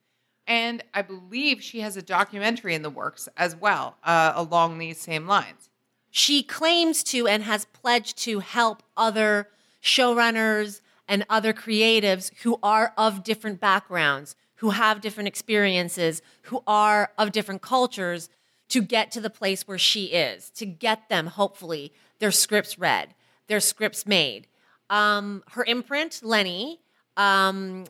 And 0.46 0.82
I 0.94 1.02
believe 1.02 1.62
she 1.62 1.80
has 1.80 1.96
a 1.96 2.02
documentary 2.02 2.74
in 2.74 2.82
the 2.82 2.90
works 2.90 3.28
as 3.36 3.56
well, 3.56 3.96
uh, 4.04 4.32
along 4.36 4.78
these 4.78 4.98
same 4.98 5.26
lines. 5.26 5.68
She 6.10 6.42
claims 6.42 7.02
to 7.04 7.26
and 7.26 7.42
has 7.42 7.64
pledged 7.66 8.16
to 8.18 8.38
help 8.38 8.82
other 8.96 9.48
showrunners 9.82 10.80
and 11.08 11.26
other 11.28 11.52
creatives 11.52 12.32
who 12.42 12.58
are 12.62 12.92
of 12.96 13.22
different 13.22 13.60
backgrounds, 13.60 14.34
who 14.56 14.70
have 14.70 15.00
different 15.00 15.28
experiences, 15.28 16.22
who 16.42 16.62
are 16.66 17.10
of 17.18 17.32
different 17.32 17.62
cultures 17.62 18.28
to 18.68 18.80
get 18.82 19.10
to 19.12 19.20
the 19.20 19.30
place 19.30 19.68
where 19.68 19.78
she 19.78 20.06
is, 20.06 20.50
to 20.50 20.66
get 20.66 21.08
them, 21.08 21.26
hopefully, 21.26 21.92
their 22.18 22.32
scripts 22.32 22.78
read, 22.78 23.14
their 23.46 23.60
scripts 23.60 24.06
made. 24.06 24.46
Um, 24.90 25.42
her 25.50 25.64
imprint, 25.64 26.20
Lenny, 26.22 26.80
um, 27.16 27.84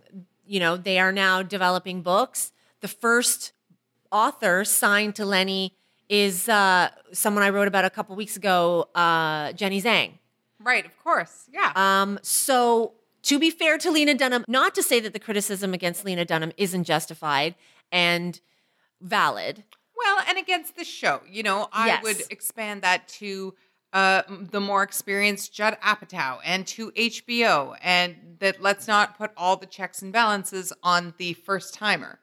you 0.47 0.61
know, 0.61 0.77
they 0.77 0.99
are 0.99 1.13
now 1.13 1.43
developing 1.43 2.03
books. 2.03 2.53
The 2.81 2.89
first 2.89 3.53
author 4.13 4.65
signed 4.65 5.15
to 5.17 5.25
Lenny 5.25 5.75
is 6.09 6.49
uh, 6.49 6.91
someone 7.13 7.43
I 7.43 7.51
wrote 7.51 7.69
about 7.69 7.85
a 7.85 7.91
couple 7.91 8.15
weeks 8.17 8.37
ago, 8.37 8.89
uh, 8.95 9.53
Jenny 9.53 9.83
Zhang. 9.83 10.13
Right, 10.61 10.87
of 10.87 10.97
course. 11.03 11.45
Yeah. 11.53 11.73
Um, 11.75 12.19
so 12.23 12.93
to 13.23 13.39
be 13.39 13.51
fair 13.51 13.77
to 13.79 13.91
Lena 13.91 14.15
Dunham, 14.15 14.45
not 14.49 14.75
to 14.77 14.83
say 14.83 15.01
that 15.01 15.13
the 15.13 15.19
criticism 15.19 15.75
against 15.75 16.05
Lena 16.05 16.25
Dunham 16.25 16.53
isn't 16.57 16.85
justified 16.85 17.57
and 17.91 18.41
valid. 19.01 19.65
Well, 19.97 20.23
and 20.29 20.39
against 20.39 20.77
the 20.77 20.85
show, 20.85 21.21
you 21.29 21.43
know, 21.43 21.69
I 21.73 21.87
Yes. 21.89 22.03
would 22.05 22.23
expand 22.31 22.83
that 22.83 23.09
to 23.21 23.55
uh, 23.97 24.23
the 24.29 24.61
more 24.61 24.83
experienced 24.83 25.55
Judd 25.55 25.79
Apatow 25.83 26.39
and 26.45 26.67
to 26.67 26.91
HBO, 26.91 27.79
and 27.81 28.15
that 28.41 28.61
let's 28.61 28.87
not 28.87 29.17
put 29.17 29.31
all 29.39 29.57
the 29.57 29.65
checks 29.65 30.03
and 30.03 30.13
balances 30.13 30.71
on 30.83 31.15
the 31.17 31.33
first 31.33 31.73
timer. 31.73 32.19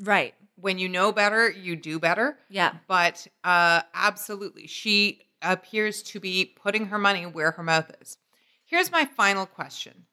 Right. 0.00 0.34
When 0.56 0.80
you 0.80 0.88
know 0.88 1.12
better, 1.12 1.48
you 1.48 1.76
do 1.76 2.00
better. 2.00 2.38
Yeah. 2.48 2.72
But 2.88 3.24
uh, 3.44 3.82
absolutely, 3.94 4.66
she 4.66 5.20
appears 5.42 6.02
to 6.02 6.18
be 6.18 6.56
putting 6.60 6.86
her 6.86 6.98
money 6.98 7.24
where 7.24 7.52
her 7.52 7.62
mouth 7.62 7.92
is. 8.00 8.18
Here's 8.64 8.90
my 8.90 9.04
final 9.04 9.46
question 9.46 10.06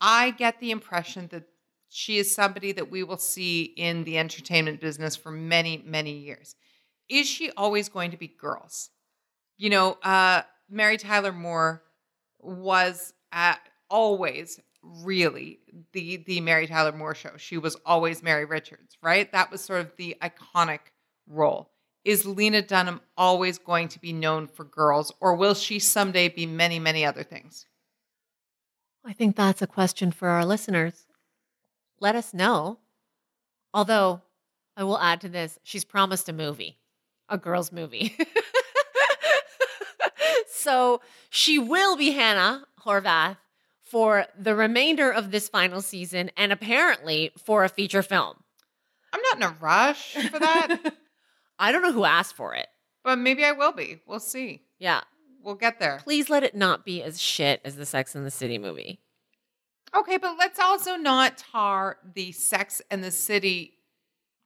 I 0.00 0.32
get 0.32 0.58
the 0.58 0.72
impression 0.72 1.28
that 1.28 1.44
she 1.90 2.18
is 2.18 2.34
somebody 2.34 2.72
that 2.72 2.90
we 2.90 3.04
will 3.04 3.18
see 3.18 3.62
in 3.62 4.02
the 4.02 4.18
entertainment 4.18 4.80
business 4.80 5.14
for 5.14 5.30
many, 5.30 5.80
many 5.86 6.10
years. 6.10 6.56
Is 7.08 7.28
she 7.28 7.52
always 7.52 7.88
going 7.88 8.10
to 8.10 8.16
be 8.16 8.26
girls? 8.26 8.90
You 9.56 9.70
know, 9.70 9.92
uh, 10.02 10.42
Mary 10.68 10.96
Tyler 10.96 11.32
Moore 11.32 11.82
was 12.40 13.14
at 13.32 13.60
always 13.90 14.60
really 14.82 15.60
the 15.92 16.18
the 16.18 16.40
Mary 16.40 16.66
Tyler 16.66 16.92
Moore 16.92 17.14
show. 17.14 17.36
She 17.36 17.58
was 17.58 17.76
always 17.86 18.22
Mary 18.22 18.44
Richards, 18.44 18.96
right? 19.02 19.30
That 19.32 19.50
was 19.50 19.62
sort 19.62 19.80
of 19.80 19.92
the 19.96 20.16
iconic 20.22 20.80
role. 21.26 21.70
Is 22.04 22.26
Lena 22.26 22.60
Dunham 22.60 23.00
always 23.16 23.58
going 23.58 23.88
to 23.88 23.98
be 23.98 24.12
known 24.12 24.46
for 24.46 24.64
girls, 24.64 25.12
or 25.20 25.34
will 25.34 25.54
she 25.54 25.78
someday 25.78 26.28
be 26.28 26.44
many, 26.44 26.78
many 26.78 27.04
other 27.04 27.22
things? 27.22 27.66
I 29.06 29.14
think 29.14 29.36
that's 29.36 29.62
a 29.62 29.66
question 29.66 30.10
for 30.12 30.28
our 30.28 30.44
listeners. 30.44 31.06
Let 32.00 32.14
us 32.14 32.34
know. 32.34 32.78
Although, 33.72 34.22
I 34.76 34.84
will 34.84 34.98
add 34.98 35.20
to 35.22 35.28
this 35.28 35.58
she's 35.62 35.84
promised 35.84 36.28
a 36.28 36.32
movie, 36.32 36.78
a 37.28 37.38
girls' 37.38 37.72
movie. 37.72 38.16
so 40.64 41.00
she 41.30 41.58
will 41.58 41.96
be 41.96 42.12
Hannah 42.12 42.64
Horvath 42.84 43.36
for 43.82 44.26
the 44.36 44.54
remainder 44.54 45.10
of 45.10 45.30
this 45.30 45.48
final 45.48 45.80
season 45.80 46.30
and 46.36 46.50
apparently 46.52 47.30
for 47.44 47.62
a 47.64 47.68
feature 47.68 48.02
film. 48.02 48.42
I'm 49.12 49.20
not 49.22 49.36
in 49.36 49.42
a 49.42 49.56
rush 49.60 50.14
for 50.14 50.38
that, 50.40 50.94
I 51.58 51.70
don't 51.70 51.82
know 51.82 51.92
who 51.92 52.04
asked 52.04 52.34
for 52.34 52.54
it. 52.54 52.66
but 53.04 53.16
maybe 53.16 53.44
I 53.44 53.52
will 53.52 53.72
be. 53.72 54.00
We'll 54.06 54.18
see. 54.18 54.62
Yeah. 54.78 55.02
We'll 55.42 55.54
get 55.54 55.78
there. 55.78 56.00
Please 56.02 56.30
let 56.30 56.42
it 56.42 56.54
not 56.56 56.84
be 56.86 57.02
as 57.02 57.20
shit 57.20 57.60
as 57.64 57.76
the 57.76 57.84
Sex 57.86 58.14
and 58.14 58.24
the 58.24 58.30
City 58.30 58.56
movie. 58.58 59.00
Okay, 59.94 60.16
but 60.16 60.36
let's 60.38 60.58
also 60.58 60.96
not 60.96 61.36
tar 61.36 61.98
the 62.14 62.32
Sex 62.32 62.80
and 62.90 63.04
the 63.04 63.10
City 63.10 63.74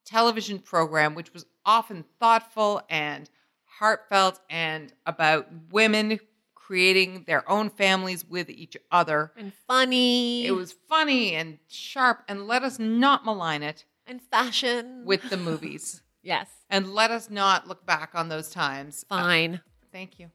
television 0.04 0.58
program, 0.58 1.14
which 1.14 1.32
was 1.32 1.46
often 1.64 2.04
thoughtful 2.18 2.82
and 2.90 3.30
heartfelt 3.78 4.40
and 4.50 4.92
about 5.06 5.46
women 5.70 6.18
creating 6.54 7.24
their 7.26 7.48
own 7.50 7.70
families 7.70 8.24
with 8.28 8.50
each 8.50 8.76
other. 8.90 9.32
And 9.36 9.52
funny. 9.66 10.44
It 10.46 10.52
was 10.52 10.74
funny 10.88 11.34
and 11.34 11.58
sharp, 11.68 12.22
and 12.28 12.46
let 12.46 12.62
us 12.62 12.78
not 12.78 13.24
malign 13.24 13.62
it 13.62 13.84
and 14.06 14.20
fashion. 14.20 15.02
with 15.04 15.30
the 15.30 15.36
movies. 15.36 16.02
yes. 16.22 16.48
And 16.68 16.92
let 16.92 17.10
us 17.10 17.30
not 17.30 17.66
look 17.66 17.86
back 17.86 18.10
on 18.14 18.28
those 18.28 18.50
times. 18.50 19.04
Uh, 19.10 19.20
Fine. 19.22 19.60
thank 19.92 20.18
you. 20.18 20.30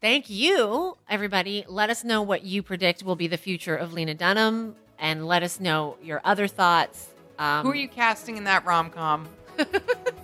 Thank 0.00 0.30
you, 0.30 0.96
everybody. 1.08 1.64
Let 1.68 1.90
us 1.90 2.04
know 2.04 2.22
what 2.22 2.44
you 2.44 2.62
predict 2.62 3.02
will 3.02 3.16
be 3.16 3.28
the 3.28 3.36
future 3.36 3.76
of 3.76 3.92
Lena 3.92 4.14
Dunham 4.14 4.74
and 4.98 5.26
let 5.26 5.42
us 5.42 5.58
know 5.60 5.96
your 6.02 6.20
other 6.24 6.46
thoughts. 6.46 7.08
Um, 7.38 7.64
Who 7.64 7.72
are 7.72 7.76
you 7.76 7.88
casting 7.88 8.36
in 8.36 8.44
that 8.44 8.64
rom 8.64 8.90
com? 8.90 9.28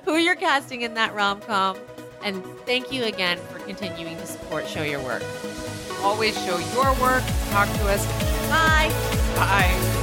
who 0.04 0.16
you're 0.16 0.34
casting 0.36 0.82
in 0.82 0.94
that 0.94 1.14
rom 1.14 1.40
com. 1.40 1.76
And 2.22 2.44
thank 2.66 2.90
you 2.90 3.04
again 3.04 3.38
for 3.38 3.58
continuing 3.60 4.16
to 4.16 4.26
support 4.26 4.66
Show 4.66 4.82
Your 4.82 5.02
Work. 5.02 5.22
Always 6.02 6.34
show 6.44 6.58
your 6.58 6.92
work. 7.00 7.22
Talk 7.50 7.68
to 7.68 7.88
us. 7.88 8.04
Bye. 8.48 8.90
Bye. 9.36 10.02